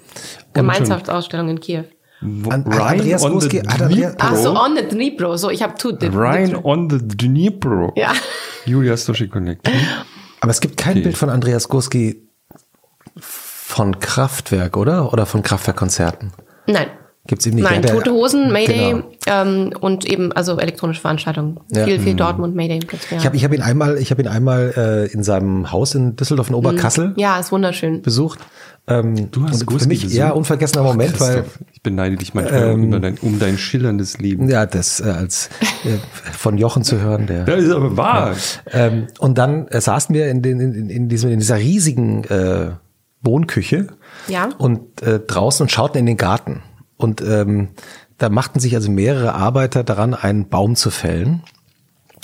[0.53, 1.85] Gemeinschaftsausstellung in Kiew.
[2.23, 4.65] An- Andreas on the Gurski- hat Andreas- Ach so, Dnipro.
[4.65, 5.37] on the Dnipro.
[5.37, 6.13] So, ich habe two Dip.
[6.15, 7.93] Rhine on the Dnipro.
[7.97, 8.13] Ja.
[8.67, 9.69] Julia Stoschek Connect.
[10.41, 11.03] Aber es gibt kein Okay.
[11.03, 12.29] Bild von Andreas Gurski
[13.19, 15.13] von Kraftwerk, oder?
[15.13, 16.33] Oder von Kraftwerkkonzerten?
[16.67, 16.89] Nein.
[17.31, 17.65] Gibt's eben nicht.
[17.71, 19.05] Nein, Der- Tote Hosen, Mayday Genau.
[19.27, 21.61] ähm, und eben also elektronische Veranstaltungen.
[21.73, 21.85] Ja.
[21.85, 22.81] Viel, viel Dortmund, Mayday.
[22.81, 23.19] gibt's, Ja.
[23.19, 26.17] Ich habe ich hab ihn einmal, ich habe ihn einmal äh, in seinem Haus in
[26.17, 28.03] Düsseldorf in Oberkassel ja, ist wunderschön.
[28.03, 28.41] besucht.
[28.89, 33.01] Ähm, Du hast für mich ja unvergessener Moment, weil Christoph, ich beneide dich manchmal Ähm,
[33.01, 34.49] dein, um dein schillerndes Leben.
[34.49, 35.51] ja das äh, als
[35.85, 35.99] äh,
[36.37, 38.35] von Jochen zu hören, der Das ist aber wahr.
[38.73, 42.71] Ähm, und dann äh, saßen wir in, den, in, in, diesem, in dieser riesigen äh,
[43.23, 43.87] Wohnküche
[44.29, 44.49] Ja.
[44.59, 46.63] und äh, draußen und schauten in den Garten.
[47.01, 47.69] Und ähm,
[48.19, 51.43] da machten sich also mehrere Arbeiter daran, einen Baum zu fällen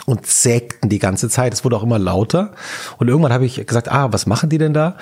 [0.05, 1.55] und sägten die ganze Zeit.
[1.55, 2.53] Es wurde auch immer lauter.
[2.99, 4.97] Und irgendwann habe ich gesagt, ah, was machen die denn da?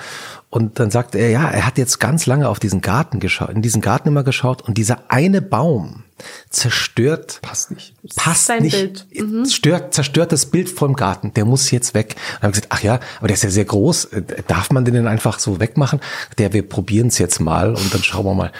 [0.55, 3.61] Und dann sagte er, ja, er hat jetzt ganz lange auf diesen Garten geschaut, in
[3.61, 6.05] diesen Garten immer geschaut und dieser eine Baum
[6.49, 7.93] zerstört Passt nicht.
[8.15, 9.29] passt Sein nicht, Bild.
[9.29, 9.45] Mhm.
[9.47, 12.15] stört, zerstört das Bild vom Garten, der muss jetzt weg.
[12.15, 14.71] Und dann habe ich gesagt, ach ja, aber der ist ja sehr groß, äh, darf
[14.71, 15.99] man den denn einfach so wegmachen?
[16.37, 18.53] Der, wir probieren es jetzt mal und dann schauen wir mal.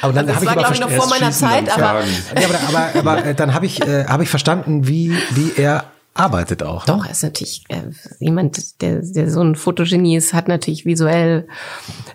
[0.00, 2.00] Aber dann Das habe ich aber glaube ich, noch verstanden, vor meiner Zeit, dann aber
[2.02, 5.84] ja, aber, aber, aber äh, dann habe ich, äh, habe ich verstanden, wie, wie er
[6.20, 6.86] arbeitet auch.
[6.86, 6.92] ne?
[6.94, 7.82] Doch, er ist natürlich äh,
[8.18, 11.46] jemand, der, der so ein Fotogenie ist, hat natürlich visuell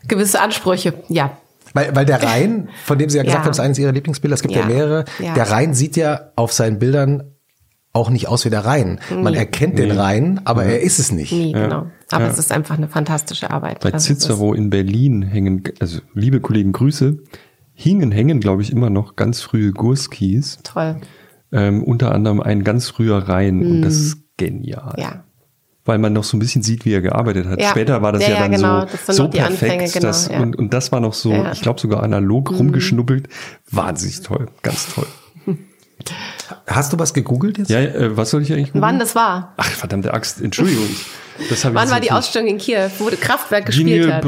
[0.08, 0.94] gewisse Ansprüche.
[1.10, 1.38] Ja,
[1.74, 3.46] Weil, weil der Rhein, von dem Sie ja gesagt Ja.
[3.46, 4.68] haben, ist eines Ihrer Lieblingsbilder, es gibt ja, Ja.
[4.68, 5.34] mehrere, Ja.
[5.34, 7.32] der Rhein sieht ja auf seinen Bildern
[7.92, 9.00] auch nicht aus wie der Rhein.
[9.10, 11.32] Man erkennt den Rhein, aber er ist es nicht.
[11.32, 11.88] nie, genau.
[12.12, 13.80] Aber es ist einfach eine fantastische Arbeit.
[13.80, 17.18] Bei Also Cicero in Berlin hängen, also liebe Kollegen, Grüße,
[17.74, 20.60] hingen, hängen, glaube ich, immer noch ganz frühe Gurskis.
[20.64, 20.98] Toll.
[21.52, 24.96] Ähm, unter anderem ein ganz früher Rhein und das ist genial.
[24.98, 25.24] Ja.
[25.86, 27.62] Weil man noch so ein bisschen sieht, wie er gearbeitet hat.
[27.62, 27.70] Ja.
[27.70, 28.86] Später war das ja, Ja, ja, dann genau.
[29.06, 29.52] so, so perfekt.
[29.52, 30.40] Anfänge, genau, dass, ja.
[30.40, 31.52] und, und das war noch so, Ja.
[31.52, 33.30] Ich glaube sogar analog rumgeschnuppelt.
[33.70, 35.06] Wahnsinnig toll, ganz toll.
[36.68, 37.70] Hast du was gegoogelt jetzt?
[37.70, 39.00] Ja, äh, was soll ich eigentlich Wann googeln?
[39.00, 39.54] das war?
[39.58, 40.88] Ach, verdammte Axt, Entschuldigung.
[41.50, 44.24] Das Wann jetzt war die Ausstellung in Kiew, wo Kraftwerk gespielt hat?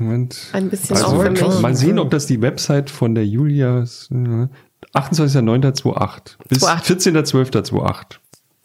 [0.00, 0.38] Moment.
[0.54, 1.60] Ein bisschen Also, auch für mich.
[1.60, 4.10] Mal sehen, ob das die Website von der Julia ist.
[4.10, 4.48] äh,
[4.94, 7.12] 28.09.28 bis 28.
[7.14, 8.04] 14.12.28.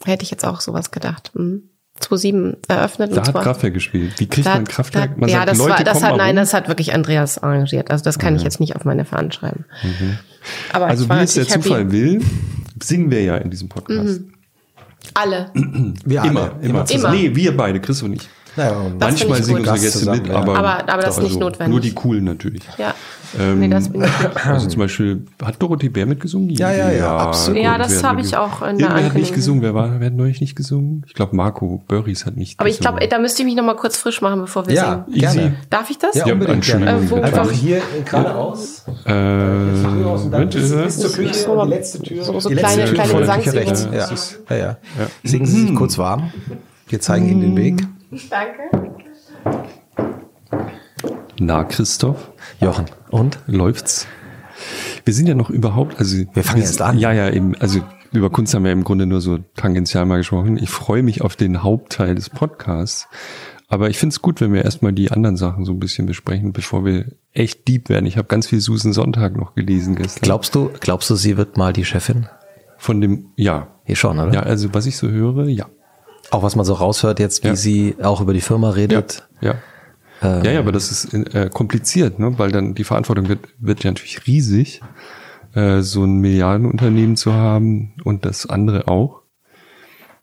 [0.04, 1.30] Hätte ich jetzt auch sowas gedacht.
[1.34, 1.62] Mhm.
[2.00, 4.20] 2007 eröffnet Da und hat Kraftwerk gespielt.
[4.20, 5.18] Wie kriegt Da- man Kraftwerk?
[5.18, 6.36] Man ja, sagt, das Leute, war, das hat, nein, rum.
[6.36, 7.90] das hat wirklich Andreas arrangiert.
[7.90, 9.64] Also das kann ich jetzt nicht auf meine Fahnen schreiben.
[10.72, 11.92] Aber Also wie es der Zufall happy.
[11.92, 12.24] will,
[12.80, 14.20] singen wir ja in diesem Podcast.
[15.14, 15.50] Alle.
[16.04, 16.86] Wir alle, Immer, immer.
[16.86, 17.14] zusammen.
[17.18, 17.28] Immer.
[17.30, 18.28] Nee, wir beide, Chris und ich.
[18.56, 20.36] Naja, Manchmal ich singen unsere Gäste zusammen, mit, ja.
[20.36, 21.68] aber, Aber- aber das ist doch, nicht notwendig.
[21.70, 22.62] Nur die coolen natürlich.
[22.76, 22.94] Ja.
[23.38, 24.46] Ähm, nee, das bin ich nicht.
[24.46, 26.48] Also zum Beispiel, hat Dorothee Bär mitgesungen?
[26.50, 27.60] Ja, ja, ja, absolut.
[27.62, 29.62] Ja, das wer habe mit- ich auch in der Irgendwer hat nicht gesungen.
[29.62, 31.04] Wer war, wer hat neulich nicht gesungen?
[31.06, 32.98] Ich glaube, Marco Börries hat nicht Aber ich gesungen.
[33.00, 35.18] glaube, da müsste ich mich noch mal kurz frisch machen, bevor wir Ja, singen.
[35.24, 35.36] Easy.
[35.38, 35.56] gerne.
[35.68, 36.14] Darf ich das?
[36.16, 36.90] Ja, Ja, unbedingt gerne.
[36.90, 38.84] Äh, wo- Einfach wo- hier geradeaus.
[39.04, 42.24] Äh, Moment, äh, zur Küche, So, die letzte Tür.
[42.24, 43.88] so- so die letzte kleine- Tür kleine rechts.
[44.48, 44.56] Ja.
[44.56, 44.76] Ja, ja.
[45.22, 46.32] Singen Sie sich kurz warm.
[46.88, 47.86] Wir zeigen Ihnen den Weg.
[48.10, 48.62] Danke.
[51.38, 52.86] na, Christoph, Jochen.
[53.10, 53.38] Und?
[53.46, 54.06] läuft's?
[55.04, 56.98] Wir sind ja noch überhaupt, also Wir fangen erst an.
[56.98, 57.54] Ja, ja, eben.
[57.56, 57.80] Also
[58.12, 60.56] über Kunst haben wir im Grunde nur so tangential mal gesprochen.
[60.56, 63.08] Ich freue mich auf den Hauptteil des Podcasts.
[63.68, 66.54] Aber ich finde es gut, wenn wir erstmal die anderen Sachen so ein bisschen besprechen,
[66.54, 68.06] bevor wir echt deep werden.
[68.06, 70.22] Ich habe ganz viel Susan Sonntag noch gelesen gestern.
[70.22, 72.26] Glaubst du, glaubst du, sie wird mal die Chefin?
[72.78, 73.68] Von dem, ja.
[73.84, 74.32] Hier schon, oder?
[74.32, 75.66] Ja, also was ich so höre, ja.
[76.30, 77.56] Auch was man so raushört jetzt, wie Ja.
[77.56, 79.26] sie auch über die Firma redet.
[79.40, 79.54] Ja.
[80.22, 80.44] Ähm.
[80.44, 82.38] ja, ja, aber das ist äh, kompliziert, ne?
[82.38, 84.80] weil dann die Verantwortung wird, wird ja natürlich riesig,
[85.54, 89.22] äh, so ein Milliardenunternehmen zu haben und das andere auch.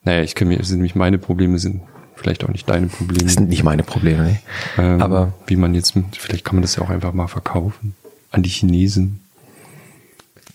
[0.04, 1.82] Naja, ich kann mir, es sind nämlich meine Probleme, sind
[2.16, 3.24] vielleicht auch nicht deine Probleme.
[3.24, 4.40] Das sind nicht meine Probleme, ne?
[4.78, 7.96] Ähm, aber- wie man jetzt, vielleicht kann man das ja auch einfach mal verkaufen
[8.32, 9.22] an die Chinesen.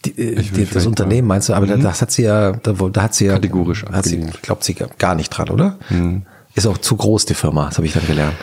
[0.05, 3.03] Die, äh, die, das Unternehmen meinst du, aber da- das hat sie ja, da, da
[3.03, 5.79] hat sie ja, Kategorisch hat sie, glaubt sie gar nicht dran, oder?
[6.55, 8.35] Ist auch zu groß, die Firma, das habe ich dann gelernt.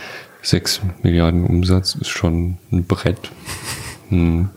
[0.41, 3.17] Sechs Milliarden Umsatz ist schon ein Brett.
[4.09, 4.47] Hm.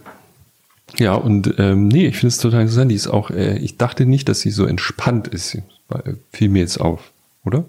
[0.98, 2.90] Ja, und ähm, nee, ich finde es total interessant.
[2.90, 5.58] Die ist auch, äh, ich dachte nicht, dass sie so entspannt ist.
[5.88, 7.10] Weil, Fiel mir jetzt auf,
[7.44, 7.64] oder?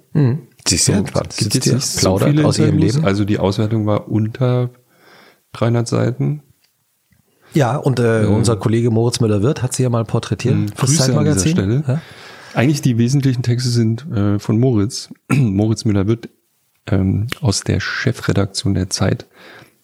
[0.67, 1.35] Sie ist sehr entspannt.
[1.37, 2.77] Gibt jetzt nicht so plaudert viele aus ihrem.
[2.77, 3.03] Leben.
[3.03, 4.69] Also die Auswertung war unter
[5.53, 6.43] 300 Seiten.
[7.53, 10.67] Ja, und äh, unser Kollege Moritz Müller-Wirth hat sie ja mal porträtiert Mhm.
[10.69, 11.51] fürs Grüße an dieser Zeitmagazin.
[11.51, 11.83] Stelle.
[11.87, 12.01] Ja?
[12.53, 15.09] Eigentlich die wesentlichen Texte sind äh, von Moritz.
[15.31, 16.29] Moritz Müller wird
[16.87, 19.25] ähm, aus der Chefredaktion der Zeit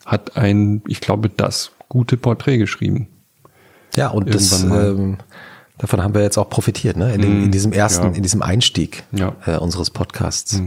[0.06, 3.08] hat ein, ich glaube, das gute Porträt geschrieben.
[3.96, 5.18] Ja, und das, Irgendwann mal.
[5.78, 7.14] Ähm, davon haben wir jetzt auch profitiert, ne?
[7.14, 8.12] In, dem, in diesem ersten, ja.
[8.14, 9.34] in diesem Einstieg Ja.
[9.46, 10.62] äh, unseres Podcasts.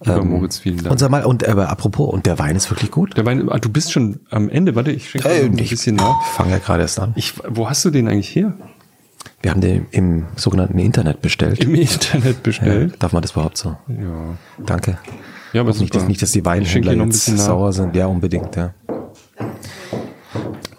[0.00, 0.92] Lieber Moritz, vielen Dank.
[0.92, 3.16] Unser Mal, und aber apropos, und der Wein ist wirklich gut.
[3.16, 4.74] Der Wein, ah, du bist schon am Ende.
[4.76, 6.20] Warte, ich schenke Äh, ein ich- bisschen nach.
[6.22, 7.12] Ich fange ja gerade erst an.
[7.16, 8.54] Ich, wo hast du den eigentlich her?
[9.42, 11.62] Wir haben den im sogenannten Internet bestellt.
[11.64, 12.94] Im Internet bestellt.
[13.00, 13.76] Darf man das überhaupt so?
[13.88, 14.36] Ja.
[14.64, 14.98] Danke.
[15.52, 17.96] Ja, aber Nicht, dass, nicht, dass die Weinhändler jetzt sauer sind.
[17.96, 18.74] Ja, unbedingt, ja.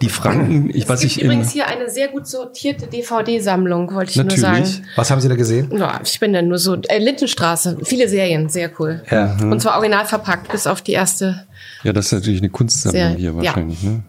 [0.02, 4.16] Die Franken, ich, es ich im, übrigens hier eine sehr gut sortierte DVD-Sammlung, wollte ich
[4.16, 4.86] nur natürlich, sagen.
[4.96, 5.70] Was haben Sie da gesehen?
[5.76, 9.02] Ja, ich bin dann nur so, äh, Lindenstraße, viele Serien, sehr cool.
[9.10, 9.36] Ja.
[9.42, 11.46] Und zwar original verpackt, bis auf die erste.
[11.82, 13.36] ja, das ist natürlich eine Kunstsammlung Sehr- hier ja.
[13.36, 14.02] wahrscheinlich, ne?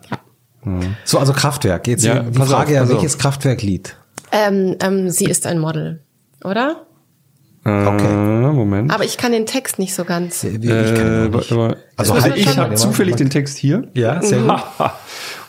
[1.03, 1.87] So, also Kraftwerk.
[1.87, 3.17] Jetzt Ja, die Frage auf, ja, welches.
[3.17, 3.95] Kraftwerklied?
[4.31, 6.01] Ähm, ähm, sie ist ein Model,
[6.43, 6.85] oder?
[7.65, 8.05] Okay.
[8.05, 8.91] Äh, Moment.
[8.93, 10.43] Aber ich kann den Text nicht so ganz.
[10.43, 11.51] Ich Äh, kann auch nicht.
[11.51, 13.87] aber, Also also halt ich habe zufällig den Text hier.
[13.93, 14.61] Ja, sehr gut.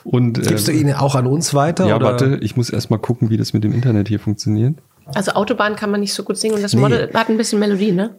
[0.05, 1.87] Und Gibst du äh, ihn auch an uns weiter?
[1.87, 2.07] ja, oder?
[2.07, 4.75] warte, ich muss erst mal gucken, wie das mit dem Internet hier funktioniert.
[5.15, 6.81] Also Autobahn kann man nicht so gut singen und das Nee.
[6.81, 8.17] Model hat ein bisschen Melodie, ne?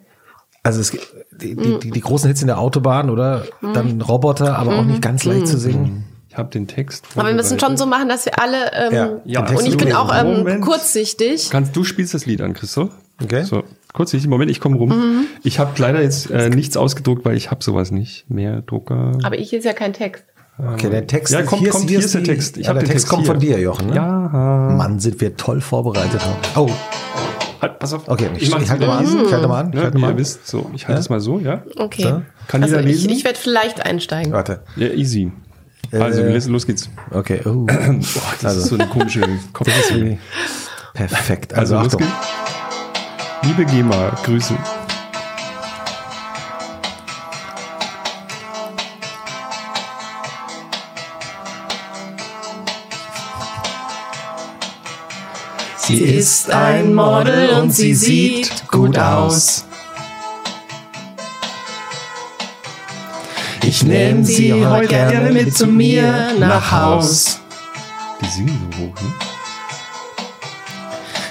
[0.63, 1.07] Also es, gibt-
[1.41, 3.43] die, die, die, die großen Hits in der Autobahn, oder?
[3.61, 6.05] Dann Roboter, aber auch nicht ganz leicht zu singen.
[6.29, 7.05] Ich habe den Text.
[7.15, 8.71] Aber wir müssen schon so machen, dass wir alle.
[8.73, 9.43] Ähm, Ja.
[9.43, 11.49] Ja, und ich bin auch ähm, kurzsichtig.
[11.51, 12.89] Kannst du spielst das Lied an, Christoph?
[13.21, 13.43] Okay.
[13.43, 15.25] So, kurz, ich, Moment, ich komme rum.
[15.43, 18.61] Ich habe leider jetzt äh, nichts ausgedruckt, weil ich habe sowas nicht mehr.
[18.61, 19.11] Drucker.
[19.23, 20.23] Aber ich ist ja kein Text.
[20.57, 22.57] Okay, der Text Ja, ist- kommt, kommt, hier ist der Text.
[22.57, 23.31] Ich ja, der den Text kommt hier.
[23.31, 23.95] von dir, Jochen, ne?
[23.95, 24.69] Ja.
[24.77, 26.21] Mann, sind wir toll vorbereitet.
[26.55, 26.69] Oh,
[27.61, 28.07] halt, pass auf.
[28.07, 29.25] Okay, ich, ich, mach's halte mal an.
[29.25, 29.71] Ich halte mal an.
[29.73, 30.17] Ich halte mal ihr an.
[30.17, 30.99] wisst, so, ich halte Ja?
[30.99, 31.63] es mal so, ja?
[31.77, 32.03] Okay.
[32.03, 32.21] So.
[32.47, 33.09] Kann also jeder ich, lesen?
[33.09, 34.31] ich werde vielleicht einsteigen.
[34.31, 34.61] Warte.
[34.75, 35.31] Ja, easy.
[35.91, 36.89] Also, Äh, los, los geht's.
[37.11, 37.41] Okay.
[37.45, 37.49] Oh.
[37.65, 38.59] Boah, das Also.
[38.61, 39.21] ist so eine komische
[39.53, 39.67] Kopf.
[40.93, 41.53] Perfekt.
[41.55, 42.07] Also, Also, Achtung.
[43.43, 44.55] Liebe GEMA, Grüße.
[55.95, 59.63] Sie ist ein Model und sie sieht gut aus.
[63.63, 67.39] Ich nehme sie heute gerne mit zu mir nach Haus.
[68.19, 69.13] Die singen so hoch, ne?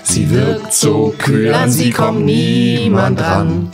[0.05, 3.69] Sie wirkt so kühl, an sie kommt niemand dran.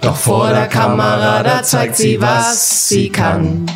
[0.00, 3.66] Doch vor der Kamera, da zeigt sie, was sie kann.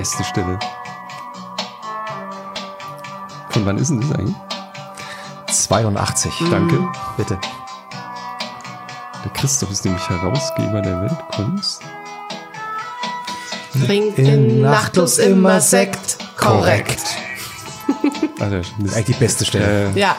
[0.00, 0.58] Beste Stelle.
[3.50, 4.34] Von wann ist denn das eigentlich?
[5.50, 6.32] 82.
[6.50, 6.88] Danke.
[7.18, 7.38] Bitte.
[9.22, 11.82] Der Christoph ist nämlich Herausgeber der Weltkunst.
[13.84, 16.16] Trinkt in Nachtlos immer Sekt.
[16.38, 17.02] Korrekt.
[18.40, 19.90] Also, das ist eigentlich die beste Stelle.
[19.94, 20.16] äh, Ja.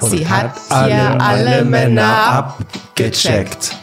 [0.00, 3.76] Sie hat hier alle alle Männer Männer abgecheckt.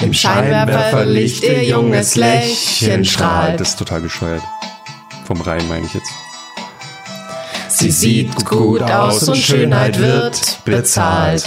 [0.00, 3.60] Im Scheinwerferlicht ihr junges Lächeln strahlt.
[3.60, 4.42] Das ist total bescheuert.
[5.26, 6.10] Vom Rhein meine ich jetzt.
[7.68, 11.44] Sie sieht gut aus und Schönheit wird bezahlt.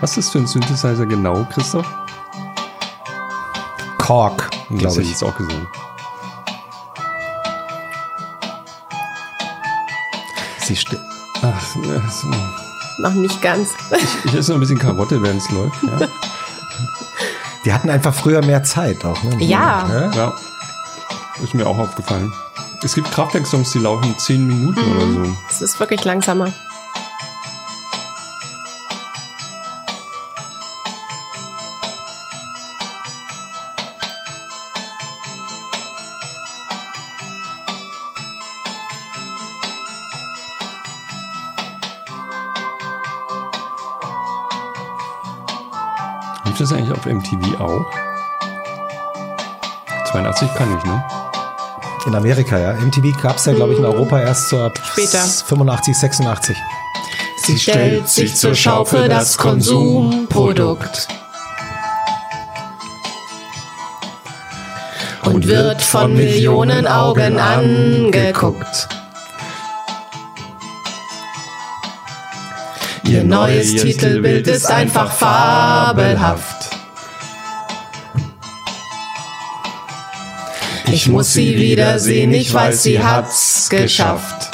[0.00, 1.86] Was ist das für ein Synthesizer genau, Christoph?
[3.98, 5.10] Kork, Das glaube hätte ich ich.
[5.12, 5.66] jetzt auch gesehen.
[10.76, 10.98] Sie
[11.42, 11.60] Ach,
[12.10, 12.30] so.
[12.98, 13.70] Noch nicht ganz.
[14.24, 15.82] Ich esse noch ein bisschen Karotte, während es läuft.
[15.82, 16.06] Ja.
[17.64, 19.20] Die hatten einfach früher mehr Zeit auch.
[19.24, 19.36] Ne?
[19.44, 19.88] Ja.
[19.88, 20.10] Ja?
[20.12, 20.36] ja.
[21.42, 22.32] Ist mir auch aufgefallen.
[22.84, 25.36] Es gibt Kraftwerk-Songs, die laufen 10 Minuten oder so.
[25.50, 26.52] Es ist wirklich langsamer.
[47.10, 47.84] MTV auch?
[50.12, 51.04] 82 kann ich, ne?
[52.06, 52.72] In Amerika, ja.
[52.74, 55.18] MTV gab es ja, glaube ich, in Europa erst so ab Später.
[55.18, 56.56] 85, 86.
[57.44, 61.08] Sie stellt sich zur Schau für das Konsumprodukt.
[65.24, 68.88] Und wird von Millionen Augen angeguckt.
[73.04, 76.79] Ihr neues Titelbild ist einfach fabelhaft.
[81.00, 84.50] Ich muss sie wiedersehen, ich weiß, sie hat's geschafft.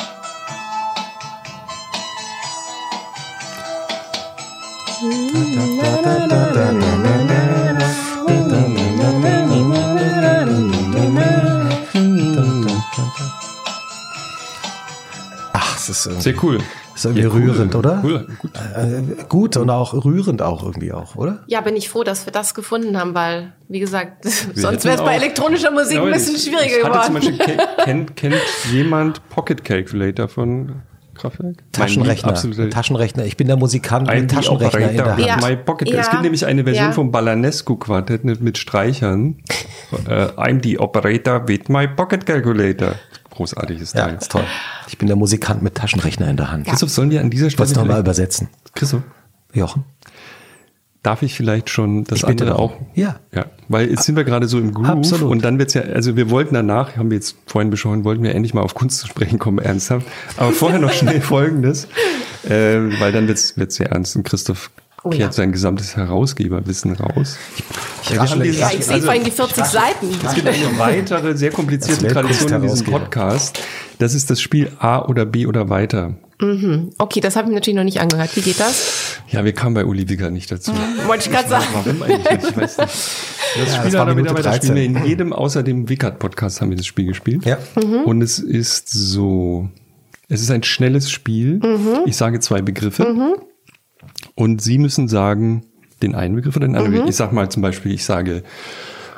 [15.52, 16.60] Ach, es ist irgendwie, Sehr cool.
[16.96, 17.42] Ist irgendwie Ja, cool.
[17.50, 18.00] rührend, oder?
[18.02, 18.50] Cool, gut.
[18.74, 21.44] Äh, gut und auch rührend auch irgendwie auch, oder?
[21.46, 24.96] Ja, bin ich froh, dass wir das gefunden haben, weil, wie gesagt, Wir sonst wäre
[24.96, 27.38] es bei elektronischer Musik ein bisschen ich- schwieriger ich hatte Zum geworden.
[27.38, 28.34] Beispiel, kennt, kennt,
[28.72, 30.82] jemand Pocket Calculator von
[31.14, 31.56] Kraftwerk?
[31.72, 32.26] Taschenrechner.
[32.26, 33.24] Mein absoluter Taschenrechner.
[33.24, 35.24] Ich bin der Musikant ein mit Taschenrechner in der Hand.
[35.24, 35.36] Ja.
[35.38, 35.88] My Pocket.
[35.88, 36.00] Ja.
[36.00, 36.92] Es gibt nämlich eine Version Ja.
[36.92, 39.36] vom Balanescu Quartett mit, mit Streichern.
[40.08, 42.96] äh, I'm the operator with my Pocket Calculator.
[43.36, 44.16] Großartiges Ja, Teil.
[44.16, 44.44] ist toll.
[44.88, 46.66] Ich bin der Musikant mit Taschenrechner in der Hand.
[46.66, 48.48] Christoph, sollen wir an dieser Stelle du nochmal übersetzen?
[48.74, 49.02] Christoph,
[49.52, 49.84] Jochen?
[51.06, 52.72] darf ich vielleicht schon das Ich andere auch?
[52.94, 53.20] Ja.
[53.32, 55.30] Ja, weil jetzt sind wir gerade so im Groove Absolut.
[55.30, 58.34] und dann wird's ja, also wir wollten danach, haben wir jetzt vorhin besprochen, wollten wir
[58.34, 60.04] endlich mal auf Kunst zu sprechen kommen, ernsthaft.
[60.36, 61.86] Aber vorher noch schnell Folgendes,
[62.44, 64.70] äh, weil dann wird's wird's sehr ernst und Christoph
[65.06, 65.32] Oh kehrt ja.
[65.32, 67.36] sein gesamtes Herausgeberwissen raus.
[68.02, 70.08] Ich wir haben dieses- Ja, ich sehe vorhin die 40 Seiten.
[70.24, 72.86] Es gibt eine weitere, sehr komplizierte Tradition in diesem.
[72.86, 73.60] Podcast.
[73.98, 76.14] Das ist das Spiel A oder B oder weiter.
[76.98, 78.36] Okay, das habe ich natürlich noch nicht angehört.
[78.36, 79.16] Wie geht das?
[79.28, 80.70] Ja, wir kamen bei Uli Wicker nicht dazu.
[81.06, 81.64] Wollte ich gerade sagen.
[81.72, 82.50] Warum eigentlich nicht?
[82.50, 82.88] Ich weiß nicht.
[82.88, 84.68] Das Ja, Spiel das Minute Mitarbeiter 13.
[84.76, 87.46] spielen wir in jedem, außer dem Wickert-Podcast haben wir das Spiel gespielt.
[87.46, 87.56] Ja.
[88.04, 89.70] Und es ist so,
[90.28, 91.60] es ist ein schnelles Spiel.
[92.04, 93.36] Ich sage zwei Begriffe.
[94.36, 95.64] Und Sie müssen sagen,
[96.02, 96.92] den einen Begriff oder den anderen.
[96.92, 97.10] Begriff.
[97.10, 98.42] Ich sag mal zum Beispiel, ich sage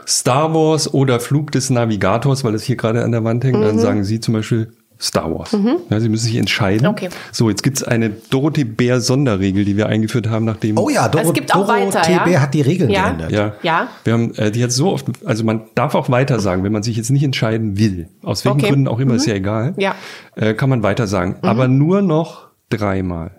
[0.06, 3.62] Star Wars oder Flug des Navigators, weil es hier gerade an der Wand hängt.
[3.62, 5.54] Dann sagen Sie zum Beispiel Star Wars.
[5.90, 6.82] Ja, Sie müssen sich entscheiden.
[6.86, 6.90] Mhm.
[6.92, 7.08] Okay.
[7.30, 10.78] So, jetzt gibt's eine Dorothee Bär Sonderregel, die wir eingeführt haben, nachdem.
[10.78, 12.40] Oh ja, Doro, Es gibt auch Doro weiter, ja?
[12.40, 13.08] hat die Regeln Ja.
[13.08, 13.30] geändert.
[13.32, 13.52] Ja.
[13.62, 13.88] Ja.
[14.04, 16.82] Wir haben äh, die jetzt so oft, also man darf auch weiter sagen, wenn man
[16.82, 18.66] sich jetzt nicht entscheiden will, aus welchen Okay.
[18.66, 18.70] Mhm.
[18.70, 19.94] Gründen auch immer, ist ja egal, Ja.
[20.36, 21.36] äh, kann man weiter sagen.
[21.42, 23.30] Aber nur noch dreimal.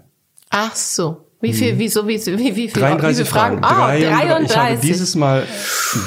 [0.51, 1.25] Ach so.
[1.41, 3.59] Wie viel, wieso, wie, wie, wie, wie, viel, 33 wie viele Fragen?
[3.63, 3.81] Fragen.
[3.81, 4.03] Ah, 33.
[4.03, 4.79] Ich habe 33.
[4.91, 5.43] dieses Mal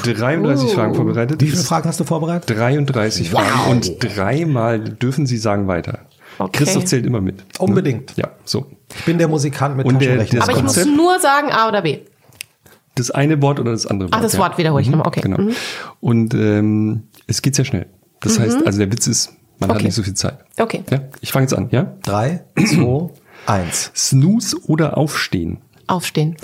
[0.03, 0.73] 33 Uh.
[0.73, 1.41] Fragen vorbereitet.
[1.41, 2.55] Wie viele Fragen hast du vorbereitet?
[2.57, 5.99] 33 Fragen und dreimal dürfen Sie sagen weiter.
[6.37, 6.51] Okay.
[6.59, 7.43] Christoph zählt immer mit.
[7.59, 8.15] Unbedingt.
[8.15, 8.65] Ja, so.
[8.95, 10.43] Ich bin der Musikant mit Und der- Taschenrechner.
[10.43, 11.99] Aber ich muss Konzept- nur sagen A oder B.
[12.95, 14.15] Das eine Wort oder das andere Wort.
[14.17, 15.07] Ach, das Wort wiederhole ich nochmal.
[15.07, 15.21] Okay.
[15.21, 15.39] Genau.
[15.41, 15.51] Mhm.
[15.99, 17.87] Und ähm, es geht sehr schnell.
[18.19, 19.85] Das heißt, also der Witz ist, man hat Okay.
[19.85, 20.37] nicht so viel Zeit.
[20.59, 20.83] Okay.
[20.91, 21.93] Ja, ich fange jetzt an, ja?
[22.03, 23.09] Drei, zwei,
[23.45, 23.91] eins.
[23.95, 25.61] Snooze oder Aufstehen?
[25.87, 26.37] Aufstehen.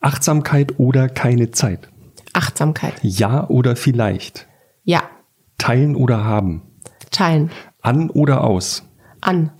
[0.00, 1.88] Achtsamkeit oder keine Zeit?
[2.32, 2.94] Achtsamkeit.
[3.02, 4.46] Ja oder vielleicht?
[4.84, 5.02] Ja.
[5.58, 6.62] Teilen oder haben?
[7.10, 7.50] Teilen.
[7.80, 8.82] An oder aus?
[9.20, 9.50] An.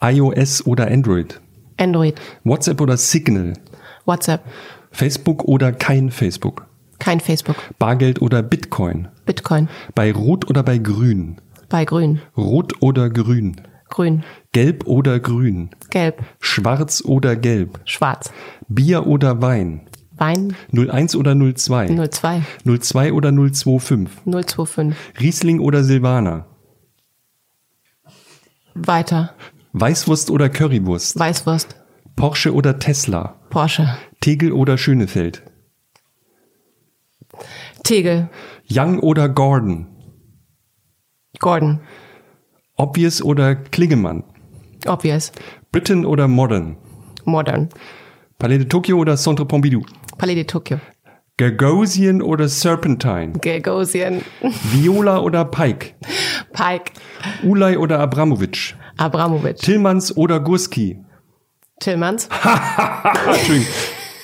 [0.00, 1.40] iOS oder Android?
[1.78, 2.20] Android.
[2.44, 3.54] WhatsApp oder Signal?
[4.04, 4.44] WhatsApp.
[4.90, 6.66] Facebook oder kein Facebook?
[6.98, 7.56] Kein Facebook.
[7.78, 9.08] Bargeld oder Bitcoin?
[9.26, 9.68] Bitcoin.
[9.94, 11.36] Bei Rot oder bei Grün?
[11.68, 12.20] Bei Grün.
[12.36, 13.60] Rot oder Grün?
[13.88, 14.24] Grün.
[14.52, 15.70] Gelb oder Grün?
[15.90, 16.22] Gelb.
[16.40, 17.80] Schwarz oder Gelb?
[17.84, 18.32] Schwarz.
[18.68, 19.88] Bier oder Wein?
[20.16, 20.56] Wein.
[20.72, 21.88] 01 oder 02?
[22.08, 22.42] 02.
[22.64, 24.08] 02 oder 025?
[24.24, 24.94] 025.
[25.20, 26.46] Riesling oder Silvaner?
[28.74, 29.34] Weiter.
[29.72, 31.18] Weißwurst oder Currywurst?
[31.18, 31.76] Weißwurst.
[32.16, 33.40] Porsche oder Tesla?
[33.50, 33.96] Porsche.
[34.20, 35.42] Tegel oder Schönefeld?
[37.82, 38.30] Tegel.
[38.70, 39.88] Young oder Gordon?
[41.40, 41.80] Gordon.
[42.76, 44.24] Obvious oder Klingemann?
[44.86, 45.32] Obvious.
[45.70, 46.76] Britain oder Modern?
[47.24, 47.68] Modern.
[48.38, 49.82] Palais de Tokio oder Centre Pompidou?
[50.18, 50.80] Palais de Tokio.
[51.36, 53.32] Gagosian oder Serpentine?
[53.40, 54.22] Gagosian.
[54.72, 55.94] Viola oder Pike?
[56.52, 56.92] Pike.
[57.42, 58.76] Ulay oder Abramovic?
[58.98, 59.56] Abramovic.
[59.56, 60.98] Tillmanns oder Gurski?
[61.80, 62.28] Tillmanns.
[63.26, 63.66] Entschuldigung.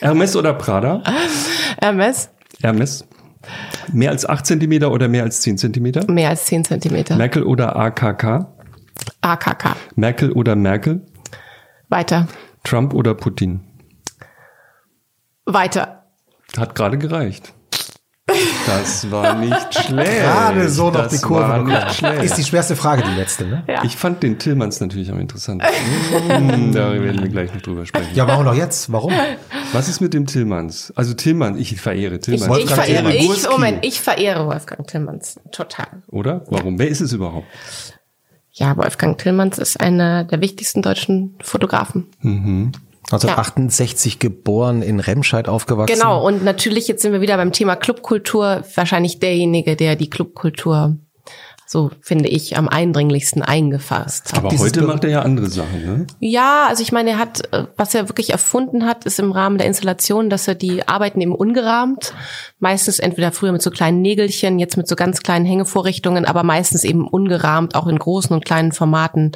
[0.00, 1.02] Hermes oder Prada?
[1.80, 2.30] Hermes.
[2.62, 3.04] Hermes.
[3.92, 6.06] Mehr als 8 cm oder mehr als 10 cm?
[6.08, 7.16] Mehr als 10 Zentimeter.
[7.16, 8.46] Merkel oder AKK?
[9.20, 9.76] AKK.
[9.96, 11.06] Merkel oder Merkel?
[11.88, 12.28] Weiter.
[12.64, 13.60] Trump oder Putin?
[15.44, 16.04] Weiter.
[16.56, 17.54] Hat gerade gereicht.
[18.66, 20.20] Das war nicht schlecht.
[20.20, 21.84] Gerade so noch das die Kurve war bekommen.
[21.84, 22.22] nicht schlecht.
[22.22, 23.64] Ist die schwerste Frage, die letzte, ne?
[23.66, 23.84] Ja.
[23.84, 26.72] Ich fand den Tillmanns natürlich am interessantesten.
[26.72, 28.10] da werden wir gleich noch drüber sprechen.
[28.14, 28.92] Ja, wir doch jetzt.
[28.92, 29.12] Warum?
[29.72, 30.92] Was ist mit dem Tillmanns?
[30.96, 32.44] Also Tillmann, ich verehre Ich, Tillmanns.
[32.58, 33.48] ich Wolfgang verehre, ich.
[33.50, 35.38] Moment, ich verehre Wolfgang Tillmanns.
[35.52, 35.86] Total.
[36.08, 36.44] Oder?
[36.48, 36.78] Warum?
[36.78, 37.46] Wer ist es überhaupt?
[38.52, 42.06] Ja, Wolfgang Tillmanns ist einer der wichtigsten deutschen Fotografen.
[43.12, 45.94] 1968 geboren, in Remscheid aufgewachsen.
[45.94, 50.96] Genau, und natürlich, jetzt sind wir wieder beim Thema Clubkultur, wahrscheinlich derjenige, der die Clubkultur,
[51.66, 54.44] so finde ich, am eindringlichsten eingefasst hat.
[54.44, 56.06] Aber heute macht er ja andere Sachen, ne?
[56.20, 59.58] Ja, also ich meine, er hat, äh, was er wirklich erfunden hat, ist im Rahmen
[59.58, 62.14] der Installation, dass er die Arbeiten eben ungerahmt,
[62.60, 66.84] meistens entweder früher mit so kleinen Nägelchen, jetzt mit so ganz kleinen Hängevorrichtungen, aber meistens
[66.84, 69.32] eben ungerahmt, auch in großen und kleinen Formaten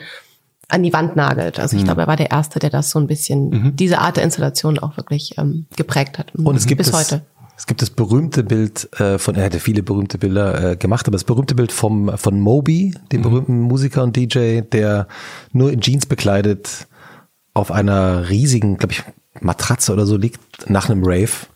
[0.69, 1.59] an die Wand nagelt.
[1.61, 4.25] Also ich glaube, er war der Erste, der das so ein bisschen, diese Art der
[4.25, 6.35] Installation auch wirklich ähm, geprägt hat.
[6.35, 7.23] Und es gibt bis das, heute.
[7.57, 11.15] Es gibt das berühmte Bild äh, von, er hatte viele berühmte Bilder äh, gemacht, aber
[11.15, 15.07] das berühmte Bild vom, von Moby, dem berühmten Musiker und DJ, der
[15.53, 16.89] nur in Jeans bekleidet
[17.53, 19.03] auf einer riesigen, glaube ich,
[19.41, 21.47] Matratze oder so liegt nach einem Rave.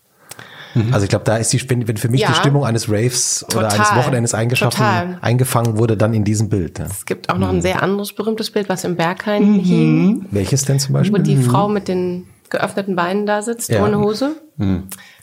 [0.92, 2.28] Also ich glaube, da ist die, wenn, wenn für mich Ja.
[2.28, 3.72] die Stimmung eines Raves oder Total.
[3.86, 5.18] eines Wochenendes eingeschaffen, Total.
[5.20, 6.78] eingefangen wurde, dann in diesem Bild.
[6.78, 6.86] Ja.
[6.86, 10.78] Es gibt auch noch ein sehr anderes berühmtes Bild, was im Berghain hing, Welches denn
[10.78, 11.22] zum wo Beispiel?
[11.22, 13.84] die Frau mit den geöffneten Beinen da sitzt, Ja.
[13.84, 14.36] ohne Hose.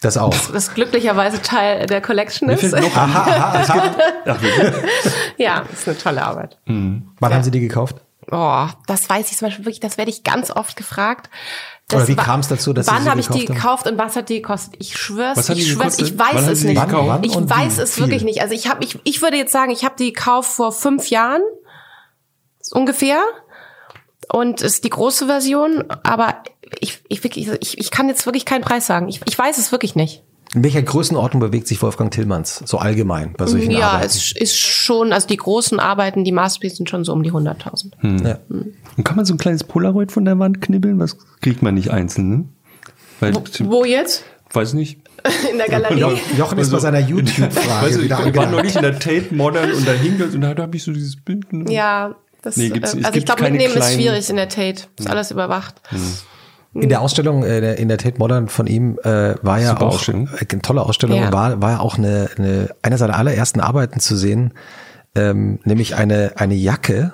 [0.02, 0.36] Das auch.
[0.53, 2.64] Das glücklicherweise Teil der Collection ist.
[2.72, 3.95] noch Aha, aha, es gibt,
[4.27, 4.38] Ach?
[5.38, 6.57] Ja, ist eine tolle Arbeit.
[6.65, 7.98] wann haben Sie die gekauft?
[8.32, 11.30] Oh, das weiß ich zum Beispiel wirklich, das werde ich ganz oft gefragt.
[11.88, 13.56] Das Oder wie kam es dazu, dass Wann habe ich die gekauft haben?
[13.56, 14.74] gekauft und was hat die gekostet?
[14.80, 16.07] Ich schwör's, ich schwör's, gekostet?
[16.07, 16.82] ich weiß Wann es nicht.
[16.82, 17.07] gekauft?
[17.10, 18.03] Wann Ich weiß es viel?
[18.06, 18.41] wirklich nicht.
[18.41, 21.41] Also ich habe, ich, ich würde jetzt sagen, ich habe die gekauft vor fünf Jahren
[22.72, 23.20] ungefähr
[24.30, 26.41] und ist die große Version, aber
[26.80, 29.07] ich, ich, wirklich, ich, ich kann jetzt wirklich keinen Preis sagen.
[29.07, 30.24] Ich, ich weiß es wirklich nicht.
[30.56, 34.06] In welcher Größenordnung bewegt sich Wolfgang Tillmanns so allgemein bei solchen ja, Arbeiten?
[34.07, 38.23] es ist schon, also die großen Arbeiten, die Masterpieces sind schon so um die 100.000.
[38.26, 38.40] Ja.
[38.49, 40.98] Und kann man so ein kleines Polaroid von der Wand knibbeln?
[40.99, 42.45] Das kriegt man nicht einzeln, ne?
[43.19, 43.34] Weil,
[43.65, 44.23] Wo jetzt?
[44.53, 44.99] weiß nicht.
[45.52, 45.99] In der Galerie?
[45.99, 48.52] Jo- Jochen ist bei seiner YouTube-Frage Weißt du, ich war angehakt.
[48.52, 51.15] neulich in der Tate Modern und da hing das und da habe ich so dieses
[51.15, 51.52] Bild.
[51.52, 51.72] Ne?
[51.73, 54.49] Ja, das, Nee, gibt's- äh, es also ich glaube, mitnehmen ist kleinen- schwierig in der
[54.49, 54.84] Tate.
[54.99, 55.82] Ist alles überwacht.
[56.82, 59.94] In der Ausstellung, äh, in der Tate Modern von ihm, äh, war ja Super auch
[59.96, 60.28] Ausstellung.
[60.40, 61.32] äh, eine tolle Ausstellung, Ja.
[61.32, 64.54] war, war ja auch eine, eine, eine seiner allerersten Arbeiten zu sehen,
[65.16, 67.14] ähm, nämlich eine, eine Jacke,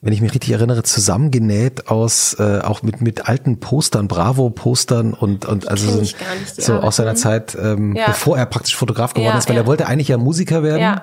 [0.00, 5.44] wenn ich mich richtig erinnere, zusammengenäht aus äh, auch mit mit alten Postern, Bravo-Postern und
[5.44, 6.14] und also so,
[6.58, 7.16] so aus seiner Mhm.
[7.16, 8.06] Zeit, ähm, Ja.
[8.06, 9.62] bevor er praktisch Fotograf geworden Ja, ist, weil ja.
[9.62, 10.80] er wollte eigentlich ja Musiker werden.
[10.82, 11.02] Ja.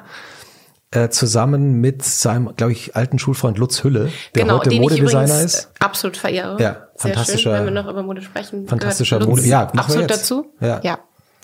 [0.91, 5.65] Äh, zusammen mit seinem, glaube ich, alten Schulfreund Lutz Hülle, der genau, heute Modedesigner ist.
[5.79, 6.53] äh, absolut verehre.
[6.59, 8.67] Ja, Sehr fantastischer- schön, wenn wir noch über Mode sprechen.
[8.67, 10.21] fantastischer Mode- ja, machen wir absolut jetzt.
[10.23, 10.51] dazu.
[10.59, 10.79] Ja.
[10.81, 10.97] ja.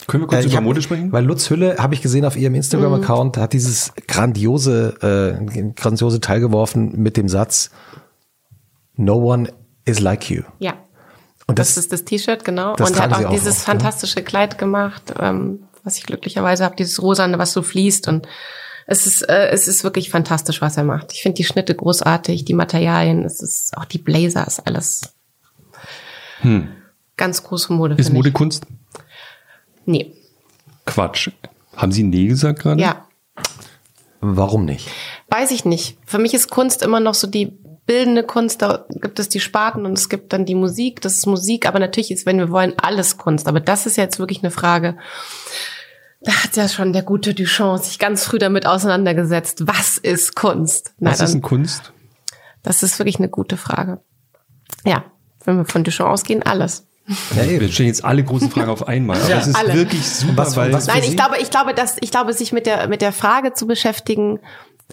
[0.08, 1.12] Können wir kurz Äh, ich über hab- Mode sprechen?
[1.12, 6.40] Weil Lutz Hülle, habe ich gesehen auf ihrem Instagram-Account, hat dieses grandiose, äh, grandiose Teil
[6.40, 7.70] geworfen mit dem Satz,
[8.96, 9.52] No one
[9.86, 10.42] is like you.
[10.58, 10.74] Ja.
[11.48, 12.76] Und Das, das, ist das T-Shirt, genau.
[12.76, 13.74] das und er hat auch auch dieses oft, ne?
[13.74, 18.08] fantastische Kleid gemacht, ähm, was ich glücklicherweise habe, dieses Rosane, was so fließt.
[18.08, 18.28] Und
[18.86, 21.12] es ist, äh, es ist wirklich fantastisch, was er macht.
[21.14, 25.16] Ich finde die Schnitte großartig, die Materialien, es ist auch die Blazer, ist alles
[27.18, 27.96] ganz große Mode.
[27.96, 28.00] Hm.
[28.00, 28.34] Ist Mode ich.
[28.34, 28.66] Kunst?
[29.86, 30.14] Nee.
[30.86, 31.30] Quatsch.
[31.76, 32.82] Haben Sie Nee gesagt gerade?
[32.82, 33.08] Ja.
[34.22, 34.88] warum nicht?
[35.30, 35.98] Weiß ich nicht.
[36.06, 38.62] Für mich ist Kunst immer noch so die bildende Kunst.
[38.62, 41.02] Da gibt es die Sparten und es gibt dann die Musik.
[41.02, 43.48] Das ist Musik, aber natürlich ist, wenn wir wollen, alles Kunst.
[43.48, 44.98] Aber das ist jetzt wirklich eine Frage.
[46.26, 49.68] Da hat ja schon der gute Duchamp sich ganz früh damit auseinandergesetzt.
[49.68, 50.94] Was ist Kunst?
[51.00, 51.94] Na, Was ist dann, denn Kunst?
[52.64, 54.02] das ist wirklich eine gute Frage.
[54.86, 55.06] Ja,
[55.44, 56.88] wenn wir von Duchamp ausgehen, alles.
[57.36, 57.72] Ja, Wir eben.
[57.72, 59.38] stellen jetzt alle großen Fragen auf einmal, aber Ja.
[59.38, 59.76] es ist Alle.
[59.76, 62.66] wirklich super, was- weil was- Nein, ich glaube, ich glaube, dass ich glaube, sich mit
[62.66, 64.40] der mit der Frage zu beschäftigen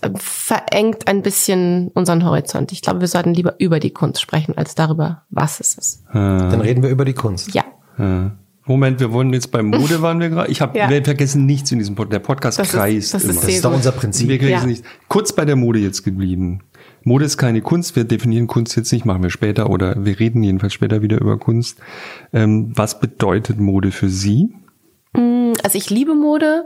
[0.03, 2.73] äh, verengt ein bisschen unseren Horizont.
[2.73, 6.03] Ich glaube, wir sollten lieber über die Kunst sprechen als darüber, was es ist.
[6.13, 7.55] Dann reden wir über die Kunst.
[7.55, 7.65] Ja,
[8.65, 10.51] Moment, wir wollen jetzt bei Mode waren wir gerade.
[10.51, 10.89] Ich habe Ja.
[10.89, 12.13] wir vergessen nichts in diesem Podcast.
[12.13, 13.41] Der Podcast Das ist- kreist das ist immer.
[13.41, 14.29] Das ist doch unser Prinzip.
[14.29, 14.67] wir vergessen Ja.
[14.69, 14.89] nichts.
[15.09, 16.61] Kurz bei der Mode jetzt geblieben.
[17.05, 17.97] Mode ist keine Kunst.
[17.97, 21.39] Wir definieren Kunst jetzt nicht, machen wir später oder wir reden jedenfalls später wieder über
[21.39, 21.79] Kunst.
[22.33, 24.55] Ähm, was bedeutet Mode für Sie?
[25.63, 26.65] also ich liebe Mode.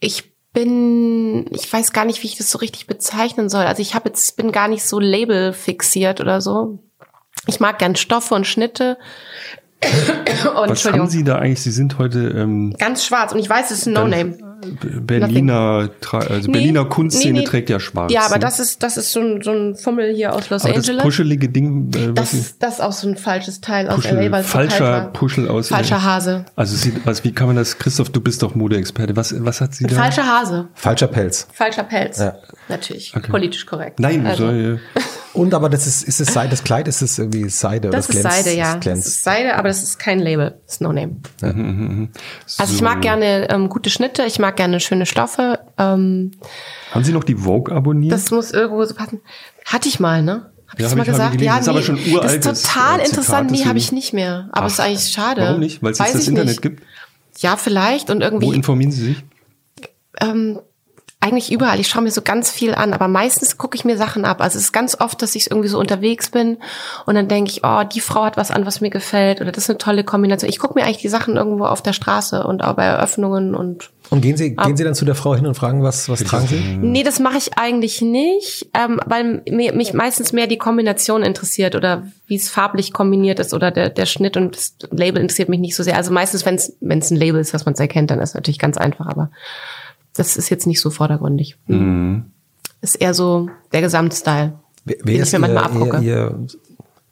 [0.00, 3.64] Ich bin, ich weiß gar nicht, wie ich das so richtig bezeichnen soll.
[3.64, 6.80] Also ich habe jetzt bin gar nicht so Label fixiert oder so.
[7.46, 8.98] Ich mag gern Stoffe und Schnitte.
[9.84, 11.06] Oh, Was Entschuldigung.
[11.06, 11.62] haben Sie da eigentlich?
[11.62, 14.36] Sie sind heute ähm, Ganz schwarz und ich weiß, es ist ein No-Name.
[14.82, 17.44] Berliner, also Nee, Berliner Kunstszene nee, nee.
[17.46, 18.12] trägt ja schwarz.
[18.12, 18.40] Ja, aber ne?
[18.40, 21.02] das ist, das ist so ein, so ein Fummel hier aus Los aber das Angeles.
[21.02, 24.32] puschelige Ding, äh, das, ist, das ist auch so ein falsches Teil aus Puschel, LA,
[24.32, 25.12] weil es so falscher war.
[25.12, 26.44] Puschel aus Falscher Hase.
[26.56, 29.16] Also sie, was, wie kann man das, Christoph, du bist doch Modeexperte.
[29.16, 29.96] Was, was hat sie da?
[29.96, 30.68] Falscher Hase.
[30.74, 31.46] Falscher Pelz.
[31.52, 32.18] Falscher Pelz.
[32.18, 32.34] Ja.
[32.68, 33.14] Natürlich.
[33.16, 33.30] Okay.
[33.30, 33.98] Politisch korrekt.
[33.98, 34.80] Nein, also, soll,
[35.32, 38.08] Und aber das ist, ist es Seide, das Kleid ist es irgendwie Seide oder das
[38.08, 38.76] ist glänzt, Seide, ja.
[38.76, 40.58] Das ist Seide, aber das ist kein Label.
[40.66, 41.16] Das ist No Name.
[41.40, 42.84] Also ich so.
[42.84, 45.60] mag gerne ähm, gute Schnitte, ich mag gerne schöne Stoffe.
[45.78, 46.32] Ähm,
[46.90, 48.12] Haben Sie noch die Vogue abonniert?
[48.12, 49.20] das muss irgendwo so passen.
[49.64, 50.50] Hatte ich mal, ne?
[50.66, 51.32] Hab ich Ja, das hab mal ich- ich gesagt?
[51.32, 51.46] gelesen.
[51.46, 53.50] ja, Das ist aber schon uraltes, Das ist total äh, Zitat, interessant.
[53.52, 54.48] Nee, habe ich nicht mehr.
[54.52, 55.42] Aber es ist eigentlich schade.
[55.42, 55.82] Warum nicht?
[55.82, 56.62] Weil es jetzt das ich Internet nicht.
[56.62, 56.82] gibt?
[57.38, 58.10] Ja, vielleicht.
[58.10, 59.24] Und Wo irgendwie informieren Sie sich?
[60.20, 60.58] ähm,
[61.22, 61.78] eigentlich überall.
[61.80, 64.40] Ich schaue mir so ganz viel an, aber meistens gucke ich mir Sachen ab.
[64.40, 66.56] Also es ist ganz oft, dass ich irgendwie so unterwegs bin
[67.04, 69.64] und dann denke ich, oh, die Frau hat was an, was mir gefällt oder das
[69.64, 70.48] ist eine tolle Kombination.
[70.48, 73.90] Ich gucke mir eigentlich die Sachen irgendwo auf der Straße und auch bei Eröffnungen und
[74.08, 76.46] Und gehen Sie, gehen Sie dann zu der Frau hin und fragen, was, was tragen
[76.46, 76.58] Sie?
[76.80, 81.74] Nee, das mache ich eigentlich nicht, ähm, weil mir, mich meistens mehr die Kombination interessiert
[81.74, 85.60] oder wie es farblich kombiniert ist oder der, der Schnitt und das Label interessiert mich
[85.60, 85.98] nicht so sehr.
[85.98, 88.34] Also meistens, wenn es wenn es ein Label ist, was man erkennt, dann ist es
[88.34, 89.30] natürlich ganz einfach, aber
[90.14, 91.56] das ist jetzt nicht so vordergründig.
[92.80, 95.96] Ist eher so der Gesamtstyle, Wer, den wer ich ist mir manchmal ihr, abgucke.
[95.98, 96.46] ihr, ihr,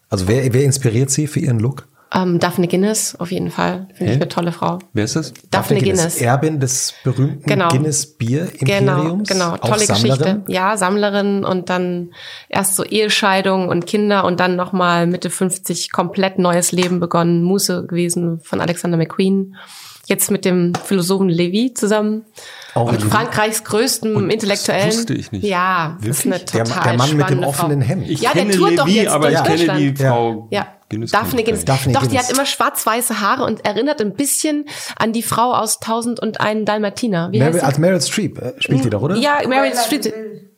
[0.09, 1.87] also wer, wer inspiriert Sie für Ihren Look?
[2.11, 3.87] Ähm, Daphne Guinness, auf jeden Fall.
[3.93, 4.79] Finde ich eine tolle Frau.
[4.95, 5.35] Wer ist das?
[5.51, 6.17] Daphne, Guinness.
[6.23, 7.69] Erbin des berühmten Genau.
[7.69, 9.29] Guinness Bier Genau, Imperiums.
[9.29, 10.19] genau, auch tolle Sammlerin.
[10.19, 10.43] Geschichte.
[10.49, 12.13] Ja, Sammlerin und dann
[12.49, 17.85] erst so Ehescheidung und Kinder und dann nochmal Mitte 50 komplett neues Leben begonnen, Muße
[17.87, 19.57] gewesen von Alexander McQueen.
[20.09, 22.25] Jetzt mit dem Philosophen Levi zusammen.
[22.75, 23.03] Auch mit.
[23.03, 24.89] Frankreichs größtem Und das Intellektuellen.
[24.89, 25.45] wusste ich nicht.
[25.45, 26.51] Ja, das ist eine Wirklich?
[26.53, 27.89] Der, total der Mann mit dem offenen Frau.
[27.89, 28.09] Hemd.
[28.09, 29.97] Ich Ja, der kenne tourt doch Levi, jetzt aber durch ich kenne die.
[30.03, 31.11] Frau Ja, Guinness.
[31.11, 31.65] Daphne Guinness.
[31.67, 32.29] Daphne Doch, die Guinness.
[32.29, 34.65] hat immer schwarz-weiße Haare und erinnert ein bisschen
[34.97, 37.29] an die Frau aus Tausend und einen Dalmatiner.
[37.31, 37.79] Wie Meryl, heißt als?
[37.79, 39.17] Meryl Streep äh, spielt die doch, oder?
[39.17, 40.11] Ja, Meryl Streep.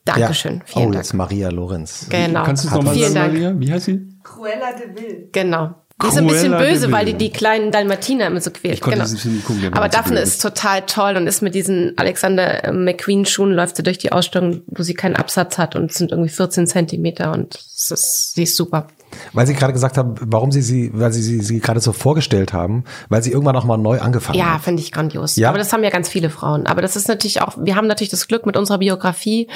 [0.05, 1.05] Dankeschön, vielen oh, Dank.
[1.05, 2.07] jetzt Maria Lorenz.
[2.09, 2.45] Genau.
[2.45, 3.15] Kannst du es nochmal sagen.
[3.15, 3.55] Maria?
[3.59, 4.01] Wie heißt sie?
[4.23, 5.29] Cruella de Vil.
[5.33, 5.75] Genau.
[6.03, 8.75] Die ist ein bisschen böse, weil die die kleinen Dalmatiner immer so quält.
[8.75, 9.09] Ich konnte genau.
[9.09, 13.53] Film gucken, Aber Daphne ist total toll und ist mit diesen Alexander äh, McQueen Schuhen
[13.53, 16.67] läuft sie durch die Ausstellung, wo sie keinen Absatz hat und es sind irgendwie 14
[16.67, 18.87] Zentimeter und ist, sie ist super.
[19.33, 22.53] Weil Sie gerade gesagt haben, warum Sie sie, weil Sie sie, sie gerade so vorgestellt
[22.53, 24.63] haben, weil Sie irgendwann auch mal neu angefangen Ja, haben.
[24.63, 25.37] finde ich grandios.
[25.37, 25.49] Ja?
[25.49, 26.67] Aber das haben ja ganz viele Frauen.
[26.67, 29.49] Aber das ist natürlich auch, wir haben natürlich das Glück mit unserer Biografie,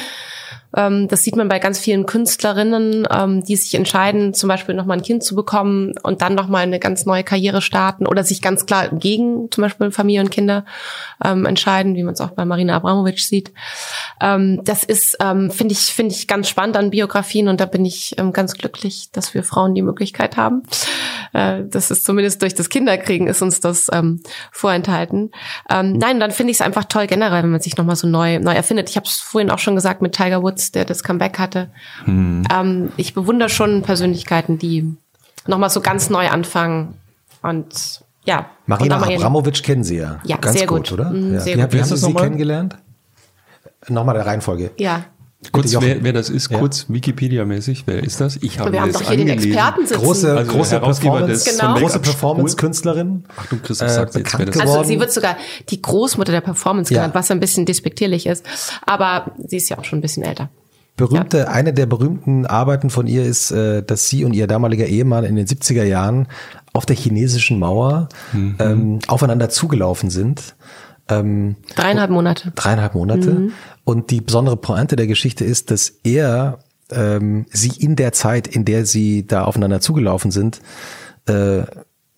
[0.74, 5.02] das sieht man bei ganz vielen Künstlerinnen, ähm, die sich entscheiden, zum Beispiel nochmal ein
[5.02, 8.88] Kind zu bekommen und dann nochmal eine ganz neue Karriere starten oder sich ganz klar
[8.88, 10.64] gegen zum Beispiel Familie und Kinder
[11.24, 13.52] ähm, entscheiden, wie man es auch bei Marina Abramovic sieht.
[14.20, 17.84] Ähm, das ist, ähm, finde ich, finde ich ganz spannend an Biografien und da bin
[17.84, 20.62] ich ähm, ganz glücklich, dass wir Frauen die Möglichkeit haben.
[21.32, 24.20] Äh, das ist zumindest durch das Kinderkriegen ist uns das ähm,
[24.50, 25.30] vorenthalten.
[25.68, 28.38] Ähm, nein, dann finde ich es einfach toll generell, wenn man sich nochmal so neu,
[28.38, 28.88] neu erfindet.
[28.88, 31.70] Ich habe es vorhin auch schon gesagt mit Tiger Woods, der das Comeback hatte.
[32.04, 32.44] Hm.
[32.52, 34.96] Ähm, ich bewundere schon Persönlichkeiten, die
[35.46, 36.94] nochmal so ganz neu anfangen
[37.42, 38.46] und ja.
[38.66, 40.20] Marina Abramovic kennen Sie ja.
[40.24, 41.10] Ja, ganz sehr gut, gut oder?
[41.10, 41.40] Mhm, ja.
[41.40, 41.72] Sehr wie, gut.
[41.72, 42.76] wie haben Sie sie kennengelernt?
[43.88, 44.70] Nochmal der Reihenfolge.
[44.78, 45.04] Ja.
[45.52, 46.58] Kurz, wer, wer das ist, ja.
[46.58, 48.36] kurz Wikipedia-mäßig, wer ist das?
[48.36, 50.02] Ich habe Wir haben doch hier den Experten sitzen.
[50.02, 51.78] Große, also große Performance, genau.
[51.78, 53.24] große Performance-Künstlerin.
[53.36, 55.36] Achtung, Christoph sagt äh, jetzt, wer das Also sie wird sogar
[55.68, 57.20] die Großmutter der Performance genannt, ja.
[57.20, 58.44] was ein bisschen despektierlich ist.
[58.86, 60.50] Aber sie ist ja auch schon ein bisschen älter.
[60.96, 61.44] Berühmte, ja.
[61.48, 65.34] eine der berühmten Arbeiten von ihr ist, äh, dass sie und ihr damaliger Ehemann in
[65.34, 66.28] den 70er Jahren
[66.72, 68.56] auf der chinesischen Mauer mhm.
[68.60, 70.54] ähm, aufeinander zugelaufen sind.
[71.08, 72.52] Ähm, dreieinhalb Monate.
[72.54, 73.30] Dreieinhalb Monate.
[73.30, 73.52] Mhm.
[73.84, 76.58] Und die besondere Pointe der Geschichte ist, dass er
[76.90, 80.60] ähm, sie in der Zeit, in der sie da aufeinander zugelaufen sind,
[81.26, 81.62] äh,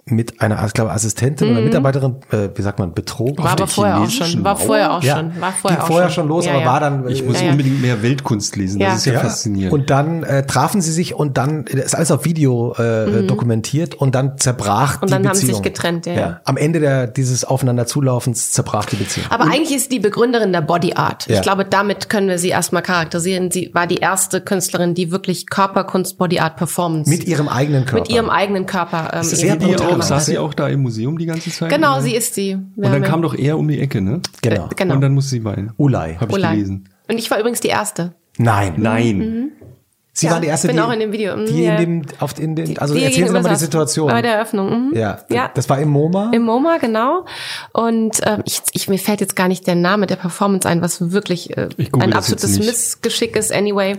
[0.08, 1.56] mit einer, ich glaube, Assistentin mhm.
[1.56, 3.38] oder Mitarbeiterin, äh, wie sagt man, betrogen.
[3.38, 4.44] War aber vorher auch schon.
[4.44, 5.16] War vorher auch ja.
[5.16, 5.40] schon.
[5.40, 6.66] War vorher Ging auch vorher schon, los, ja, aber ja.
[6.66, 7.08] war dann.
[7.08, 8.78] Ich muss unbedingt mehr Weltkunst lesen.
[8.78, 9.72] Das ist ja, faszinierend.
[9.72, 13.26] Und dann äh, trafen sie sich und dann ist alles auf Video äh, mhm.
[13.26, 15.28] dokumentiert und dann zerbrach und die dann Beziehung.
[15.28, 16.06] haben sie sich getrennt.
[16.06, 16.40] Ja, ja.
[16.44, 19.26] Am Ende der, dieses Aufeinanderzulaufens zerbrach die Beziehung.
[19.30, 21.28] Aber und, eigentlich ist die Begründerin der Body Art.
[21.28, 23.50] Ich glaube, damit können wir sie erstmal charakterisieren.
[23.50, 28.02] Sie war die erste Künstlerin, die wirklich Körperkunst, Body Art, Performance mit ihrem eigenen Körper.
[28.02, 29.10] Mit ihrem eigenen Körper.
[29.12, 29.56] Ähm, sehr
[30.00, 31.70] auch, saß sie auch da im Museum die ganze Zeit?
[31.70, 32.02] Genau, oder?
[32.02, 32.58] sie ist sie.
[32.76, 34.20] Wir und dann kam doch er um die Ecke, ne?
[34.42, 34.66] Genau.
[34.66, 34.94] Äh, genau.
[34.94, 35.72] Und dann musste sie weinen.
[35.76, 36.16] Ulay.
[36.16, 36.54] Habe ich Ulay.
[36.54, 36.88] gelesen.
[37.08, 38.14] Und ich war übrigens die Erste.
[38.38, 38.74] Nein.
[38.76, 39.18] Nein.
[39.18, 39.52] Mhm.
[40.16, 41.36] Sie Ja, war die erste, bin die, auch in dem Video.
[41.36, 41.76] Mhm, die ja.
[41.76, 44.08] in dem, auf, in den, also Die erzählen Sie nochmal die Situation.
[44.08, 44.88] Bei der Eröffnung.
[44.88, 44.96] Mhm.
[44.96, 45.50] ja, ja.
[45.52, 46.30] das war im MoMA.
[46.32, 47.26] Im MoMA, genau.
[47.74, 51.12] Und ähm, ich, ich, mir fällt jetzt gar nicht der Name der Performance ein, was
[51.12, 52.58] wirklich äh, Ich ein absolutes.
[52.58, 53.52] Missgeschick ist.
[53.52, 53.98] Anyway.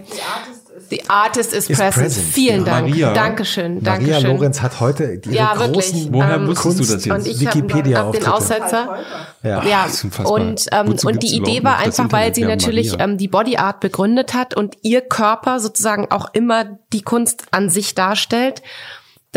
[0.89, 1.93] The artist is, Is present.
[1.95, 2.27] present.
[2.27, 2.71] Vielen Ja.
[2.71, 2.89] Dank.
[2.89, 3.13] Maria.
[3.13, 3.75] Dankeschön.
[3.83, 4.35] Maria Dankeschön.
[4.37, 6.07] Lorenz hat heute ihre Ja, großen wirklich.
[6.11, 7.09] Woher Ähm, wusstest du das jetzt?
[7.09, 8.25] Und ich Wikipedia habe hab den.
[8.27, 8.97] Aussetzer.
[9.43, 9.63] Ja.
[9.63, 9.87] Ja,
[10.23, 13.05] und, ähm, Wozu und die Idee war einfach, weil sie natürlich Maria.
[13.05, 17.69] ähm, die Body Art begründet hat und ihr Körper sozusagen auch immer die Kunst an
[17.69, 18.61] sich darstellt,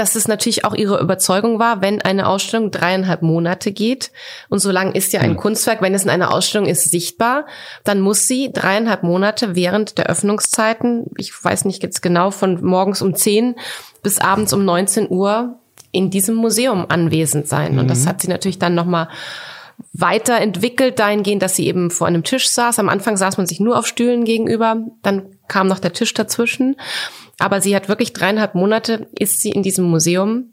[0.01, 4.11] dass es natürlich auch ihre Überzeugung war, wenn eine Ausstellung dreieinhalb Monate geht
[4.49, 7.45] und so lang ist ja ein Kunstwerk, wenn es in einer Ausstellung ist, sichtbar,
[7.85, 13.03] dann muss sie dreieinhalb Monate während der Öffnungszeiten, ich weiß nicht jetzt genau, von morgens
[13.03, 13.57] um 10
[14.03, 15.59] bis abends um 19 Uhr
[15.93, 17.79] in diesem Museum anwesend sein.
[17.79, 17.89] Und Mhm.
[17.89, 19.09] das hat sie natürlich dann nochmal
[19.93, 22.79] weiterentwickelt dahingehend, dass sie eben vor einem Tisch saß.
[22.79, 26.77] Am Anfang saß man sich nur auf Stühlen gegenüber, dann kam noch der Tisch dazwischen.
[27.41, 30.53] Aber sie hat wirklich dreieinhalb Monate, ist sie in diesem Museum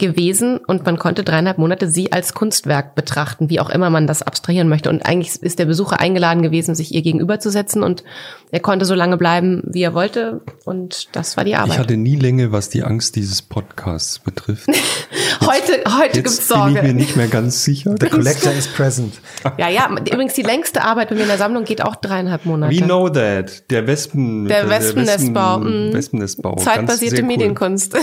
[0.00, 4.22] gewesen und man konnte dreieinhalb Monate sie als Kunstwerk betrachten, wie auch immer man das
[4.22, 4.90] abstrahieren möchte.
[4.90, 8.02] Und eigentlich ist der Besucher eingeladen gewesen, sich ihr gegenüberzusetzen und
[8.50, 11.74] er konnte so lange bleiben, wie er wollte und das war die Arbeit.
[11.74, 14.66] Ich hatte nie Länge, was die Angst dieses Podcasts betrifft.
[15.42, 16.94] heute heute gibt's Jetzt bin ich mir Sorge.
[16.94, 17.94] nicht mehr ganz sicher.
[18.00, 19.20] The collector is present.
[19.58, 22.74] Ja, ja, übrigens die längste Arbeit bei mir in der Sammlung geht auch dreieinhalb Monate.
[22.74, 23.70] We know that.
[23.70, 24.48] Der Wespen.
[24.48, 25.92] Der Wespennestbau, Wespen, mm.
[25.92, 26.54] Wespennestbau.
[26.54, 27.26] Ganz Zeitbasierte cool.
[27.26, 27.96] Medienkunst.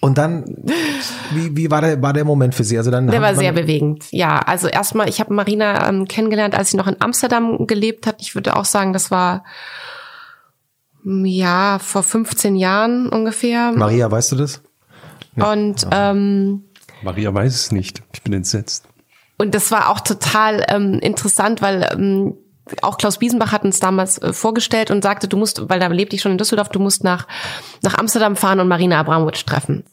[0.00, 0.44] Und dann,
[1.32, 2.78] wie, wie war der, war der Moment für Sie?
[2.78, 4.06] Also dann Der war sehr bewegend.
[4.10, 8.16] Ja, also erstmal, ich habe Marina ähm, kennengelernt, als sie noch in Amsterdam gelebt hat.
[8.20, 9.44] Ich würde auch sagen, das war
[11.02, 13.72] mm, ja vor 15 Jahren ungefähr.
[13.72, 14.62] Maria, weißt du das?
[15.36, 16.64] Und ähm,
[17.02, 18.02] Maria weiß es nicht.
[18.12, 18.86] Ich bin entsetzt.
[19.36, 22.34] Und das war auch total ähm, interessant, weil ähm,
[22.82, 26.16] auch Klaus Biesenbach hat uns damals äh, vorgestellt und sagte, du musst, weil da lebte
[26.16, 27.26] ich schon in Düsseldorf, du musst nach,
[27.82, 29.84] nach Amsterdam fahren und Marina Abramovic treffen.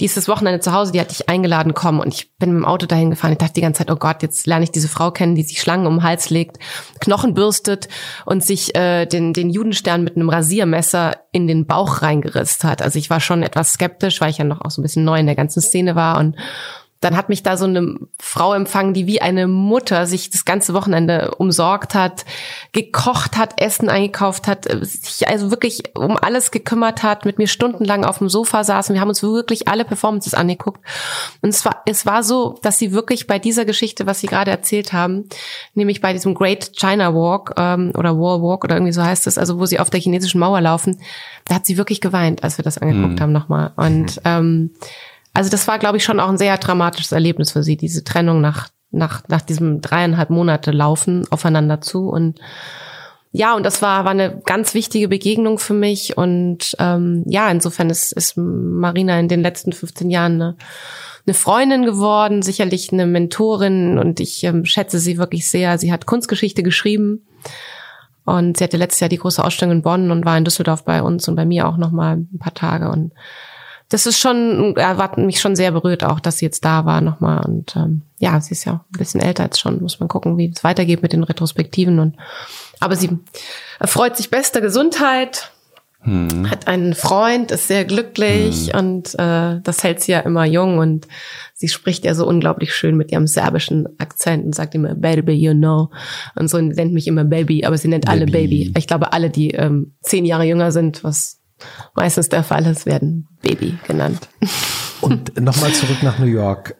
[0.00, 2.00] Die ist das Wochenende zu Hause, die hat dich eingeladen, komm.
[2.00, 3.32] Und ich bin mit dem Auto dahin gefahren.
[3.32, 5.60] Ich dachte die ganze Zeit, oh Gott, jetzt lerne ich diese Frau kennen, die sich
[5.60, 6.58] Schlangen um den Hals legt,
[7.00, 7.88] Knochen bürstet
[8.26, 12.82] und sich äh, den, den Judenstern mit einem Rasiermesser in den Bauch reingerisst hat.
[12.82, 15.18] Also ich war schon etwas skeptisch, weil ich ja noch auch so ein bisschen neu
[15.18, 16.36] in der ganzen Szene war und
[17.04, 20.72] dann hat mich da so eine Frau empfangen, die wie eine Mutter sich das ganze
[20.72, 22.24] Wochenende umsorgt hat,
[22.72, 27.46] gekocht hat, Essen eingekauft hat, äh, sich also wirklich um alles gekümmert hat, mit mir
[27.46, 30.80] stundenlang auf dem Sofa saß und wir haben uns wirklich alle Performances angeguckt.
[31.42, 34.50] Und es war, es war so, dass sie wirklich bei dieser Geschichte, was Sie gerade
[34.50, 35.28] erzählt haben,
[35.74, 39.36] nämlich bei diesem Great China Walk ähm, oder Wall Walk oder irgendwie so heißt es,
[39.36, 40.98] also wo sie auf der chinesischen Mauer laufen,
[41.44, 43.72] da hat sie wirklich geweint, als wir das angeguckt haben nochmal.
[43.76, 44.70] Und ähm,
[45.34, 48.40] also das war, glaube ich, schon auch ein sehr dramatisches Erlebnis für sie, diese Trennung
[48.40, 52.08] nach, nach, nach diesem dreieinhalb Monate Laufen aufeinander zu.
[52.08, 52.40] Und
[53.32, 56.16] ja, und das war, war eine ganz wichtige Begegnung für mich.
[56.16, 60.56] Und ähm, ja, insofern ist, ist Marina in den letzten 15 Jahren eine,
[61.26, 65.78] eine Freundin geworden, sicherlich eine Mentorin und ich ähm, schätze sie wirklich sehr.
[65.78, 67.26] Sie hat Kunstgeschichte geschrieben
[68.24, 71.02] und sie hatte letztes Jahr die große Ausstellung in Bonn und war in Düsseldorf bei
[71.02, 73.12] uns und bei mir auch noch mal ein paar Tage und
[73.88, 77.00] das ist schon, er hat mich schon sehr berührt, auch dass sie jetzt da war
[77.00, 77.44] nochmal.
[77.44, 79.82] Und ähm, ja, sie ist ja ein bisschen älter jetzt schon.
[79.82, 81.98] Muss man gucken, wie es weitergeht mit den Retrospektiven.
[81.98, 82.16] Und
[82.80, 83.18] aber sie
[83.78, 85.52] erfreut sich bester Gesundheit,
[86.04, 86.50] hm.
[86.50, 88.78] hat einen Freund, ist sehr glücklich hm.
[88.78, 91.08] und äh, das hält sie ja immer jung und
[91.54, 95.54] sie spricht ja so unglaublich schön mit ihrem serbischen Akzent und sagt immer Baby, you
[95.54, 95.90] know
[96.36, 98.12] und so nennt mich immer Baby, aber sie nennt Baby.
[98.12, 98.74] alle Baby.
[98.76, 101.40] Ich glaube, alle, die ähm, zehn Jahre jünger sind, was
[101.94, 104.28] meistens der Fall ist, werden Baby genannt.
[105.00, 106.76] Und nochmal zurück nach New York.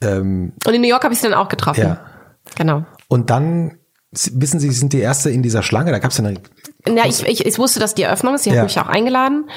[0.00, 1.80] Ähm, und in New York habe ich sie dann auch getroffen.
[1.80, 2.00] Ja.
[2.56, 2.84] Genau.
[3.08, 3.78] Und dann
[4.10, 5.90] wissen Sie, Sie sind die erste in dieser Schlange.
[5.90, 6.40] Da gab es ja eine.
[6.86, 8.44] Ja, ich, ich, ich wusste, dass die Eröffnung ist.
[8.44, 8.56] Sie ja.
[8.56, 9.50] hat mich auch eingeladen.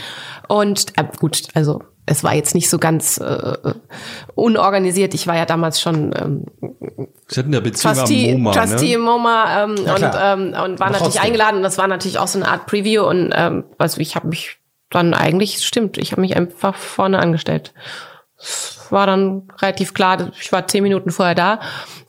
[0.47, 3.73] Und äh, gut, also es war jetzt nicht so ganz äh,
[4.35, 5.13] unorganisiert.
[5.13, 6.45] Ich war ja damals schon ähm,
[7.27, 8.97] Sie hatten ja Beziehung Trustee, MoMA, Trustee ne?
[8.97, 11.21] MoMA ähm, und, ähm, und war natürlich trotzdem.
[11.21, 11.57] eingeladen.
[11.57, 13.03] Und das war natürlich auch so eine Art Preview.
[13.03, 14.57] Und ähm, also ich habe mich
[14.91, 17.73] dann eigentlich, stimmt, ich habe mich einfach vorne angestellt
[18.91, 21.59] war dann relativ klar, ich war zehn Minuten vorher da.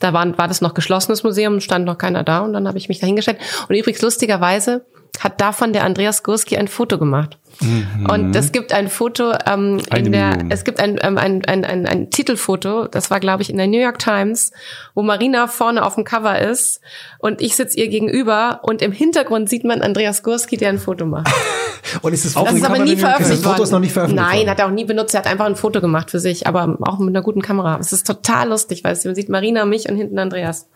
[0.01, 2.89] Da war, war das noch geschlossenes Museum, stand noch keiner da und dann habe ich
[2.89, 3.39] mich da hingestellt.
[3.69, 4.85] Und übrigens lustigerweise
[5.21, 7.39] hat davon der Andreas Gurski ein Foto gemacht.
[7.61, 8.07] Mhm.
[8.11, 10.51] Und es gibt ein Foto ähm, in der, Million.
[10.51, 13.67] es gibt ein, ähm, ein, ein, ein, ein Titelfoto, das war, glaube ich, in der
[13.67, 14.53] New York Times,
[14.95, 16.81] wo Marina vorne auf dem Cover ist
[17.19, 21.07] und ich sitze ihr gegenüber und im Hintergrund sieht man Andreas Gurski, der ein Foto
[21.07, 21.33] macht.
[22.03, 23.55] und ist das Foto das ist aber nie veröffentlicht worden.
[23.55, 24.51] Foto ist noch nicht veröffentlicht Nein, worden.
[24.51, 25.15] hat er auch nie benutzt.
[25.15, 27.79] Er hat einfach ein Foto gemacht für sich, aber auch mit einer guten Kamera.
[27.81, 30.69] Es ist total lustig, weil man sieht Marina, mich und hinten Andreas.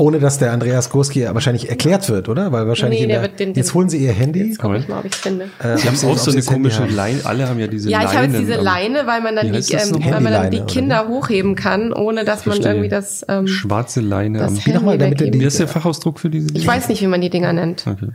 [0.00, 2.52] Ohne dass der Andreas Gurski wahrscheinlich erklärt wird, oder?
[2.52, 4.44] Weil wahrscheinlich nee, der, der den, jetzt holen Sie Ihr Handy.
[4.44, 5.46] Jetzt guck ich mal, ob ich finde.
[5.58, 7.18] Äh, Sie haben auch so eine komische Leine.
[7.24, 8.04] Alle haben ja diese Leine.
[8.04, 10.60] Ja, ich habe jetzt diese Leine, weil man dann, die, ähm, weil man dann die
[10.60, 11.16] Kinder oder?
[11.16, 14.38] hochheben kann, ohne dass man irgendwie das ähm, schwarze Leine.
[14.38, 16.46] Das am, Handy damit die, wie ist der Fachausdruck für diese?
[16.46, 16.60] Dinge?
[16.60, 17.84] Ich weiß nicht, wie man die Dinger nennt.
[17.84, 18.10] Okay.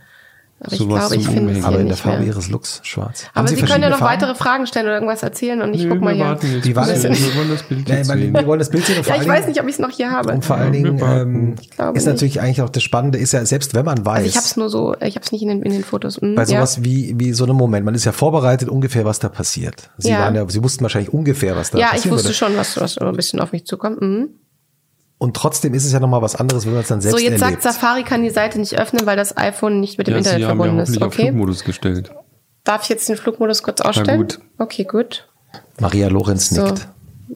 [0.64, 2.28] Aber so ich glaube, ich finde es Aber in der Farbe mehr.
[2.28, 3.26] ihres Looks schwarz.
[3.34, 4.22] Aber Sie, Sie können ja noch Farben?
[4.22, 6.38] weitere Fragen stellen oder irgendwas erzählen und ich nee, guck mal hier.
[6.42, 6.66] Jetzt.
[6.66, 8.34] Die warten, wir wollen das Bild jetzt sehen.
[8.34, 9.04] Wir wollen das Bild sehen.
[9.06, 10.32] ja, ich weiß nicht, ob ich es noch hier habe.
[10.32, 11.56] Und vor allen Dingen ähm,
[11.94, 14.20] ist natürlich eigentlich auch das Spannende, ist ja, selbst wenn man weiß.
[14.20, 16.22] Also ich habe es nur so, ich habe es nicht in den, in den Fotos.
[16.22, 16.86] Mhm, bei sowas ja.
[16.86, 19.90] wie, wie so einem Moment, man ist ja vorbereitet ungefähr, was da passiert.
[19.98, 20.20] Sie ja.
[20.20, 22.06] waren ja, Sie wussten wahrscheinlich ungefähr, was da ja, passiert.
[22.06, 24.02] Ja, ich wusste schon, was, was ein bisschen auf mich zukommt.
[24.02, 24.30] Mhm.
[25.24, 27.42] Und trotzdem ist es ja nochmal was anderes, wenn man es dann selbst So, jetzt
[27.42, 27.62] erlebt.
[27.62, 30.40] sagt Safari kann die Seite nicht öffnen, weil das iPhone nicht mit dem ja, Internet
[30.42, 30.98] Sie verbunden haben ja ist.
[30.98, 31.06] Okay.
[31.06, 32.12] auf Flugmodus gestellt.
[32.66, 34.10] Darf ich jetzt den Flugmodus kurz ausstellen?
[34.10, 34.40] Na gut.
[34.58, 35.30] Okay, gut.
[35.80, 36.66] Maria Lorenz so.
[36.66, 36.90] nickt.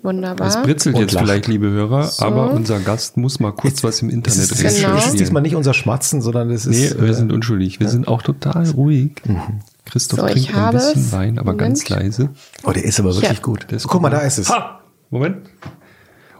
[0.03, 0.47] Wunderbar.
[0.49, 1.27] Es britzelt Und jetzt lacht.
[1.27, 2.25] vielleicht, liebe Hörer, so.
[2.25, 4.75] aber unser Gast muss mal kurz was im Internet reden.
[4.75, 4.95] Genau.
[4.95, 6.97] Das ist diesmal nicht unser Schmatzen, sondern es ist.
[6.97, 7.79] Nee, wir äh, sind unschuldig.
[7.79, 7.91] Wir ja.
[7.91, 9.13] sind auch total ruhig.
[9.23, 9.61] Mhm.
[9.85, 11.59] Christoph so, trinkt ein bisschen Wein, aber Moment.
[11.59, 12.31] ganz leise.
[12.65, 13.41] Oh, der ist aber wirklich ja.
[13.41, 13.65] gut.
[13.87, 14.49] Guck mal, da ist es.
[14.49, 14.81] Ha!
[15.09, 15.49] Moment.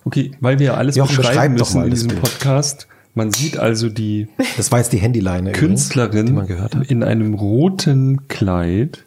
[0.07, 2.87] Okay, weil wir alles Jochen, beschreiben müssen in diesem Podcast.
[3.13, 9.05] Man sieht also die, das war jetzt die Handyleine Künstlerin übrigens, in einem roten Kleid,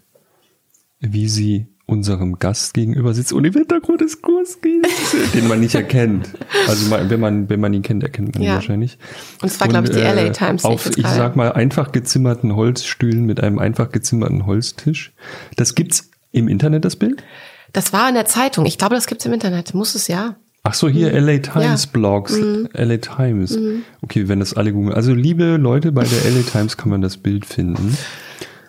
[0.98, 4.82] wie sie unserem Gast gegenüber sitzt und im Hintergrund ist Kurski,
[5.34, 6.28] den man nicht erkennt.
[6.68, 8.98] Also wenn man wenn man ihn kennt, erkennt man ihn wahrscheinlich.
[9.40, 10.66] Und es war glaube ich die LA äh, Times.
[10.66, 15.14] Auf ich, ich sag mal einfach gezimmerten Holzstühlen mit einem einfach gezimmerten Holztisch.
[15.56, 17.24] Das gibt's im Internet das Bild?
[17.72, 18.66] Das war in der Zeitung.
[18.66, 19.72] Ich glaube, das gibt's im Internet.
[19.72, 20.36] Muss es ja.
[20.70, 21.26] Ach so, hier mhm.
[21.26, 21.90] LA Times ja.
[21.92, 22.68] Blogs, mhm.
[22.72, 23.56] LA Times.
[23.56, 23.82] Mhm.
[24.02, 24.94] Okay, wenn das alle googeln.
[24.94, 27.96] Also liebe Leute, bei der LA Times kann man das Bild finden.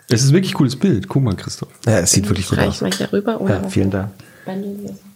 [0.10, 1.08] Es ist wirklich cooles Bild.
[1.08, 1.70] Guck mal, Christoph.
[1.86, 2.82] Ja, es sieht wirklich gut aus.
[2.82, 3.62] Mal hier rüber, oder?
[3.62, 4.10] Ja, vielen Dank.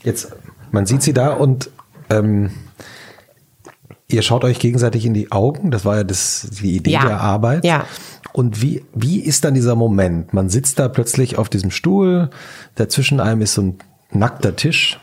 [0.03, 0.31] Jetzt,
[0.71, 1.71] man sieht sie da und
[2.11, 2.51] ähm,
[4.07, 5.71] ihr schaut euch gegenseitig in die Augen.
[5.71, 7.05] Das war ja das, die Idee ja.
[7.07, 7.65] der Arbeit.
[7.65, 7.87] Ja.
[8.31, 10.35] Und wie, wie ist dann dieser Moment?
[10.35, 12.29] Man sitzt da plötzlich auf diesem Stuhl,
[12.75, 13.77] dazwischen einem ist so ein
[14.11, 14.99] nackter Tisch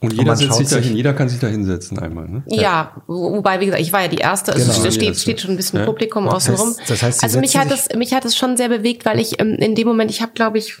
[0.00, 2.42] und jeder setzt sich dahin, jeder kann sich da hinsetzen einmal, ne?
[2.46, 5.50] Ja, ja, wobei, wie gesagt, ich war ja die Erste, also genau, steht, steht schon
[5.50, 5.86] ein bisschen ja.
[5.86, 6.76] Publikum außenrum.
[6.76, 9.18] Das heißt, das heißt, also mich hat es, mich hat es schon sehr bewegt, weil
[9.18, 10.76] ich ähm, in dem Moment, ich habe, glaube ich,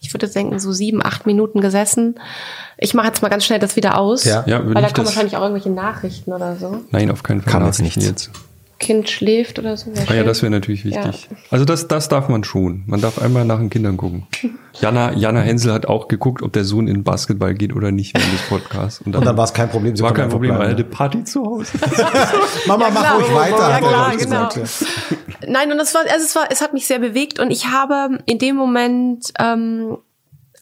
[0.00, 2.20] ich würde denken, so sieben, acht Minuten gesessen.
[2.78, 4.44] Ich mache jetzt mal ganz schnell das wieder aus, ja.
[4.46, 6.80] Ja, weil da kommen wahrscheinlich auch irgendwelche Nachrichten oder so.
[6.90, 7.52] Nein, auf keinen Fall.
[7.52, 8.30] Kann jetzt nicht jetzt.
[8.78, 9.92] Kind schläft oder so.
[10.08, 11.28] Ah ja, das wäre natürlich wichtig.
[11.30, 11.36] Ja.
[11.50, 12.82] Also das, das darf man schon.
[12.86, 14.26] Man darf einmal nach den Kindern gucken.
[14.80, 18.32] Jana, Jana Hensel hat auch geguckt, ob der Sohn in Basketball geht oder nicht während
[18.32, 19.00] des Podcasts.
[19.00, 19.94] Und dann, dann war es kein Problem.
[19.94, 21.78] Sie war kein Problem, weil er hatte Party zu Hause.
[22.66, 23.70] Mama, ja, mach ruhig weiter.
[23.70, 24.48] Ja, klar, genau.
[25.46, 28.18] Nein, und das war, also es war, es hat mich sehr bewegt und ich habe
[28.26, 29.98] in dem Moment ähm,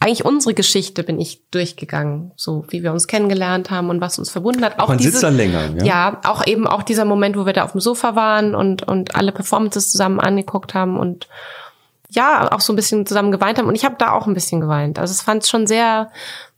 [0.03, 4.31] eigentlich unsere Geschichte bin ich durchgegangen, so wie wir uns kennengelernt haben und was uns
[4.31, 4.79] verbunden hat.
[4.79, 5.85] Auch Man diese, sitzt da länger, ja?
[5.85, 9.15] Ja, auch eben auch dieser Moment, wo wir da auf dem Sofa waren und und
[9.15, 11.29] alle Performances zusammen angeguckt haben und
[12.15, 14.61] ja, auch so ein bisschen zusammen geweint haben und ich habe da auch ein bisschen
[14.61, 14.99] geweint.
[14.99, 16.11] Also es fand es schon sehr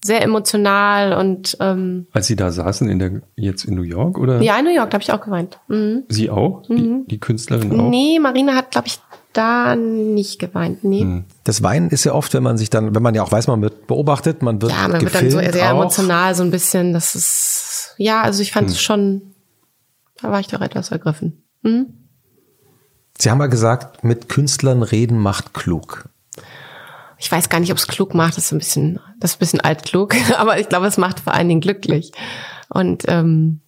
[0.03, 4.43] sehr emotional und ähm, als Sie da saßen in der jetzt in New York oder?
[4.43, 5.59] Ja, in New York, da habe ich auch geweint.
[5.69, 6.05] Mhm.
[6.09, 6.69] Sie auch?
[6.69, 7.05] Mhm.
[7.07, 7.89] Die, die Künstlerin auch?
[7.89, 8.99] Nee, Marina hat glaube ich
[9.35, 11.01] da nicht geweint, nee.
[11.01, 11.25] Hm.
[11.45, 13.61] Das Weinen ist ja oft, wenn man sich dann, wenn man ja auch weiß, man
[13.63, 15.81] wird beobachtet, man wird Ja, man wird dann so sehr auch.
[15.81, 18.81] emotional, so ein bisschen, das ist, ja, also ich fand es hm.
[18.81, 19.23] schon,
[20.21, 21.45] da war ich doch etwas ergriffen.
[21.63, 21.87] Hm?
[23.19, 26.09] Sie haben ja gesagt, mit Künstlern reden macht klug.
[27.19, 29.41] Ich weiß gar nicht, ob es klug macht, das ist ein bisschen, das ist ein
[29.41, 32.13] bisschen altklug, aber ich glaube, es macht vor allen Dingen glücklich.
[32.69, 33.61] Und ähm,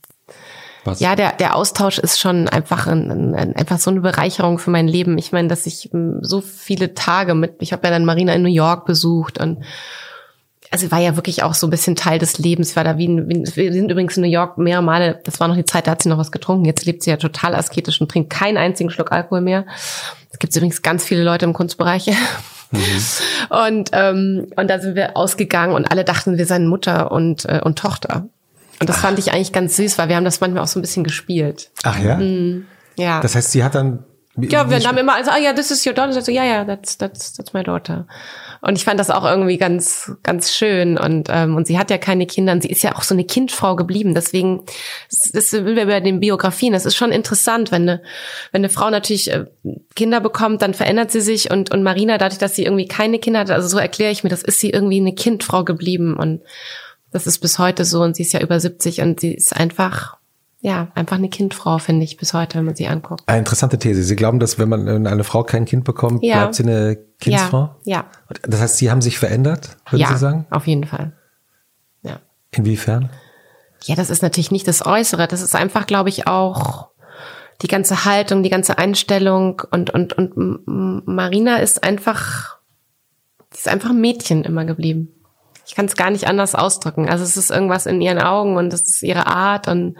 [0.87, 1.01] was?
[1.01, 4.89] Ja, der, der Austausch ist schon einfach ein, ein, einfach so eine Bereicherung für mein
[4.89, 5.19] Leben.
[5.19, 8.43] Ich meine, dass ich hm, so viele Tage mit, ich habe ja dann Marina in
[8.43, 9.65] New York besucht und
[10.71, 12.71] also war ja wirklich auch so ein bisschen Teil des Lebens.
[12.71, 15.49] Ich war da wie, wie wir sind übrigens in New York mehrere Male, das war
[15.49, 16.65] noch die Zeit, da hat sie noch was getrunken.
[16.65, 19.65] Jetzt lebt sie ja total asketisch und trinkt keinen einzigen Schluck Alkohol mehr.
[20.31, 22.09] Es gibt übrigens ganz viele Leute im Kunstbereich.
[22.71, 22.79] Mhm.
[23.49, 27.61] Und, ähm, und da sind wir ausgegangen und alle dachten, wir seien Mutter und, äh,
[27.63, 28.29] und Tochter.
[28.81, 29.03] Und das Ach.
[29.03, 31.71] fand ich eigentlich ganz süß, weil wir haben das manchmal auch so ein bisschen gespielt.
[31.83, 32.17] Ach ja?
[32.17, 32.67] Mhm.
[32.97, 33.21] Ja.
[33.21, 34.05] Das heißt, sie hat dann
[34.39, 36.21] ja, wir haben immer also, ah ja, this is your daughter.
[36.21, 38.07] So, ja, ja, that's, that's, that's my daughter.
[38.61, 40.99] Und ich fand das auch irgendwie ganz, ganz schön.
[40.99, 43.25] Und, ähm, und sie hat ja keine Kinder und sie ist ja auch so eine
[43.25, 44.15] Kindfrau geblieben.
[44.15, 44.65] Deswegen,
[45.33, 46.73] das sind wir bei den Biografien.
[46.73, 48.03] Das ist schon interessant, wenn eine,
[48.53, 49.47] wenn eine Frau natürlich äh,
[49.95, 51.51] Kinder bekommt, dann verändert sie sich.
[51.51, 54.31] Und, und Marina, dadurch, dass sie irgendwie keine Kinder hat, also so erkläre ich mir,
[54.31, 56.15] das ist sie irgendwie eine Kindfrau geblieben.
[56.15, 56.43] Und,
[57.17, 60.19] das ist bis heute so und sie ist ja über 70 und sie ist einfach,
[60.61, 63.23] ja, einfach eine Kindfrau, finde ich, bis heute, wenn man sie anguckt.
[63.27, 64.03] Eine interessante These.
[64.03, 66.37] Sie glauben, dass wenn man wenn eine Frau kein Kind bekommt, ja.
[66.37, 67.75] bleibt sie eine Kindsfrau?
[67.85, 67.97] Ja.
[67.97, 68.05] ja.
[68.43, 70.47] Das heißt, Sie haben sich verändert, würden ja, Sie sagen?
[70.51, 71.13] auf jeden Fall.
[72.03, 72.21] Ja.
[72.51, 73.09] Inwiefern?
[73.85, 75.27] Ja, das ist natürlich nicht das Äußere.
[75.27, 76.89] Das ist einfach, glaube ich, auch
[77.63, 80.67] die ganze Haltung, die ganze Einstellung und, und, und
[81.07, 82.59] Marina ist einfach,
[83.55, 85.16] die ist einfach ein Mädchen immer geblieben
[85.67, 87.09] ich kann es gar nicht anders ausdrücken.
[87.09, 89.97] Also es ist irgendwas in ihren Augen und es ist ihre Art und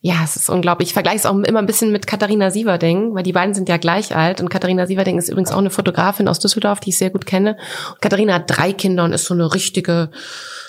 [0.00, 0.90] ja, es ist unglaublich.
[0.90, 3.76] Ich vergleiche es auch immer ein bisschen mit Katharina Sieverding, weil die beiden sind ja
[3.76, 7.10] gleich alt und Katharina Sieverding ist übrigens auch eine Fotografin aus Düsseldorf, die ich sehr
[7.10, 7.56] gut kenne.
[7.90, 10.10] Und Katharina hat drei Kinder und ist so eine richtige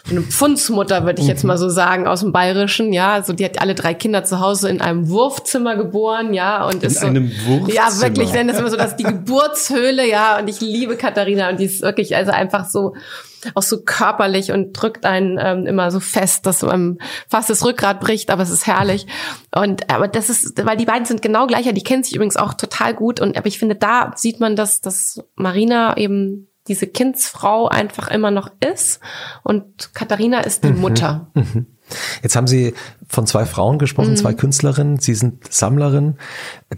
[0.09, 1.49] eine Pfundsmutter, würde ich jetzt mhm.
[1.49, 3.13] mal so sagen, aus dem Bayerischen, ja.
[3.13, 6.65] Also die hat alle drei Kinder zu Hause in einem Wurfzimmer geboren, ja.
[6.65, 7.73] Und in ist so, einem Wurfzimmer.
[7.73, 10.39] Ja, wirklich, denn das immer so, dass die Geburtshöhle, ja.
[10.39, 12.95] Und ich liebe Katharina und die ist wirklich also einfach so
[13.53, 17.99] auch so körperlich und drückt einen ähm, immer so fest, dass man fast das Rückgrat
[17.99, 19.07] bricht, aber es ist herrlich.
[19.55, 22.53] Und aber das ist, weil die beiden sind genau gleicher, die kennen sich übrigens auch
[22.53, 23.19] total gut.
[23.19, 28.31] Und aber ich finde, da sieht man, dass, dass Marina eben diese Kindsfrau einfach immer
[28.31, 28.99] noch ist
[29.43, 30.81] und Katharina ist die mhm.
[30.81, 31.31] Mutter.
[31.33, 31.67] Mhm.
[32.21, 32.73] Jetzt haben Sie
[33.07, 34.17] von zwei Frauen gesprochen, mhm.
[34.17, 34.99] zwei Künstlerinnen.
[34.99, 36.17] Sie sind Sammlerin.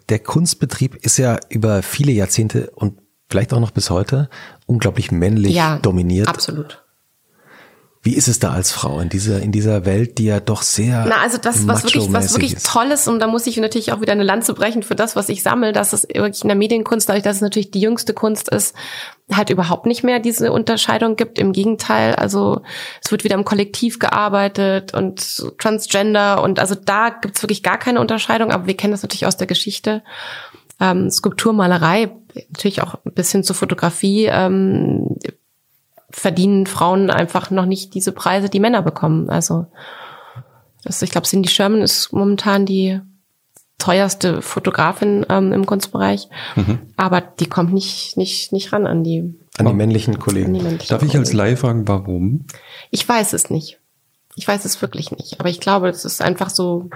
[0.09, 4.29] Der Kunstbetrieb ist ja über viele Jahrzehnte und vielleicht auch noch bis heute
[4.69, 6.27] unglaublich männlich ja, dominiert.
[6.27, 6.83] Absolut.
[8.01, 11.06] Wie ist es da als Frau in dieser, in dieser Welt, die ja doch sehr.
[11.06, 12.65] Na, also das, was wirklich, was wirklich ist.
[12.65, 15.27] toll ist, und da muss ich natürlich auch wieder eine Lanze brechen für das, was
[15.27, 18.48] ich sammle, dass es wirklich in der Medienkunst, dadurch, dass es natürlich die jüngste Kunst
[18.48, 18.73] ist,
[19.33, 21.38] halt überhaupt nicht mehr diese Unterscheidung gibt.
[21.39, 22.61] Im Gegenteil, also
[23.03, 27.99] es wird wieder im Kollektiv gearbeitet und Transgender und also da gibt's wirklich gar keine
[27.99, 30.03] Unterscheidung, aber wir kennen das natürlich aus der Geschichte.
[30.80, 32.11] Ähm, Skulpturmalerei,
[32.49, 35.17] natürlich auch ein bisschen zur Fotografie, ähm,
[36.09, 39.30] verdienen Frauen einfach noch nicht diese Preise, die Männer bekommen.
[39.30, 39.67] Also
[40.83, 42.99] das, ich glaube, Cindy Sherman ist momentan die
[43.77, 46.80] teuerste Fotografin ähm, im Kunstbereich, mhm.
[46.98, 50.53] aber die kommt nicht nicht nicht ran an die an die männlichen Kollegen.
[50.53, 52.45] Die männlichen Darf ich als Laie fragen, warum?
[52.91, 53.80] Ich weiß es nicht.
[54.35, 55.40] Ich weiß es wirklich nicht.
[55.40, 56.90] Aber ich glaube, es ist einfach so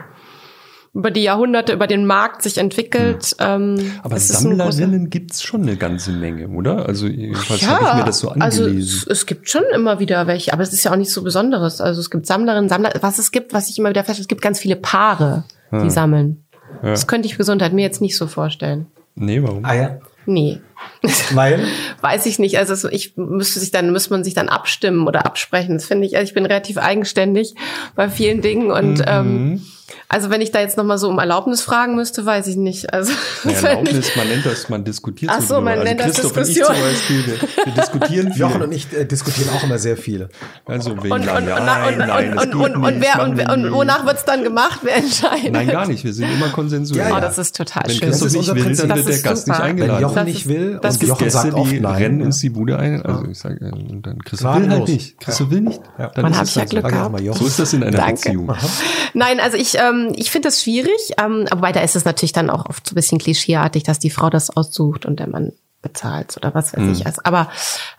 [0.94, 3.36] über die Jahrhunderte, über den Markt sich entwickelt.
[3.40, 3.78] Hm.
[3.80, 6.88] Ähm, Aber Sammlerinnen gibt's schon eine ganze Menge, oder?
[6.88, 8.76] Also jedenfalls ja, habe ich mir das so also angelesen.
[8.76, 11.24] Also es, es, gibt schon immer wieder welche, aber es ist ja auch nicht so
[11.24, 11.82] Besonderes.
[11.82, 12.92] Also es gibt Sammlerinnen, Sammler.
[13.02, 15.90] Was es gibt, was ich immer wieder feststelle, es gibt ganz viele Paare, die ja.
[15.90, 16.46] sammeln.
[16.84, 16.92] Ja.
[16.92, 18.86] Das könnte ich Gesundheit mir jetzt nicht so vorstellen.
[19.16, 19.66] Nee, warum?
[19.66, 20.00] Ah ja.
[20.26, 20.62] Nee.
[21.34, 21.66] Weil?
[22.02, 22.58] Weiß ich nicht.
[22.58, 25.76] Also ich müsste sich dann, müsste man sich dann abstimmen oder absprechen.
[25.76, 27.56] Das finde ich, also ich bin relativ eigenständig
[27.96, 29.06] bei vielen Dingen und mhm.
[29.08, 29.62] ähm,
[30.10, 32.94] Also wenn ich da jetzt nochmal so um Erlaubnis fragen müsste, weiß ich nicht.
[32.94, 33.12] Also
[33.44, 36.68] Ja, Erlaubnis, man nennt das, man diskutiert Ach so, man nennt das Christoph Diskussion.
[36.68, 38.42] Und ich zum Beispiel, wir, wir diskutieren viel.
[38.42, 40.30] Jochen und ich äh, diskutieren auch immer sehr viel.
[40.66, 41.98] Also wen und, laden und, wir und, ein?
[41.98, 43.72] Nein, und, das und, und, wer und, wir und nie.
[43.72, 44.80] wonach wird's dann gemacht?
[44.84, 45.52] Wer entscheidet?
[45.52, 46.04] Nein, gar nicht.
[46.04, 47.00] Wir sind immer konsensuell.
[47.00, 47.22] Ja, Oh, ja.
[47.22, 48.10] das ist total Wenn schön.
[48.10, 48.88] Christoph ist nicht unser will, Prinzip.
[48.88, 49.58] dann Das wird der ist Gast super.
[49.58, 50.02] nicht Wenn eingeladen.
[50.02, 51.96] Jochen Das nicht will das und Die Jochen Gäste, sagt oft die nein.
[51.96, 52.26] rennen ja.
[52.28, 53.02] uns die Bude ein.
[53.04, 55.20] Also ich sage, und dann Christoph will halt nicht.
[55.20, 55.82] Christoph will nicht.
[55.98, 56.70] Dann Man ist hat es ja halt.
[56.72, 57.12] Glück gehabt.
[57.12, 57.40] mal, Jochen.
[57.40, 58.14] So ist das in einer Danke.
[58.16, 58.56] Beziehung.
[59.14, 62.50] Nein, also ich, ähm, ich finde das schwierig, ähm, aber da ist es natürlich dann
[62.50, 66.36] auch oft so ein bisschen klischeeartig, dass die Frau das aussucht und der Mann bezahlt
[66.38, 66.92] oder was weiß Mhm.
[66.94, 67.06] ich.
[67.06, 67.50] Also, aber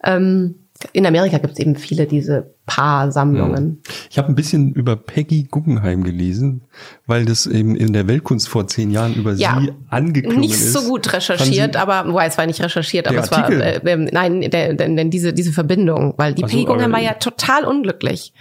[0.02, 0.56] ähm,
[0.92, 3.80] in Amerika gibt es eben viele diese Paarsammlungen.
[4.10, 6.62] Ich habe ein bisschen über Peggy Guggenheim gelesen,
[7.06, 10.72] weil das eben in der Weltkunst vor zehn Jahren über Ja, sie angeklungen Nicht ist.
[10.72, 13.62] so gut recherchiert, aber wobei es war nicht recherchiert, aber Der es war Artikel?
[13.62, 17.14] äh, ähm, nein, denn, diese diese Verbindung, weil die Ach so, Peggy Guggenheim war ja
[17.14, 18.32] total unglücklich.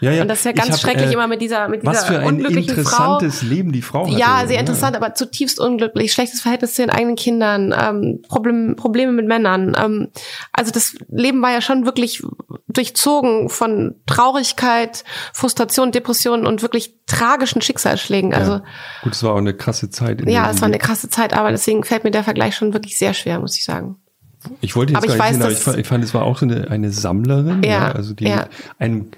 [0.00, 0.22] Ja, ja.
[0.22, 2.18] Und das ist ja ganz hab, schrecklich äh, immer mit dieser mit Was dieser für
[2.20, 3.18] ein unglücklichen Frau.
[3.18, 4.18] interessantes Leben die Frau hatte.
[4.18, 9.12] Ja, sehr interessant, aber zutiefst unglücklich, schlechtes Verhältnis zu den eigenen Kindern, ähm, Problem, Probleme
[9.12, 9.76] mit Männern.
[9.78, 10.08] Ähm,
[10.52, 12.22] also das Leben war ja schon wirklich
[12.68, 18.34] durchzogen von Traurigkeit, Frustration, Depressionen und wirklich tragischen Schicksalsschlägen.
[18.34, 18.62] Also Ja.
[19.02, 20.20] Gut, es war auch eine krasse Zeit.
[20.20, 22.98] in ja, es war eine krasse Zeit, aber deswegen fällt mir der Vergleich schon wirklich
[22.98, 23.96] sehr schwer, muss ich sagen.
[24.60, 26.38] Ich wollte jetzt Aber gar ich nicht weiß, hin, aber ich fand, es war auch
[26.38, 28.46] so eine, eine Sammlerin, ja, Ja, also die ja.
[28.78, 29.10] einem,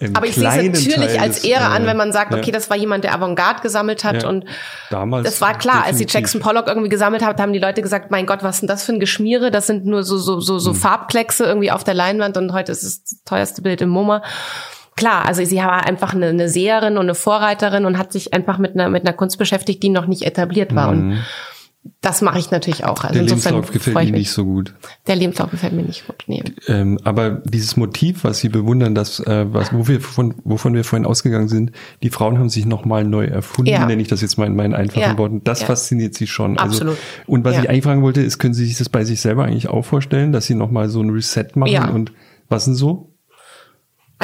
[0.00, 2.32] einem Aber ich sehe es natürlich Teil als des, Ehre äh, an, wenn man sagt,
[2.32, 4.44] ja, okay, das war jemand, der Avantgarde gesammelt hat und
[4.90, 6.14] damals das war klar, als die definitiv.
[6.14, 8.84] Jackson Pollock irgendwie gesammelt hat, haben die Leute gesagt, mein Gott, was ist denn das
[8.84, 9.50] für ein Geschmiere?
[9.50, 10.60] Das sind nur so so so Hm.
[10.60, 14.22] so Farbkleckse irgendwie auf der Leinwand und heute ist es das teuerste Bild im MoMA.
[14.94, 18.58] Klar, also sie war einfach eine, eine Seherin und eine Vorreiterin und hat sich einfach
[18.58, 21.18] mit einer mit einer Kunst beschäftigt, die noch nicht etabliert war und
[22.00, 23.02] das mache ich natürlich auch.
[23.02, 24.74] Also Der Lebenslauf gefällt mir nicht so gut.
[25.08, 26.24] Der Lebenslauf gefällt mir nicht gut.
[26.28, 26.42] Nee.
[26.68, 30.84] Ähm, aber dieses Motiv, was Sie bewundern, das, äh, was, wo wir von, wovon wir
[30.84, 33.84] vorhin ausgegangen sind, die Frauen haben sich nochmal neu erfunden, Ja.
[33.86, 35.18] nenne ich das jetzt mal in meinen einfachen Ja.
[35.18, 35.42] Worten.
[35.44, 35.66] Das Ja.
[35.66, 36.58] fasziniert Sie schon.
[36.58, 36.94] Absolut.
[36.94, 39.44] Also, und was ich eigentlich fragen wollte, ist, können Sie sich das bei sich selber
[39.44, 42.12] eigentlich auch vorstellen, dass Sie nochmal so ein Reset machen und
[42.48, 43.11] was denn so?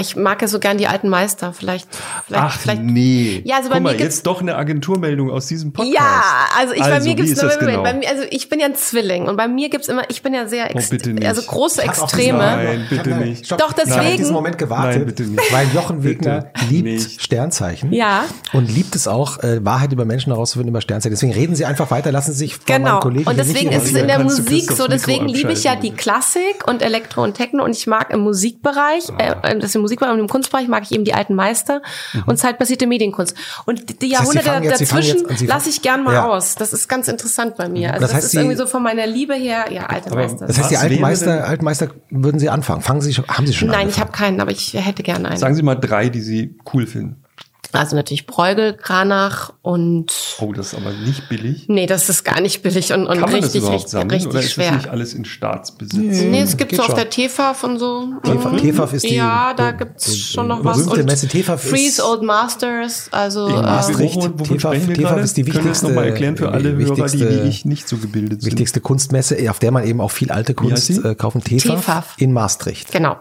[0.01, 1.53] Ich mag ja so gern die alten Meister.
[1.53, 1.89] Vielleicht,
[2.27, 2.83] vielleicht, Ach vielleicht.
[2.83, 3.43] nee.
[3.45, 5.95] Ja, also bei Guck mir mal, gibt's- jetzt doch eine Agenturmeldung aus diesem Podcast.
[5.95, 6.23] Ja,
[6.59, 7.83] also ich bei mir gibt's ist das genau?
[7.83, 10.35] bei mir, also ich bin ja ein Zwilling und bei mir gibt's immer, ich bin
[10.35, 11.27] ja sehr ex, Oh, bitte nicht.
[11.27, 12.39] also große Ich Extreme.
[12.39, 13.47] Nein, bitte Ich hab- nicht.
[13.47, 13.59] Stopp.
[13.59, 15.53] Doch, Ich hab auf deswegen- diesen Moment gewartet, Nein, bitte nicht.
[15.53, 17.23] weil Jochen Wegner liebt nicht.
[17.23, 17.93] Sternzeichen.
[17.93, 18.25] Ja.
[18.53, 21.15] Und liebt es auch, äh, Wahrheit über Menschen herauszufinden über Sternzeichen.
[21.15, 22.89] Deswegen reden Sie einfach weiter, lassen Sie sich von Genau.
[22.93, 25.77] meinen Kollegen Und deswegen nicht ist es in der Musik so, deswegen liebe ich ja
[25.77, 30.13] die Klassik und Elektro und Techno und ich mag im Musikbereich, äh, das im Musikbereich
[30.13, 31.83] und im Kunstbereich mag ich eben die alten Meister
[32.27, 33.35] und zeitbasierte Medienkunst.
[33.67, 36.29] Und die Das heißt, Jahrhunderte jetzt- dazwischen lasse ich gern mal Ja.
[36.29, 36.55] aus.
[36.55, 37.89] Das ist ganz interessant bei mir.
[37.95, 40.47] Also Das das, heißt, ist irgendwie so von meiner Liebe her, ja, alte Meister.
[40.47, 42.83] Das heißt, die alten Meister, alten Meister würden Sie anfangen.
[42.83, 44.01] Fangen Sie schon, haben Sie schon Nein, ich angefangen?
[44.09, 45.39] habe keinen, aber ich hätte gerne einen.
[45.39, 47.23] Sagen Sie mal drei, die Sie cool finden.
[47.73, 51.67] Also natürlich Bräugel, Kranach und Oh, das ist aber nicht billig.
[51.69, 54.11] nee, das ist gar nicht billig und, und Kann man richtig, das überhaupt richtig, sammeln
[54.11, 54.67] richtig oder ist schwer.
[54.73, 55.95] das nicht alles in Staatsbesitz?
[56.01, 58.15] Nee, es gibt so auf der TEFAF und so.
[58.25, 58.57] TEFAF- Mhm.
[58.57, 60.79] TEFAF ist die- Ja, da gibt's die- schon noch was.
[60.79, 64.15] berühmte Und Messe TEFAF ist- Freeze Old Masters, also In äh, Maastricht.
[64.17, 66.95] Wovon TEFAF TEFAF ist die Können wir das wichtigste- nochmal erklären für alle die Hörer,
[66.95, 68.51] die wichtigste- wie ich nicht so gebildet sind?
[68.53, 71.45] Wichtigste Kunstmesse, auf der man eben auch viel alte Kunst äh, kaufen.
[71.45, 72.15] TEFAF, TEFAF.
[72.17, 72.93] in Maastricht.
[72.93, 73.17] genau.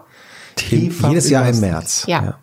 [0.56, 1.60] TEFAF jedes Jahr im.
[1.60, 2.04] März.
[2.06, 2.38] Ja.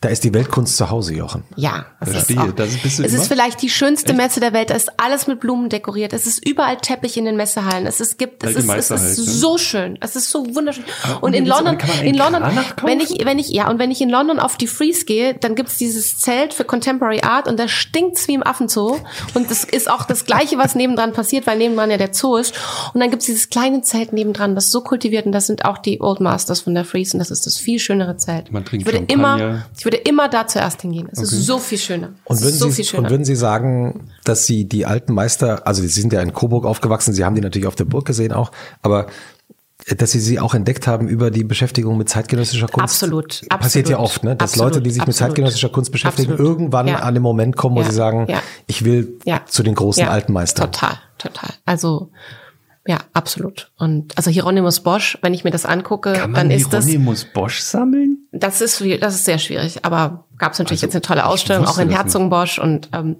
[0.00, 1.44] Da ist die Weltkunst zu Hause, Jochen.
[1.56, 2.40] Ja, es ist, Verstehe.
[2.40, 3.22] auch, Das bist du es immer?
[3.22, 4.70] ist vielleicht die schönste Messe der Welt.
[4.70, 6.12] Es ist alles mit Blumen dekoriert.
[6.12, 7.86] Es ist überall Teppich in den Messehallen.
[7.86, 9.32] Es ist, gibt, es Alte ist, es ist halt, ne?
[9.32, 9.98] so schön.
[10.00, 10.84] Es ist so wunderschön.
[11.20, 12.42] und Und in London, in London,
[12.82, 15.54] wenn ich, wenn ich, ja, und wenn ich in London auf die Freeze gehe, dann
[15.54, 18.98] gibt's dieses Zelt für Contemporary Art und da stinkt's wie im Affenzoo.
[19.34, 22.54] Und das ist auch das Gleiche, was nebendran passiert, weil nebendran ja der Zoo ist.
[22.92, 26.00] Und dann gibt's dieses kleine Zelt nebendran, das so kultiviert und das sind auch die
[26.00, 28.52] Old Masters von der Freeze und das ist das viel schönere Zelt.
[28.52, 29.44] Man trinkt ich würde Champagner.
[29.48, 31.08] immer, ich würde immer da zuerst hingehen.
[31.12, 32.14] Es ist so viel schöner.
[32.24, 33.02] Und würden, so Sie, viel schöner.
[33.04, 36.64] und würden Sie sagen, dass Sie die alten Meister, also Sie sind ja in Coburg
[36.64, 38.50] aufgewachsen, Sie haben die natürlich auf der Burg gesehen auch,
[38.82, 39.06] aber
[39.86, 42.82] äh, dass Sie sie auch entdeckt haben über die Beschäftigung mit zeitgenössischer Kunst.
[43.02, 44.10] Absolut, Passiert ja absolut.
[44.10, 44.36] oft, ne?
[44.36, 45.30] dass Absolut, Leute, die sich mit absolut.
[45.30, 46.50] zeitgenössischer Kunst beschäftigen, Absolut.
[46.52, 46.96] irgendwann Ja.
[47.00, 48.40] an den Moment kommen, wo Ja, sie sagen, ja.
[48.66, 50.70] ich will zu den großen alten Meistern.
[50.72, 51.50] Total, total.
[51.66, 52.10] Also
[52.86, 53.72] ja, absolut.
[53.78, 57.24] Und also Hieronymus Bosch, wenn ich mir das angucke, Kann man dann ist das Hieronymus
[57.32, 58.28] Bosch sammeln?
[58.32, 59.84] das ist das ist sehr schwierig.
[59.84, 61.88] Aber gab es natürlich Also, jetzt eine tolle Ausstellung auch in.
[61.90, 63.16] Herzogenbosch und ähm,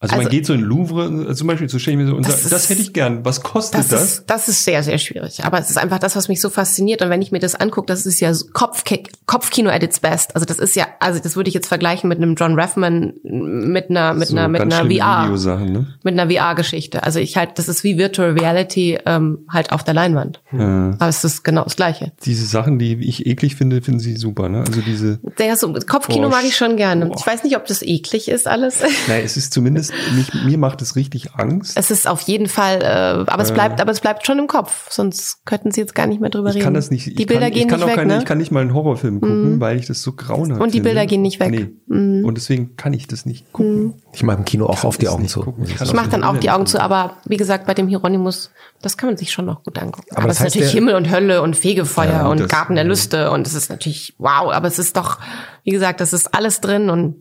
[0.00, 2.16] Also, Also- man geht so in Louvre, äh, zum Beispiel, so stelle ich mir so,
[2.16, 3.24] und Das sagt, das, hätte ich gern.
[3.24, 4.02] Was kostet Das, das?
[4.04, 5.44] ist, das ist sehr, sehr schwierig.
[5.44, 7.02] Aber es ist einfach das, was mich so fasziniert.
[7.02, 10.36] Und wenn ich mir das angucke, das ist ja Kopfki- Kopfkino at its best.
[10.36, 13.90] Also das ist ja, also das würde ich jetzt vergleichen mit einem John Raffman mit
[13.90, 15.86] einer, mit so einer, mit einer VR, ne?
[16.04, 17.02] mit einer VR-Geschichte.
[17.02, 20.40] Also ich halt, das ist wie Virtual Reality ähm, halt auf der Leinwand.
[20.52, 20.90] Ja.
[20.98, 22.12] Aber es ist genau das Gleiche.
[22.24, 24.60] Diese Sachen, die ich eklig finde, finden sie super, ne?
[24.60, 27.06] Also diese, Der so, Kopfkino Boah, mag ich schon gerne.
[27.06, 27.16] boah.
[27.18, 28.80] Ich weiß nicht, ob das eklig ist alles.
[29.08, 31.76] nein, es ist zumindest, mich, mir macht es richtig Angst.
[31.76, 34.90] Es ist auf jeden Fall, äh, aber es bleibt, aber es bleibt schon im Kopf.
[34.90, 36.64] Sonst könnten Sie jetzt gar nicht mehr drüber Ich reden.
[36.64, 37.06] kann das nicht.
[37.06, 38.14] Die ich Bilder kann, gehen ich kann nicht auch weg, keine, ne?
[38.14, 38.20] Mhm.
[38.20, 40.90] Ich kann nicht mal einen Horrorfilm gucken, weil ich das so grauenhaft Und die finde.
[40.90, 41.50] Bilder gehen nicht weg.
[41.86, 42.20] Mhm.
[42.20, 42.22] Nee.
[42.22, 43.94] Und deswegen kann ich das nicht gucken.
[44.12, 45.40] Ich mache im Kino auch auf die Augen zu.
[45.40, 45.64] gucken.
[45.64, 48.50] ich Ich Ich mache dann auch die Augen zu, aber wie gesagt, bei dem Hieronymus,
[48.82, 50.06] das kann man sich schon noch gut angucken.
[50.14, 52.74] Aber, das es ist natürlich der- Himmel und Hölle und Fegefeuer Ja, und das- Garten
[52.74, 55.18] der Lüste und es ist natürlich wow, aber es ist doch,
[55.64, 57.16] wie gesagt, das ist alles drin und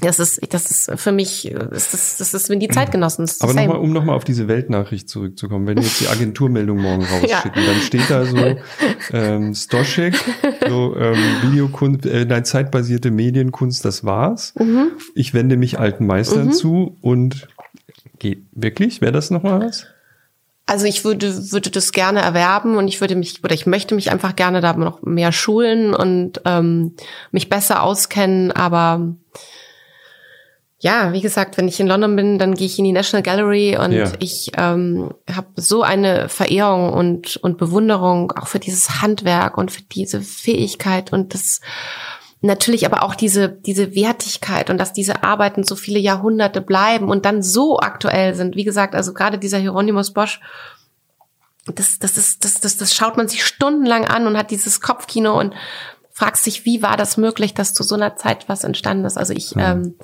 [0.00, 3.26] das ist, das ist für mich, äh, ist das, das ist wie die Zeitgenossen.
[3.26, 7.04] das Aber nochmal, um nochmal auf diese Weltnachricht zurückzukommen, wenn wir jetzt die Agenturmeldung morgen
[7.10, 7.72] rausschicken, Ja.
[7.72, 8.56] dann steht da so
[9.12, 10.14] ähm, Stoschek,
[10.68, 14.54] so ähm, Videokunst, äh, nein, zeitbasierte Medienkunst, das war's.
[14.58, 14.92] Mhm.
[15.14, 17.48] Ich wende mich alten Meistern zu und
[18.18, 19.00] geht wirklich?
[19.00, 19.86] Wäre das nochmal was?
[20.66, 24.10] Also ich würde, würde das gerne erwerben und ich würde mich, oder ich möchte mich
[24.10, 26.94] einfach gerne da noch mehr schulen und ähm,
[27.32, 29.14] mich besser auskennen, aber
[30.84, 33.78] ja, wie gesagt, wenn ich in London bin, dann gehe ich in die National Gallery
[33.78, 34.12] und Ja.
[34.18, 39.80] ich ähm, habe so eine Verehrung und, und Bewunderung auch für dieses Handwerk und für
[39.80, 41.62] diese Fähigkeit und das
[42.42, 47.24] natürlich aber auch diese, diese Wertigkeit und dass diese Arbeiten so viele Jahrhunderte bleiben und
[47.24, 48.54] dann so aktuell sind.
[48.54, 50.42] Wie gesagt, also gerade dieser Hieronymus Bosch,
[51.64, 55.40] das, das ist, das, das, das schaut man sich stundenlang an und hat dieses Kopfkino
[55.40, 55.54] und
[56.12, 59.16] fragt sich, wie war das möglich, dass zu so einer Zeit was entstanden ist.
[59.16, 59.94] Also ich ähm,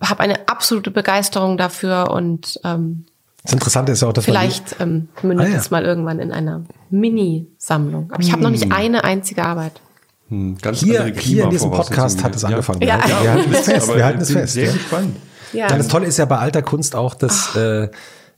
[0.00, 3.06] habe eine absolute Begeisterung dafür und ähm,
[3.44, 5.56] Das Interessante ist ja auch, dass vielleicht ähm, mündet Ah, ja.
[5.58, 8.10] es mal irgendwann in einer Mini-Sammung.
[8.12, 9.80] Aber ich habe noch nicht eine einzige Arbeit.
[10.28, 12.48] Hm, ganz hier, hier in diesem Podcast hat es Ja.
[12.48, 12.82] angefangen.
[12.82, 12.98] Ja.
[13.22, 13.88] Wir, halten- es fest.
[13.88, 14.52] Aber Wir halten es fest.
[14.54, 14.72] Sehr ja.
[14.72, 15.16] gespannt.
[15.52, 15.68] Ja.
[15.68, 17.88] Ja, das Tolle ist ja bei alter Kunst auch, dass äh,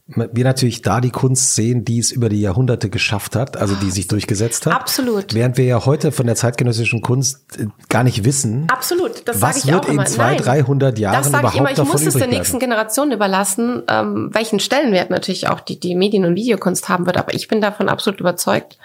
[0.09, 3.91] wir natürlich da die Kunst sehen, die es über die Jahrhunderte geschafft hat, also die
[3.91, 4.73] sich durchgesetzt hat.
[4.73, 5.35] Absolut.
[5.35, 9.57] Während wir ja heute von der zeitgenössischen Kunst äh, gar nicht wissen, Absolut, das Was
[9.57, 10.07] sage ich wird auch in immer.
[10.07, 11.71] 200, Nein, 300 Jahren das sage ich überhaupt immer.
[11.71, 12.59] Ich davon muss es der nächsten?
[12.59, 17.19] Generation überlassen, ähm, welchen Stellenwert natürlich auch die, die Medien- und Videokunst haben wird.
[17.19, 18.79] Aber ich bin davon absolut überzeugt.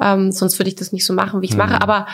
[0.00, 1.80] Ähm, sonst würde ich das nicht so machen, wie ich es mache.
[1.82, 2.06] Aber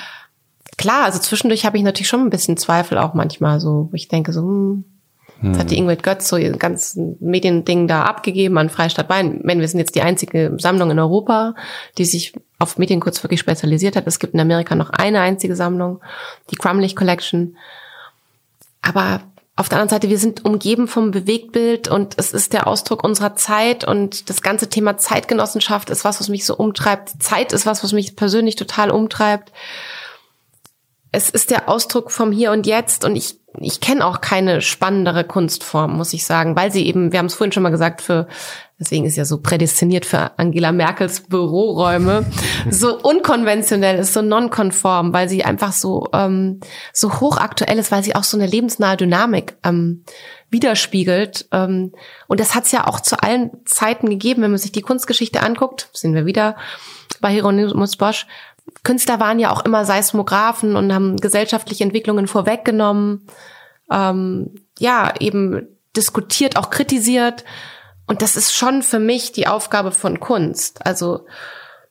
[0.76, 4.08] klar, also zwischendurch habe ich natürlich schon ein bisschen Zweifel auch manchmal so, wo ich
[4.08, 4.84] denke so, hm,
[5.42, 9.40] Jetzt hat die Ingrid Götz so ihr ganzen Mediending da abgegeben an Freistadt Bayern.
[9.42, 11.54] Wir sind jetzt die einzige Sammlung in Europa,
[11.96, 14.06] die sich auf Medienkunst wirklich spezialisiert hat.
[14.06, 16.00] Es gibt in Amerika noch eine einzige Sammlung,
[16.50, 17.56] die Crumlich Collection.
[18.82, 19.22] Aber
[19.56, 23.34] auf der anderen Seite, wir sind umgeben vom Bewegtbild und es ist der Ausdruck unserer
[23.34, 27.22] Zeit und das ganze Thema Zeitgenossenschaft ist was, was mich so umtreibt.
[27.22, 29.52] Zeit ist was, was mich persönlich total umtreibt.
[31.12, 35.24] Es ist der Ausdruck vom Hier und Jetzt und ich, ich kenne auch keine spannendere
[35.24, 38.28] Kunstform, muss ich sagen, weil sie eben, wir haben es vorhin schon mal gesagt, für,
[38.78, 42.26] deswegen ist ja so prädestiniert für Angela Merkels Büroräume,
[42.70, 46.60] so unkonventionell ist, so nonkonform, weil sie einfach so, ähm,
[46.92, 50.04] so hochaktuell ist, weil sie auch so eine lebensnahe Dynamik ähm,
[50.50, 51.48] widerspiegelt.
[51.50, 51.92] Ähm,
[52.28, 55.42] und das hat es ja auch zu allen Zeiten gegeben, wenn man sich die Kunstgeschichte
[55.42, 56.56] anguckt, sind wir wieder
[57.20, 58.26] bei Hieronymus Bosch,
[58.82, 63.26] Künstler waren ja auch immer Seismographen und haben gesellschaftliche Entwicklungen vorweggenommen,
[63.90, 67.44] ähm, ja, eben diskutiert, auch kritisiert.
[68.06, 70.84] Und das ist schon für mich die Aufgabe von Kunst.
[70.86, 71.26] Also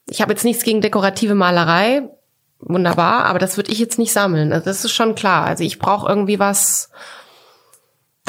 [0.09, 2.09] ich habe jetzt nichts gegen dekorative Malerei,
[2.59, 4.51] wunderbar, aber das würde ich jetzt nicht sammeln.
[4.51, 5.45] Also das ist schon klar.
[5.45, 6.89] Also ich brauche irgendwie was,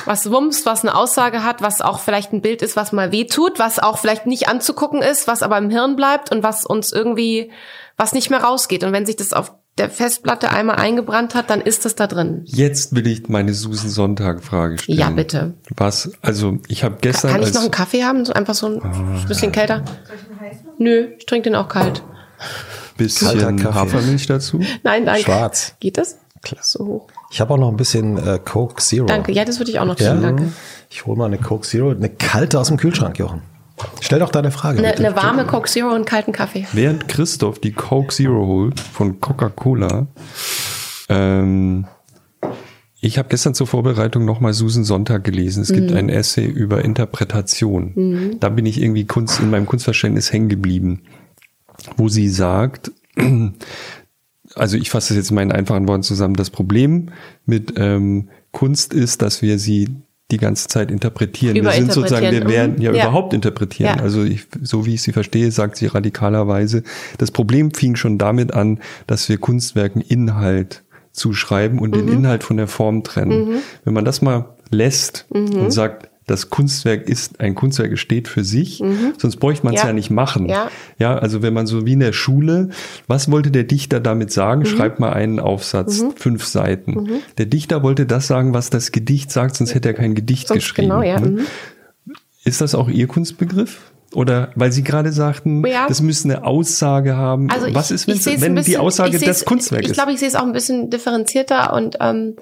[0.07, 3.25] was wumms, was eine Aussage hat, was auch vielleicht ein Bild ist, was mal weh
[3.25, 6.93] tut, was auch vielleicht nicht anzugucken ist, was aber im Hirn bleibt und was uns
[6.93, 7.51] irgendwie,
[7.97, 8.85] was nicht mehr rausgeht.
[8.85, 12.43] Und wenn sich das auf der Festplatte einmal eingebrannt hat, dann ist das da drin.
[12.45, 14.99] Jetzt will ich meine Susan Sonntag-Frage stellen.
[14.99, 15.55] Ja, bitte.
[15.77, 18.25] Was, also ich habe gestern Kann ich als noch einen Kaffee haben?
[18.25, 19.85] So einfach so ein bisschen kälter?
[20.79, 22.03] Nö, ich trinke den auch kalt.
[22.97, 23.75] Bisschen.
[23.75, 24.61] Hafermilch dazu.
[24.83, 25.23] Nein, danke.
[25.23, 25.75] Schwarz.
[25.81, 26.19] Geht das?
[26.63, 27.07] So hoch.
[27.31, 29.07] Ich habe auch noch ein bisschen äh, Coke Zero.
[29.07, 29.33] Danke.
[29.33, 30.13] Ja, das würde ich auch noch Ja?
[30.13, 30.23] tun.
[30.23, 30.53] Danke.
[30.91, 33.43] Ich hole mal eine Coke Zero, eine kalte aus dem Kühlschrank, Jochen.
[34.01, 34.79] Stell doch deine Frage.
[34.79, 35.07] Eine, bitte.
[35.07, 36.67] eine warme Coke Zero und einen kalten Kaffee.
[36.73, 40.07] Während Christoph die Coke Zero holt von Coca-Cola,
[41.09, 41.87] ähm,
[43.01, 45.63] ich habe gestern zur Vorbereitung nochmal Susan Sonntag gelesen.
[45.63, 45.75] Es Mhm.
[45.75, 48.37] gibt ein Essay über Interpretation.
[48.41, 51.03] Da bin ich irgendwie Kunst, in meinem Kunstverständnis hängen geblieben,
[51.97, 52.91] wo sie sagt,
[54.61, 57.09] also ich fasse es jetzt in meinen einfachen Worten zusammen, das Problem
[57.47, 59.89] mit ähm, Kunst ist, dass wir sie
[60.31, 61.55] die ganze Zeit interpretieren.
[61.55, 63.05] Wir sind sozusagen, wir werden ja, ja.
[63.05, 63.97] überhaupt interpretieren.
[63.97, 64.03] Ja.
[64.03, 66.85] Also ich, so wie ich sie verstehe, sagt sie radikalerweise.
[67.19, 72.07] Das Problem fing schon damit an, dass wir Kunstwerken Inhalt zuschreiben und mhm.
[72.07, 73.49] den Inhalt von der Form trennen.
[73.49, 73.57] Mhm.
[73.85, 75.55] Wenn man das mal lässt mhm.
[75.55, 79.15] und sagt, das Kunstwerk ist, ein Kunstwerk steht für sich, mhm.
[79.19, 79.89] sonst bräuchte man es ja.
[79.89, 79.93] ja.
[79.93, 80.49] nicht machen.
[80.49, 80.71] Ja.
[80.97, 82.69] ja, also wenn man so wie in der Schule,
[83.09, 84.61] was wollte der Dichter damit sagen?
[84.61, 84.67] Mhm.
[84.67, 86.13] Schreibt mal einen Aufsatz, mhm.
[86.15, 86.93] fünf Seiten.
[86.93, 87.09] Mhm.
[87.39, 90.61] Der Dichter wollte das sagen, was das Gedicht sagt, sonst hätte er kein Gedicht sonst
[90.61, 90.91] geschrieben.
[90.91, 91.19] Genau, ja.
[91.19, 91.31] Ne?
[91.31, 92.15] Mhm.
[92.45, 93.81] Ist das auch Ihr Kunstbegriff?
[94.15, 95.87] Oder weil Sie gerade sagten, ja.
[95.89, 97.51] das müsste eine Aussage haben.
[97.51, 99.91] Also was ist, wenn, wenn bisschen, die Aussage des Kunstwerks ist?
[99.91, 102.37] Ich glaube, ich sehe es auch ein bisschen differenzierter und ähm,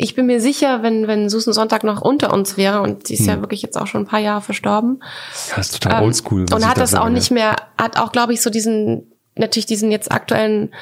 [0.00, 3.20] ich bin mir sicher, wenn, wenn Susan Sonntag noch unter uns wäre, und sie ist
[3.20, 3.26] hm.
[3.26, 5.02] ja wirklich jetzt auch schon ein paar Jahre verstorben.
[5.50, 6.46] Ja, ist total ähm, oldschool.
[6.54, 10.12] Und hat das auch nicht mehr, hat auch, glaube ich, so diesen, natürlich diesen jetzt
[10.12, 10.72] aktuellen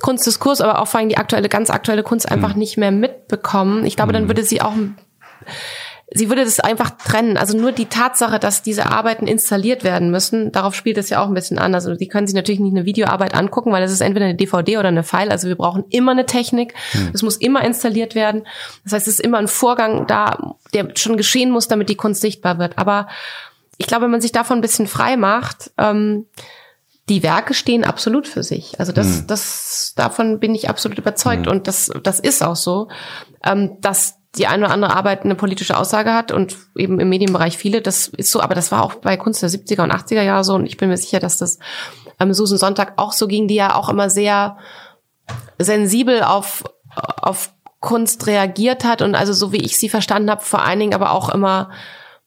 [0.00, 2.58] Kunstdiskurs, aber auch vor allem die aktuelle, ganz aktuelle Kunst einfach hm.
[2.58, 3.86] nicht mehr mitbekommen.
[3.86, 4.20] Ich glaube, hm.
[4.20, 4.74] dann würde sie auch
[6.10, 7.36] sie würde das einfach trennen.
[7.36, 11.28] Also nur die Tatsache, dass diese Arbeiten installiert werden müssen, darauf spielt es ja auch
[11.28, 11.74] ein bisschen an.
[11.74, 14.78] Also die können sich natürlich nicht eine Videoarbeit angucken, weil es ist entweder eine DVD
[14.78, 15.30] oder eine File.
[15.30, 16.74] Also wir brauchen immer eine Technik.
[16.92, 17.10] Hm.
[17.12, 18.46] Es muss immer installiert werden.
[18.84, 22.22] Das heißt, es ist immer ein Vorgang da, der schon geschehen muss, damit die Kunst
[22.22, 22.78] sichtbar wird.
[22.78, 23.08] Aber
[23.76, 26.26] ich glaube, wenn man sich davon ein bisschen frei macht, ähm,
[27.10, 28.78] die Werke stehen absolut für sich.
[28.80, 29.26] Also das, hm.
[29.26, 31.52] das, davon bin ich absolut überzeugt hm.
[31.52, 32.88] und das, das ist auch so,
[33.44, 37.58] ähm, dass die eine oder andere Arbeit eine politische Aussage hat und eben im Medienbereich
[37.58, 37.82] viele.
[37.82, 40.54] Das ist so, aber das war auch bei Kunst der 70er und 80er Jahre so
[40.54, 41.58] und ich bin mir sicher, dass das
[42.18, 44.58] am Susan Sonntag auch so ging, die ja auch immer sehr
[45.58, 50.62] sensibel auf, auf Kunst reagiert hat und also so wie ich sie verstanden habe, vor
[50.62, 51.70] allen Dingen aber auch immer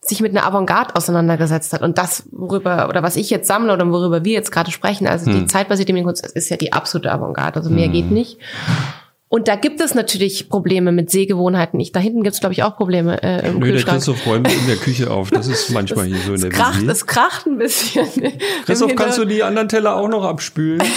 [0.03, 1.83] sich mit einer Avantgarde auseinandergesetzt hat.
[1.83, 5.27] Und das, worüber, oder was ich jetzt sammle oder worüber wir jetzt gerade sprechen, also
[5.27, 5.41] hm.
[5.41, 7.59] die zeitbasierte Medienkunst ist ja die absolute Avantgarde.
[7.59, 7.91] Also mehr hm.
[7.91, 8.39] geht nicht.
[9.31, 11.79] Und da gibt es natürlich Probleme mit Sehgewohnheiten.
[11.79, 13.85] Ich, da hinten gibt es, glaube ich, auch Probleme äh, im Nö, Kühlschrank.
[13.85, 15.29] der Christoph räumt in der Küche auf.
[15.29, 18.05] Das ist manchmal das, hier so in der kracht, Es kracht ein bisschen.
[18.65, 20.83] Christoph, kannst du die anderen Teller auch noch abspülen?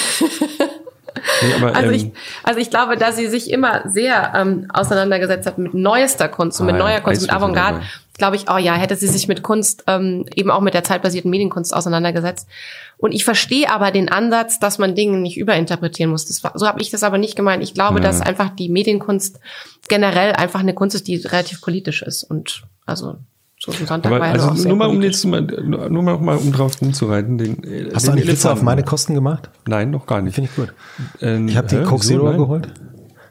[1.42, 2.10] Nee, aber, also, ähm, ich,
[2.42, 6.68] also ich glaube, da sie sich immer sehr ähm, auseinandergesetzt hat mit neuester Kunst und
[6.68, 7.80] ah, mit neuer Kunst, mit Avantgarde,
[8.16, 11.30] glaube ich, oh ja, hätte sie sich mit Kunst, ähm, eben auch mit der zeitbasierten
[11.30, 12.48] Medienkunst auseinandergesetzt.
[12.96, 16.26] Und ich verstehe aber den Ansatz, dass man Dinge nicht überinterpretieren muss.
[16.26, 17.62] Das war, so habe ich das aber nicht gemeint.
[17.62, 18.04] Ich glaube, ja.
[18.04, 19.40] dass einfach die Medienkunst
[19.88, 22.22] generell einfach eine Kunst ist, die relativ politisch ist.
[22.22, 23.16] Und also
[23.58, 26.36] so ein Sonntag aber, war also auch nur mal um jetzt mal, nur mal, mal
[26.36, 27.38] um drauf rumzureiten.
[27.38, 29.50] Den, äh, Hast den du eigentlich Witze auf meine Kosten gemacht?
[29.66, 30.34] Nein, noch gar nicht.
[30.34, 30.72] Finde ich gut.
[31.20, 32.68] Ähm, ich habe die Coke Zero geholt.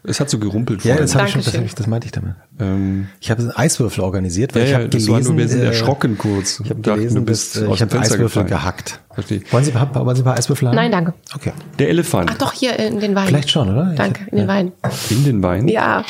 [0.06, 0.84] Es hat so gerumpelt.
[0.84, 2.34] Ja, das, hab ich schon, das, hab ich, das meinte ich damit.
[2.60, 5.62] Ähm, ich habe einen Eiswürfel organisiert, weil ja, ich habe gelesen, war nur, wir sind
[5.62, 6.60] äh, erschrocken kurz.
[6.62, 8.46] Ich habe gelesen, du bist, äh, ich habe Eiswürfel gefallen.
[8.48, 9.00] gehackt.
[9.14, 9.40] Verstehe.
[9.50, 10.76] Wollen Sie, wollen Sie ein paar Eiswürfel haben?
[10.76, 11.14] Nein, danke.
[11.34, 11.52] Okay.
[11.78, 12.30] Der Elefant.
[12.30, 13.28] Ach doch, hier in den Wein.
[13.28, 13.94] Vielleicht schon, oder?
[13.96, 14.72] Danke, in den Wein.
[15.08, 15.68] In den Wein?
[15.68, 16.04] Ja.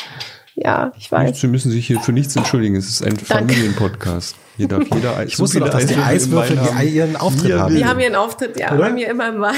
[0.55, 1.39] Ja, ich weiß.
[1.39, 2.75] Sie müssen sich hier für nichts entschuldigen.
[2.75, 4.35] Es ist ein Familienpodcast.
[4.57, 7.75] Hier darf jeder Ich wusste doch, dass die Eiswürfel die ihren Auftritt wir haben.
[7.75, 8.85] Die haben ihren Auftritt, ja, Oder?
[8.85, 9.55] haben hier immer im Wein.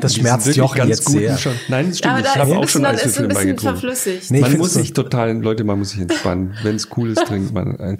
[0.00, 1.36] Das schmerzt Jochen jetzt sehr.
[1.36, 1.52] Schon.
[1.68, 2.20] Nein, das stimmt.
[2.20, 3.78] Ja, ich habe auch schon Eiswürfel im Wein getrunken.
[3.78, 4.30] Verflüssigt.
[4.30, 6.56] Nee, man muss sich total, Leute, man muss sich entspannen.
[6.62, 7.98] Wenn es cool ist, trinkt man ein.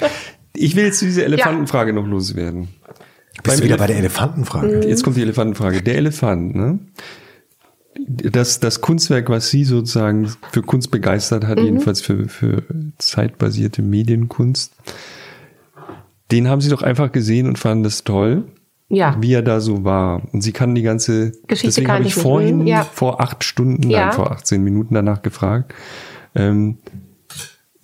[0.54, 1.94] Ich will jetzt diese Elefantenfrage ja.
[1.94, 2.68] noch loswerden.
[3.42, 4.76] Bist du wieder bei der Elefantenfrage?
[4.78, 4.82] Mhm.
[4.82, 5.82] Jetzt kommt die Elefantenfrage.
[5.82, 6.78] Der Elefant, ne?
[8.06, 11.64] das, das Kunstwerk, was sie sozusagen für Kunst begeistert hat, mhm.
[11.64, 12.62] jedenfalls für, für
[12.98, 14.74] zeitbasierte Medienkunst,
[16.30, 18.44] den haben sie doch einfach gesehen und fanden das toll.
[18.88, 19.16] Ja.
[19.20, 20.22] Wie er da so war.
[20.32, 22.84] Und sie kann die ganze Geschichte deswegen habe ich vorhin ja.
[22.84, 24.06] vor acht Stunden, ja.
[24.06, 25.74] nein, vor 18 Minuten danach gefragt.
[26.34, 26.78] Ähm,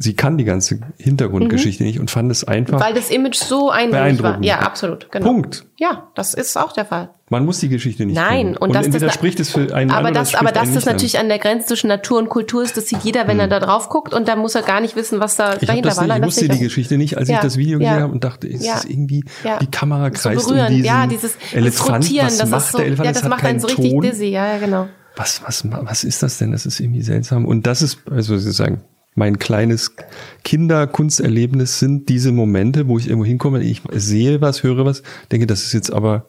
[0.03, 1.89] sie kann die ganze Hintergrundgeschichte mhm.
[1.89, 2.81] nicht und fand es einfach.
[2.81, 4.43] Weil das Image so eindeutig war.
[4.43, 5.13] Ja, absolut.
[5.13, 5.27] Genau.
[5.27, 5.67] Punkt.
[5.79, 7.11] Ja, das ist auch der Fall.
[7.29, 8.57] Man muss die Geschichte nicht Nein, kennen.
[8.57, 10.87] und, und das entweder das, spricht es für einen aber an, das, aber dass das
[10.87, 11.25] natürlich an.
[11.25, 13.41] an der Grenze zwischen Natur und Kultur ist, das sieht jeder, wenn hm.
[13.41, 15.95] er da drauf guckt und da muss er gar nicht wissen, was da ich dahinter
[15.95, 16.07] war.
[16.07, 17.37] Nicht, ich wusste die Geschichte nicht, als ja.
[17.37, 17.91] ich das Video ja.
[17.91, 18.81] gesehen habe und dachte, ist ja.
[18.89, 19.59] irgendwie ja.
[19.59, 22.05] die Kamera kreist so um diesen ja, dieses Elefant.
[22.07, 23.07] Rotieren, was das macht ist so, der Elefant?
[23.07, 24.89] Ja, das, das macht einen so richtig dizzy, ja, genau.
[25.15, 26.53] Was, was, was ist das denn?
[26.53, 27.45] Das ist irgendwie seltsam.
[27.45, 28.83] Und das ist, also Sie sagen,
[29.21, 29.95] mein kleines
[30.45, 35.63] Kinderkunsterlebnis sind diese Momente, wo ich irgendwo hinkomme, ich sehe was, höre was, denke, das
[35.63, 36.27] ist jetzt aber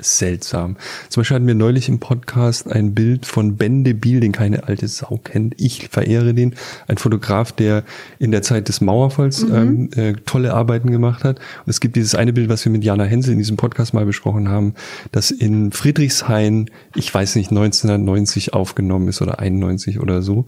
[0.00, 0.76] seltsam.
[1.08, 4.68] Zum Beispiel hatten wir neulich im Podcast ein Bild von Ben de Biel, den keine
[4.68, 5.60] alte Sau kennt.
[5.60, 6.54] Ich verehre den.
[6.86, 7.82] Ein Fotograf, der
[8.20, 9.56] in der Zeit des Mauerfalls mhm.
[9.56, 11.38] ähm, äh, tolle Arbeiten gemacht hat.
[11.38, 14.06] Und es gibt dieses eine Bild, was wir mit Jana Hensel in diesem Podcast mal
[14.06, 14.74] besprochen haben,
[15.10, 20.46] das in Friedrichshain, ich weiß nicht, 1990 aufgenommen ist oder 91 oder so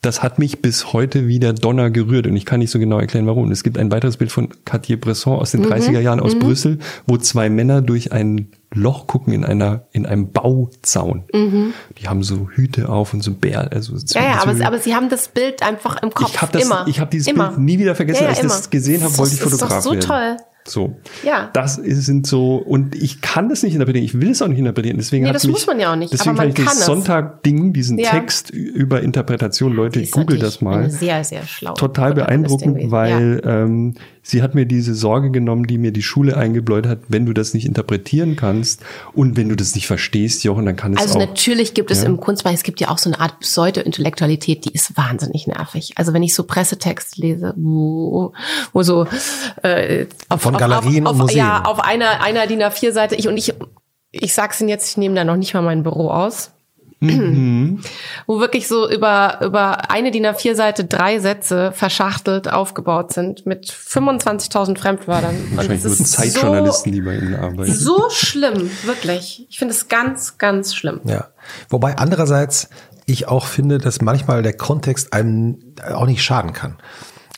[0.00, 3.26] das hat mich bis heute wieder Donner gerührt und ich kann nicht so genau erklären,
[3.26, 3.50] warum.
[3.50, 5.66] Es gibt ein weiteres Bild von Cartier-Bresson aus den Mhm.
[5.66, 10.30] 30er Jahren aus Brüssel, wo zwei Männer durch ein Loch gucken in einer in einem
[10.30, 11.24] Bauzaun.
[11.32, 14.02] Die haben so Hüte auf und so Bär, also Mhm.
[14.08, 16.30] Ja, ja, aber, aber sie haben das Bild einfach im Kopf.
[16.34, 16.84] ich habe das, immer.
[16.86, 17.48] ich habe dieses immer.
[17.48, 18.18] Bild nie wieder vergessen.
[18.24, 18.70] Ja, ja, Als ich das immer.
[18.70, 20.00] gesehen habe, Das wollte ich ist doch Fotograf so werden.
[20.02, 20.36] toll.
[20.68, 20.96] So.
[21.24, 21.50] Ja.
[21.52, 24.04] Das sind so, und ich kann das nicht interpretieren.
[24.04, 24.96] Ich will es auch nicht interpretieren.
[24.98, 26.74] Deswegen Nee, das mich, muss man ja auch nicht, Deswegen aber man fand ich das
[26.74, 26.84] kann.
[26.84, 28.10] Sonntag-Ding, diesen Ja.
[28.10, 29.72] Text über Interpretation.
[29.72, 30.90] Leute, Ist google das mal.
[30.90, 31.74] Sehr, sehr schlau.
[31.74, 33.94] Total beeindruckend, weil ähm,
[34.28, 37.54] sie hat mir diese Sorge genommen, die mir die Schule eingebläut hat, wenn du das
[37.54, 38.82] nicht interpretieren kannst
[39.14, 41.20] und wenn du das nicht verstehst, Jochen, dann kann es Also auch.
[41.26, 42.08] natürlich gibt es Ja.
[42.08, 45.92] im Kunstbereich, es gibt ja auch so eine Art Pseudo-Intellektualität, die ist wahnsinnig nervig.
[45.96, 48.32] Also wenn ich so Pressetext lese, wo,
[48.74, 49.06] wo so
[49.62, 51.38] äh, auf, Von Galerien auf, und auf, Museen.
[51.38, 53.54] Ja, auf einer, einer DIN A4-Seite, ich und ich,
[54.12, 56.50] ich sag's Ihnen jetzt, ich nehme da noch nicht mal mein Büro aus.
[57.00, 57.80] Mhm.
[58.26, 64.78] wo wirklich so über, über eine DIN A4-Seite drei Sätze verschachtelt aufgebaut sind mit 25.000
[64.78, 65.34] Fremdwörtern.
[65.54, 67.72] Wahrscheinlich nur ist Zeitjournalisten, die bei ihnen arbeiten.
[67.72, 69.46] So, so schlimm, wirklich.
[69.48, 71.00] Ich finde es ganz, ganz schlimm.
[71.04, 71.28] Ja.
[71.68, 72.68] Wobei andererseits
[73.06, 75.58] ich auch finde, dass manchmal der Kontext einem
[75.94, 76.78] auch nicht schaden kann.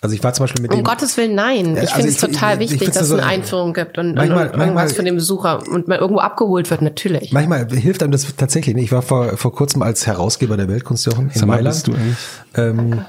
[0.02, 1.74] Also ich war zum Beispiel mit Um dem, Gottes Willen, nein.
[1.74, 3.74] Ich also finde es ich- total ich- ich wichtig, find's dass so- es eine Einführung
[3.74, 6.80] gibt und, Manchmal- und, und irgendwas manchmal- für den Besucher und man irgendwo abgeholt wird,
[6.80, 7.32] natürlich.
[7.32, 8.86] manchmal hilft einem das tatsächlich nicht.
[8.86, 11.74] Ich war vor, vor kurzem als Herausgeber der Weltkunstjochen in mal, Mailand.
[11.74, 12.16] bist du eigentlich?
[12.56, 13.04] ähm,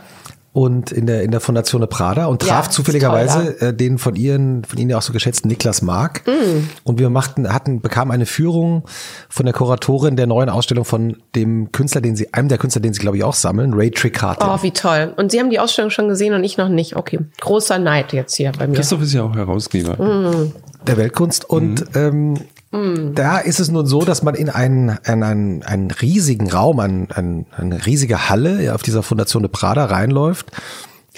[0.54, 3.98] und in der in der Fondazione Prada und Ja, traf ist zufälligerweise toll, äh, den
[3.98, 6.68] von ihren von ihnen ja auch so geschätzten Niklas Mark Mm.
[6.84, 8.84] und wir machten hatten bekamen eine Führung
[9.30, 12.94] von der Kuratorin der neuen Ausstellung von dem Künstler den sie einem der Künstler den
[12.94, 15.14] sie glaube ich auch sammeln Ray Tricarte Oh, wie toll.
[15.16, 16.96] Und Sie haben die Ausstellung schon gesehen und ich noch nicht.
[16.98, 18.76] Okay, großer Neid jetzt hier bei mir.
[18.76, 19.96] Christoph ist ja auch Herausgeber.
[20.04, 20.52] Mhm.
[20.88, 22.34] der Weltkunst und ähm,
[22.72, 27.09] da ist es nun so, dass man in einen, in einen, einen riesigen Raum, ein,
[27.11, 30.51] ein, eine riesige Halle auf dieser Fundation de Prada reinläuft.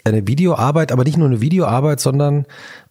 [0.06, 2.46] Eine Videoarbeit, aber nicht nur eine Videoarbeit, sondern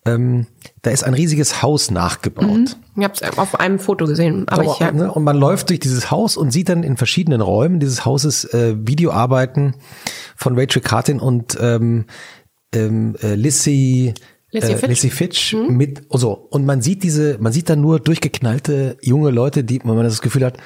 [0.06, 0.46] ähm,
[0.80, 2.76] da ist ein riesiges Haus nachgebaut.
[2.96, 4.92] Ich habe es auf einem Foto gesehen, aber Aber, ich ja.
[4.92, 8.44] ne, und man läuft durch dieses Haus und sieht dann in verschiedenen Räumen dieses Hauses
[8.54, 9.74] äh, Videoarbeiten
[10.36, 12.06] von Rachel Cartin und ähm,
[12.74, 13.34] ähm, äh,
[14.52, 14.88] Lissy äh, Fitch.
[14.88, 19.64] Lissy Fitch mit so und man sieht diese man sieht dann nur durchgeknallte junge Leute,
[19.64, 20.56] die wenn man das Gefühl hat,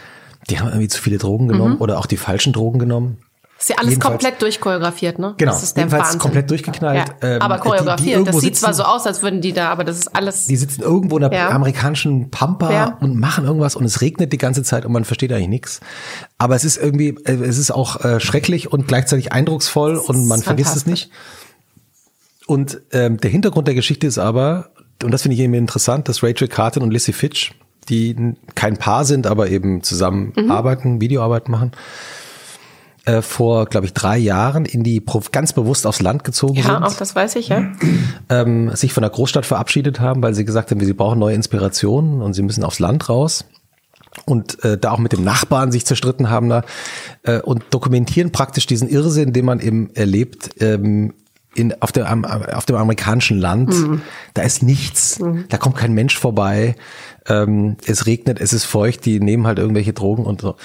[0.51, 3.19] die haben irgendwie zu viele Drogen genommen oder auch die falschen Drogen genommen.
[3.59, 5.33] Ist ja alles Jedenfalls- komplett durchchoreografiert, ne?
[5.39, 6.19] Genau, Das ist der jedenfalls Wahnsinn.
[6.21, 7.09] komplett durchgeknallt.
[7.23, 7.27] Ja.
[7.37, 9.55] Ähm, aber die- die choreografiert, irgendwo das sieht zwar sitzen- so aus, als würden die
[9.55, 10.45] da, aber das ist alles.
[10.47, 11.49] Die sitzen irgendwo in der Ja.
[11.49, 12.99] amerikanischen Pampa Ja.
[13.01, 15.81] und machen irgendwas und es regnet die ganze Zeit und man versteht eigentlich nichts.
[16.37, 20.43] Aber es ist irgendwie, äh, es ist auch äh, schrecklich und gleichzeitig eindrucksvoll und man
[20.43, 21.11] vergisst es nicht.
[22.47, 24.71] Und ähm, der Hintergrund der Geschichte ist aber,
[25.03, 27.53] und das finde ich irgendwie interessant, dass Rachel Carton und Lissy Fitch,
[27.89, 30.51] die kein Paar sind, aber eben zusammen Mhm.
[30.51, 31.73] arbeiten, Videoarbeit machen,
[33.05, 36.83] äh, vor, glaube ich, drei Jahren in die ganz bewusst aufs Land gezogen ja, sind
[36.83, 37.73] auch das weiß ich, ja.
[38.29, 42.21] ähm, sich von der Großstadt verabschiedet haben, weil sie gesagt haben, sie brauchen neue Inspirationen
[42.21, 43.45] und sie müssen aufs Land raus.
[44.25, 46.65] Und äh, da auch mit dem Nachbarn sich zerstritten haben da
[47.23, 51.13] äh, und dokumentieren praktisch diesen Irrsinn, den man eben erlebt ähm,
[51.57, 52.11] in, auf, der,
[52.57, 53.75] auf dem amerikanischen Land.
[54.35, 56.77] Da ist nichts, da kommt kein Mensch vorbei.
[57.27, 60.57] Ähm, es regnet, es ist feucht, die nehmen halt irgendwelche Drogen und so.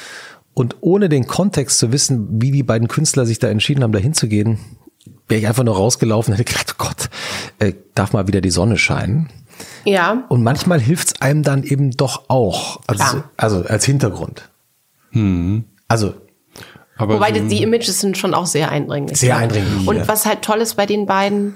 [0.53, 3.99] Und ohne den Kontext zu wissen, wie die beiden Künstler sich da entschieden haben, da
[3.99, 4.59] hinzugehen,
[5.27, 7.09] wäre ich einfach nur rausgelaufen und hätte gedacht, oh Gott,
[7.59, 9.29] äh, darf mal wieder die Sonne scheinen.
[9.85, 10.25] Ja.
[10.29, 13.29] Und manchmal hilft's einem dann eben doch auch, also, Klar.
[13.37, 14.49] also als Hintergrund.
[15.87, 16.13] Also
[17.01, 19.17] Aber Wobei so, die, Images sind schon auch sehr eindringlich.
[19.17, 19.37] Sehr ja.
[19.37, 20.07] eindringlich, Und ja.
[20.07, 21.55] was halt toll ist bei den beiden,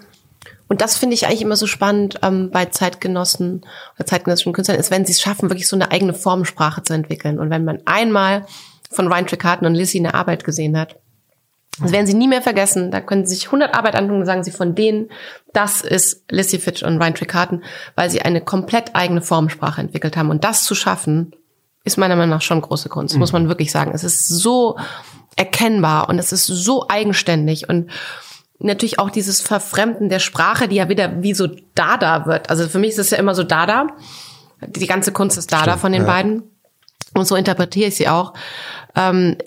[0.67, 3.65] und das finde ich eigentlich immer so spannend ähm, bei Zeitgenossen
[3.95, 7.40] oder zeitgenössischen Künstlern, ist, wenn sie es schaffen, wirklich so eine eigene Formensprache zu entwickeln.
[7.40, 8.45] Und wenn man einmal
[8.91, 10.98] von Ryan Tricarton und Lissy eine Arbeit gesehen hat,
[11.80, 12.90] das werden sie nie mehr vergessen.
[12.90, 15.09] Da können sie sich 100 Arbeit angucken und sagen sie von denen,
[15.51, 17.64] das ist Lissy Fitch und Ryan Tricarton,
[17.95, 20.30] weil sie eine komplett eigene Formensprache entwickelt haben.
[20.30, 21.33] Und das zu schaffen,
[21.83, 23.91] ist meiner Meinung nach schon große Kunst, muss man wirklich sagen.
[23.93, 24.77] Es ist so
[25.35, 27.89] erkennbar und es ist so eigenständig und
[28.59, 32.49] natürlich auch dieses Verfremden der Sprache, die ja wieder wie so Dada wird.
[32.49, 33.88] Also für mich ist es ja immer so Dada.
[34.65, 36.07] Die ganze Kunst ist Dada von den ja.
[36.07, 36.43] beiden.
[37.14, 38.33] Und so interpretiere ich sie auch.
[38.95, 39.38] Ähm,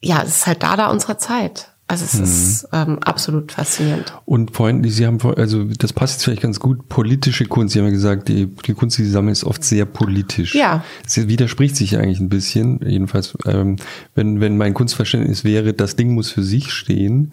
[0.00, 1.69] ja, es ist halt Dada unserer Zeit.
[1.90, 4.14] Also es ist ähm, absolut faszinierend.
[4.24, 7.72] Und vorhin, Sie haben, vor- also das passt jetzt vielleicht ganz gut, politische Kunst.
[7.74, 10.54] Sie haben ja gesagt, die, die Kunst, die Sie sammeln, ist oft sehr politisch.
[10.54, 10.84] Ja.
[11.04, 12.78] Es widerspricht sich ja eigentlich ein bisschen.
[12.86, 13.74] Jedenfalls, ähm,
[14.14, 17.32] wenn, wenn mein Kunstverständnis wäre, das Ding muss für sich stehen,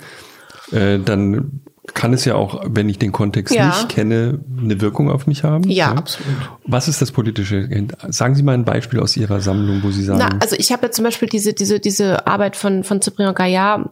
[0.71, 1.61] äh, dann
[1.93, 3.67] kann es ja auch, wenn ich den Kontext Ja.
[3.67, 5.69] nicht kenne, eine Wirkung auf mich haben.
[5.69, 6.35] Ja, absolut.
[6.65, 7.69] Was ist das Politische?
[8.09, 10.87] Sagen Sie mal ein Beispiel aus Ihrer Sammlung, wo Sie sagen, Na, also ich habe
[10.87, 13.89] jetzt zum Beispiel diese, diese, diese Arbeit von, von Cyprien Gaillard,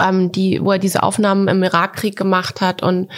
[0.00, 3.08] ähm, die, wo er diese Aufnahmen im Irakkrieg gemacht hat und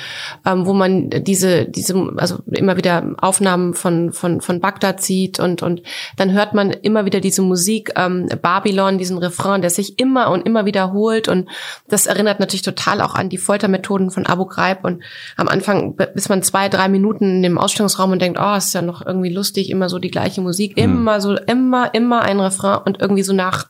[0.47, 5.63] ähm, wo man diese, diese, also immer wieder Aufnahmen von von von Bagdad sieht und
[5.63, 5.83] und
[6.17, 10.47] dann hört man immer wieder diese Musik ähm, Babylon, diesen Refrain, der sich immer und
[10.47, 11.49] immer wiederholt und
[11.89, 15.03] das erinnert natürlich total auch an die Foltermethoden von Abu Ghraib und
[15.37, 18.83] am Anfang bis man zwei drei Minuten in dem Ausstellungsraum und denkt, oh, ist ja
[18.83, 20.83] noch irgendwie lustig, immer so die gleiche Musik, mhm.
[20.83, 23.69] immer so immer immer ein Refrain und irgendwie so nach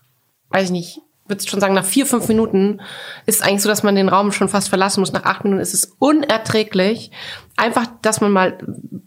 [0.51, 2.81] weiß ich nicht, würde schon sagen, nach vier, fünf Minuten
[3.27, 5.13] ist eigentlich so, dass man den Raum schon fast verlassen muss.
[5.13, 7.11] Nach acht Minuten ist es unerträglich.
[7.57, 8.59] Einfach, dass man mal,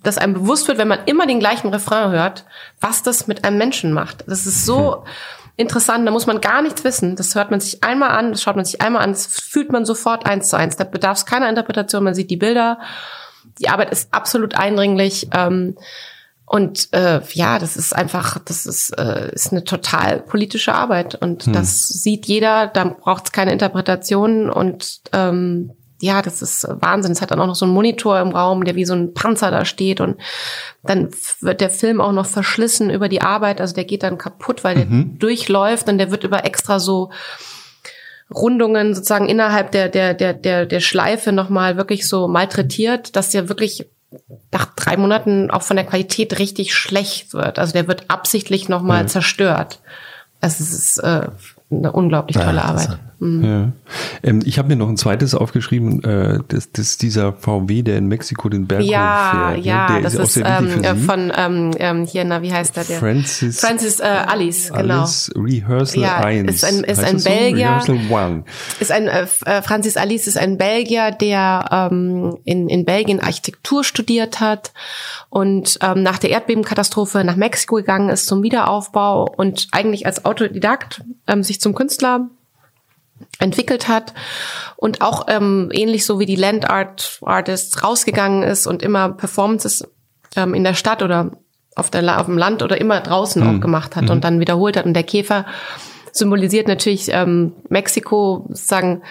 [0.04, 2.46] dass einem bewusst wird, wenn man immer den gleichen Refrain hört,
[2.80, 4.24] was das mit einem Menschen macht.
[4.28, 5.04] Das ist so hm.
[5.58, 7.16] interessant, da muss man gar nichts wissen.
[7.16, 9.86] Das hört man sich einmal an, das schaut man sich einmal an, das fühlt man
[9.86, 10.76] sofort eins zu eins.
[10.76, 12.80] Da bedarf es keiner Interpretation, man sieht die Bilder.
[13.60, 15.30] Die Arbeit ist absolut eindringlich.
[15.34, 15.76] Ähm,
[16.54, 21.16] und äh, ja, das ist einfach, das ist, äh, ist eine total politische Arbeit.
[21.16, 21.54] Und hm.
[21.54, 24.50] das sieht jeder, da braucht es keine Interpretation.
[24.50, 25.72] Und ähm,
[26.02, 27.14] ja, das ist Wahnsinn.
[27.14, 29.50] Es hat dann auch noch so einen Monitor im Raum, der wie so ein Panzer
[29.50, 30.02] da steht.
[30.02, 30.20] Und
[30.84, 33.62] dann wird der Film auch noch verschlissen über die Arbeit.
[33.62, 35.12] Also der geht dann kaputt, weil mhm.
[35.12, 37.12] der durchläuft und der wird über extra so
[38.30, 43.48] Rundungen sozusagen innerhalb der, der, der, der, der Schleife nochmal wirklich so malträtiert, dass der
[43.48, 43.90] wirklich
[44.52, 47.60] nach drei Monaten auch von der Qualität richtig schlecht wird.
[47.60, 49.08] Also der wird absichtlich nochmal mhm.
[49.08, 49.80] zerstört.
[50.42, 51.28] Also es ist äh,
[51.72, 53.00] eine unglaublich tolle ja, Arbeit.
[53.22, 53.44] Mhm.
[53.44, 53.72] Ja.
[54.24, 58.00] Ähm, ich habe mir noch ein zweites aufgeschrieben, äh, das, das ist dieser VW, der
[58.00, 59.64] in Mexiko den Berg ja, fährt.
[59.64, 60.02] Ja, ne?
[60.02, 62.84] das ist, ist ähm, äh, von ähm, ähm, hier, na, wie heißt der?
[62.84, 62.98] der?
[62.98, 65.02] Francis, Francis äh, Alice, genau.
[65.02, 66.52] Alice Rehearsal ja, 1.
[66.52, 67.82] Ist ein, ist ein Belgier.
[67.86, 67.94] So?
[68.80, 73.84] Ist ein, äh, äh, Francis Alice ist ein Belgier, der ähm, in, in Belgien Architektur
[73.84, 74.74] studiert hat
[75.30, 81.04] und ähm, nach der Erdbebenkatastrophe nach Mexiko gegangen ist zum Wiederaufbau und eigentlich als Autodidakt
[81.28, 82.28] ähm, sich zum Künstler
[83.40, 84.14] entwickelt hat
[84.76, 89.88] und auch ähm, ähnlich so wie die Land Art Artists rausgegangen ist und immer Performances
[90.36, 91.32] ähm, in der Stadt oder
[91.76, 93.58] auf, der, auf dem Land oder immer draußen mhm.
[93.58, 94.12] auch gemacht hat mhm.
[94.12, 94.86] und dann wiederholt hat.
[94.86, 95.46] Und der Käfer
[96.12, 99.04] symbolisiert natürlich ähm, Mexiko sozusagen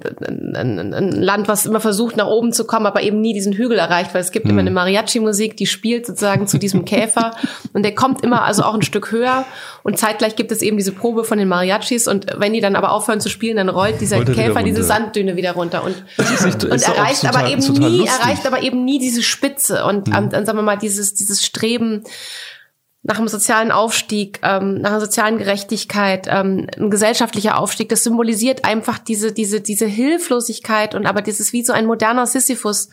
[0.00, 3.78] ein, ein Land, was immer versucht, nach oben zu kommen, aber eben nie diesen Hügel
[3.78, 4.52] erreicht, weil es gibt mhm.
[4.52, 7.32] immer eine Mariachi-Musik, die spielt sozusagen zu diesem Käfer
[7.72, 9.44] und der kommt immer also auch ein Stück höher
[9.82, 12.92] und zeitgleich gibt es eben diese Probe von den Mariachis und wenn die dann aber
[12.92, 16.82] aufhören zu spielen, dann rollt dieser Rollt Käfer diese Sanddüne wieder runter und, nicht, und
[16.82, 18.20] erreicht total, aber eben nie, lustig.
[18.20, 20.30] erreicht aber eben nie diese Spitze und mhm.
[20.30, 22.04] dann sagen wir mal dieses, dieses Streben,
[23.02, 27.88] nach einem sozialen Aufstieg, ähm, nach einer sozialen Gerechtigkeit, ähm, ein gesellschaftlicher Aufstieg.
[27.88, 32.88] Das symbolisiert einfach diese, diese, diese Hilflosigkeit und aber dieses wie so ein moderner Sisyphus.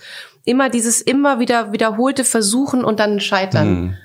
[0.46, 3.70] Immer dieses immer wieder wiederholte Versuchen und dann Scheitern.
[3.70, 3.98] Mhm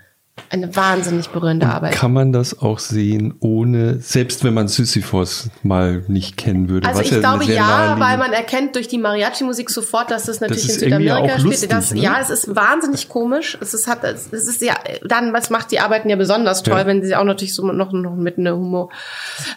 [0.49, 1.93] eine wahnsinnig berührende und Arbeit.
[1.93, 6.89] Kann man das auch sehen, ohne, selbst wenn man Sisyphos mal nicht kennen würde?
[6.89, 10.67] Also ich ja glaube ja, weil man erkennt durch die Mariachi-Musik sofort, dass das natürlich
[10.67, 11.73] das in Südamerika spielt.
[11.73, 12.01] Das, ne?
[12.01, 13.59] Ja, es ist wahnsinnig komisch.
[13.61, 16.87] Es ist, hat, es ist ja, dann, was macht die Arbeiten ja besonders toll, ja.
[16.87, 18.91] wenn sie auch natürlich so noch, noch mit einem Humor,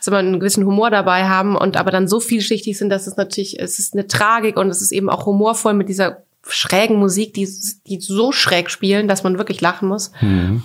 [0.01, 3.59] so einen gewissen Humor dabei haben und aber dann so vielschichtig sind, dass es natürlich,
[3.59, 7.47] es ist eine Tragik und es ist eben auch humorvoll mit dieser schrägen Musik, die,
[7.87, 10.11] die so schräg spielen, dass man wirklich lachen muss.
[10.21, 10.63] Mhm.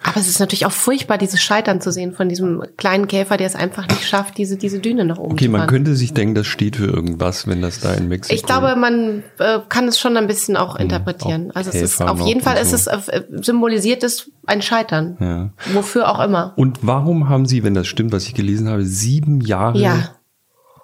[0.00, 3.48] Aber es ist natürlich auch furchtbar, dieses Scheitern zu sehen von diesem kleinen Käfer, der
[3.48, 5.50] es einfach nicht schafft, diese, diese Düne nach oben okay, zu.
[5.50, 8.32] Okay, man könnte sich denken, das steht für irgendwas, wenn das da in Mexiko.
[8.32, 11.50] Ich glaube, man äh, kann es schon ein bisschen auch hm, interpretieren.
[11.50, 12.62] Auch also es ist auf jeden Fall, so.
[12.62, 15.16] es ist äh, symbolisiert es ein Scheitern.
[15.18, 15.50] Ja.
[15.74, 16.52] Wofür auch immer.
[16.54, 20.10] Und warum haben Sie, wenn das stimmt, was ich gelesen habe, sieben Jahre ja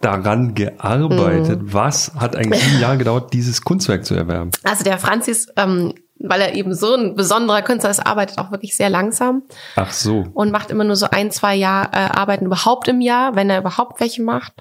[0.04, 1.62] daran gearbeitet?
[1.62, 1.72] Mhm.
[1.72, 4.50] Was hat eigentlich sieben Jahre gedauert, dieses Kunstwerk zu erwerben?
[4.62, 8.76] Also der Franzis ähm, weil er eben so ein besonderer Künstler ist, arbeitet auch wirklich
[8.76, 9.42] sehr langsam.
[9.76, 10.24] Ach so.
[10.32, 13.58] Und macht immer nur so ein, zwei Jahr äh, Arbeiten überhaupt im Jahr, wenn er
[13.58, 14.52] überhaupt welche macht.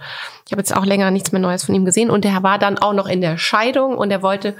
[0.45, 2.09] Ich habe jetzt auch länger nichts mehr Neues von ihm gesehen.
[2.09, 4.55] Und er war dann auch noch in der Scheidung und er wollte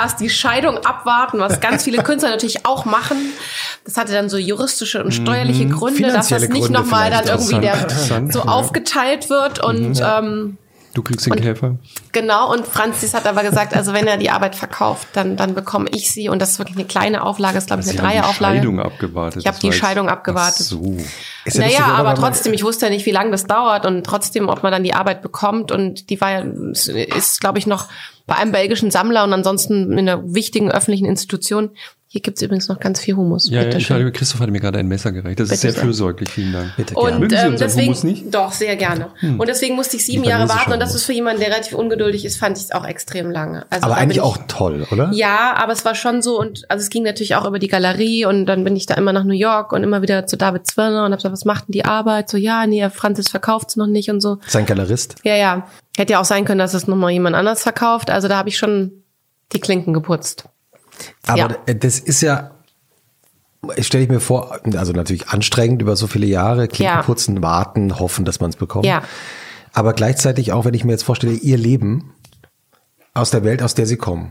[0.00, 3.18] erst die Scheidung abwarten, was ganz viele Künstler natürlich auch machen.
[3.84, 5.72] Das hatte dann so juristische und steuerliche mhm.
[5.72, 7.86] Gründe, dass das nicht nochmal dann irgendwie der,
[8.30, 9.62] so aufgeteilt wird.
[9.62, 10.18] Und mhm, ja.
[10.18, 10.58] ähm,
[10.94, 11.76] Du kriegst den und, Käfer.
[12.12, 15.88] Genau, und Franzis hat aber gesagt, also wenn er die Arbeit verkauft, dann, dann bekomme
[15.90, 16.28] ich sie.
[16.28, 18.58] Und das ist wirklich eine kleine Auflage, ist glaube ich eine Dreierauflage.
[18.58, 19.40] Ich habe die Scheidung abgewartet.
[19.42, 20.60] Ich habe die Scheidung abgewartet.
[20.60, 20.96] Ach so.
[21.44, 24.48] Ist naja, ja aber trotzdem, ich wusste ja nicht, wie lange das dauert und trotzdem,
[24.48, 25.72] ob man dann die Arbeit bekommt.
[25.72, 27.88] Und die war ja, ist, glaube ich, noch
[28.26, 31.70] bei einem belgischen Sammler und ansonsten in einer wichtigen öffentlichen Institution.
[32.14, 33.50] Hier gibt's übrigens noch ganz viel Hummus.
[33.50, 35.40] Ja, ja Bitte hatte, Christoph hatte mir gerade ein Messer gereicht.
[35.40, 35.82] Das ist Bitte sehr sehr.
[35.82, 36.76] fürsorglich, vielen Dank.
[36.76, 37.28] Bitte Und gerne.
[37.28, 37.56] Sie ähm,
[37.90, 39.08] deswegen, doch, sehr gerne.
[39.20, 42.24] Und deswegen musste ich sieben Jahre warten und das ist für jemanden, der relativ ungeduldig
[42.24, 43.66] ist, fand ich es auch extrem lange.
[43.68, 45.10] Also Aber eigentlich ich- auch toll, oder?
[45.12, 48.26] Ja, aber es war schon so und also es ging natürlich auch über die Galerie
[48.26, 51.06] und dann bin ich da immer nach New York und immer wieder zu David Zwirner
[51.06, 52.30] und hab gesagt, was macht denn die Arbeit?
[52.30, 54.38] So, ja, nee, Franzis verkauft's noch nicht und so.
[54.46, 55.16] Sein Galerist.
[55.24, 55.66] Ja, ja.
[55.96, 58.08] Hätte ja auch sein können, dass es nochmal jemand anders verkauft.
[58.08, 58.92] Also da habe ich schon
[59.52, 60.44] die Klinken geputzt.
[61.26, 61.48] Aber Ja.
[61.74, 62.50] das ist ja,
[63.80, 67.02] stelle ich mir vor, also natürlich anstrengend über so viele Jahre, Klinken Ja.
[67.02, 68.86] putzen, warten, hoffen, dass man es bekommt.
[68.86, 69.02] Ja.
[69.72, 72.12] Aber gleichzeitig auch, wenn ich mir jetzt vorstelle, ihr Leben
[73.14, 74.30] aus der Welt, aus der sie kommen.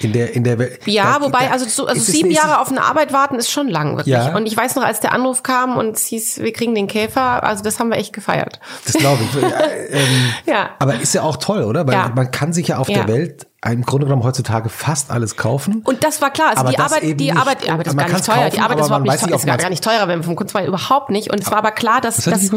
[0.00, 0.80] In der, in der Welt.
[0.86, 3.68] Ja, da- wobei, da- also, so, also sieben Jahre auf eine Arbeit warten ist schon
[3.68, 4.12] lang, wirklich.
[4.14, 4.36] Ja.
[4.36, 7.42] Und ich weiß noch, als der Anruf kam und es hieß, wir kriegen den Käfer,
[7.42, 8.60] also das haben wir echt gefeiert.
[8.84, 9.42] Das glaube ich.
[9.42, 10.70] Ja, ähm, Ja.
[10.78, 11.86] Aber ist ja auch toll, oder?
[11.86, 12.12] Weil Ja.
[12.14, 12.98] man kann sich ja auf Ja.
[13.04, 15.82] der Welt im Grunde genommen heutzutage fast alles kaufen.
[15.84, 16.50] Und das war klar.
[16.50, 17.36] Also Aber die Arbeit, die nicht.
[17.36, 18.34] Arbeit, die Arbeit ist gar nicht teuer.
[18.36, 19.36] kaufen, die Arbeit aber ist überhaupt nicht teuer.
[19.36, 21.32] Ist gar, nicht teurer, wenn wir vom Kunstpreis überhaupt nicht.
[21.32, 22.50] Und es war aber klar, dass das,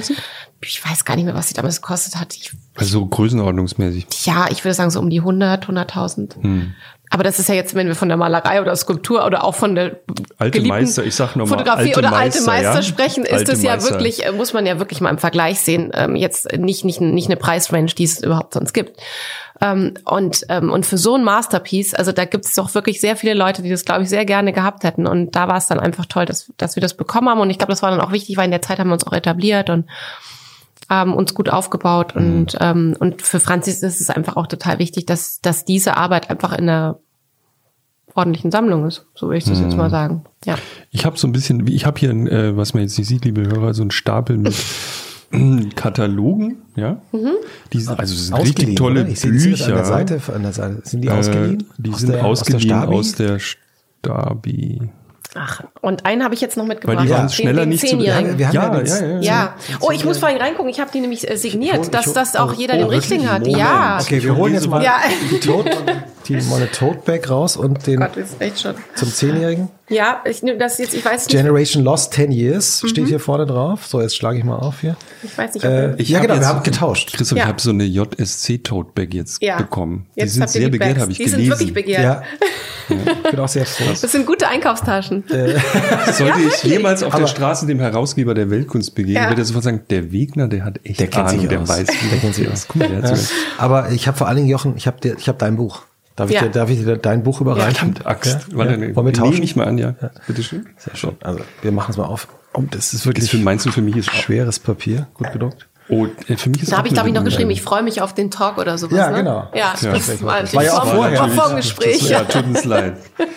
[0.61, 2.35] ich weiß gar nicht mehr, was die damals gekostet hat.
[2.35, 4.07] Ich, Also so größenordnungsmäßig.
[4.25, 6.41] ja, ich würde sagen so um die 100, 100.000.
[6.41, 6.73] Hm.
[7.14, 9.75] Aber das ist ja jetzt, wenn wir von der Malerei oder Skulptur oder auch von
[9.75, 9.99] der
[10.38, 12.83] Alte geliebten Meister, ich sag noch mal, Fotografie alte oder alte Meister, Meister ja?
[12.83, 13.91] sprechen, ist Alte das ja Meister.
[13.91, 15.91] wirklich, äh, muss man ja wirklich mal im Vergleich sehen.
[15.93, 18.98] Ähm, jetzt nicht, nicht, nicht eine Preisrange, die es überhaupt sonst gibt.
[19.59, 23.17] Ähm, und, ähm, und für so ein Masterpiece, also da gibt es doch wirklich sehr
[23.17, 25.06] viele Leute, die das, glaube ich, sehr gerne gehabt hätten.
[25.06, 27.41] Und da war es dann einfach toll, dass, dass wir das bekommen haben.
[27.41, 29.06] Und ich glaube, das war dann auch wichtig, weil in der Zeit haben wir uns
[29.06, 29.85] auch etabliert und
[30.99, 32.15] haben uns gut aufgebaut.
[32.15, 36.29] Und, ähm, und für Franzis ist es einfach auch total wichtig, dass, dass diese Arbeit
[36.29, 36.99] einfach in einer
[38.13, 39.05] ordentlichen Sammlung ist.
[39.15, 40.25] So würde ich das jetzt mal sagen.
[40.45, 40.55] Ja.
[40.89, 43.07] Ich habe so ein bisschen, wie ich habe hier, ein, äh, was man jetzt nicht
[43.07, 44.53] sieht, liebe Hörer, so einen Stapel mit
[45.31, 47.01] äh, Katalogen, ja.
[47.13, 47.29] Mhm.
[47.71, 49.67] Die sind, also es sind Ausgeliehen, richtig tolle sie Bücher.
[49.67, 50.81] an der Seite, an der Seite.
[50.83, 51.61] Sind die ausgeliehen?
[51.61, 52.93] Äh, die Aus sind der- ausgeliehen Stabi?
[52.95, 54.81] aus der Stabi.
[55.34, 56.98] Ach, und einen habe ich jetzt noch mitgebracht.
[56.98, 58.38] Weil die waren Den- schneller den nicht zu Zehnjährigen.
[58.38, 59.56] Wir haben ja, Ja, ja, ja, Ja.
[59.80, 60.69] Oh, ich muss vorhin reingucken.
[60.69, 62.88] Ich habe die nämlich äh, signiert, hol- dass das auch jeder oh, den?
[62.90, 63.40] Richtigen hat.
[63.42, 63.58] Moment.
[63.58, 63.98] Ja.
[64.01, 64.95] Okay, wir holen jetzt mal Ja.
[65.32, 65.72] die, Tote,
[66.27, 68.76] die meine Tote Bag raus und den Gott, ist echt schon.
[68.95, 69.69] zum Zehnjährigen.
[69.91, 70.93] Ja, ich nehme das jetzt.
[70.93, 71.35] Ich weiß nicht.
[71.37, 72.87] Generation Lost 10 Years Mhm.
[72.87, 73.85] steht hier vorne drauf.
[73.85, 74.95] So, jetzt schlage ich mal auf hier.
[75.21, 75.65] Ich weiß nicht.
[75.65, 77.13] Ob Äh, Ich ja, genau, wir haben getauscht.
[77.13, 77.43] Christoph, Ja.
[77.43, 79.57] ich habe so eine JSC Tote Bag jetzt ja.
[79.57, 80.07] bekommen.
[80.15, 81.39] Die Jetzt sind sehr die begehrt, habe ich Die gelesen.
[81.41, 82.03] sind wirklich begehrt.
[82.03, 82.23] Ja.
[82.89, 83.85] Ich bin auch sehr froh.
[83.89, 85.23] Das sind gute Einkaufstaschen.
[85.29, 89.29] Sollte Ja, ich jemals auf Aber- der Straße dem Herausgeber der Weltkunst begegnen, Ja.
[89.29, 91.69] würde er sofort sagen, der Wegner, der hat echt Der kennt Ahnung, sich der aus.
[91.69, 92.65] weiß, Der kennt sich aus.
[92.67, 93.23] Guck mal, der hat Ja.
[93.59, 95.83] Aber ich habe vor allen Dingen, Jochen, ich habe ich hab dein Buch.
[96.15, 96.41] Darf ich, Ja.
[96.43, 97.95] dir, darf ich dir dein Buch überreichen?
[97.95, 98.48] Verdammt, Axt.
[98.51, 98.57] Ja?
[98.57, 98.95] Warte, Ja.
[98.95, 99.33] Wollen wir tauschen?
[99.33, 99.95] Nehme ich mal an, ja.
[100.27, 100.67] Bitte schön.
[100.77, 101.15] Sehr schön.
[101.22, 102.27] Also, wir machen es mal auf.
[102.53, 105.07] Oh, das ist Das wirklich für, meinst du, für mich ist schweres Papier.
[105.14, 105.67] Gut gedruckt.
[105.90, 108.01] Oh, äh, für mich ist Da habe ich, glaube ich, noch geschrieben, ich freue mich
[108.01, 108.98] auf den Talk oder sowas.
[108.98, 109.17] Ja, ne?
[109.17, 109.49] genau.
[109.53, 109.91] Ja, Ja.
[109.93, 111.19] das war, Das war ja auch vorher.
[111.19, 111.99] War Vorgespräch.
[111.99, 112.93] Das, ja, tut uns leid.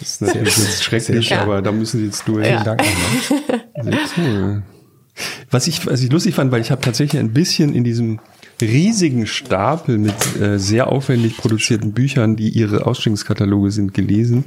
[0.00, 1.38] Das ist natürlich jetzt schrecklich, schön.
[1.38, 2.46] aber da müssen Sie jetzt durch.
[2.46, 2.60] Ja.
[2.60, 2.82] Vielen Dank.
[3.76, 3.92] nochmal.
[4.14, 4.62] Sehr cool.
[5.50, 8.18] Was ich, was ich lustig fand, weil ich habe tatsächlich ein bisschen in diesem
[8.64, 14.44] riesigen Stapel mit äh, sehr aufwendig produzierten Büchern, die ihre Ausstellungskataloge sind, gelesen.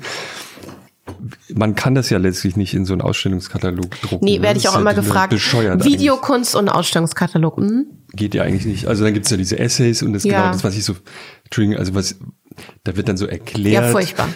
[1.54, 4.26] Man kann das ja letztlich nicht in so einen Ausstellungskatalog drucken.
[4.26, 4.44] Nee, ne?
[4.44, 5.30] werde ich auch immer ja gefragt.
[5.30, 7.58] Bescheuert Videokunst und Ausstellungskatalog.
[7.58, 7.64] Hm?
[7.64, 7.86] eigentlich.
[8.16, 8.88] Geht ja eigentlich nicht.
[8.88, 10.42] Also dann gibt's ja diese Essays und das Ja.
[10.42, 10.96] genau das, was ich so,
[11.46, 12.16] Entschuldigung, also was,
[12.84, 13.86] da wird dann so erklärt.
[13.86, 14.28] Ja, furchtbar.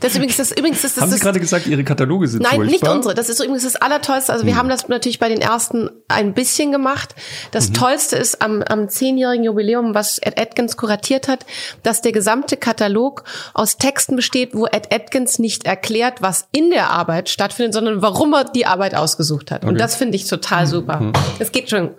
[0.00, 2.42] Das ist übrigens das übrigens ist das, Haben Sie das gerade gesagt, Ihre Kataloge sind
[2.42, 2.94] Nein, nicht furchtbar?
[2.96, 3.14] unsere.
[3.14, 4.32] Das ist übrigens das Allertollste.
[4.32, 7.14] Also wir haben das natürlich bei den ersten ein bisschen gemacht.
[7.50, 7.74] Das Mhm.
[7.74, 11.46] Tollste ist am, am zehnjährigen Jubiläum, was Ed Atkins kuratiert hat,
[11.82, 13.24] dass der gesamte Katalog
[13.54, 18.34] aus Texten besteht, wo Ed Atkins nicht erklärt, was in der Arbeit stattfindet, sondern warum
[18.34, 19.62] er die Arbeit ausgesucht hat.
[19.62, 19.74] Und Okay.
[19.74, 19.78] Mhm.
[19.78, 21.12] das finde ich total super.
[21.38, 21.90] Es geht schon.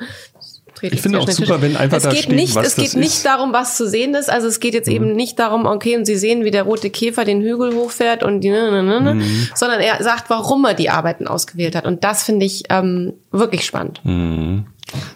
[0.82, 2.96] Ich finde auch super, wenn einfach es da geht steht, nicht, was Es geht das
[2.96, 3.26] nicht ist.
[3.26, 4.30] darum, was zu sehen ist.
[4.30, 7.24] Also es geht jetzt eben nicht darum, okay, und Sie sehen, wie der rote Käfer
[7.26, 9.48] den Hügel hochfährt und die, ne, ne, ne, ne, Mhm.
[9.56, 11.86] sondern er sagt, warum er die Arbeiten ausgewählt hat.
[11.86, 14.02] Und das finde ich ähm, wirklich spannend.
[14.04, 14.66] Mhm.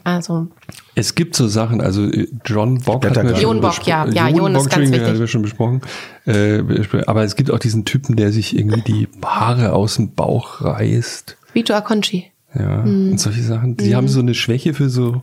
[0.05, 0.47] Also
[0.93, 4.07] Es gibt so Sachen, also äh, John Bock hat wir Jon schon Bock, ja.
[4.07, 5.19] Ja, Jon Jon ist ganz wichtig.
[5.19, 5.81] wir schon besprochen.
[6.25, 6.61] Äh,
[7.07, 11.35] aber es gibt auch diesen Typen, der sich irgendwie die Haare aus dem Bauch reißt.
[11.53, 12.31] Vito Acconci.
[12.57, 13.11] Ja, Mhm.
[13.11, 13.75] und solche Sachen.
[13.75, 15.21] Die haben so eine Schwäche für so.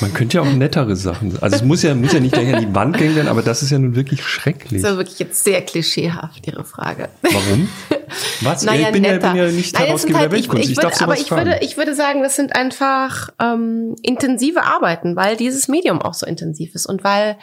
[0.00, 1.36] Man könnte ja auch nettere Sachen.
[1.40, 3.62] Also es muss ja, muss ja nicht gleich an die Wand gehen werden, aber das
[3.62, 4.82] ist ja nun wirklich schrecklich.
[4.82, 7.08] Das ist wirklich jetzt sehr klischeehaft, Ihre Frage.
[7.22, 7.68] Warum?
[8.42, 8.62] Was?
[8.64, 9.32] Naja, ich bin ja, netter.
[9.32, 10.64] bin ja nicht Nein, Herausgeber der halt, ich, Weltkunst.
[10.64, 14.62] ich, Ich, würde, darf aber ich würde, ich würde sagen, das sind einfach ähm, intensive
[14.62, 17.36] Arbeiten, weil dieses Medium auch so intensiv ist und weil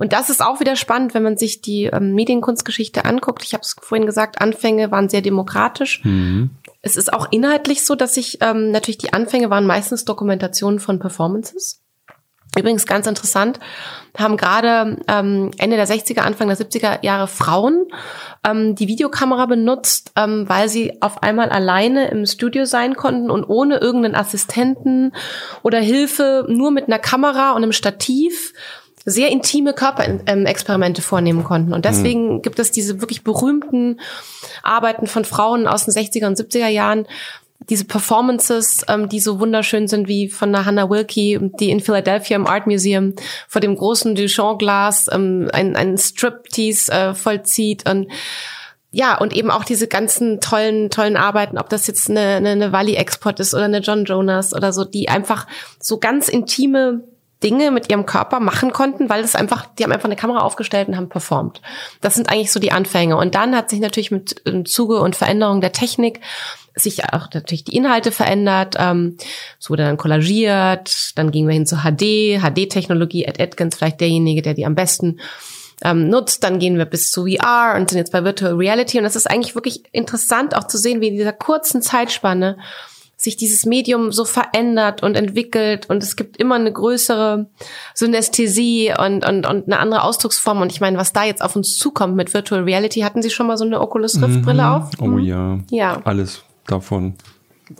[0.00, 3.44] und das ist auch wieder spannend, wenn man sich die ähm, Medienkunstgeschichte anguckt.
[3.44, 6.02] Ich habe es vorhin gesagt, Anfänge waren sehr demokratisch.
[6.04, 6.48] Mhm.
[6.82, 10.98] Es ist auch inhaltlich so, dass sich ähm, natürlich die Anfänge waren meistens Dokumentationen von
[10.98, 11.82] Performances.
[12.58, 13.60] Übrigens ganz interessant,
[14.18, 17.86] haben gerade ähm, Ende der 60er, Anfang der 70er Jahre Frauen
[18.44, 23.44] ähm, die Videokamera benutzt, ähm, weil sie auf einmal alleine im Studio sein konnten und
[23.44, 25.12] ohne irgendeinen Assistenten
[25.62, 28.52] oder Hilfe, nur mit einer Kamera und einem Stativ
[29.04, 31.72] sehr intime Körperexperimente vornehmen konnten.
[31.72, 32.42] Und deswegen mhm.
[32.42, 34.00] gibt es diese wirklich berühmten
[34.62, 37.06] Arbeiten von Frauen aus den 60er und 70er Jahren,
[37.68, 42.36] diese Performances, ähm, die so wunderschön sind wie von der Hannah Wilkie, die in Philadelphia
[42.36, 43.14] im Art Museum
[43.48, 48.10] vor dem großen Duchamp-Glas ähm, ein, ein Striptease äh, vollzieht und
[48.92, 52.72] ja, und eben auch diese ganzen tollen, tollen Arbeiten, ob das jetzt eine, eine, eine
[52.72, 55.46] Wally-Export ist oder eine John Jonas oder so, die einfach
[55.78, 57.04] so ganz intime
[57.42, 60.88] Dinge mit ihrem Körper machen konnten, weil es einfach, die haben einfach eine Kamera aufgestellt
[60.88, 61.62] und haben performt.
[62.00, 63.16] Das sind eigentlich so die Anfänge.
[63.16, 66.20] Und dann hat sich natürlich mit im Zuge und Veränderung der Technik
[66.74, 68.76] sich auch natürlich die Inhalte verändert.
[68.78, 69.16] Ähm,
[69.58, 73.24] es wurde dann kollagiert, dann gingen wir hin zu HD, HD-Technologie.
[73.24, 75.20] Ed Atkins vielleicht derjenige, der die am besten
[75.82, 76.44] ähm, nutzt.
[76.44, 78.98] Dann gehen wir bis zu VR und sind jetzt bei Virtual Reality.
[78.98, 82.58] Und es ist eigentlich wirklich interessant auch zu sehen, wie in dieser kurzen Zeitspanne
[83.20, 87.50] sich dieses Medium so verändert und entwickelt und es gibt immer eine größere
[87.94, 90.62] Synästhesie und, und, und eine andere Ausdrucksform.
[90.62, 93.46] Und ich meine, was da jetzt auf uns zukommt mit Virtual Reality, hatten Sie schon
[93.46, 94.68] mal so eine Oculus Rift Brille mhm.
[94.68, 94.90] auf?
[95.00, 95.18] Oh mhm.
[95.20, 95.58] ja.
[95.70, 96.00] Ja.
[96.04, 97.14] Alles davon.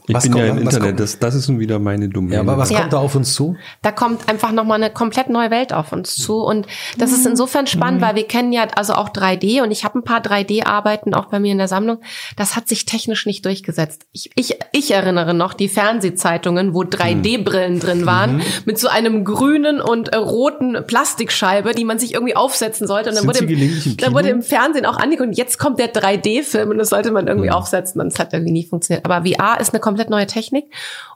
[0.07, 2.37] Ich was bin kommt, ja im Internet, das, das ist nun wieder meine Domäne.
[2.37, 2.81] Ja, aber was ja.
[2.81, 3.57] kommt da auf uns zu?
[3.83, 6.37] Da kommt einfach nochmal eine komplett neue Welt auf uns zu.
[6.37, 6.67] Und
[6.99, 8.05] das ist insofern spannend, mhm.
[8.05, 11.41] weil wir kennen ja also auch 3D und ich habe ein paar 3D-Arbeiten auch bei
[11.41, 11.99] mir in der Sammlung.
[12.37, 14.07] Das hat sich technisch nicht durchgesetzt.
[14.13, 17.81] Ich, ich, ich erinnere noch die Fernsehzeitungen, wo 3D-Brillen mhm.
[17.81, 18.43] drin waren, mhm.
[18.67, 23.11] mit so einem grünen und äh, roten Plastikscheibe, die man sich irgendwie aufsetzen sollte.
[23.11, 26.79] Und dann, wurde im, dann wurde im Fernsehen auch angekündigt, jetzt kommt der 3D-Film und
[26.79, 27.55] das sollte man irgendwie mhm.
[27.55, 28.01] aufsetzen.
[28.01, 29.05] Und es hat irgendwie nie funktioniert.
[29.05, 30.67] Aber VR ist eine eine komplett neue Technik.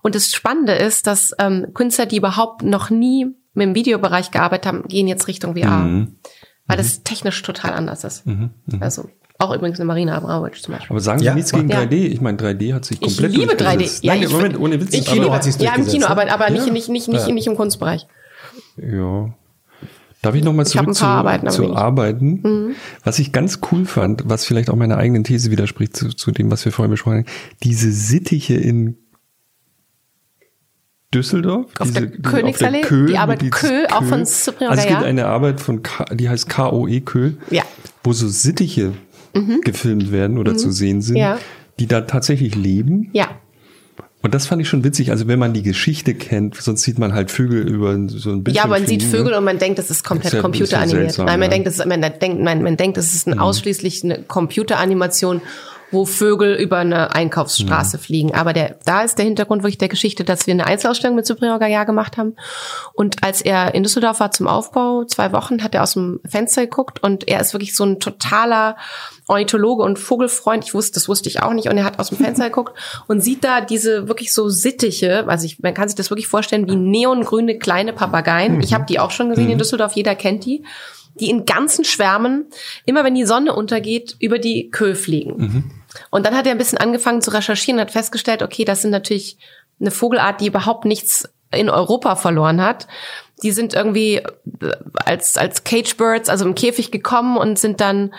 [0.02, 4.67] Und das Spannende ist, dass ähm, Künstler, die überhaupt noch nie mit dem Videobereich gearbeitet
[4.67, 5.78] haben, gehen jetzt Richtung VR.
[5.78, 6.17] Mhm.
[6.67, 7.05] Weil das mhm.
[7.05, 8.26] technisch total anders ist.
[8.26, 8.51] Mhm.
[8.67, 8.83] Mhm.
[8.83, 10.91] Also auch übrigens eine Marina Abramowitsch zum Beispiel.
[10.91, 11.93] Aber sagen Sie ja, nichts gegen 3D?
[11.93, 14.01] Ich meine, 3D hat sich komplett Ich liebe 3D.
[14.02, 14.94] Ja, Nein, ich, Moment, ohne Witz.
[14.94, 17.57] Ich Kino hat sich Ja, im Kino, aber, aber nicht, nicht, nicht, nicht, nicht im
[17.57, 18.07] Kunstbereich.
[18.76, 19.34] Ja.
[20.25, 22.41] Darf ich nochmal zurück zu, Arbeiten, zu Arbeiten?
[22.43, 22.75] Mhm.
[23.05, 26.51] Was ich ganz cool fand, was vielleicht auch meiner eigenen These widerspricht zu, zu dem,
[26.51, 27.27] was wir vorhin besprochen haben,
[27.62, 28.97] diese Sittiche in
[31.12, 31.67] Düsseldorf.
[31.78, 35.03] Auf diese, der Königsallee, die, Kö, die Arbeit Kö, auch von Cyprien Also es gibt
[35.03, 37.62] eine Arbeit von, K, die heißt KOE Kö, ja.
[38.03, 38.94] wo so Sittiche
[39.35, 39.61] mhm.
[39.61, 40.59] gefilmt werden oder mhm.
[40.59, 41.39] zu sehen sind, ja.
[41.78, 43.11] die da tatsächlich leben.
[43.12, 43.28] Ja.
[44.25, 45.11] Und das fand ich schon witzig.
[45.11, 48.65] Also wenn man die Geschichte kennt, sonst sieht man halt Vögel über so ein Bildschirm.
[48.65, 49.39] Ja, man sieht Vögel ne?
[49.39, 51.19] und man denkt, das ist komplett ist ja, computeranimiert.
[51.19, 51.49] Nein, man ja.
[51.49, 53.43] denkt, das ist, man denkt, man, man denkt, das ist eine, mhm.
[53.43, 55.43] ausschließlich eine Computeranimation
[55.91, 58.01] wo Vögel über eine Einkaufsstraße mhm.
[58.01, 58.35] fliegen.
[58.35, 61.59] Aber der, da ist der Hintergrund wirklich der Geschichte, dass wir eine Einzelausstellung mit Cyprien
[61.59, 62.35] Gaillard gemacht haben.
[62.94, 66.62] Und als er in Düsseldorf war zum Aufbau, zwei Wochen, hat er aus dem Fenster
[66.62, 68.77] geguckt und er ist wirklich so ein totaler
[69.27, 70.65] Ornithologe und Vogelfreund.
[70.65, 71.69] Ich wusste, das wusste ich auch nicht.
[71.69, 72.78] Und er hat aus dem Fenster geguckt
[73.09, 76.69] und sieht da diese wirklich so sittiche, also ich, man kann sich das wirklich vorstellen
[76.69, 78.61] wie neongrüne kleine Papageien.
[78.61, 79.59] Ich habe die auch schon gesehen in mhm.
[79.59, 80.65] Düsseldorf, jeder kennt die
[81.20, 82.47] die in ganzen Schwärmen,
[82.86, 85.36] immer wenn die Sonne untergeht, über die Kö fliegen.
[85.36, 85.70] Mhm.
[86.11, 88.91] Und dann hat er ein bisschen angefangen zu recherchieren und hat festgestellt, okay, das sind
[88.91, 89.39] natürlich
[89.81, 92.89] eine Vogelart, die überhaupt nichts in Europa verloren hat.
[93.44, 98.12] Die sind irgendwie äh, als, als Cage Birds, also im Käfig gekommen und sind dann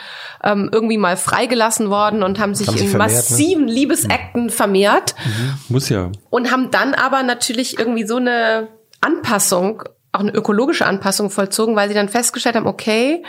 [0.44, 3.14] ähm, irgendwie mal freigelassen worden und haben sich haben in vermehrt, ne?
[3.14, 3.72] massiven ne?
[3.74, 5.16] Liebesakten vermehrt.
[5.26, 5.54] Mhm.
[5.68, 6.12] Muss ja.
[6.30, 8.70] Und haben dann aber natürlich irgendwie so eine
[9.02, 9.84] Anpassung
[10.16, 13.24] auch eine ökologische Anpassung vollzogen, weil sie dann festgestellt haben, okay,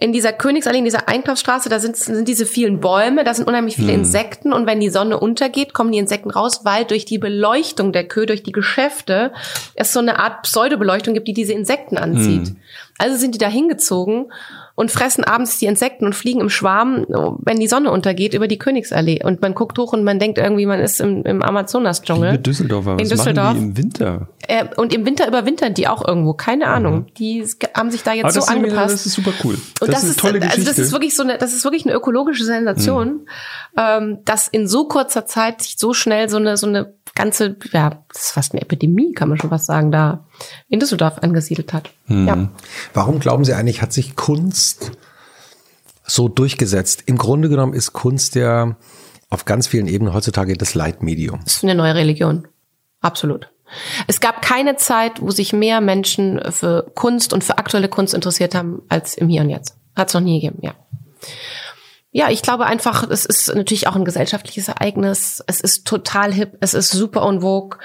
[0.00, 3.76] in dieser Königsallee, in dieser Einkaufsstraße, da sind, sind diese vielen Bäume, da sind unheimlich
[3.76, 4.00] viele hm.
[4.00, 8.08] Insekten und wenn die Sonne untergeht, kommen die Insekten raus, weil durch die Beleuchtung der
[8.08, 9.32] Kö, durch die Geschäfte,
[9.74, 12.48] es so eine Art Pseudobeleuchtung gibt, die diese Insekten anzieht.
[12.48, 12.56] Hm.
[13.00, 14.30] Also sind die da hingezogen
[14.74, 17.06] und fressen abends die Insekten und fliegen im Schwarm,
[17.40, 19.22] wenn die Sonne untergeht, über die Königsallee.
[19.24, 22.36] Und man guckt hoch und man denkt irgendwie, man ist im, im Amazonas-Dschungel.
[22.36, 23.56] In Düsseldorf, was in Düsseldorf.
[23.56, 24.28] im Winter?
[24.48, 26.66] Äh, und im Winter überwintern die auch irgendwo, keine.
[26.66, 27.06] Ahnung.
[27.18, 28.94] Die haben sich da jetzt so angepasst.
[28.94, 29.54] das ist super cool.
[29.54, 30.58] Das, und das ist, tolle Geschichte.
[30.58, 33.26] Also das ist wirklich so eine, das ist wirklich eine ökologische Sensation, mhm.
[33.76, 38.02] ähm, dass in so kurzer Zeit sich so schnell so eine, so eine ganze, ja,
[38.08, 40.24] das ist fast eine Epidemie, kann man schon was sagen, da
[40.68, 41.90] in Düsseldorf angesiedelt hat.
[42.06, 42.26] Mhm.
[42.26, 42.48] Ja.
[42.94, 44.92] Warum glauben Sie eigentlich, hat sich Kunst
[46.04, 47.04] so durchgesetzt?
[47.06, 48.76] Im Grunde genommen ist Kunst ja
[49.28, 51.40] auf ganz vielen Ebenen heutzutage das Leitmedium.
[51.44, 52.48] Das ist eine neue Religion.
[53.00, 53.50] Absolut.
[54.06, 58.54] Es gab keine Zeit, wo sich mehr Menschen für Kunst und für aktuelle Kunst interessiert
[58.54, 59.76] haben als im Hier und Jetzt.
[59.94, 60.74] Hat es noch nie gegeben, ja.
[62.12, 65.44] Ja, ich glaube einfach, es ist natürlich auch ein gesellschaftliches Ereignis.
[65.46, 67.78] Es ist total hip, es ist super en vogue.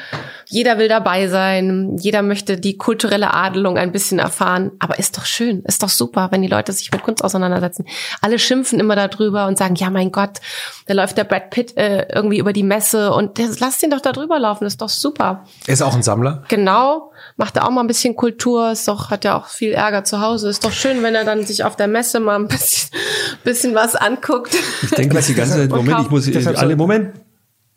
[0.47, 4.71] jeder will dabei sein, jeder möchte die kulturelle Adelung ein bisschen erfahren.
[4.79, 7.85] Aber ist doch schön, ist doch super, wenn die Leute sich mit Kunst auseinandersetzen.
[8.19, 10.41] Alle schimpfen immer darüber und sagen, ja mein Gott,
[10.87, 14.01] da läuft der Brad Pitt äh, irgendwie über die Messe und der, lass ihn doch
[14.01, 15.45] da drüber laufen, ist doch super.
[15.67, 16.43] Er ist auch ein Sammler.
[16.47, 20.03] Genau, macht er auch mal ein bisschen Kultur, ist doch, hat ja auch viel Ärger
[20.03, 20.49] zu Hause.
[20.49, 22.89] Ist doch schön, wenn er dann sich auf der Messe mal ein bisschen,
[23.43, 24.55] bisschen was anguckt.
[24.83, 27.11] Ich denke das die ganze Zeit, Moment, ich muss, Deshalb alle, Moment.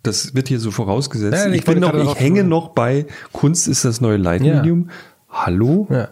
[0.03, 1.45] Das wird hier so vorausgesetzt.
[1.45, 2.49] Ja, ich ich bin noch, ich hänge kommen.
[2.49, 4.91] noch bei Kunst ist das neue Leitmedium.
[5.29, 5.87] Hallo?
[5.91, 6.09] Ja.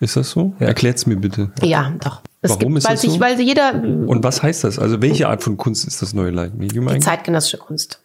[0.00, 0.52] Ist das so?
[0.58, 0.66] Ja.
[0.66, 1.52] Erklärt's mir bitte.
[1.62, 2.22] Ja, doch.
[2.40, 3.20] Es Warum gibt, ist weil das sich, so?
[3.20, 4.80] weil jeder Und was heißt das?
[4.80, 7.04] Also welche Art von Kunst ist das neue Leitmedium die eigentlich?
[7.04, 8.00] zeitgenössische Kunst.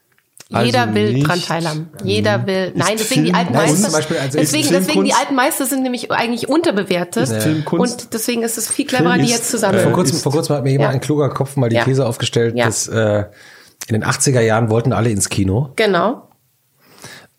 [0.54, 1.90] Also Jeder will nicht- dran teilhaben.
[2.04, 2.72] Jeder will.
[2.74, 3.84] Nein, deswegen die Film- alten Nein, Meister.
[3.90, 7.30] zum Beispiel, also deswegen, deswegen die alten Meister sind nämlich eigentlich unterbewertet.
[7.70, 9.78] Und deswegen ist es viel cleverer, Film die jetzt zusammen.
[9.80, 10.94] äh, Vor kurzem, ist- vor kurzem hat mir jemand Ja.
[10.96, 11.84] ein kluger Kopf mal die Ja.
[11.84, 12.66] These aufgestellt, Ja.
[12.66, 13.26] dass äh,
[13.88, 16.30] in den 80er Jahren wollten alle ins Kino genau.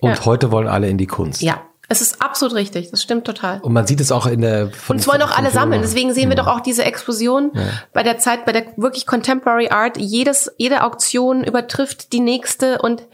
[0.01, 0.25] und Ja.
[0.27, 1.41] heute wollen alle in die Kunst.
[1.41, 1.63] Ja.
[1.91, 2.91] Es ist absolut richtig.
[2.91, 3.61] Das stimmt total.
[3.61, 5.81] Und man sieht es auch in der von, Und es wollen auch alle sammeln.
[5.81, 7.51] Deswegen sehen wir doch auch diese Explosion
[7.95, 9.97] bei der Zeit, bei der wirklich Contemporary Art.
[9.97, 13.05] Jedes, jede Auktion übertrifft die nächste und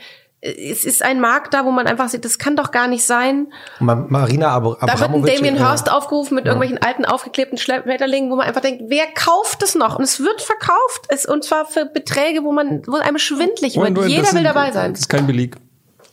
[0.40, 3.04] äh, es ist ein Markt da, wo man einfach sieht, das kann doch gar nicht
[3.04, 3.46] sein.
[3.78, 8.34] Ma- Marina Ab Da wird ein Damien Hirst aufgerufen mit irgendwelchen alten, aufgeklebten Schmetterlingen, wo
[8.36, 9.98] man einfach denkt, wer kauft es noch?
[9.98, 11.04] Und es wird verkauft.
[11.10, 13.96] Es, und zwar für Beträge, wo man, wo einem schwindlig wird.
[14.08, 14.90] Jeder will sind- dabei sein.
[14.94, 15.56] Das ist kein Beleg.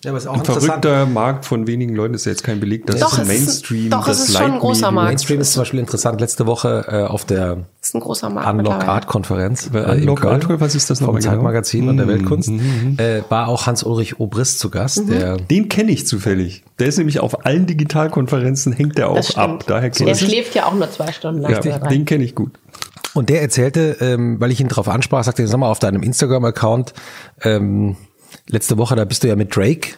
[0.04, 2.88] Ja, aber ist auch Ein verrückter Markt von wenigen Leuten ist ja jetzt kein Beleg,
[2.88, 5.08] dass Doch, das es ist- Mainstream, doch, es das ist schon ein großer Leitmedium- Markt.
[5.10, 6.20] Mainstream ist zum Beispiel interessant.
[6.22, 8.50] Letzte Woche äh, auf der ist ein großer Markt.
[8.50, 8.74] Unlock.
[8.88, 11.34] Art Konferenz äh, Unlock Art, was ist das vom nochmal genau?
[11.36, 12.50] Zeitmagazin und der Mhm, Weltkunst
[12.98, 15.10] äh, war auch Hans-Ulrich Obrist zu Gast, Mhm.
[15.12, 16.64] der Den kenne ich zufällig.
[16.80, 19.66] Der ist nämlich auf allen Digitalkonferenzen, hängt der auch ab.
[19.68, 21.64] Daher Der schläft ja auch nur zwei Stunden lang.
[21.64, 22.52] ja, den kenne ich gut.
[23.14, 26.94] Und der erzählte, ähm, weil ich ihn darauf ansprach, sagte, sag mal, auf deinem Instagram-Account,
[27.44, 27.98] ähm,
[28.48, 29.96] letzte Woche, da bist du ja mit Drake,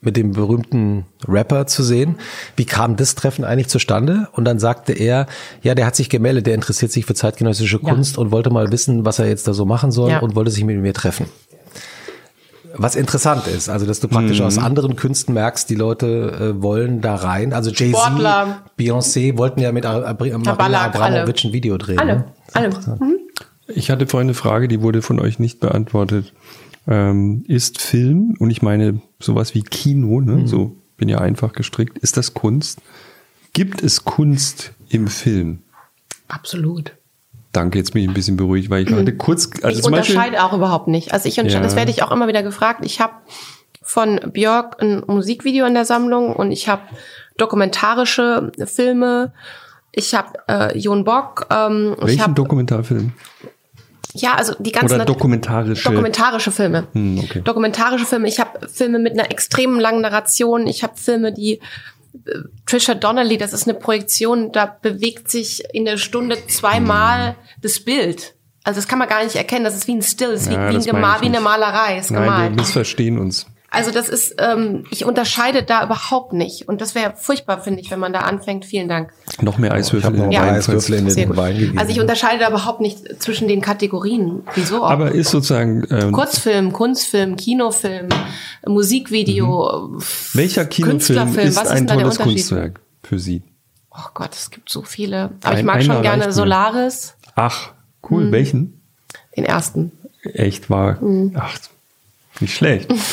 [0.00, 2.16] mit dem berühmten Rapper zu sehen.
[2.56, 4.28] Wie kam das Treffen eigentlich zustande?
[4.32, 5.26] Und dann sagte er,
[5.62, 7.90] ja, der hat sich gemeldet, der interessiert sich für zeitgenössische Ja.
[7.90, 10.18] Kunst und wollte mal wissen, was er jetzt da so machen soll Ja.
[10.20, 11.26] und wollte sich mit mir treffen.
[12.76, 14.46] Was interessant ist, also dass du praktisch Mhm.
[14.46, 17.52] aus anderen Künsten merkst, die Leute äh, wollen da rein.
[17.52, 18.00] Also Jay-Z.
[18.76, 21.20] Beyoncé wollten ja mit Abri- Marina Ballack, alle.
[21.20, 22.00] Abramovic ein Video drehen.
[22.00, 22.24] Alle, Ne?
[22.52, 22.70] alle.
[22.70, 23.16] Mhm.
[23.68, 26.32] Ich hatte vorhin eine Frage, die wurde von euch nicht beantwortet.
[26.86, 30.46] Ähm, ist Film, und ich meine sowas wie Kino, ne, Mhm.
[30.46, 32.80] so bin ja einfach gestrickt, ist das Kunst?
[33.54, 35.60] Gibt es Kunst im Film?
[36.28, 36.92] Absolut.
[37.52, 40.16] Danke, jetzt bin ich ein bisschen beruhigt, weil ich hatte kurz, also ich zum Beispiel,
[40.16, 41.12] unterscheide auch überhaupt nicht.
[41.12, 41.68] Also ich unterscheide, Ja.
[41.68, 42.80] das werde ich auch immer wieder gefragt.
[42.84, 43.12] Ich habe
[43.80, 46.82] von Björk ein Musikvideo in der Sammlung und ich habe
[47.36, 49.32] dokumentarische Filme.
[49.92, 51.46] Ich habe äh, Jon Bock.
[51.50, 53.12] Ähm, ich welchen habe Dokumentarfilm?
[54.14, 55.88] Ja, also die ganzen Oder dokumentarische?
[55.90, 56.86] dokumentarische Filme.
[56.92, 57.40] Hm, okay.
[57.42, 58.28] Dokumentarische Filme.
[58.28, 60.66] Ich habe Filme mit einer extremen langen Narration.
[60.66, 65.84] Ich habe Filme, die äh, Trisha Donnelly, das ist eine Projektion, da bewegt sich in
[65.84, 67.34] der Stunde zweimal Hm.
[67.62, 68.34] das Bild.
[68.62, 69.64] Also das kann man gar nicht erkennen.
[69.64, 71.40] Das ist wie ein Still, das ist wie, Ja, wie, ein Gemar, ich wie eine.
[71.40, 72.56] Malerei, ist Nein, wir gemalt.
[72.56, 73.46] missverstehen uns.
[73.74, 76.68] Also das ist, ähm, ich unterscheide da überhaupt nicht.
[76.68, 78.64] Und das wäre furchtbar, finde ich, wenn man da anfängt.
[78.64, 79.12] Vielen Dank.
[79.40, 80.14] Noch mehr Eiswürfel.
[80.14, 81.36] Ich ein Wein, paar Eiswürfel in den.
[81.36, 81.78] Wein gegeben.
[81.78, 84.42] Also ich unterscheide da überhaupt nicht zwischen den Kategorien.
[84.54, 84.90] Wieso auch?
[84.90, 88.08] Aber ist sozusagen, ähm, Kurzfilm, Kunstfilm, Kinofilm,
[88.66, 89.98] Musikvideo,
[90.34, 92.18] welcher Kinofilm Künstlerfilm, ist was ist ein tolles?
[92.18, 93.42] Kunstwerk für Sie?
[93.90, 95.30] Oh Gott, es gibt so viele.
[95.42, 96.32] Aber ich Ein- mag einer schon gerne.
[96.32, 97.72] Solaris, Ach,
[98.10, 98.30] cool.
[98.32, 98.80] Welchen?
[99.36, 99.92] den ersten.
[100.22, 101.00] Echt war.
[101.00, 101.32] Hm.
[101.38, 101.58] Ach,
[102.40, 102.92] nicht schlecht.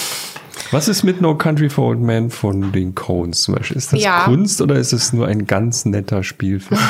[0.72, 3.78] Was ist mit No Country for Old Men von den Coens zum Beispiel?
[3.78, 4.24] Ist das Ja.
[4.24, 6.80] Kunst oder ist es nur ein ganz netter Spielfilm?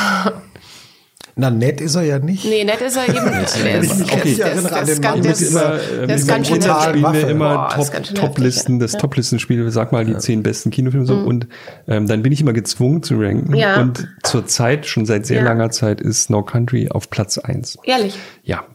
[1.38, 2.44] Na, nett ist er ja nicht.
[2.46, 3.16] Nee, nett ist er eben.
[3.32, 4.22] Der ist- der ist- Okay.
[4.34, 6.64] Ich erinnere der an ist den Mann der mit ist- dieser- der äh, ist mit
[6.64, 7.18] wir Waffe.
[7.28, 7.70] immer
[8.14, 8.94] Top-Listen, das.
[8.94, 8.98] Mhm.
[9.00, 11.48] Top-Listen-Spiel, sag mal die zehn besten Kinofilme so und
[11.88, 15.72] ähm, dann bin ich immer gezwungen zu ranken und zur Zeit, schon seit sehr langer
[15.72, 17.78] Zeit ist No Country auf Platz eins.
[17.86, 18.20] Ehrlich.
[18.44, 18.66] Ja,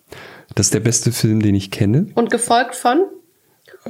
[0.55, 2.07] das ist der beste Film, den ich kenne.
[2.15, 3.05] Und gefolgt von?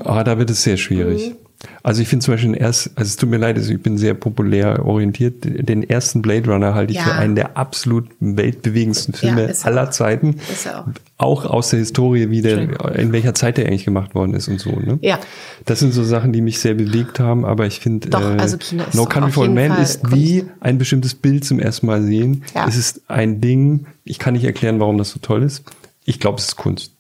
[0.05, 1.31] Ah, da wird es sehr schwierig.
[1.31, 1.37] Mhm.
[1.83, 3.97] Also ich finde zum Beispiel den ersten, also es tut mir leid, also ich bin
[3.97, 5.37] sehr populär orientiert.
[5.43, 7.05] Den ersten Blade Runner halte ich Ja.
[7.05, 10.37] für einen der absolut weltbewegendsten Filme Ja, er aller Zeiten.
[10.53, 10.87] Ist er auch.
[11.19, 14.61] Auch aus der Historie, wie der, in welcher Zeit der eigentlich gemacht worden ist und
[14.61, 14.71] so.
[14.71, 14.99] Ne?
[15.01, 15.19] Ja.
[15.65, 18.59] Das sind so Sachen, die mich sehr bewegt haben, aber ich finde, Doch, also
[18.93, 22.45] No Country for Old Men Fall ist wie ein bestimmtes Bild zum ersten Mal sehen.
[22.55, 22.69] Ja.
[22.69, 25.65] Es ist ein Ding, ich kann nicht erklären, warum das so toll ist.
[26.05, 26.93] Ich glaube, es ist Kunst.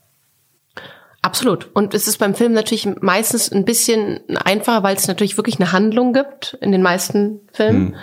[1.26, 1.68] Absolut.
[1.74, 5.72] Und es ist beim Film natürlich meistens ein bisschen einfacher, weil es natürlich wirklich eine
[5.72, 7.88] Handlung gibt in den meisten Filmen.
[7.88, 7.94] Hm.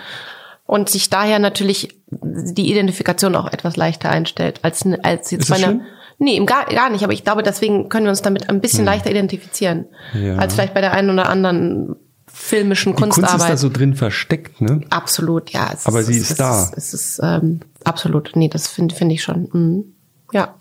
[0.66, 5.56] Und sich daher natürlich die Identifikation auch etwas leichter einstellt als, als jetzt Ist bei
[5.56, 5.80] einer.
[6.18, 7.02] Nee, im gar, gar nicht.
[7.02, 9.86] Aber ich glaube, deswegen können wir uns damit ein bisschen leichter identifizieren.
[10.12, 10.26] Hm.
[10.26, 10.36] Ja.
[10.36, 11.96] Als vielleicht bei der einen oder anderen
[12.26, 13.40] filmischen Die Kunst Kunstarbeit.
[13.40, 14.82] ist da so drin versteckt, ne?
[14.90, 15.70] absolut, ja.
[15.72, 16.70] Es Aber ist, sie es ist da.
[16.76, 19.48] Es ist ähm, absolut, nee, das finde finde ich schon.
[19.50, 19.94] Mhm.
[20.32, 20.56] Ja.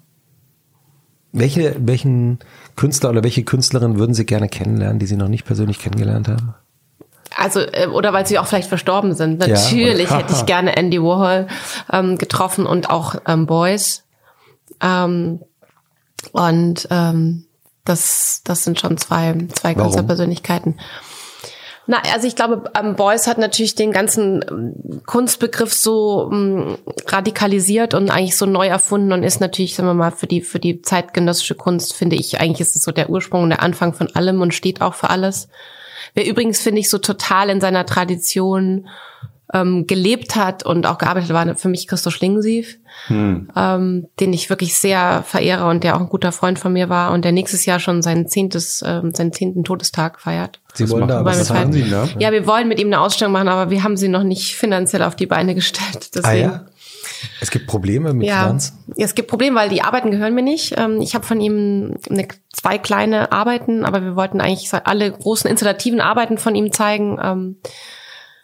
[1.33, 2.39] Welche, welchen
[2.75, 6.53] Künstler oder welche Künstlerin würden Sie gerne kennenlernen, die Sie noch nicht persönlich kennengelernt haben?
[7.35, 9.41] Also, äh, oder weil sie auch vielleicht verstorben sind.
[9.41, 11.47] Ja, Natürlich und- hätte ich gerne Andy Warhol
[11.91, 14.03] ähm, getroffen und auch ähm, Boys.
[14.81, 15.39] Ähm,
[16.31, 17.45] und ähm,
[17.85, 19.83] das, das sind schon zwei, zwei Warum?
[19.83, 20.79] Künstlerpersönlichkeiten.
[21.85, 27.93] Na, also ich glaube, ähm, Beuys hat natürlich den ganzen ähm, Kunstbegriff so ähm, radikalisiert
[27.93, 30.81] und eigentlich so neu erfunden und ist natürlich, sagen wir mal, für die für die
[30.81, 34.39] zeitgenössische Kunst finde ich eigentlich ist es so der Ursprung und der Anfang von allem
[34.41, 35.49] und steht auch für alles.
[36.13, 38.87] Wer übrigens finde ich so total in seiner Tradition
[39.53, 42.79] ähm, gelebt hat und auch gearbeitet hat, war für mich Christoph Schlingensief,
[43.55, 47.11] ähm, den ich wirklich sehr verehre und der auch ein guter Freund von mir war
[47.11, 50.59] und der nächstes Jahr schon sein zehntes, ähm, seinen zehnten Todestag feiert.
[50.73, 51.71] Sie wollen da was sagen?
[51.71, 52.07] Sie da?
[52.17, 55.03] Ja, wir wollen mit ihm eine Ausstellung machen, aber wir haben sie noch nicht finanziell
[55.03, 56.15] auf die Beine gestellt.
[56.15, 56.23] Deswegen.
[56.33, 56.65] Ah ja?
[57.41, 58.73] Es gibt Probleme mit Ja, Finanz?
[58.95, 60.75] Ja, es gibt Probleme, weil die Arbeiten gehören mir nicht.
[60.77, 65.49] Ähm, Ich habe von ihm eine, zwei kleine Arbeiten, aber wir wollten eigentlich alle großen
[65.49, 67.57] installativen Arbeiten von ihm zeigen.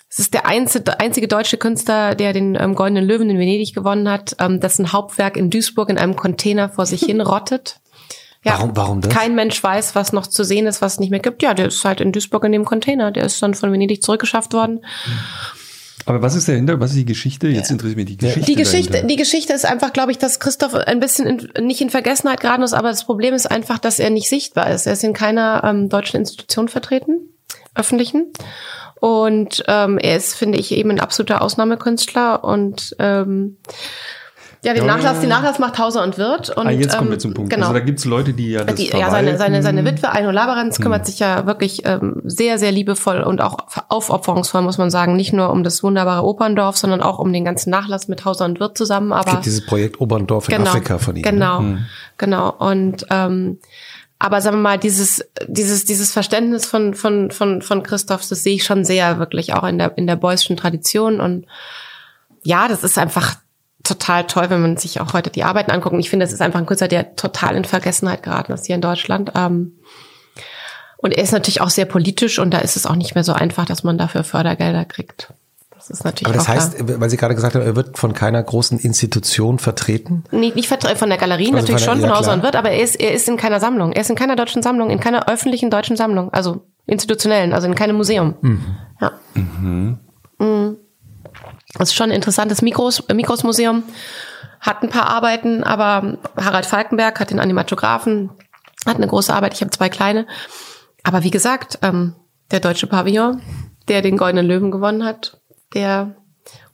[0.10, 4.10] Es ist der einzige, einzige deutsche Künstler, der den ähm, Goldenen Löwen in Venedig gewonnen
[4.10, 7.80] hat, ähm, dessen Hauptwerk in Duisburg in einem Container vor sich hin rottet.
[8.42, 9.14] Ja, Warum- warum das?
[9.14, 11.44] Kein Mensch weiß, was noch zu sehen ist, was es nicht mehr gibt.
[11.44, 13.12] Ja, der ist halt in Duisburg in dem Container.
[13.12, 14.80] Der ist dann von Venedig zurückgeschafft worden.
[16.06, 16.80] Aber was ist dahinter?
[16.80, 17.50] Was ist die Geschichte?
[17.50, 18.46] Jetzt interessiert mich die Geschichte.
[18.50, 19.08] Die Geschichte, dahinter.
[19.10, 22.64] die Geschichte ist einfach, glaube ich, dass Christoph ein bisschen in, nicht in Vergessenheit geraten
[22.64, 24.88] ist, aber das Problem ist einfach, dass er nicht sichtbar ist.
[24.88, 27.20] Er ist in keiner ähm, deutschen Institution vertreten,
[27.76, 28.32] öffentlichen.
[29.00, 33.58] Und ähm, er ist, finde ich, eben ein absoluter Ausnahmekünstler und ähm,
[34.62, 34.96] ja, den Ja.
[34.98, 36.50] Nachlass, den Nachlass macht Hauser und Wirt.
[36.50, 37.50] Und, ah, jetzt kommen ähm, wir zum Punkt.
[37.50, 37.68] Genau.
[37.68, 39.86] Also da gibt's Leute, die ja das Die, ja, seine, seine, seine.
[39.86, 40.84] Witwe, Aino Laberenz, Hm.
[40.84, 43.56] kümmert sich ja wirklich ähm, sehr, sehr liebevoll und auch
[43.88, 45.16] aufopferungsvoll, muss man sagen.
[45.16, 48.60] Nicht nur um das wunderbare Operndorf, sondern auch um den ganzen Nachlass mit Hauser und
[48.60, 49.14] Wirt zusammen.
[49.14, 51.24] Es Aber gibt dieses Projekt Oberndorf in Afrika von Ihnen.
[51.24, 51.32] ne?
[51.32, 51.64] Genau,
[52.18, 52.50] genau.
[52.58, 53.60] Und ähm,
[54.20, 58.56] aber sagen wir mal, dieses, dieses, dieses Verständnis von, von, von, von Christoph, das sehe
[58.56, 61.22] ich schon sehr wirklich auch in der, in der Beuyschen Tradition.
[61.22, 61.48] Und
[62.44, 63.38] ja, das ist einfach
[63.84, 65.96] total toll, wenn man sich auch heute die Arbeiten anguckt.
[65.98, 68.82] Ich finde, das ist einfach ein Künstler, der total in Vergessenheit geraten ist hier in
[68.82, 69.32] Deutschland.
[69.36, 69.80] Ähm,
[70.98, 73.32] und er ist natürlich auch sehr politisch und da ist es auch nicht mehr so
[73.32, 75.34] einfach, dass man dafür Fördergelder kriegt.
[75.90, 76.66] Das ist natürlich Aber das auch klar.
[76.88, 80.24] heißt, weil Sie gerade gesagt haben, er wird von keiner großen Institution vertreten.
[80.32, 82.36] Nee, nicht vertre- von der Galerie, Also natürlich von der- schon, ja, von Hauser klar.
[82.38, 83.92] und Wirt, aber er ist, er ist in keiner Sammlung.
[83.92, 87.76] Er ist in keiner deutschen Sammlung, in keiner öffentlichen deutschen Sammlung, also institutionellen, also in
[87.76, 88.36] keinem Museum.
[89.02, 89.12] Ja.
[89.34, 89.98] Mhm.
[91.76, 93.84] Das ist schon ein interessantes Mikros, Mikrosmuseum.
[94.60, 98.30] Hat ein paar Arbeiten, aber Harald Falkenberg hat den Animatographen,
[98.86, 100.28] hat eine große Arbeit, ich habe zwei kleine.
[101.04, 102.16] Aber wie gesagt, ähm,
[102.52, 103.42] der deutsche Pavillon,
[103.88, 105.40] der den Goldenen Löwen gewonnen hat,
[105.74, 106.16] der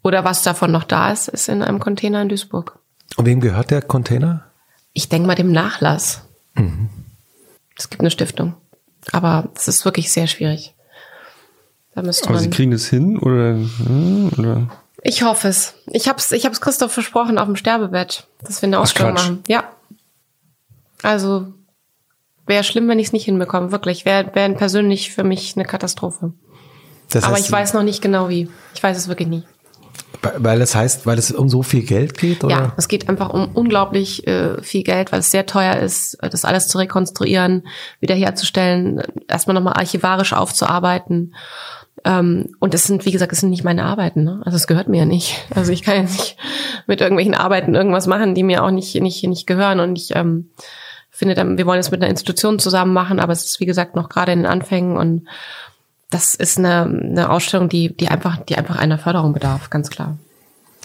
[0.03, 2.77] oder was davon noch da ist, ist in einem Container in Duisburg.
[3.17, 4.43] Und wem gehört der Container?
[4.93, 6.21] Ich denke mal dem Nachlass.
[6.53, 6.89] Mhm.
[7.77, 8.55] Es gibt eine Stiftung.
[9.11, 10.73] Aber es ist wirklich sehr schwierig.
[11.93, 12.55] Da müsste Aber Sie man.
[12.55, 14.67] kriegen das hin oder, hm, oder?
[15.01, 15.75] Ich hoffe es.
[15.87, 19.43] Ich hab's, ich hab's Christoph versprochen auf dem Sterbebett, dass wir eine Ausstellung machen.
[19.47, 19.71] Ja.
[21.03, 21.47] Also
[22.47, 23.71] wäre schlimm, wenn ich es nicht hinbekomme.
[23.71, 24.05] Wirklich.
[24.05, 26.33] Wäre wär persönlich für mich eine Katastrophe.
[27.09, 28.49] Das Aber heißt, ich weiß noch nicht genau wie.
[28.73, 29.47] Ich weiß es wirklich nicht.
[30.37, 32.55] Weil das heißt, weil es um so viel Geld geht, oder?
[32.55, 36.29] Ja, es geht einfach um unglaublich äh, viel Geld, weil es sehr teuer ist, äh,
[36.29, 37.67] das alles zu rekonstruieren,
[37.99, 41.35] wiederherzustellen, erstmal nochmal archivarisch aufzuarbeiten.
[42.03, 44.23] Ähm, und es sind, wie gesagt, es sind nicht meine Arbeiten.
[44.23, 44.41] Ne?
[44.45, 45.35] Also es gehört mir ja nicht.
[45.53, 46.37] Also ich kann ja nicht
[46.87, 49.79] mit irgendwelchen Arbeiten irgendwas machen, die mir auch nicht nicht nicht gehören.
[49.79, 50.49] Und ich ähm,
[51.09, 53.95] finde, dann, wir wollen es mit einer Institution zusammen machen, aber es ist wie gesagt
[53.95, 55.27] noch gerade in den Anfängen und
[56.15, 60.17] das ist eine, eine Ausstellung, die die einfach die einfach einer Förderung bedarf, ganz klar.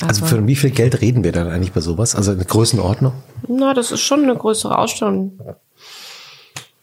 [0.05, 2.17] Also für wie viel Geld reden wir dann eigentlich bei sowas?
[2.17, 3.12] Also eine Größenordnung?
[3.47, 5.39] Na, das ist schon eine größere Ausstellung.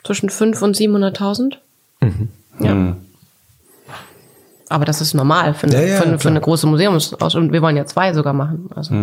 [0.05, 1.55] Zwischen 5 und 700.000.
[2.59, 2.95] Ja.
[4.69, 7.51] Aber das ist normal für eine, Ja, ja, für, eine, für eine große Museumsausstellung.
[7.51, 8.69] Wir wollen ja zwei sogar machen.
[8.73, 8.93] Also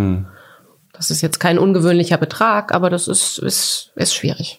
[0.92, 4.58] das ist jetzt kein ungewöhnlicher Betrag, aber das ist, ist, ist schwierig.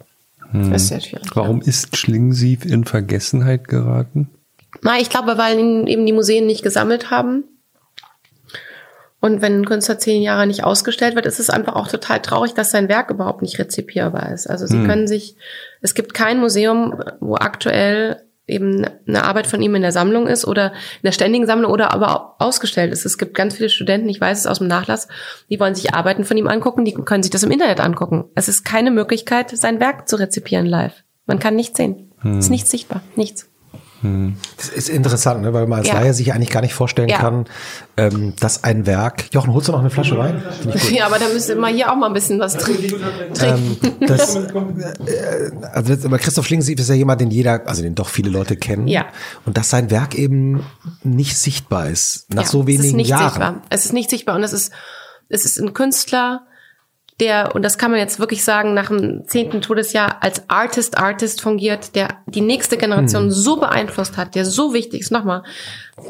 [0.53, 1.25] Ist sehr schwierig.
[1.33, 4.29] Warum ist Schlingensief in Vergessenheit geraten?
[4.81, 7.43] Na, ich glaube, weil ihn eben die Museen nicht gesammelt haben.
[9.21, 12.53] Und wenn ein Künstler zehn Jahre nicht ausgestellt wird, ist es einfach auch total traurig,
[12.53, 14.47] dass sein Werk überhaupt nicht rezipierbar ist.
[14.47, 15.35] Also Sie können sich,
[15.81, 20.45] es gibt kein Museum, wo aktuell eben eine Arbeit von ihm in der Sammlung ist
[20.45, 23.05] oder in der ständigen Sammlung oder aber ausgestellt ist.
[23.05, 25.07] Es gibt ganz viele Studenten, ich weiß es aus dem Nachlass,
[25.49, 28.25] die wollen sich Arbeiten von ihm angucken, die können sich das im Internet angucken.
[28.35, 31.03] Es ist keine Möglichkeit, sein Werk zu rezipieren live.
[31.25, 32.11] Man kann nichts sehen.
[32.23, 33.01] Es ist nichts sichtbar.
[33.15, 33.49] Nichts.
[34.57, 35.53] Das ist interessant, ne?
[35.53, 35.95] weil man als Ja.
[35.95, 37.17] Laie sich eigentlich gar nicht vorstellen Ja.
[37.19, 37.45] kann,
[37.97, 39.25] ähm, dass ein Werk.
[39.33, 40.41] Jochen, holst du noch eine Flasche Wein?
[40.91, 42.93] Ja, aber da müsste man hier auch mal ein bisschen was trinken.
[43.41, 48.09] Ähm, das, äh, also aber Christoph Schlingensief ist ja jemand, den jeder, also den doch
[48.09, 48.87] viele Leute kennen.
[48.87, 49.05] Ja.
[49.45, 50.63] Und dass sein Werk eben
[51.03, 53.23] nicht sichtbar ist nach Ja, so es ist wenigen nicht Jahren.
[53.29, 53.61] Sichtbar.
[53.69, 54.71] Es ist nicht sichtbar und es ist,
[55.29, 56.41] es ist ein Künstler,
[57.21, 61.39] der, und das kann man jetzt wirklich sagen, nach dem zehnten Todesjahr als Artist, Artist
[61.39, 65.11] fungiert, der die nächste Generation so beeinflusst hat, der so wichtig ist.
[65.11, 65.43] Nochmal,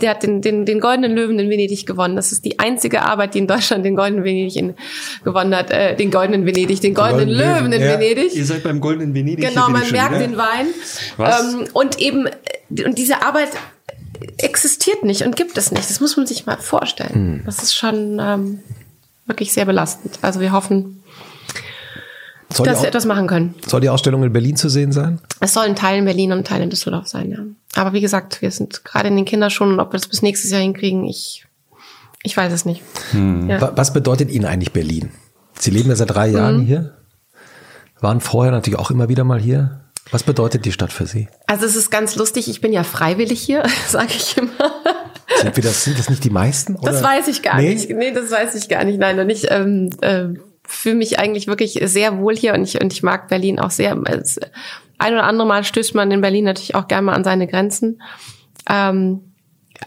[0.02, 2.16] der hat den, den, den Goldenen Löwen in Venedig gewonnen.
[2.16, 4.74] Das ist die einzige Arbeit, die in Deutschland den Goldenen Venedig in,
[5.24, 8.00] gewonnen hat, äh, den Goldenen Venedig, den Goldenen Goldenen Löwen in ja.
[8.00, 8.36] Venedig.
[8.36, 9.48] Ihr seid beim Goldenen Venedig.
[9.48, 10.68] Genau, man merkt den Wein.
[11.18, 11.54] Was?
[11.54, 13.50] Ähm, und eben, äh, und diese Arbeit
[14.40, 15.88] existiert nicht und gibt es nicht.
[15.88, 17.44] Das muss man sich mal vorstellen.
[17.46, 18.60] Das ist schon ähm,
[19.26, 20.20] wirklich sehr belastend.
[20.22, 21.04] Also wir hoffen,
[22.54, 23.56] Soll, dass wir etwas machen können.
[23.68, 25.20] Soll die Ausstellung in Berlin zu sehen sein?
[25.42, 27.40] Es soll ein Teil in Berlin und ein Teil in Düsseldorf sein, ja.
[27.82, 30.52] Aber wie gesagt, wir sind gerade in den Kinderschuhen und ob wir das bis nächstes
[30.52, 31.46] Jahr hinkriegen, ich,
[32.24, 32.82] ich weiß es nicht.
[33.14, 33.60] Ja.
[33.60, 35.12] Wa- Was bedeutet Ihnen eigentlich Berlin?
[35.60, 36.66] Sie leben ja seit drei Jahren Mhm.
[36.66, 36.94] hier,
[38.00, 39.82] waren vorher natürlich auch immer wieder mal hier.
[40.12, 41.28] Was bedeutet die Stadt für Sie?
[41.48, 44.52] Also es ist ganz lustig, ich bin ja freiwillig hier, sage ich immer.
[45.42, 46.78] Sind, wir das, sind das nicht die meisten?
[46.82, 47.04] Das oder?
[47.10, 47.74] weiß ich gar Nee?
[47.74, 47.90] nicht.
[47.90, 49.00] Nee, das weiß ich gar nicht.
[49.00, 50.26] Nein, und ich ähm, äh,
[50.68, 53.96] fühle mich eigentlich wirklich sehr wohl hier und ich, und ich mag Berlin auch sehr.
[54.06, 54.40] Es,
[54.98, 58.02] ein oder andere Mal stößt man in Berlin natürlich auch gerne mal an seine Grenzen.
[58.70, 59.22] Ähm,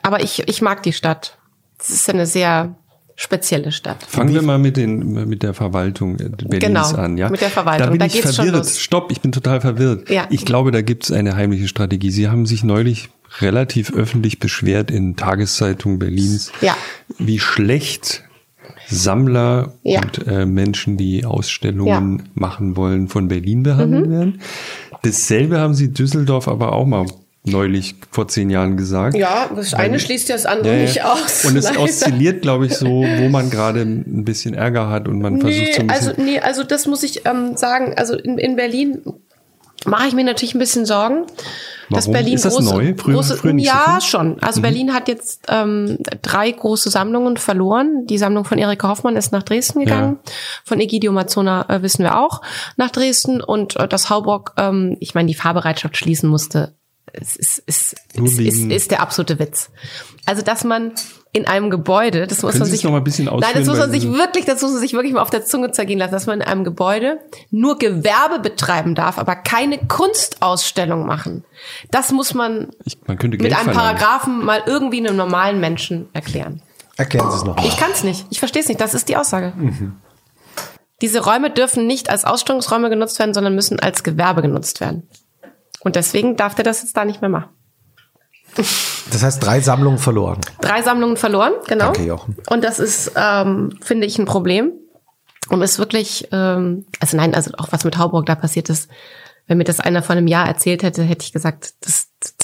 [0.03, 1.39] aber ich, ich mag die Stadt.
[1.81, 2.75] Es ist eine sehr
[3.17, 4.05] spezielle Stadt.
[4.05, 7.17] Fangen wir mal mit, den, mit der Verwaltung äh, Berlins Genau, an.
[7.19, 7.31] Ja?
[7.31, 7.87] mit der Verwaltung.
[7.87, 8.57] Da bin Da ich geht's schon verwirrt.
[8.67, 8.79] los.
[8.79, 10.09] Stopp, ich bin total verwirrt.
[10.11, 10.27] Ja.
[10.31, 12.11] Ich glaube, da gibt es eine heimliche Strategie.
[12.11, 13.09] Sie haben sich neulich
[13.41, 16.77] relativ öffentlich beschwert in Tageszeitungen Berlins, Ja.
[17.19, 18.25] wie schlecht
[18.89, 20.01] Sammler Ja.
[20.01, 24.11] und äh, Menschen, die Ausstellungen machen wollen, von Berlin behandelt Mhm.
[24.11, 24.41] werden.
[25.03, 27.07] Dasselbe haben Sie Düsseldorf aber auch mal
[27.45, 29.17] neulich vor zehn Jahren gesagt.
[29.17, 30.85] Ja, das eine schließt ja das andere Ja, ja.
[30.87, 31.45] nicht aus.
[31.45, 31.81] Und es Leider.
[31.81, 35.81] oszilliert, glaube ich, so, wo man gerade ein bisschen Ärger hat und man versucht so
[35.81, 36.09] ein Nee, bisschen.
[36.11, 37.95] also, nee, also das muss ich ähm, sagen.
[37.97, 38.99] Also in, in Berlin
[39.87, 41.25] mache ich mir natürlich ein bisschen Sorgen.
[41.91, 42.13] Dass Warum?
[42.13, 42.95] Berlin Ist das große, neu?
[42.97, 43.95] Früher- große, früher nicht so ja?
[43.95, 44.01] Mhm.
[44.01, 44.43] schon.
[44.43, 48.07] Also Berlin hat jetzt ähm, drei große Sammlungen verloren.
[48.07, 50.19] Die Sammlung von Erika Hoffmann ist nach Dresden gegangen.
[50.65, 52.43] Von Egidio Mazzona äh, wissen wir auch
[52.77, 53.41] nach Dresden.
[53.41, 56.75] Und äh, das Hauburg, ähm, ich meine, die Fahrbereitschaft schließen musste.
[57.11, 59.71] Es ist, ist, ist, ist, ist der absolute Witz.
[60.27, 60.93] Also, dass man
[61.33, 63.67] in einem Gebäude, das muss Können man sich noch mal ein bisschen Nein, das ausführen,
[63.67, 66.13] muss man sich wirklich, das muss man sich wirklich mal auf der Zunge zergehen lassen,
[66.13, 71.45] dass man in einem Gebäude nur Gewerbe betreiben darf, aber keine Kunstausstellung machen.
[71.91, 73.99] Das muss man Ich, man könnte mit einem verlangen.
[73.99, 76.63] Paragraphen mal irgendwie einem normalen Menschen erklären.
[76.97, 77.67] Erklären Sie es nochmal.
[77.67, 78.27] Ich kann es nicht.
[78.31, 78.81] Ich verstehe es nicht.
[78.81, 79.53] Das ist die Aussage.
[81.01, 85.09] Diese Räume dürfen nicht als Ausstellungsräume genutzt werden, sondern müssen als Gewerbe genutzt werden.
[85.81, 87.51] Und deswegen darf der das jetzt da nicht mehr machen.
[88.57, 90.41] Das heißt, drei Sammlungen verloren.
[90.61, 91.87] Drei Sammlungen verloren, genau.
[91.87, 92.37] Danke, Jochen.
[92.51, 94.73] Und das ist, ähm, finde ich, ein Problem.
[95.49, 98.91] Und ist wirklich, ähm, also nein, also auch was mit Hauburg da passiert ist,
[99.47, 102.35] wenn mir das einer vor einem Jahr erzählt hätte, hätte ich gesagt, das, das,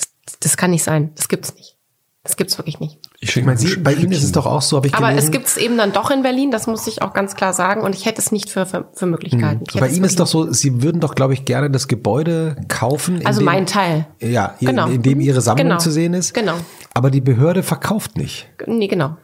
[0.41, 1.13] das kann nicht sein.
[1.17, 1.77] Das gibt's nicht.
[2.23, 2.99] Das gibt's wirklich nicht.
[3.25, 5.25] Ich, Ich meine, Sie, bei Ihnen ist es doch auch so, habe ich Aber gelesen.
[5.27, 7.81] es gibt's eben dann doch in Berlin, das muss ich auch ganz klar sagen.
[7.83, 9.65] Und ich hätte es nicht für, für, für möglich gehalten.
[9.67, 11.89] Ich hätte Bei es Ihnen ist doch so, Sie würden doch, glaube ich, gerne das
[11.89, 13.21] Gebäude kaufen.
[13.23, 14.07] in Also dem- mein Teil.
[14.21, 14.89] Ja, in, Genau.
[14.89, 15.79] in dem Ihre Sammlung Genau.
[15.79, 16.35] zu sehen ist.
[16.35, 16.55] Genau.
[16.93, 18.49] Aber die Behörde verkauft nicht.
[18.67, 19.17] Nee, genau.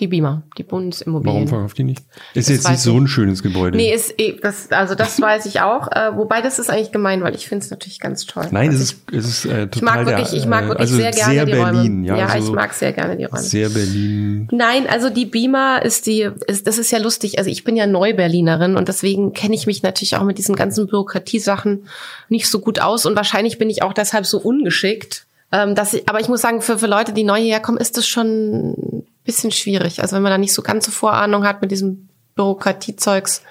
[0.00, 1.48] Die Beamer, die Warum Bundesimmobilien.
[1.48, 2.00] verkauft die nicht?
[2.34, 3.76] Ist Das jetzt nicht so ein schönes Gebäude.
[3.76, 5.88] Nee, ist eh, das, also das weiß ich auch.
[5.90, 8.46] Äh, wobei das ist eigentlich gemein, weil ich finde es natürlich ganz toll.
[8.50, 10.80] Nein, Also es ist, es ist äh, total Ich mag wirklich, ich mag äh, wirklich
[10.90, 12.06] also sehr gerne sehr die Berlin, Räume.
[12.08, 13.42] Ja, Ja, also ich mag sehr gerne die Räume.
[13.42, 14.48] Sehr Berlin.
[14.50, 17.38] Nein, also die Beamer ist die, ist, das ist ja lustig.
[17.38, 20.86] Also ich bin ja Neu-Berlinerin und deswegen kenne ich mich natürlich auch mit diesen ganzen
[20.86, 21.86] Bürokratiesachen
[22.28, 25.24] nicht so gut aus und wahrscheinlich bin ich auch deshalb so ungeschickt.
[25.52, 27.96] Ähm, dass ich, aber ich muss sagen, für, für Leute, die neu hierher kommen, ist
[27.96, 30.00] das schon bisschen schwierig.
[30.00, 33.42] Also wenn man da nicht so ganze Vorahnung hat mit diesem Bürokratiezeugs.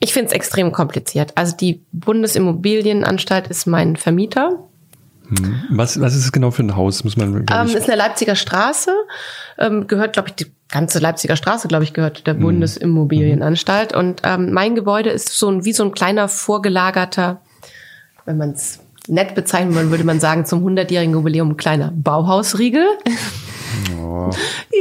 [0.00, 1.32] Ich finde es extrem kompliziert.
[1.34, 4.64] Also die Bundesimmobilienanstalt ist mein Vermieter.
[5.70, 7.04] Was, was ist es genau für ein Haus?
[7.04, 8.90] Muss man, Ähm, ist eine Leipziger Straße,
[9.58, 13.94] ähm, gehört, glaube ich, die ganze Leipziger Straße, glaube ich, gehört der Bundesimmobilienanstalt.
[13.94, 17.42] Und ähm, mein Gebäude ist so ein, wie so ein kleiner vorgelagerter,
[18.24, 22.86] wenn man es nett bezeichnen würde, würde man sagen, zum 100-jährigen Jubiläum ein kleiner Bauhausriegel.
[24.00, 24.30] Oh,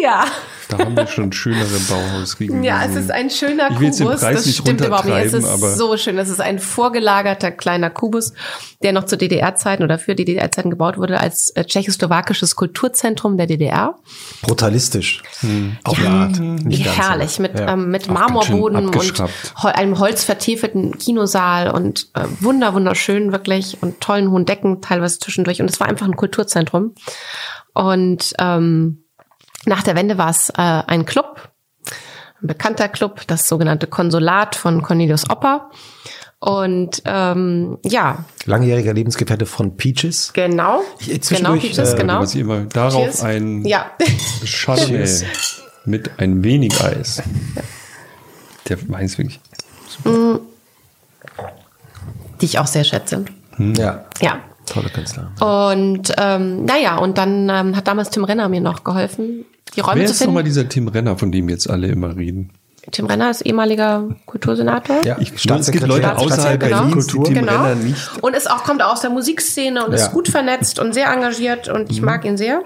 [0.02, 0.26] Ja.
[0.70, 2.64] da haben wir schon schönere Bauhausriegel.
[2.64, 4.22] Ja, es ist ein schöner Ich will jetzt den Kubus.
[4.22, 5.16] Preis das nicht stimmt überhaupt nicht.
[5.18, 6.18] Es ist runtertreiben, aber- so schön.
[6.18, 8.34] Das ist ein vorgelagerter kleiner Kubus,
[8.84, 13.48] der noch zu DDR-Zeiten oder für die DDR-Zeiten gebaut wurde als äh, tschechoslowakisches Kulturzentrum der
[13.48, 13.96] DDR.
[14.42, 15.24] Brutalistisch.
[15.84, 16.40] Auf eine Art.
[16.40, 17.74] Nicht ganz, Herrlich, mit, Ja.
[17.74, 19.22] ähm, mit Marmorboden und
[19.64, 25.62] einem holzvertäfelten Kinosaal und äh, wunder, wunderschön wirklich und tollen hohen Decken teilweise zwischendurch.
[25.62, 26.94] Und es war einfach ein Kulturzentrum.
[27.84, 29.04] Und ähm,
[29.66, 31.50] nach der Wende war es äh, ein Club,
[32.42, 35.70] ein bekannter Club, das sogenannte Konsulat von Cornelius Opper.
[36.40, 40.32] Und ähm, ja, Langjähriger Lebensgefährte von Peaches.
[40.34, 40.82] genau.
[41.00, 42.20] Ich- genau, zwischendurch, Peaches, äh, genau.
[42.22, 43.24] Was ihr immer darauf Cheers.
[43.24, 43.92] ein Ja.
[44.46, 45.08] Chardonnay
[45.86, 47.22] mit ein wenig Eis.
[48.70, 49.40] Der Wein ist wirklich.
[52.42, 53.26] Die ich auch sehr schätze.
[53.58, 54.06] Ja.
[54.22, 54.40] Ja.
[54.68, 55.32] Tolle Künstler.
[55.40, 60.02] Und ähm, naja, und dann ähm, hat damals Tim Renner mir noch geholfen, die Räume
[60.02, 60.56] Wer zu ist nochmal finden.
[60.56, 62.52] dieser Tim Renner, von dem jetzt alle immer reden?
[62.90, 65.04] Tim Renner ist ehemaliger Kultursenator.
[65.04, 66.84] Ja, Ich- es gibt Leute außerhalb Genau.
[66.84, 67.52] Berlins, die Tim Genau.
[67.64, 68.24] Renner nicht.
[68.24, 69.98] Und ist auch, kommt aus der Musikszene und Ja.
[69.98, 72.62] ist gut vernetzt und sehr engagiert und ich mag ihn sehr.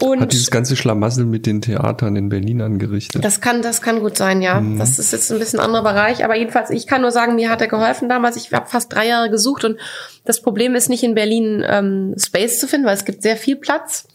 [0.00, 3.24] Und Hat dieses ganze Schlamassel mit den Theatern in Berlin angerichtet.
[3.24, 4.60] Das kann, das kann gut sein, ja.
[4.60, 4.78] Mhm.
[4.78, 7.60] Das ist jetzt ein bisschen anderer Bereich, aber jedenfalls, ich kann nur sagen, mir hat
[7.60, 8.36] er geholfen damals.
[8.36, 9.78] Ich habe fast drei Jahre gesucht und
[10.24, 13.56] das Problem ist nicht in Berlin ähm, Space zu finden, weil es gibt sehr viel
[13.56, 14.06] Platz.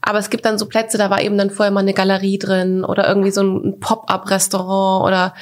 [0.00, 2.84] Aber es gibt dann so Plätze, da war eben dann vorher mal eine Galerie drin
[2.84, 5.34] oder irgendwie so ein Pop-up-Restaurant oder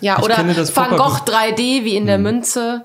[0.00, 2.84] ja, Ich oder Van Gogh 3D wie in der Münze.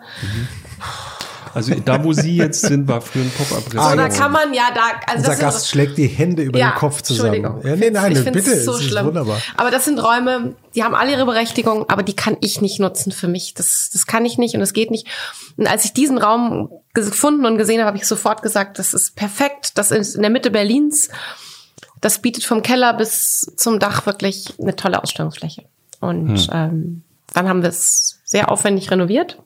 [1.56, 4.14] Also da, wo Sie jetzt sind, war früher ein Ah, So, da Pop-up-Restaurant.
[4.16, 6.76] kann man ja da, also Unser das Gast sind, schlägt die Hände über ja, den
[6.78, 7.34] Kopf zusammen.
[7.36, 7.66] Entschuldigung.
[7.68, 9.06] Ja, nee, nein, ich bitte, finde es so es ist schlimm.
[9.08, 9.42] wunderbar.
[9.58, 13.12] Aber das sind Räume, die haben alle ihre Berechtigung, aber die kann ich nicht nutzen
[13.12, 13.54] für mich.
[13.54, 15.08] Das, das kann ich nicht und das geht nicht.
[15.58, 19.16] Und als ich diesen Raum gefunden und gesehen habe, habe ich sofort gesagt, das ist
[19.16, 19.78] perfekt.
[19.78, 21.10] Das ist in der Mitte Berlins.
[22.02, 25.64] Das bietet vom Keller bis zum Dach wirklich eine tolle Ausstellungsfläche.
[26.02, 27.04] Und ähm,
[27.34, 29.42] dann haben wir es sehr aufwendig renoviert.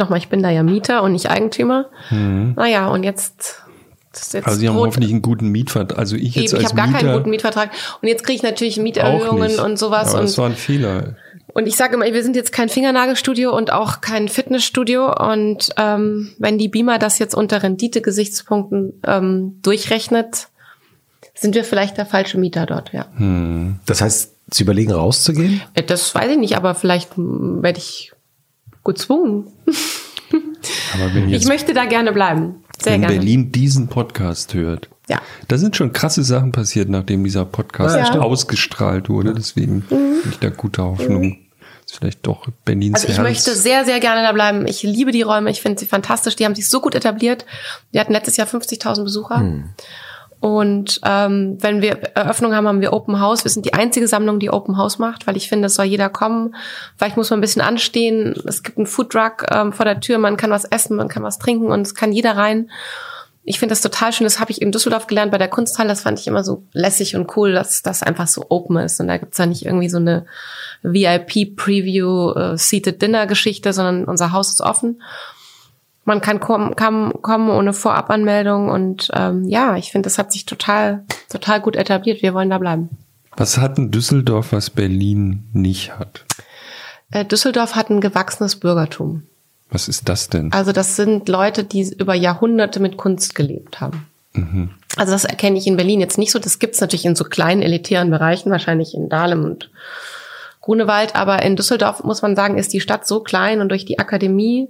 [0.00, 1.86] Nochmal, ich bin da ja Mieter und nicht Eigentümer.
[2.10, 3.62] Naja, und jetzt,
[4.12, 5.98] das ist jetzt Also Sie haben Brot- hoffentlich einen guten Mietvertrag.
[5.98, 7.70] Also ich jetzt Eben, ich als habe gar keinen guten Mietvertrag.
[8.00, 10.12] Und jetzt kriege ich natürlich Mieterhöhungen und sowas.
[10.14, 11.16] Aber das Und, war ein Fehler.
[11.52, 15.12] und ich sage immer, wir sind jetzt kein Fingernagelstudio und auch kein Fitnessstudio.
[15.14, 20.48] Und ähm, wenn die Beamer das jetzt unter Rendite-Gesichtspunkten ähm, durchrechnet,
[21.34, 23.06] sind wir vielleicht der falsche Mieter dort, ja.
[23.86, 25.62] Das heißt, Sie überlegen rauszugehen?
[25.74, 28.12] Äh, Das weiß ich nicht, aber vielleicht hm, werde ich
[28.84, 29.46] gezwungen.
[31.28, 32.64] Ich möchte da gerne bleiben.
[32.82, 33.16] Sehr wenn gerne.
[33.16, 35.20] Berlin diesen Podcast hört, Ja.
[35.48, 38.20] da sind schon krasse Sachen passiert, nachdem dieser Podcast Ja.
[38.20, 39.34] ausgestrahlt wurde.
[39.34, 41.38] Deswegen bin ich da guter Hoffnung.
[41.84, 43.22] Ist vielleicht doch Berlins Also ich Herz.
[43.28, 44.66] möchte sehr, sehr gerne da bleiben.
[44.66, 46.36] Ich liebe die Räume, ich finde sie fantastisch.
[46.36, 47.44] Die haben sich so gut etabliert.
[47.90, 49.64] Wir hatten letztes Jahr 50.000 Besucher.
[50.40, 53.44] Und ähm, wenn wir Eröffnung haben, haben wir Open House.
[53.44, 56.08] Wir sind die einzige Sammlung, die Open House macht, weil ich finde, es soll jeder
[56.08, 56.56] kommen.
[56.96, 58.34] Vielleicht muss man ein bisschen anstehen.
[58.46, 61.22] Es gibt einen Food Truck ähm, vor der Tür, man kann was essen, man kann
[61.22, 62.70] was trinken und es kann jeder rein.
[63.44, 64.24] Ich finde das total schön.
[64.24, 65.88] Das habe ich in Düsseldorf gelernt bei der Kunsthalle.
[65.90, 69.00] Das fand ich immer so lässig und cool, dass das einfach so open ist.
[69.00, 70.24] Und da gibt's ja nicht irgendwie so eine
[70.82, 72.56] VIP-Preview äh,
[73.72, 75.02] sondern unser Haus ist offen.
[76.10, 80.44] Man kann kommen, kann kommen ohne Vorabanmeldung und ähm, ja, ich finde, das hat sich
[80.44, 82.20] total, total gut etabliert.
[82.20, 82.88] Wir wollen da bleiben.
[83.36, 86.24] Was hat ein Düsseldorf, was Berlin nicht hat?
[87.12, 89.22] Äh, Düsseldorf hat ein gewachsenes Bürgertum.
[89.70, 90.52] Was ist das denn?
[90.52, 94.04] Also das sind Leute, die über Jahrhunderte mit Kunst gelebt haben.
[94.96, 96.40] Also das erkenne ich in Berlin jetzt nicht so.
[96.40, 99.70] Das gibt's natürlich in so kleinen elitären Bereichen, wahrscheinlich in Dahlem und
[100.60, 101.14] Grunewald.
[101.14, 104.68] Aber in Düsseldorf muss man sagen, ist die Stadt so klein und durch die Akademie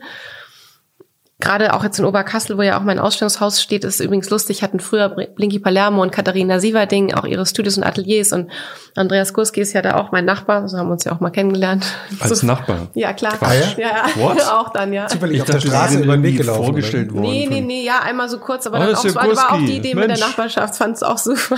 [1.41, 4.79] Gerade auch jetzt in Oberkassel, wo ja auch mein Ausstellungshaus steht, ist übrigens lustig, hatten
[4.79, 8.51] früher Blinky Palermo und Katharina Sieverding auch ihre Studios und Ateliers und
[8.97, 11.31] Andreas Kurski ist ja da auch mein Nachbar, so haben wir uns ja auch mal
[11.31, 11.87] kennengelernt.
[12.21, 12.89] Als so, Nachbar?
[12.95, 13.35] Ja, klar.
[13.41, 13.63] Ah, ja?
[13.79, 14.41] ja, What?
[14.53, 15.07] auch dann, ja.
[15.07, 16.65] Zufällig auf dachte, der Straße über den Weg irgendwie gelaufen.
[16.65, 17.23] vorgestellt worden.
[17.23, 19.77] Nee, nee, nee, ja, einmal so kurz, aber Oh, dann das auch, war, auch die
[19.77, 20.19] Idee mit Mensch.
[20.21, 21.57] der Nachbarschaft, fand es auch super.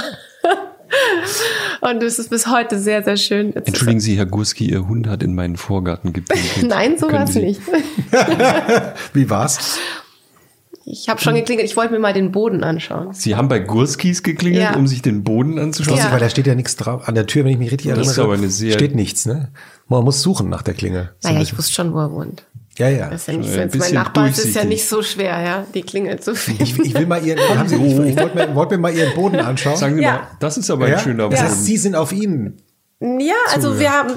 [1.81, 3.53] Und es ist bis heute sehr, sehr schön.
[3.55, 6.57] Jetzt Entschuldigen Sie, Herr Gurski, Ihr Hund hat in meinen Vorgarten gepinkelt.
[6.59, 7.61] Ist, nein, so war's Sie- nicht.
[9.15, 9.79] Wie war's?
[10.85, 13.12] Ich habe schon geklingelt, ich wollte mir mal den Boden anschauen.
[13.15, 14.75] Sie haben bei Gurskis geklingelt, Ja.
[14.75, 15.97] um sich den Boden anzuschauen?
[15.97, 16.11] Ja.
[16.11, 17.07] Weil da steht ja nichts drauf.
[17.07, 19.51] An der Tür, wenn ich mich richtig erinnere, steht nichts, ne?
[19.89, 21.12] Man muss suchen nach der Klingel.
[21.23, 22.45] Naja, ich wusste schon, wo er wohnt.
[22.89, 23.09] Ja, ja.
[23.11, 25.02] Das ist ja nicht so, ein jetzt mein bisschen Nachbar ist, ist ja nicht so
[25.02, 26.62] schwer, ja, die Klingel zu finden.
[26.62, 29.15] Ich, ich will mal ihren, haben Sie, ich, ich wollte mir, wollte mir mal Ihren
[29.15, 29.77] Boden anschauen.
[29.77, 30.12] Sagen Sie Ja.
[30.12, 30.97] mal, das ist aber ja?
[30.97, 31.51] ein schöner Das Boden.
[31.52, 32.61] heißt, Sie sind auf ihn
[33.01, 34.11] Ja, also wir haben,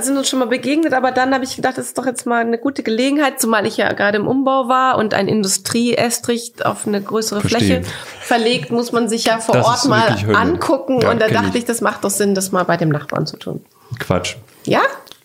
[0.00, 2.40] sind uns schon mal begegnet, aber dann habe ich gedacht, das ist doch jetzt mal
[2.40, 7.00] eine gute Gelegenheit, zumal ich ja gerade im Umbau war und ein Industrieestrich auf eine
[7.00, 7.82] größere Verstehe.
[7.82, 11.50] Fläche verlegt, muss man sich ja vor Das Ort mal angucken Ja, und da dachte
[11.50, 11.56] ich.
[11.58, 13.64] ich, das macht doch Sinn, das mal bei dem Nachbarn zu tun.
[13.98, 14.36] Quatsch.
[14.64, 14.80] Ja,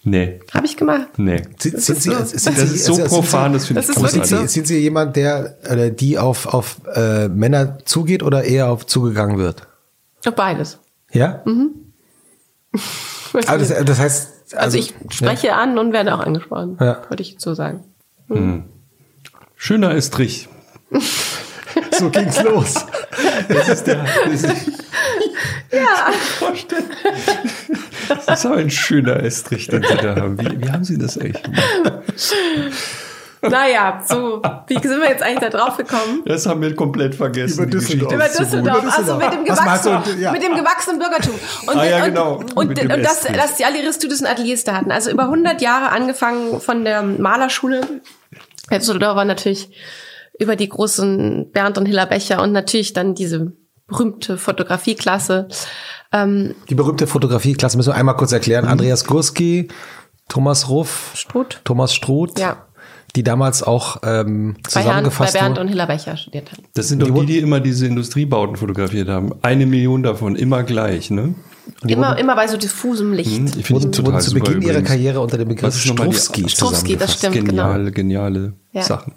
[0.09, 1.07] Nee, habe ich gemacht.
[1.17, 1.41] nee.
[1.59, 4.25] Sind, sind Sie, so- sind Das Sie, ist so profan, das finde ich großartig.
[4.25, 8.85] Sie, sind Sie jemand, der oder die auf, auf äh, Männer zugeht oder eher auf
[8.87, 9.67] zugegangen wird?
[10.35, 10.79] Beides.
[11.11, 11.43] Ja?
[13.47, 17.01] Aber das, das heißt, Also, ich spreche an und werde auch angesprochen, Ja.
[17.09, 17.83] würde ich so sagen.
[19.55, 20.47] Schöner Estrich.
[20.91, 20.99] Ja,
[21.99, 22.75] so ging's los.
[23.49, 24.05] Das ist der.
[24.25, 24.55] Das ist,
[25.71, 26.11] Ja,
[28.09, 30.39] das ist aber ein schöner Estrich, den Sie da haben.
[30.39, 31.63] Wie, wie haben Sie das echt gemacht?
[33.41, 36.23] naja, so, wie sind wir jetzt eigentlich da drauf gekommen?
[36.25, 37.63] Das haben wir komplett vergessen.
[37.63, 38.13] Über Düsseldorf.
[38.13, 38.27] Über.
[38.27, 39.51] Düsseldorf, also mit dem du?
[39.53, 40.31] gewachsenen, Ja.
[40.31, 41.35] mit dem gewachsenen Bürgertum.
[41.67, 42.33] Und, Ah, ja, und, genau.
[42.55, 43.37] und, und das, Estrich.
[43.37, 44.91] dass die alle ihre Studios und Ateliers da hatten.
[44.91, 47.81] Also über 100 Jahre angefangen von der Malerschule.
[48.71, 49.69] Düsseldorf war natürlich
[50.39, 53.53] über die großen Bernd und Hiller Becher und natürlich dann diese
[53.87, 55.47] berühmte Fotografieklasse.
[56.11, 58.65] Ähm, Die berühmte Fotografieklasse müssen wir einmal kurz erklären.
[58.65, 59.67] Andreas Gurski,
[60.29, 61.61] Thomas Ruff, Struth.
[61.63, 62.65] Thomas Struth, Ja.
[63.15, 65.59] die damals auch ähm, bei, Herrn, bei zusammengefasst Bernd wurden.
[65.61, 66.63] und Hiller Becher studiert haben.
[66.73, 69.31] Das sind doch die, die immer diese Industriebauten fotografiert haben.
[69.41, 71.35] Eine Million davon, immer gleich, ne?
[71.85, 73.29] Immer, immer bei so diffusem Licht.
[73.57, 74.87] Ich finde Wurden, total wurden zu Beginn ihrer übrigens.
[74.89, 77.17] Karriere unter dem Begriff Strufski Strufski, das zusammengefasst.
[77.17, 77.63] stimmt, genau.
[77.73, 78.83] Geniale, geniale Ja.
[78.83, 79.13] Sachen.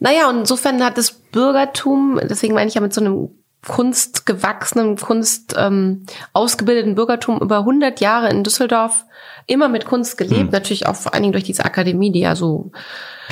[0.00, 3.30] Naja, und insofern hat das Bürgertum, deswegen meine ich ja mit so einem
[3.66, 9.04] kunstgewachsenen, kunst ähm, ausgebildeten Bürgertum über 100 Jahre in Düsseldorf
[9.46, 12.72] immer mit Kunst gelebt, natürlich auch vor allen Dingen durch diese Akademie, die ja so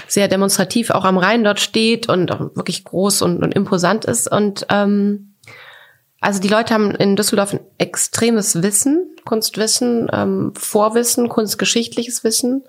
[0.07, 4.31] sehr demonstrativ auch am Rhein dort steht und auch wirklich groß und, und imposant ist.
[4.31, 5.35] Und ähm,
[6.21, 12.65] also die Leute haben in Düsseldorf ein extremes Wissen, Kunstwissen, ähm, Vorwissen, kunstgeschichtliches Wissen.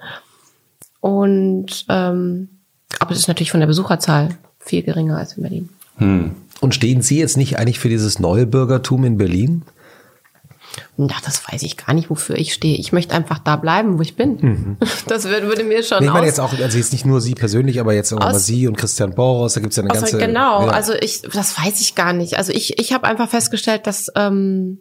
[1.00, 2.62] Und ähm,
[3.00, 5.70] aber es ist natürlich von der Besucherzahl viel geringer als in Berlin.
[6.62, 9.64] Und stehen Sie jetzt nicht eigentlich für dieses neue Bürgertum in Berlin?
[10.96, 12.78] Na, das weiß ich gar nicht, wofür ich stehe.
[12.78, 14.78] Ich möchte einfach da bleiben, wo ich bin.
[15.08, 17.20] Das würde, würde mir schon Nee, ich meine aus, jetzt auch, also jetzt nicht nur
[17.22, 20.18] Sie persönlich, aber jetzt auch Aus- Sie und Christian Boros, da gibt's ja eine ganze...
[20.18, 20.72] genau, ja.
[20.72, 22.38] also ich, das weiß ich gar nicht.
[22.38, 24.80] Also ich, ich habe einfach festgestellt, dass ähm,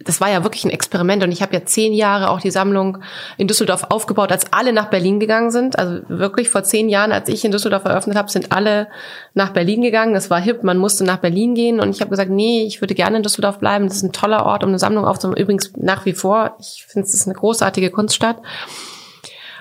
[0.00, 2.98] das war ja wirklich ein Experiment und ich habe ja zehn Jahre auch die Sammlung
[3.38, 5.78] in Düsseldorf aufgebaut, als alle nach Berlin gegangen sind.
[5.78, 8.88] Also wirklich vor zehn Jahren, als ich in Düsseldorf eröffnet habe, sind alle
[9.34, 10.12] nach Berlin gegangen.
[10.12, 12.94] Das war hip, man musste nach Berlin gehen und ich habe gesagt, nee, ich würde
[12.94, 13.86] gerne in Düsseldorf bleiben.
[13.86, 15.36] Das ist ein toller Ort, um eine Sammlung aufzubauen.
[15.36, 18.38] Übrigens nach wie vor, ich finde es ist eine großartige Kunststadt.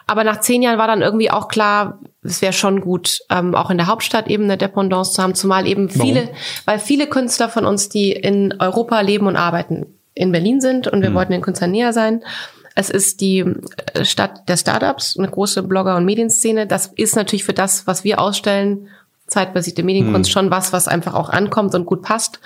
[0.06, 3.70] Aber nach zehn Jahren war dann irgendwie auch klar, es wäre schon gut, ähm, auch
[3.70, 6.30] in der Hauptstadt eben eine Dependance zu haben, zumal eben viele,
[6.66, 11.02] weil viele Künstler von uns, die in Europa leben und arbeiten, in Berlin sind und
[11.02, 12.24] wir wollten den Künstlern näher sein.
[12.76, 13.40] Es ist die
[13.94, 16.68] äh, Stadt der Startups, eine große Blogger- und Medienszene.
[16.68, 18.90] Das ist natürlich für das, was wir ausstellen,
[19.28, 22.40] zeitbasierte Medienkunst schon was, was einfach auch ankommt und gut passt.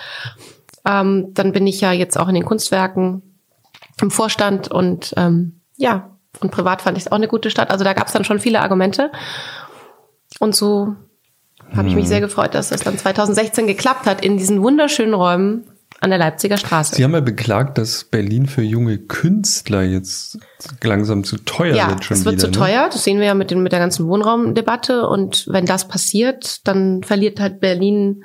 [0.86, 3.22] Ähm, dann bin ich ja jetzt auch in den Kunstwerken
[4.02, 7.72] im Vorstand und ähm, ja, und privat fand ich es auch eine gute Stadt.
[7.72, 9.12] Also da gab es dann schon viele Argumente.
[10.40, 10.96] Und so
[11.76, 15.66] habe ich mich sehr gefreut, dass das dann 2016 geklappt hat in diesen wunderschönen Räumen
[16.00, 16.96] an der Leipziger Straße.
[16.96, 20.38] Sie haben ja beklagt, dass Berlin für junge Künstler jetzt
[20.84, 22.44] langsam zu teuer ja, wird schon es wird wieder.
[22.44, 22.54] zu ne?
[22.54, 22.90] teuer.
[22.92, 25.08] Das sehen wir ja mit, den, mit der ganzen Wohnraumdebatte.
[25.08, 28.24] Und wenn das passiert, dann verliert halt Berlin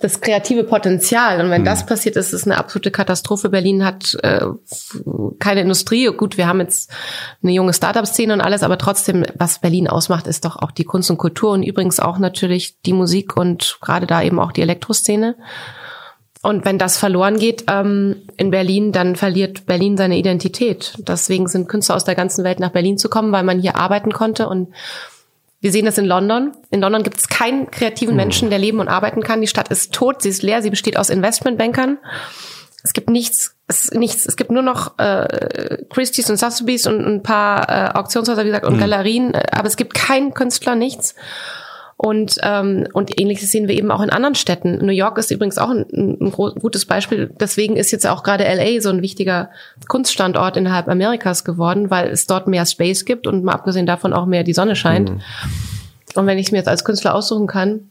[0.00, 1.38] das kreative Potenzial.
[1.38, 1.46] Hm.
[1.46, 3.48] Und wenn das passiert, ist es eine absolute Katastrophe.
[3.48, 4.46] Berlin hat äh,
[5.38, 6.06] keine Industrie.
[6.14, 6.90] Gut, wir haben jetzt
[7.42, 11.10] eine junge Startup-Szene und alles, aber trotzdem, was Berlin ausmacht, ist doch auch die Kunst
[11.10, 15.36] und Kultur und übrigens auch natürlich die Musik und gerade da eben auch die Elektroszene.
[16.42, 20.94] Und wenn das verloren geht ähm, in Berlin, dann verliert Berlin seine Identität.
[20.98, 24.12] Deswegen sind Künstler aus der ganzen Welt nach Berlin zu kommen, weil man hier arbeiten
[24.12, 24.48] konnte.
[24.48, 24.72] Und
[25.60, 26.52] wir sehen das in London.
[26.70, 29.40] In London gibt es keinen kreativen Menschen, der leben und arbeiten kann.
[29.40, 31.98] Die Stadt ist tot, sie ist leer, sie besteht aus Investmentbankern.
[32.84, 34.24] Es gibt nichts, es nichts.
[34.24, 38.64] Es gibt nur noch äh, Christie's und Sotheby's und ein paar äh, Auktionshäuser, wie gesagt,
[38.64, 39.34] und Galerien.
[39.34, 41.16] äh, Aber es gibt keinen Künstler, nichts.
[42.00, 44.76] Und, ähm, und ähnliches sehen wir eben auch in anderen Städten.
[44.86, 47.28] New York ist übrigens auch ein, ein gutes Beispiel.
[47.40, 49.50] Deswegen ist jetzt auch gerade LA so ein wichtiger
[49.88, 54.26] Kunststandort innerhalb Amerikas geworden, weil es dort mehr Space gibt und mal abgesehen davon auch
[54.26, 55.10] mehr die Sonne scheint.
[56.14, 57.90] Und wenn ich es mir jetzt als Künstler aussuchen kann,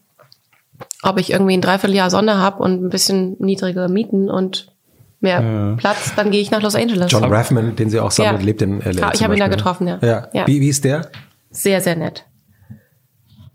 [1.04, 4.72] ob ich irgendwie ein Dreivierteljahr Sonne habe und ein bisschen niedrigere Mieten und
[5.20, 7.12] mehr Platz, dann gehe ich nach Los Angeles.
[7.12, 8.46] John Raffman, den Sie auch sammelt, Ja.
[8.46, 8.92] lebt in LA.
[8.92, 10.00] Ja, ich habe ihn da getroffen, ja.
[10.02, 10.28] Ja.
[10.32, 10.48] Ja.
[10.48, 11.10] Wie, wie ist der?
[11.52, 12.24] Sehr, sehr nett.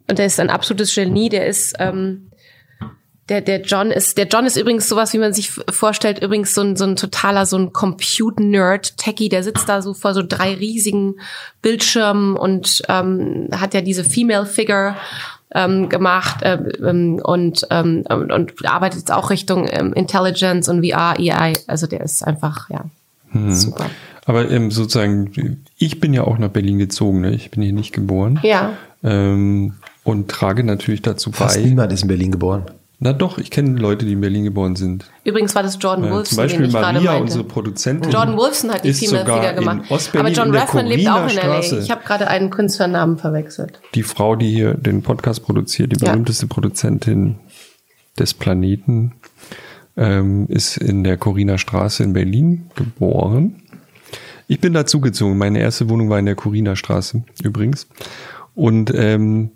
[0.08, 1.28] Und der ist ein absolutes Genie.
[1.28, 2.28] Der ist, ähm,
[3.28, 6.60] Der, der John ist, der John ist übrigens sowas, wie man sich vorstellt, übrigens so
[6.60, 10.54] ein, so ein totaler, so ein Compute-Nerd, Techie, der sitzt da so vor so drei
[10.54, 11.14] riesigen
[11.62, 14.96] Bildschirmen und ähm, hat ja diese Female Figure
[15.54, 21.18] ähm, gemacht äh, ähm, und, ähm, und arbeitet jetzt auch Richtung ähm, Intelligence und VR,
[21.18, 21.52] AI.
[21.68, 22.84] Also der ist einfach, ja,
[23.30, 23.52] hm.
[23.54, 23.86] super.
[24.24, 27.32] Aber ähm, sozusagen, ich bin ja auch nach Berlin gezogen, ne?
[27.32, 28.40] ich bin hier nicht geboren.
[28.42, 28.72] Ja.
[29.02, 29.74] Ähm,
[30.04, 31.62] und trage natürlich dazu Fast bei.
[31.68, 32.64] niemand ist in Berlin geboren.
[33.04, 35.10] Na doch, ich kenne Leute, die in Berlin geboren sind.
[35.24, 37.22] Übrigens war das Jordan Äh, Wolfson, zum Beispiel den ich Maria, gerade meinte.
[37.22, 38.12] unsere Produzentin.
[38.12, 40.14] Jordan Wolfson hat die ist Female sogar Figure gemacht.
[40.16, 41.60] Aber John Rathman lebt auch in LA.
[41.80, 43.80] Ich habe gerade einen Künstlernamen verwechselt.
[43.96, 46.12] die Frau, die hier den Podcast produziert, die Ja.
[46.12, 47.40] berühmteste Produzentin
[48.20, 49.14] des Planeten,
[49.96, 53.62] ähm, ist in der Corina Straße in Berlin geboren.
[54.46, 55.36] Ich bin dazugezogen.
[55.38, 57.88] Meine erste Wohnung war in der Corina Straße übrigens.
[58.54, 59.50] Und ähm,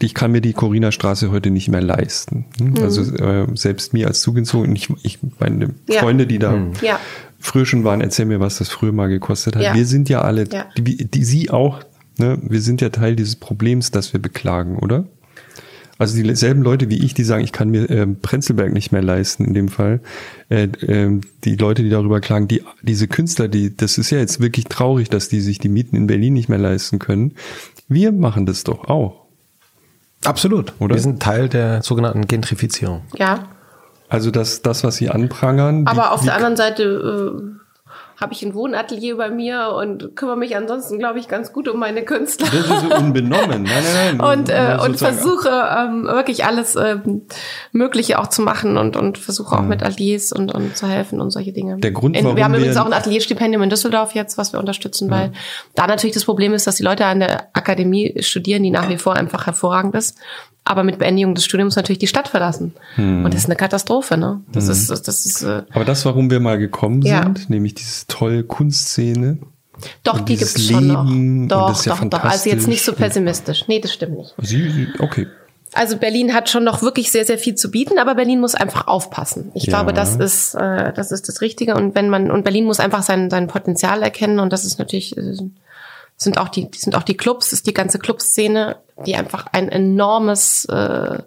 [0.00, 2.46] ich kann mir die Corina Straße heute nicht mehr leisten.
[2.60, 2.78] Mhm.
[2.82, 6.00] Also äh, selbst mir als zugezogen, ich, ich meine Ja.
[6.00, 6.98] Freunde, die da Ja.
[7.38, 9.62] früher schon waren, erzähl mir, was das früher mal gekostet hat.
[9.62, 9.74] Ja.
[9.74, 10.66] Wir sind ja alle, Ja.
[10.78, 11.80] die, die Sie auch,
[12.18, 12.38] ne?
[12.42, 15.04] wir sind ja Teil dieses Problems, das wir beklagen, oder?
[15.96, 19.44] Also dieselben Leute wie ich, die sagen, ich kann mir ähm, Prenzlberg nicht mehr leisten
[19.44, 20.00] in dem Fall.
[20.48, 24.40] Äh, ähm, die Leute, die darüber klagen, die diese Künstler, die das ist ja jetzt
[24.40, 27.34] wirklich traurig, dass die sich die Mieten in Berlin nicht mehr leisten können.
[27.88, 29.23] Wir machen das doch auch.
[30.26, 30.72] Absolut.
[30.78, 30.94] Oder?
[30.94, 33.02] Wir sind Teil der sogenannten Gentrifizierung.
[33.16, 33.44] Ja.
[34.08, 35.86] Also das, das was sie anprangern.
[35.86, 37.63] Aber die, auf die, der anderen Seite äh,
[38.20, 41.78] habe ich ein Wohnatelier bei mir und kümmere mich ansonsten, glaube ich, ganz gut um
[41.80, 42.46] meine Künstler.
[42.50, 43.64] Das ist so unbenommen.
[43.64, 44.38] Nein, nein, nein.
[44.40, 47.22] und, äh, und versuche ähm, wirklich alles ähm,
[47.72, 51.30] Mögliche auch zu machen und, und versuche auch mit Ateliers und, und zu helfen und
[51.30, 51.78] solche Dinge.
[51.78, 54.52] Der Grund, in, warum wir haben wir- übrigens auch ein Atelierstipendium in Düsseldorf jetzt, was
[54.52, 55.32] wir unterstützen, weil
[55.74, 58.98] da natürlich das Problem ist, dass die Leute an der Akademie studieren, die nach wie
[58.98, 60.18] vor einfach hervorragend ist,
[60.64, 62.72] aber mit Beendigung des Studiums natürlich die Stadt verlassen.
[62.96, 64.40] Und das ist eine Katastrophe, ne?
[64.50, 67.22] Das ist, das, das ist äh, Aber das, warum wir mal gekommen Ja.
[67.22, 69.38] sind, nämlich diese tolle Kunstszene.
[70.04, 71.04] Doch, die dieses gibt's schon noch.
[71.48, 72.24] Doch, ja doch, doch.
[72.24, 73.64] Also jetzt nicht so pessimistisch.
[73.68, 74.34] Nee, das stimmt nicht.
[74.40, 75.26] Sie, sie, okay.
[75.72, 78.86] Also Berlin hat schon noch wirklich sehr, sehr viel zu bieten, aber Berlin muss einfach
[78.86, 79.50] aufpassen.
[79.54, 79.70] Ich Ja.
[79.70, 81.74] glaube, das ist, äh, das ist das Richtige.
[81.74, 84.38] Und wenn man, und Berlin muss einfach sein, sein Potenzial erkennen.
[84.38, 85.36] Und das ist natürlich, äh,
[86.24, 90.64] sind auch die, sind auch die Clubs, ist die ganze Clubszene, die einfach ein enormes
[90.66, 91.18] äh,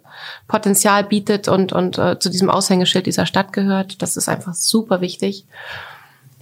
[0.47, 4.01] Potenzial bietet und, und äh, zu diesem Aushängeschild dieser Stadt gehört.
[4.01, 5.45] Das ist einfach super wichtig.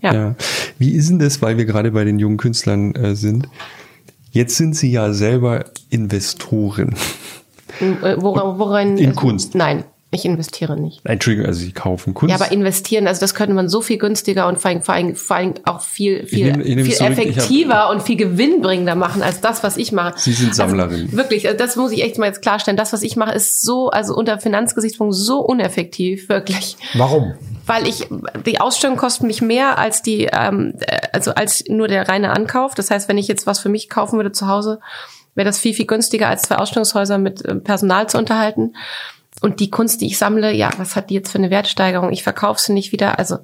[0.01, 0.13] Ja.
[0.13, 0.35] Ja.
[0.77, 3.47] Wie ist denn das, weil wir gerade bei den jungen Künstlern äh, sind?
[4.31, 6.95] Jetzt sind sie ja selber Investoren.
[7.79, 9.55] Äh, Woran, worin, In Kunst.
[9.55, 9.83] Nein,
[10.15, 11.01] ich investiere nicht.
[11.03, 12.29] Entschuldigung, also sie kaufen Kunst.
[12.35, 15.15] Ja, aber investieren, also das könnte man so viel günstiger und vor allem, vor allem,
[15.15, 18.95] vor allem auch viel, viel, nehm- ich nehm viel ich hab- effektiver und viel gewinnbringender
[18.95, 20.13] machen als das, was ich mache.
[20.17, 21.03] Sie sind Sammlerin.
[21.05, 22.77] Also wirklich, also das muss ich echt mal jetzt klarstellen.
[22.77, 26.77] Das, was ich mache, ist so, also unter Finanzgesichtspunkt so uneffektiv, wirklich.
[26.95, 27.35] Warum?
[27.67, 28.07] Weil ich,
[28.45, 32.75] die Ausstellung kostet mich mehr als die, ähm, äh, also als nur der reine Ankauf.
[32.75, 34.79] Das heißt, wenn ich jetzt was für mich kaufen würde zu Hause,
[35.33, 38.75] wäre das viel, viel günstiger, als zwei Ausstellungshäuser mit äh, Personal zu unterhalten.
[39.41, 42.11] Und die Kunst, die ich sammle, ja, was hat die jetzt für eine Wertsteigerung?
[42.11, 43.19] Ich verkaufe sie nicht wieder.
[43.19, 43.39] Also,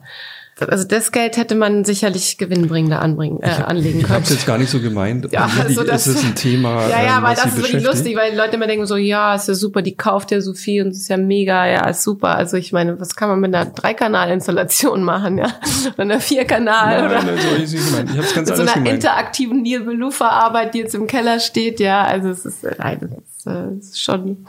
[0.59, 4.23] also das Geld hätte man sicherlich gewinnbringender anbringen, äh, anlegen ich habe können.
[4.23, 5.31] es jetzt gar nicht so gemeint.
[5.31, 6.87] Ja, also das, ist ein Thema.
[6.89, 9.35] Ja, ja, ähm, weil das ist wirklich lustig, weil die Leute immer denken so, ja,
[9.35, 12.03] ist ja super, die kauft ja so viel und es ist ja mega, ja, ist
[12.03, 12.35] super.
[12.35, 15.47] Also ich meine, was kann man mit einer Dreikanal-Installation machen, ja?
[15.93, 18.09] Oder einer Vierkanal Nein, oder nein, so es gemeint.
[18.11, 18.93] Ich habe es ganz mit so einer gemeint.
[18.95, 22.03] interaktiven Neil Belufa-Arbeit, die jetzt im Keller steht, ja.
[22.03, 24.45] Also es ist, nein, das ist, äh, es ist schon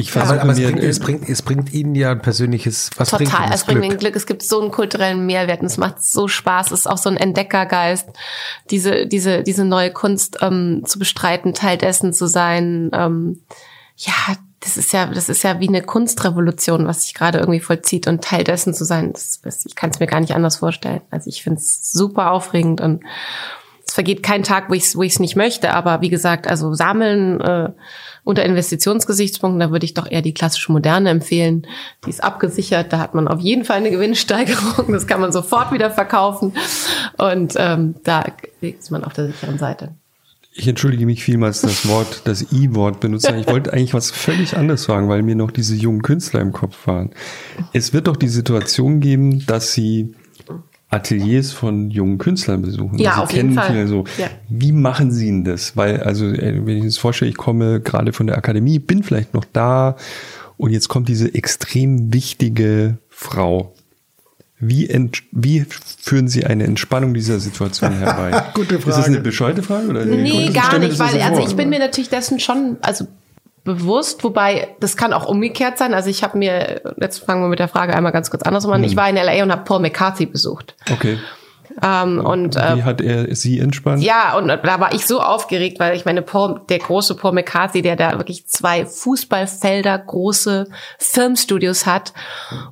[0.00, 2.90] Ich Aber, versuche aber es, mir bringt, es, bringt, es bringt Ihnen ja ein persönliches,
[2.96, 4.14] was bringt Total, Ihnen es bringt mir Glück.
[4.14, 6.70] Es gibt so einen kulturellen Mehrwert und es macht so Spaß.
[6.70, 8.08] Es ist auch so ein Entdeckergeist,
[8.70, 12.90] diese, diese, diese neue Kunst ähm, zu bestreiten, Teil dessen zu sein.
[12.92, 13.40] Ähm,
[13.96, 18.06] ja, das ist ja, das ist ja wie eine Kunstrevolution, was sich gerade irgendwie vollzieht
[18.06, 19.12] und Teil dessen zu sein.
[19.12, 21.00] Das, das, ich kann es mir gar nicht anders vorstellen.
[21.10, 23.02] Also ich finde es super aufregend und
[23.98, 25.74] vergeht kein Tag, wo ich es wo nicht möchte.
[25.74, 27.70] Aber wie gesagt, also sammeln äh,
[28.22, 31.66] unter Investitionsgesichtspunkten, da würde ich doch eher die klassische Moderne empfehlen.
[32.06, 34.92] Die ist abgesichert, da hat man auf jeden Fall eine Gewinnsteigerung.
[34.92, 36.52] Das kann man sofort wieder verkaufen.
[37.16, 38.24] Und ähm, da
[38.60, 39.96] ist man auf der sicheren Seite.
[40.54, 43.36] Ich entschuldige mich vielmals, das Wort, das I-Wort benutzen.
[43.36, 46.86] Ich wollte eigentlich was völlig anderes fragen, weil mir noch diese jungen Künstler im Kopf
[46.86, 47.10] waren.
[47.72, 50.14] Es wird doch die Situation geben, dass sie
[50.90, 52.98] Ateliers von jungen Künstlern besuchen.
[52.98, 53.70] Ja, sie auf jeden kennen Fall.
[53.70, 54.04] viele so.
[54.16, 54.28] Ja.
[54.48, 55.76] Wie machen sie denn das?
[55.76, 59.02] Weil, also, äh, wenn ich mir das vorstelle, ich komme gerade von der Akademie, bin
[59.02, 59.96] vielleicht noch da
[60.56, 63.74] und jetzt kommt diese extrem wichtige Frau.
[64.60, 65.64] Wie, ent, wie
[66.02, 68.42] führen Sie eine Entspannung dieser Situation herbei?
[68.54, 69.06] Gute Ist das Frage.
[69.08, 69.88] eine bescheuerte Frage?
[69.88, 73.06] Oder Nee, gar nicht, weil so also ich bin mir natürlich dessen schon, also
[73.68, 75.94] bewusst, wobei das kann auch umgekehrt sein.
[75.94, 78.82] Also ich habe mir, jetzt fangen wir mit der Frage einmal ganz kurz andersrum an.
[78.82, 80.74] Ich war in LA und habe Paul McCarthy besucht.
[80.90, 81.18] Okay.
[81.82, 84.02] Ähm, und äh, Wie hat er sie entspannt?
[84.02, 87.82] ja, und da war ich so aufgeregt, weil ich meine, Paul, der große Paul McCarthy,
[87.82, 92.14] der da wirklich zwei Fußballfelder große Filmstudios hat.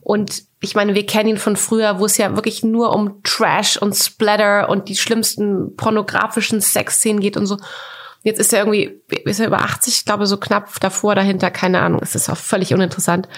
[0.01, 3.77] Und ich meine, wir kennen ihn von früher, wo es ja wirklich nur um Trash
[3.77, 7.59] und Splatter und die schlimmsten pornografischen Sexszenen geht und so.
[8.27, 11.81] Jetzt ist er irgendwie, ist er über 80, ich glaube so knapp davor, dahinter, keine
[11.81, 12.01] Ahnung.
[12.03, 13.29] Es ist auch völlig uninteressant.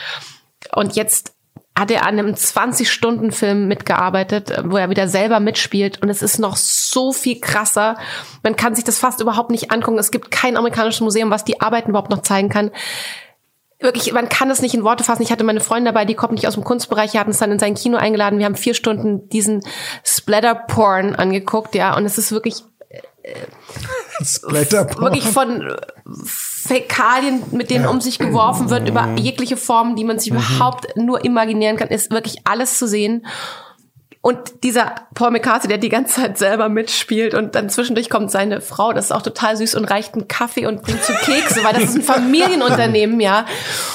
[0.74, 1.34] Und jetzt
[1.78, 6.00] hat er an einem 20-Stunden-Film mitgearbeitet, wo er wieder selber mitspielt.
[6.00, 7.98] Und es ist noch so viel krasser.
[8.42, 9.98] Man kann sich das fast überhaupt nicht angucken.
[9.98, 12.70] Es gibt kein amerikanisches Museum, was die Arbeiten überhaupt noch zeigen kann.
[13.80, 15.22] Wirklich, man kann es nicht in Worte fassen.
[15.22, 17.52] Ich hatte meine Freunde dabei, die kommen nicht aus dem Kunstbereich, die hatten es dann
[17.52, 18.38] in sein Kino eingeladen.
[18.38, 19.60] Wir haben vier Stunden diesen
[20.02, 21.94] Splatter-Porn angeguckt, ja.
[21.94, 22.62] Und es ist wirklich.
[24.98, 25.76] Wirklich von
[26.24, 31.24] Fäkalien, mit denen um sich geworfen wird, über jegliche Formen, die man sich überhaupt nur
[31.24, 33.26] imaginieren kann, ist wirklich alles zu sehen.
[34.28, 38.60] Und dieser Paul McCarthy, der die ganze Zeit selber mitspielt und dann zwischendurch kommt seine
[38.60, 41.72] Frau, das ist auch total süß und reicht einen Kaffee und bringt zu Kekse, weil
[41.72, 43.46] das ist ein Familienunternehmen, ja.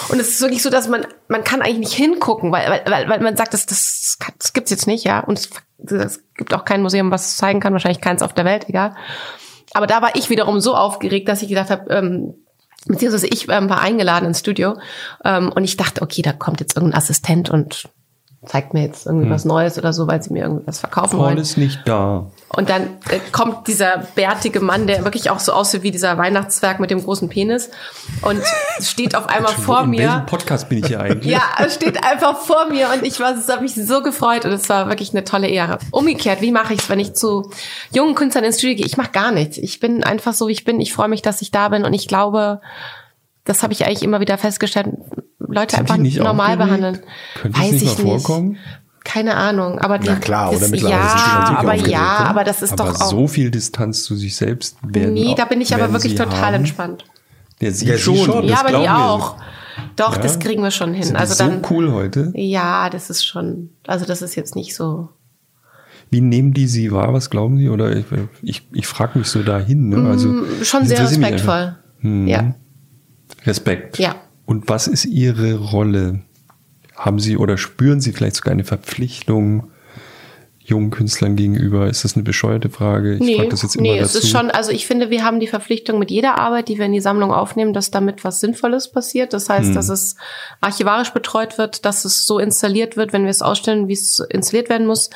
[0.09, 3.19] Und es ist wirklich so, dass man, man kann eigentlich nicht hingucken, weil, weil, weil
[3.19, 5.19] man sagt, das, das, das gibt's jetzt nicht, ja.
[5.19, 5.49] Und es,
[5.91, 8.95] es gibt auch kein Museum, was es zeigen kann, wahrscheinlich keins auf der Welt, egal.
[9.75, 12.33] Aber da war ich wiederum so aufgeregt, dass ich gedacht habe, ähm,
[12.87, 14.79] beziehungsweise ich ähm, war eingeladen ins Studio
[15.23, 17.87] ähm, und ich dachte, okay, da kommt jetzt irgendein Assistent und
[18.45, 21.27] zeigt mir jetzt irgendwie was Neues oder so, weil sie mir irgendwie was verkaufen Paul
[21.27, 21.37] wollen.
[21.37, 22.27] ist nicht da.
[22.49, 26.79] Und dann äh, kommt dieser bärtige Mann, der wirklich auch so aussieht wie dieser Weihnachtszwerg
[26.79, 27.69] mit dem großen Penis
[28.21, 28.41] und
[28.81, 30.25] steht auf einmal vor In welchem mir.
[30.25, 31.31] Podcast bin ich hier eigentlich?
[31.31, 34.51] Ja, es steht einfach vor mir und ich war, es hat mich so gefreut und
[34.51, 35.79] es war wirklich eine tolle Ehre.
[35.91, 37.49] Umgekehrt, wie mache ich es, wenn ich zu
[37.91, 38.85] jungen Künstlern ins Studio gehe?
[38.85, 39.57] Ich mache gar nichts.
[39.57, 40.79] Ich bin einfach so, wie ich bin.
[40.79, 42.61] Ich freue mich, dass ich da bin und ich glaube,
[43.45, 44.87] das habe ich eigentlich immer wieder festgestellt,
[45.47, 46.99] Leute Sind einfach nicht normal behandeln.
[47.35, 48.57] Könnte es nicht mal vorkommen?
[49.03, 52.29] Keine Ahnung, aber die, Na klar, das, oder mittlerweile ja, sind die aber ja, ne?
[52.29, 55.13] aber das ist aber doch auch so viel Distanz zu sich selbst werden.
[55.13, 56.53] Nee, da bin ich aber wirklich total haben.
[56.55, 57.03] entspannt.
[57.59, 58.15] Ja, sie Ja, sie schon.
[58.17, 58.43] schon.
[58.47, 59.35] ja, aber die auch.
[59.97, 60.21] Doch, Ja.
[60.21, 61.03] das kriegen wir schon hin.
[61.03, 62.31] Sind also die dann, so cool heute.
[62.35, 65.09] ja, das ist schon, also das ist jetzt nicht so.
[66.09, 67.11] Wie nehmen die sie wahr?
[67.13, 67.67] Was glauben sie?
[67.69, 68.05] Oder ich,
[68.41, 69.89] ich, ich frage mich so dahin.
[69.89, 70.09] Ne?
[70.09, 71.75] Also Mm, Schon sehr respektvoll.
[71.99, 72.27] Hm.
[72.27, 72.53] Ja.
[73.45, 73.97] Respekt.
[73.99, 74.15] Ja.
[74.45, 76.21] Und was ist Ihre Rolle?
[76.95, 79.69] Haben Sie oder spüren Sie vielleicht sogar eine Verpflichtung
[80.59, 81.87] jungen Künstlern gegenüber?
[81.89, 83.15] Ist das eine bescheuerte Frage?
[83.15, 84.17] Ich Nee, frage das jetzt immer nee dazu.
[84.17, 86.85] es ist schon, also ich finde, wir haben die Verpflichtung mit jeder Arbeit, die wir
[86.85, 89.33] in die Sammlung aufnehmen, dass damit was Sinnvolles passiert.
[89.33, 89.75] Das heißt, Hm.
[89.75, 90.15] dass es
[90.61, 94.69] archivarisch betreut wird, dass es so installiert wird, wenn wir es ausstellen, wie es installiert
[94.69, 95.09] werden muss.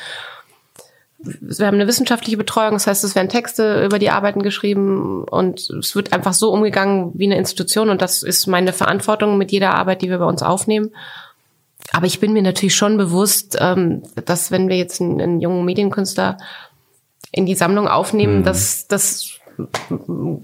[1.20, 5.68] Wir haben eine wissenschaftliche Betreuung, das heißt, es werden Texte über die Arbeiten geschrieben und
[5.70, 9.74] es wird einfach so umgegangen wie eine Institution und das ist meine Verantwortung mit jeder
[9.74, 10.90] Arbeit, die wir bei uns aufnehmen.
[11.92, 15.64] Aber ich bin mir natürlich schon bewusst, ähm, dass wenn wir jetzt einen, einen jungen
[15.64, 16.38] Medienkünstler
[17.32, 19.38] in die Sammlung aufnehmen, dass das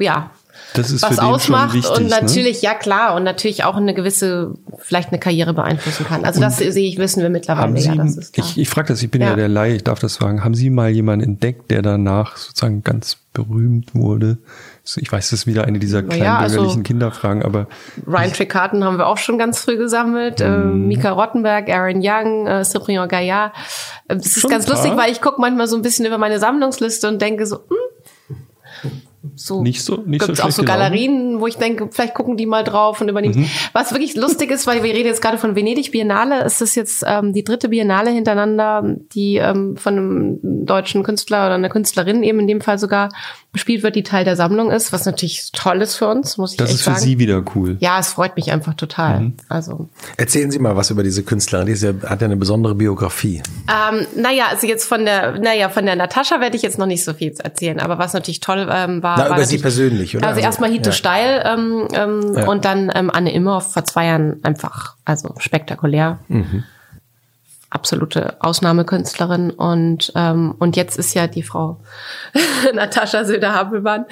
[0.01, 0.31] ja
[0.75, 1.91] das ist was ausmacht wichtig.
[1.97, 2.09] und ne?
[2.11, 6.25] natürlich ja klar und natürlich auch eine gewisse vielleicht eine Karriere beeinflussen kann.
[6.25, 8.47] Also das sehe ich wissen wir mittlerweile Sie, ja, das ist klar.
[8.47, 9.31] ich, ich frage das, ich bin ja.
[9.31, 9.37] Ja.
[9.37, 10.45] der Laie, ich darf das fragen.
[10.45, 14.39] Haben Sie mal jemanden entdeckt, der danach sozusagen ganz berühmt wurde?
[14.97, 17.69] Ich weiß, das ist wieder eine dieser ja, kleinbürgerlichen also- Kinderfragen, aber
[18.07, 20.41] Ryan Tricarden haben wir auch schon ganz früh gesammelt.
[20.41, 20.89] Äh, Mhm.
[20.89, 23.53] Mika Rottenberg, Aaron Young, äh, Cyprien Gaillard.
[24.09, 27.09] Äh, Das ist ganz lustig, weil ich gucke manchmal so ein bisschen über meine Sammlungsliste
[27.09, 27.77] und denke so, hm,
[29.35, 30.65] so nicht so, nicht so Gibt's auch schlecht so.
[30.65, 33.41] Galerien, wo ich denke, vielleicht gucken die mal drauf und übernehmen.
[33.41, 33.47] Mhm.
[33.73, 37.05] Was wirklich lustig ist, weil wir reden jetzt gerade von Venedig Biennale, es ist jetzt
[37.07, 42.41] ähm, die dritte Biennale hintereinander, die ähm, von einem deutschen Künstler oder einer Künstlerin eben
[42.41, 43.11] in dem Fall sogar
[43.55, 46.59] bespielt wird, die Teil der Sammlung ist, was natürlich toll ist für uns, muss ich
[46.59, 47.01] Das echt ist für sagen.
[47.03, 47.79] Sie wieder cool.
[47.81, 49.21] ja, es freut mich einfach total.
[49.21, 49.35] Mhm.
[49.49, 51.65] Also, Erzählen Sie mal was über diese Künstlerin.
[51.67, 53.43] Die ist ja, hat ja eine besondere Biografie.
[53.69, 57.03] ähm, naja, also jetzt von der, naja, von der Natascha werde ich jetzt noch nicht
[57.05, 60.27] so viel erzählen, aber was natürlich toll ähm, war, Na, war über sie persönlich, oder?
[60.29, 60.93] Also, erstmal Hito ja.
[60.93, 62.47] Steil ähm, ähm, Ja.
[62.49, 66.19] und dann ähm, Anne Imhoff vor zwei Jahren einfach, also spektakulär.
[66.29, 66.65] Mhm.
[67.75, 71.81] Absolute Ausnahmekünstlerin und ähm, und jetzt ist ja die Frau
[72.75, 74.07] Natascha Söder-Hampelmann.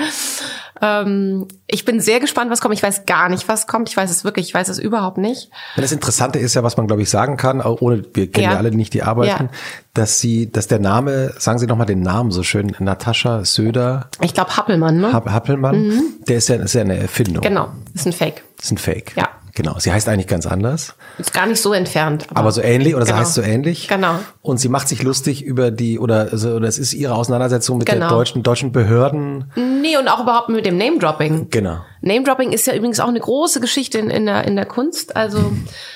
[0.81, 2.75] Ähm, ich bin sehr gespannt, was kommt.
[2.75, 3.89] Ich weiß gar nicht, was kommt.
[3.89, 5.49] Ich weiß es wirklich, ich weiß es überhaupt nicht.
[5.77, 8.51] Das Interessante ist ja, was man glaube ich sagen kann, auch ohne, wir kennen ja,
[8.53, 8.57] Ja.
[8.59, 9.51] alle nicht die Arbeiten, Ja.
[9.95, 14.09] dass sie, dass der Name, sagen Sie noch mal den Namen so schön, Natascha Söder
[14.21, 15.13] Ich glaube Happelmann, ne?
[15.13, 17.43] Happ- Happelmann, der ist ja, ist ja eine Erfindung.
[17.43, 18.43] genau, ist ein Fake.
[18.57, 19.13] Das ist ein Fake.
[19.17, 19.29] Ja.
[19.55, 19.79] Genau.
[19.79, 22.27] Sie heißt eigentlich ganz anders, Ist gar nicht so entfernt.
[22.33, 23.21] aber so ähnlich oder sie Genau.
[23.23, 23.87] heißt so ähnlich.
[23.89, 24.15] Genau.
[24.41, 27.89] Und sie macht sich lustig über die oder also, oder es ist ihre Auseinandersetzung mit
[27.89, 28.09] Genau.
[28.09, 29.51] deutschen deutschen Behörden.
[29.57, 31.49] Nee, und auch überhaupt mit dem Name-Dropping.
[31.51, 31.81] Genau.
[32.03, 35.17] Name-Dropping ist ja übrigens auch eine große Geschichte in, in, der, in der Kunst.
[35.17, 35.53] Also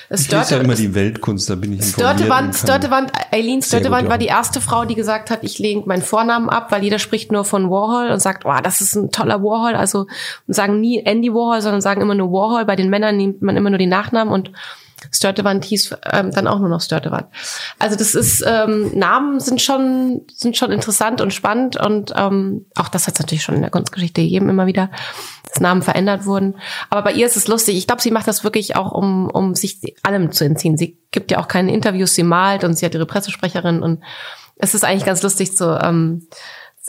[0.09, 1.85] es Ich lese ja immer die Weltkunst, da bin ich.
[1.85, 6.49] Störtewand, Störtewand, Eileen Störtewand war die erste Frau, die gesagt hat, ich lege meinen Vornamen
[6.49, 9.75] ab, weil jeder spricht nur von Warhol und sagt, oh, das ist ein toller Warhol.
[9.75, 10.07] Also
[10.47, 12.65] und sagen nie Andy Warhol, sondern sagen immer nur Warhol.
[12.65, 14.51] Bei den Männern nimmt man immer nur die Nachnamen und
[15.11, 17.27] Störtewand hieß ähm, dann auch nur noch Störtewand.
[17.79, 22.89] Also das ist ähm, Namen sind schon sind schon interessant und spannend und ähm, auch
[22.89, 24.89] das hat es natürlich schon in der Kunstgeschichte gegeben immer wieder,
[25.47, 26.55] dass Namen verändert wurden.
[26.89, 27.77] Aber bei ihr ist es lustig.
[27.77, 30.77] Ich glaube, sie macht das wirklich auch, um um sich allem zu entziehen.
[30.77, 34.03] Sie gibt ja auch keine Interviews, sie malt und sie hat ihre Pressesprecherin und
[34.55, 36.27] es ist eigentlich ganz lustig zu ähm,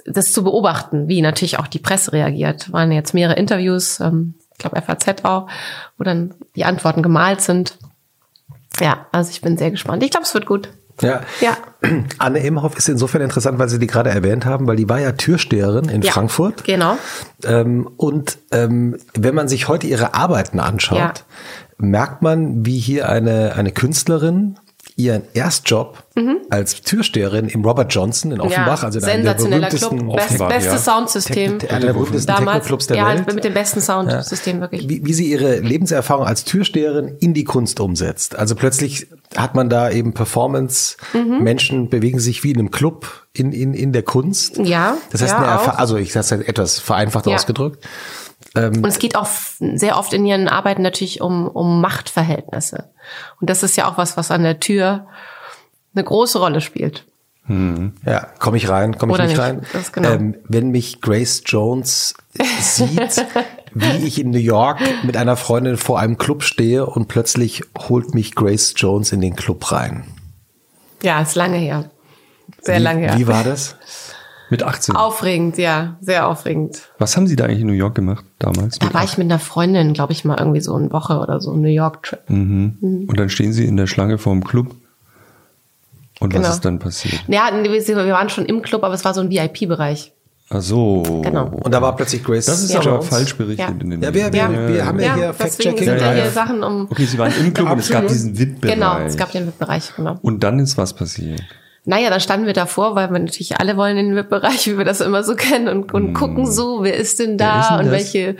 [0.06, 2.72] das zu beobachten, wie natürlich auch die Presse reagiert.
[2.72, 5.48] Waren jetzt mehrere Interviews, ähm, ich glaube FAZ auch,
[5.96, 7.78] wo dann die Antworten gemalt sind.
[8.80, 10.02] Ja, also ich bin sehr gespannt.
[10.02, 10.70] Ich glaube, es wird gut.
[11.00, 11.20] Ja.
[11.40, 11.56] Ja.
[12.18, 15.12] Anne Imhoff ist insofern interessant, weil Sie die gerade erwähnt haben, weil die war ja
[15.12, 16.12] Türsteherin in ja.
[16.12, 16.64] Frankfurt.
[16.64, 16.98] Genau.
[17.44, 21.12] Ähm, und ähm, wenn man sich heute ihre Arbeiten anschaut, Ja.
[21.78, 24.58] merkt man, wie hier eine, eine Künstlerin
[24.98, 26.02] ihren Erstjob
[26.50, 28.82] als Türsteherin im Robert Johnson in Offenbach, Mhm.
[28.82, 28.84] ja.
[28.86, 30.78] also in einem der berühmtesten Club, Best, Offenbach, beste ja.
[30.78, 31.58] Soundsystem.
[31.60, 33.32] Technik- einer der berühmtesten Techno-Clubs der ja, Welt.
[33.34, 34.88] mit dem besten Soundsystem wirklich.
[34.88, 38.36] wie, wie sie ihre Lebenserfahrung als Türsteherin in die Kunst umsetzt.
[38.36, 41.44] Also plötzlich hat man da eben Performance, Mhm.
[41.44, 44.56] Menschen bewegen sich wie in einem Club in, in, in der Kunst.
[44.58, 45.78] Ja, Das heißt, ja, eine Erfa- auch.
[45.78, 47.34] also ich sage es etwas vereinfacht Ja.
[47.36, 47.86] ausgedrückt.
[48.66, 49.28] Und es geht auch
[49.58, 52.90] sehr oft in ihren Arbeiten natürlich um, um Machtverhältnisse.
[53.40, 55.06] Und das ist ja auch was, was an der Tür
[55.94, 57.04] eine große Rolle spielt.
[57.48, 59.66] Ja, komme ich rein, komme ich nicht, nicht, rein.
[59.92, 60.10] genau.
[60.10, 62.12] ähm, wenn mich Grace Jones
[62.60, 63.24] sieht,
[63.72, 68.14] wie ich in New York mit einer Freundin vor einem Club stehe und plötzlich holt
[68.14, 70.04] mich Grace Jones in den Club rein.
[71.02, 71.90] Ja, ist lange her.
[72.60, 73.18] Sehr wie, lange her.
[73.18, 73.76] Wie war das?
[74.50, 74.96] Mit 18.
[74.96, 76.88] Aufregend, ja, sehr aufregend.
[76.98, 78.78] Was haben Sie da eigentlich in New York gemacht damals?
[78.78, 81.54] Da war ich mit einer Freundin, glaube ich, mal irgendwie so eine Woche oder so,
[81.54, 82.20] New York-Trip.
[82.30, 83.04] Mhm.
[83.08, 84.74] Und dann stehen Sie in der Schlange vorm Club.
[86.20, 86.48] Und Genau.
[86.48, 87.22] was ist dann passiert?
[87.28, 90.12] Ja, wir waren schon im Club, aber es war so ein VIP-Bereich.
[90.50, 91.02] Ach so.
[91.22, 91.48] Genau.
[91.62, 92.80] Und da war plötzlich Grace Das ist Ja.
[92.80, 93.74] aber falsch berichtet Ja.
[93.80, 94.68] in den Ja, wir, wir, Ja.
[94.68, 95.78] wir haben ja, hier deswegen Fact-Checking.
[95.84, 96.30] sind ja Ja, hier ja.
[96.30, 96.88] Sachen um.
[96.90, 98.74] Okay, Sie waren im Club und es gab diesen VIP-Bereich.
[98.74, 100.16] Genau, es gab den VIP-Bereich, genau.
[100.22, 101.42] Und dann ist was passiert.
[101.88, 104.84] Naja, dann standen wir davor, weil wir natürlich alle wollen in den VIP-Bereich, wie wir
[104.84, 107.90] das immer so kennen und, und gucken so, wer ist denn da ist denn und
[107.90, 108.36] welche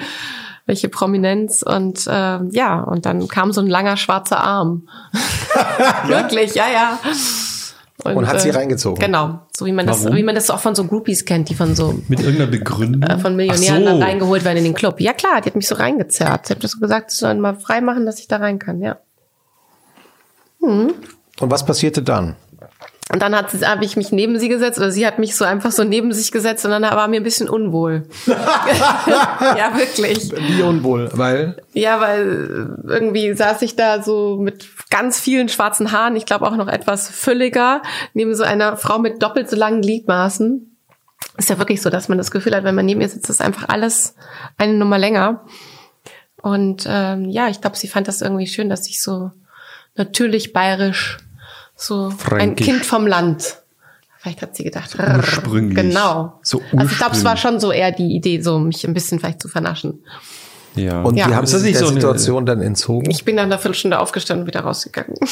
[0.66, 4.86] welche Prominenz und ähm, ja und dann kam so ein langer schwarzer Arm.
[6.06, 6.98] Wirklich, ja, ja.
[8.04, 9.02] Und hat sie reingezogen?
[9.02, 11.74] Genau, so wie man das, wie man das auch von so Groupies kennt, die von
[11.74, 13.02] so Mit irgendeiner Begründung?
[13.02, 13.88] äh, von Millionären so.
[13.88, 15.00] dann reingeholt werden in den Club.
[15.00, 16.48] Ja klar, die hat mich so reingezerrt.
[16.48, 18.82] Sie hat das so gesagt, sie sollen mal frei machen, dass ich da rein kann,
[18.82, 18.98] ja.
[21.40, 22.36] Und was passierte dann?
[23.10, 25.44] Und dann hat sie, habe ich mich neben sie gesetzt oder sie hat mich so
[25.46, 28.06] einfach so neben sich gesetzt und dann war mir ein bisschen unwohl.
[28.26, 30.30] ja, wirklich.
[30.30, 36.16] Wie unwohl, weil Ja, weil irgendwie saß ich da so mit ganz vielen schwarzen Haaren,
[36.16, 37.80] ich glaube auch noch etwas fülliger,
[38.12, 40.76] neben so einer Frau mit doppelt so langen Gliedmaßen.
[41.38, 43.40] Ist ja wirklich so, dass man das Gefühl hat, wenn man neben ihr sitzt, ist
[43.40, 44.16] einfach alles
[44.58, 45.46] eine Nummer länger.
[46.42, 49.30] Und ähm, ja, ich glaube, sie fand das irgendwie schön, dass ich so
[49.96, 51.18] natürlich bayerisch,
[51.78, 52.66] so ein Fränkisch.
[52.66, 53.58] Kind vom Land.
[54.18, 55.76] Vielleicht hat sie gedacht, ursprünglich.
[55.76, 56.40] genau.
[56.42, 57.40] So also ich glaube, es war ursprünglich.
[57.40, 60.04] schon so eher die Idee, so mich ein bisschen vielleicht zu vernaschen.
[60.84, 61.02] Ja.
[61.02, 61.28] und Ja.
[61.28, 63.10] wie haben Ist Sie das sich nicht der so eine- Situation dann entzogen?
[63.10, 65.14] Ich bin nach einer Viertelstunde aufgestanden und wieder rausgegangen.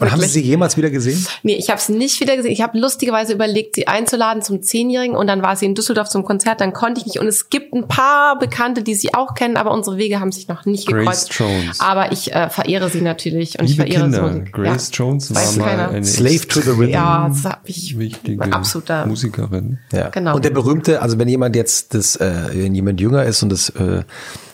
[0.00, 1.24] Und haben Sie sie jemals wieder gesehen?
[1.44, 2.50] Nee, ich habe es nicht wieder gesehen.
[2.50, 6.24] Ich habe lustigerweise überlegt, sie einzuladen zum Zehnjährigen und dann war sie in Düsseldorf zum
[6.24, 7.20] Konzert, dann konnte ich nicht.
[7.20, 10.48] Und es gibt ein paar Bekannte, die sie auch kennen, aber unsere Wege haben sich
[10.48, 11.34] noch nicht Grace gekreuzt.
[11.34, 11.80] Jones.
[11.80, 14.52] Aber ich äh, verehre sie natürlich und Liebe ich verehre Kinder, sie Musik.
[14.52, 14.96] Grace ja.
[14.96, 15.88] Jones war mal keiner.
[15.90, 16.90] eine Slave to the Rhythm.
[16.90, 19.06] Ja, das habe ich wichtige ein absoluter.
[19.06, 19.78] Musikerin.
[19.92, 20.08] Ja.
[20.08, 20.34] Genau.
[20.34, 23.68] Und der berühmte, also wenn jemand jetzt das, äh, wenn jemand jünger ist und das
[23.70, 24.02] äh,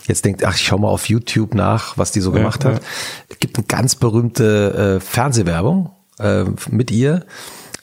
[0.08, 2.72] jetzt denkt, ach, ich schau mal auf YouTube nach, was die so gemacht ja.
[2.72, 2.82] hat.
[3.28, 7.24] Es gibt eine ganz berühmte äh, Fernsehwerbung äh, mit ihr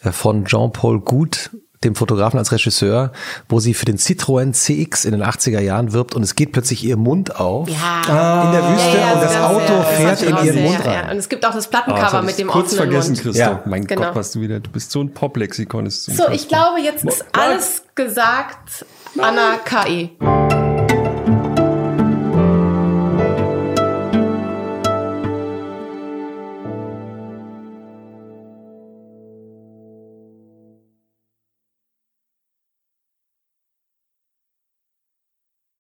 [0.04, 1.52] äh, von Jean-Paul Gut,
[1.84, 3.12] dem Fotografen als Regisseur,
[3.48, 6.84] wo sie für den Citroën CX in den 80er Jahren wirbt und es geht plötzlich
[6.84, 8.44] ihr Mund auf Ja.
[8.46, 10.64] in der Wüste Ja, ja, und das ganz, Auto das fährt ich in ihren sehr,
[10.64, 10.94] Mund rein.
[11.06, 11.12] Ja.
[11.12, 13.22] Und es gibt auch das Ah, Plattencover das hab mit dem kurz offenen vergessen, Mund.
[13.22, 13.38] Christoph.
[13.38, 13.64] Ja.
[13.68, 14.02] Mein Genau.
[14.02, 15.86] Gott, was du wieder, du bist so ein Pop-Lexikon.
[15.86, 18.86] ist So, ich glaube, jetzt ist alles gesagt.
[19.20, 19.58] Anna E.
[19.64, 20.55] K.E.